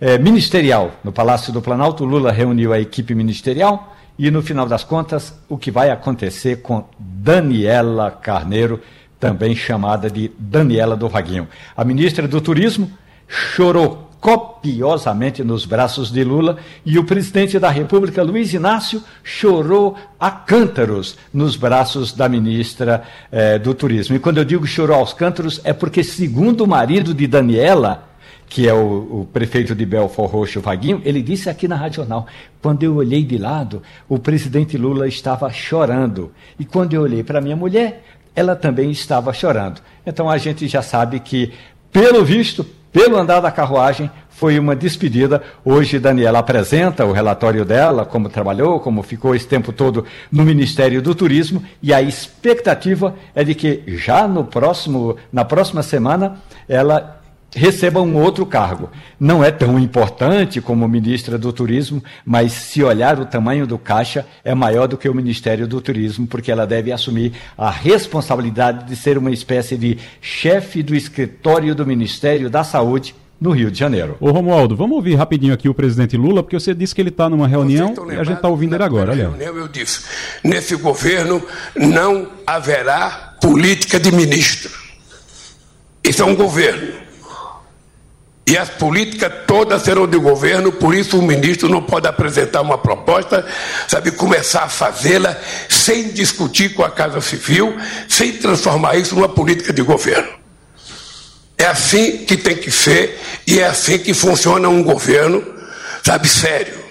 eh, 0.00 0.16
ministerial 0.16 0.92
no 1.02 1.10
Palácio 1.10 1.52
do 1.52 1.60
Planalto. 1.60 2.04
Lula 2.04 2.30
reuniu 2.30 2.72
a 2.72 2.78
equipe 2.78 3.16
ministerial 3.16 3.96
e, 4.16 4.30
no 4.30 4.42
final 4.42 4.64
das 4.64 4.84
contas, 4.84 5.36
o 5.48 5.58
que 5.58 5.72
vai 5.72 5.90
acontecer 5.90 6.62
com 6.62 6.84
Daniela 6.96 8.12
Carneiro, 8.12 8.80
também 9.18 9.56
chamada 9.56 10.08
de 10.08 10.30
Daniela 10.38 10.96
do 10.96 11.08
Vaguinho. 11.08 11.48
A 11.76 11.84
ministra 11.84 12.28
do 12.28 12.40
Turismo 12.40 12.88
chorou 13.26 14.08
copiosamente 14.22 15.42
nos 15.42 15.66
braços 15.66 16.08
de 16.08 16.22
Lula 16.22 16.56
e 16.86 16.96
o 16.96 17.02
presidente 17.02 17.58
da 17.58 17.68
República, 17.68 18.22
Luiz 18.22 18.54
Inácio, 18.54 19.02
chorou 19.24 19.96
a 20.18 20.30
cântaros 20.30 21.18
nos 21.34 21.56
braços 21.56 22.12
da 22.12 22.28
ministra 22.28 23.02
eh, 23.32 23.58
do 23.58 23.74
Turismo. 23.74 24.14
E 24.14 24.20
quando 24.20 24.38
eu 24.38 24.44
digo 24.44 24.64
chorou 24.64 24.96
aos 24.96 25.12
cântaros, 25.12 25.60
é 25.64 25.72
porque, 25.72 26.04
segundo 26.04 26.62
o 26.62 26.68
marido 26.68 27.12
de 27.12 27.26
Daniela, 27.26 28.10
que 28.48 28.68
é 28.68 28.72
o, 28.72 29.22
o, 29.22 29.28
prefeito 29.32 29.74
de 29.74 29.84
Belfort 29.84 30.30
Roxo, 30.30 30.60
Vaguinho, 30.60 31.02
ele 31.04 31.20
disse 31.20 31.50
aqui 31.50 31.66
na 31.66 31.74
Rádio 31.74 31.96
Jornal, 31.96 32.28
quando 32.60 32.84
eu 32.84 32.94
olhei 32.94 33.24
de 33.24 33.38
lado, 33.38 33.82
o 34.08 34.20
presidente 34.20 34.78
Lula 34.78 35.08
estava 35.08 35.50
chorando. 35.50 36.30
E 36.60 36.64
quando 36.64 36.94
eu 36.94 37.02
olhei 37.02 37.24
para 37.24 37.40
minha 37.40 37.56
mulher, 37.56 38.04
ela 38.36 38.54
também 38.54 38.88
estava 38.92 39.32
chorando. 39.32 39.80
Então 40.06 40.30
a 40.30 40.38
gente 40.38 40.68
já 40.68 40.80
sabe 40.80 41.18
que, 41.18 41.52
pelo 41.90 42.24
visto, 42.24 42.64
pelo 42.92 43.16
andar 43.16 43.40
da 43.40 43.50
carruagem, 43.50 44.10
foi 44.28 44.58
uma 44.58 44.74
despedida. 44.74 45.42
Hoje, 45.64 45.98
Daniela 45.98 46.40
apresenta 46.40 47.06
o 47.06 47.12
relatório 47.12 47.64
dela, 47.64 48.04
como 48.04 48.28
trabalhou, 48.28 48.80
como 48.80 49.02
ficou 49.02 49.34
esse 49.34 49.46
tempo 49.46 49.72
todo 49.72 50.04
no 50.30 50.44
Ministério 50.44 51.00
do 51.00 51.14
Turismo, 51.14 51.62
e 51.82 51.94
a 51.94 52.02
expectativa 52.02 53.14
é 53.34 53.44
de 53.44 53.54
que 53.54 53.82
já 53.86 54.26
no 54.26 54.44
próximo, 54.44 55.16
na 55.32 55.44
próxima 55.44 55.82
semana 55.82 56.38
ela 56.68 57.21
receba 57.54 58.00
um 58.00 58.16
outro 58.16 58.44
cargo. 58.46 58.90
Não 59.18 59.44
é 59.44 59.50
tão 59.50 59.78
importante 59.78 60.60
como 60.60 60.88
ministra 60.88 61.38
do 61.38 61.52
Turismo, 61.52 62.02
mas 62.24 62.52
se 62.52 62.82
olhar 62.82 63.18
o 63.20 63.26
tamanho 63.26 63.66
do 63.66 63.78
caixa, 63.78 64.26
é 64.44 64.54
maior 64.54 64.86
do 64.88 64.96
que 64.96 65.08
o 65.08 65.14
Ministério 65.14 65.66
do 65.66 65.80
Turismo, 65.80 66.26
porque 66.26 66.50
ela 66.50 66.66
deve 66.66 66.92
assumir 66.92 67.32
a 67.56 67.70
responsabilidade 67.70 68.86
de 68.86 68.96
ser 68.96 69.18
uma 69.18 69.30
espécie 69.30 69.76
de 69.76 69.98
chefe 70.20 70.82
do 70.82 70.94
escritório 70.94 71.74
do 71.74 71.86
Ministério 71.86 72.48
da 72.48 72.64
Saúde 72.64 73.14
no 73.40 73.50
Rio 73.50 73.70
de 73.70 73.78
Janeiro. 73.78 74.16
Ô 74.20 74.30
Romualdo, 74.30 74.76
vamos 74.76 74.96
ouvir 74.96 75.16
rapidinho 75.16 75.52
aqui 75.52 75.68
o 75.68 75.74
presidente 75.74 76.16
Lula, 76.16 76.42
porque 76.42 76.58
você 76.58 76.72
disse 76.72 76.94
que 76.94 77.00
ele 77.00 77.08
está 77.08 77.28
numa 77.28 77.48
reunião 77.48 77.92
e 78.08 78.14
a 78.14 78.24
gente 78.24 78.36
está 78.36 78.48
ouvindo 78.48 78.74
ele 78.74 78.84
agora. 78.84 79.10
Olha. 79.10 79.28
Reunião 79.28 79.56
eu 79.56 79.68
disse, 79.68 80.04
nesse 80.44 80.76
governo 80.76 81.42
não 81.74 82.28
haverá 82.46 83.36
política 83.40 83.98
de 83.98 84.12
ministro. 84.12 84.70
Isso 86.04 86.22
é 86.22 86.24
um 86.24 86.36
governo 86.36 87.11
e 88.46 88.56
as 88.56 88.68
políticas 88.68 89.32
todas 89.46 89.82
serão 89.82 90.06
de 90.06 90.18
governo, 90.18 90.72
por 90.72 90.94
isso 90.94 91.18
o 91.18 91.22
ministro 91.22 91.68
não 91.68 91.82
pode 91.82 92.08
apresentar 92.08 92.60
uma 92.60 92.76
proposta, 92.76 93.46
sabe, 93.86 94.10
começar 94.10 94.64
a 94.64 94.68
fazê-la 94.68 95.36
sem 95.68 96.08
discutir 96.08 96.74
com 96.74 96.82
a 96.82 96.90
Casa 96.90 97.20
Civil, 97.20 97.76
sem 98.08 98.32
transformar 98.32 98.96
isso 98.96 99.14
numa 99.14 99.28
política 99.28 99.72
de 99.72 99.82
governo. 99.82 100.28
É 101.56 101.66
assim 101.66 102.24
que 102.24 102.36
tem 102.36 102.56
que 102.56 102.70
ser 102.70 103.20
e 103.46 103.60
é 103.60 103.66
assim 103.66 103.98
que 103.98 104.12
funciona 104.12 104.68
um 104.68 104.82
governo, 104.82 105.44
sabe, 106.04 106.26
sério. 106.28 106.82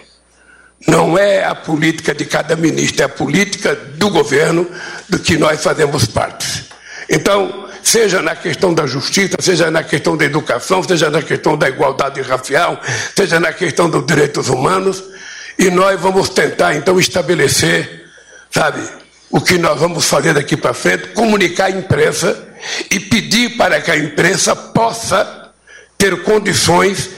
Não 0.87 1.17
é 1.17 1.43
a 1.43 1.53
política 1.53 2.15
de 2.15 2.25
cada 2.25 2.55
ministro, 2.55 3.01
é 3.01 3.05
a 3.05 3.09
política 3.09 3.75
do 3.75 4.09
governo 4.09 4.65
do 5.09 5.19
que 5.19 5.37
nós 5.37 5.61
fazemos 5.61 6.05
parte. 6.05 6.65
Então, 7.09 7.69
seja 7.83 8.21
na 8.21 8.35
questão 8.35 8.73
da 8.73 8.85
justiça, 8.85 9.37
seja 9.39 9.71
na 9.71 9.83
questão 9.83 10.15
da 10.15 10.25
educação, 10.25 10.83
seja 10.83 11.09
na 11.09 11.21
questão 11.21 11.57
da 11.57 11.67
igualdade 11.69 12.21
racial, 12.21 12.79
seja 13.15 13.39
na 13.39 13.53
questão 13.53 13.89
dos 13.89 14.05
direitos 14.05 14.49
humanos, 14.49 15.03
e 15.57 15.69
nós 15.69 15.99
vamos 15.99 16.29
tentar 16.29 16.75
então 16.75 16.99
estabelecer, 16.99 18.05
sabe, 18.49 18.81
o 19.29 19.39
que 19.39 19.57
nós 19.57 19.79
vamos 19.79 20.05
fazer 20.05 20.33
daqui 20.33 20.57
para 20.57 20.73
frente, 20.73 21.09
comunicar 21.09 21.65
à 21.65 21.71
imprensa 21.71 22.47
e 22.89 22.99
pedir 22.99 23.57
para 23.57 23.79
que 23.81 23.89
a 23.89 23.97
imprensa 23.97 24.55
possa 24.55 25.49
ter 25.97 26.23
condições 26.23 27.09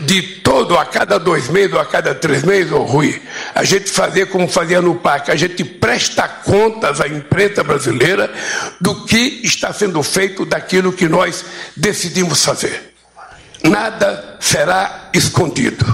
de 0.00 0.22
todo, 0.22 0.76
a 0.76 0.84
cada 0.84 1.18
dois 1.18 1.48
meses 1.48 1.72
ou 1.72 1.80
a 1.80 1.86
cada 1.86 2.14
três 2.14 2.42
meses, 2.42 2.70
ô 2.70 2.82
Rui, 2.82 3.20
a 3.56 3.64
gente 3.64 3.90
fazer 3.90 4.26
como 4.26 4.46
fazia 4.46 4.82
no 4.82 4.96
parque, 4.96 5.30
a 5.30 5.34
gente 5.34 5.64
presta 5.64 6.28
contas 6.28 7.00
à 7.00 7.08
imprensa 7.08 7.64
brasileira 7.64 8.30
do 8.78 9.06
que 9.06 9.40
está 9.42 9.72
sendo 9.72 10.02
feito 10.02 10.44
daquilo 10.44 10.92
que 10.92 11.08
nós 11.08 11.42
decidimos 11.74 12.44
fazer. 12.44 12.92
Nada 13.64 14.36
será 14.38 15.08
escondido. 15.14 15.84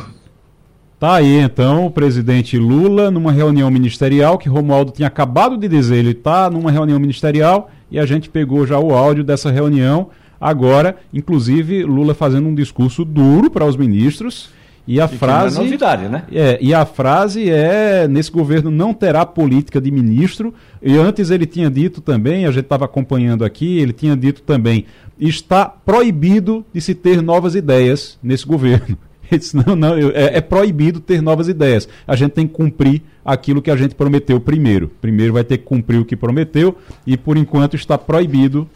Tá 0.99 1.15
aí 1.15 1.39
então 1.39 1.87
o 1.87 1.91
presidente 1.91 2.59
Lula 2.59 3.13
numa 3.13 3.31
reunião 3.31 3.71
ministerial 3.71 4.39
que 4.39 4.49
Romualdo 4.49 4.91
tinha 4.91 5.07
acabado 5.07 5.57
de 5.57 5.69
dizer, 5.69 5.99
ele 5.99 6.11
está 6.11 6.51
numa 6.51 6.71
reunião 6.71 6.99
ministerial 6.99 7.71
e 7.89 7.99
a 7.99 8.05
gente 8.05 8.29
pegou 8.29 8.67
já 8.67 8.79
o 8.79 8.93
áudio 8.93 9.23
dessa 9.23 9.53
reunião 9.53 10.11
Agora, 10.43 10.97
inclusive, 11.15 11.85
Lula 11.85 12.17
fazendo 12.17 12.49
um 12.49 12.55
discurso 12.55 13.05
duro 13.05 13.49
para 13.49 13.65
os 13.65 13.77
ministros. 13.77 14.51
E 14.87 15.01
a 15.01 15.05
e 15.05 15.09
frase. 15.17 15.57
Não 15.57 15.63
é 15.63 15.65
novidade, 15.65 16.09
né? 16.09 16.25
É, 16.33 16.59
e 16.61 16.75
a 16.75 16.85
frase 16.85 17.49
é: 17.49 18.09
nesse 18.09 18.31
governo 18.31 18.71
não 18.71 18.93
terá 18.93 19.25
política 19.25 19.81
de 19.81 19.91
ministro. 19.91 20.53
E 20.83 20.97
antes 20.97 21.31
ele 21.31 21.47
tinha 21.47 21.71
dito 21.71 22.01
também, 22.01 22.47
a 22.47 22.51
gente 22.51 22.65
estava 22.65 22.85
acompanhando 22.85 23.45
aqui, 23.45 23.79
ele 23.79 23.93
tinha 23.93 24.17
dito 24.17 24.43
também: 24.43 24.87
está 25.19 25.67
proibido 25.67 26.65
de 26.73 26.81
se 26.81 26.95
ter 26.95 27.23
novas 27.23 27.55
ideias 27.55 28.19
nesse 28.23 28.47
governo. 28.47 28.97
Ele 29.31 29.39
disse, 29.39 29.57
não, 29.57 29.75
não, 29.75 29.97
é, 29.97 30.37
é, 30.37 30.41
proibido 30.43 31.01
ter 31.01 31.23
novas 31.23 31.49
ideias. 31.49 31.89
A 32.07 32.15
gente 32.15 32.33
tem 32.33 32.47
que 32.47 32.53
cumprir 32.53 33.01
aquilo 33.25 33.63
que 33.63 33.71
a 33.71 33.77
gente 33.77 33.95
prometeu 33.95 34.39
primeiro. 34.39 34.91
Primeiro 35.01 35.33
vai 35.33 35.43
ter 35.43 35.57
que 35.57 35.65
cumprir 35.65 35.99
o 35.99 36.05
que 36.05 36.15
prometeu 36.15 36.77
e, 37.07 37.17
por 37.17 37.39
enquanto, 37.39 37.75
está 37.75 37.97
proibido 37.97 38.69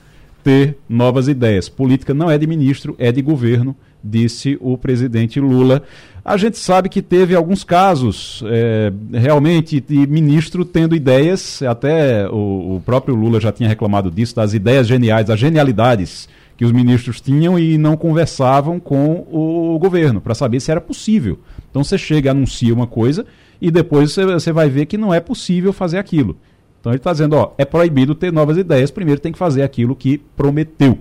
ter 0.43 0.79
novas 0.89 1.29
ideias. 1.29 1.69
Política 1.69 2.15
não 2.15 2.31
é 2.31 2.39
de 2.39 2.47
ministro, 2.47 2.95
é 2.99 3.13
de 3.13 3.21
governo, 3.21 3.77
disse 4.07 4.57
o 4.61 4.79
presidente 4.79 5.41
Lula. 5.41 5.83
A 6.25 6.37
gente 6.37 6.59
sabe 6.59 6.89
que 6.89 7.01
teve 7.01 7.35
alguns 7.35 7.63
casos 7.63 8.43
é, 8.47 8.93
realmente 9.13 9.81
de 9.81 10.07
ministro 10.07 10.65
tendo 10.65 10.97
ideias, 10.97 11.63
até 11.63 12.29
o, 12.29 12.77
o, 12.77 12.83
próprio 12.85 13.15
Lula 13.15 13.41
já 13.41 13.53
tinha 13.53 13.69
reclamado 13.69 14.11
disso, 14.11 14.35
das 14.35 14.53
ideias 14.53 14.87
geniais, 14.87 15.27
das 15.27 15.39
genialidades 15.39 16.29
que 16.57 16.65
os 16.65 16.73
ministros 16.73 17.21
tinham 17.21 17.59
e 17.59 17.77
não 17.79 17.97
conversavam 17.97 18.81
com 18.81 19.27
o 19.31 19.79
governo 19.79 20.21
para 20.21 20.35
saber 20.35 20.59
se 20.59 20.71
era 20.71 20.81
possível. 20.81 21.39
Então 21.71 21.85
você 21.85 21.99
chega, 21.99 22.31
anuncia 22.31 22.75
uma 22.75 22.87
coisa 22.87 23.27
e 23.61 23.71
depois 23.71 24.17
você 24.17 24.53
vai 24.53 24.69
ver 24.69 24.87
que 24.87 24.97
não 24.97 25.13
é 25.13 25.21
possível 25.21 25.73
fazer 25.73 25.99
aquilo. 25.99 26.37
Então 26.81 26.93
ele 26.93 26.99
está 26.99 27.13
dizendo, 27.13 27.37
ó, 27.37 27.53
é 27.59 27.65
proibido 27.65 28.15
ter 28.15 28.33
novas 28.33 28.57
ideias, 28.57 28.91
primeiro 28.91 29.21
tem 29.21 29.33
que 29.33 29.39
fazer 29.39 29.63
aquilo 29.63 29.95
que 29.95 30.19
prometeu. 30.37 30.99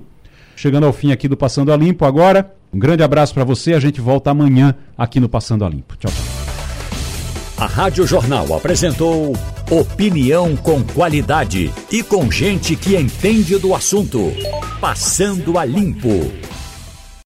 Chegando 0.55 0.85
ao 0.85 0.93
fim 0.93 1.11
aqui 1.11 1.27
do 1.27 1.35
Passando 1.35 1.71
a 1.71 1.77
Limpo 1.77 2.05
agora, 2.05 2.53
um 2.73 2.79
grande 2.79 3.03
abraço 3.03 3.33
para 3.33 3.43
você, 3.43 3.73
a 3.73 3.79
gente 3.79 3.99
volta 3.99 4.31
amanhã 4.31 4.75
aqui 4.97 5.19
no 5.19 5.29
Passando 5.29 5.65
a 5.65 5.69
Limpo. 5.69 5.95
Tchau, 5.97 6.11
tchau. 6.11 6.45
A 7.57 7.67
Rádio 7.67 8.05
Jornal 8.05 8.53
apresentou 8.53 9.33
opinião 9.71 10.57
com 10.57 10.83
qualidade 10.83 11.73
e 11.89 12.03
com 12.03 12.29
gente 12.29 12.75
que 12.75 12.97
entende 12.97 13.57
do 13.57 13.73
assunto. 13.73 14.33
Passando 14.81 15.57
a 15.57 15.63
Limpo. 15.63 16.31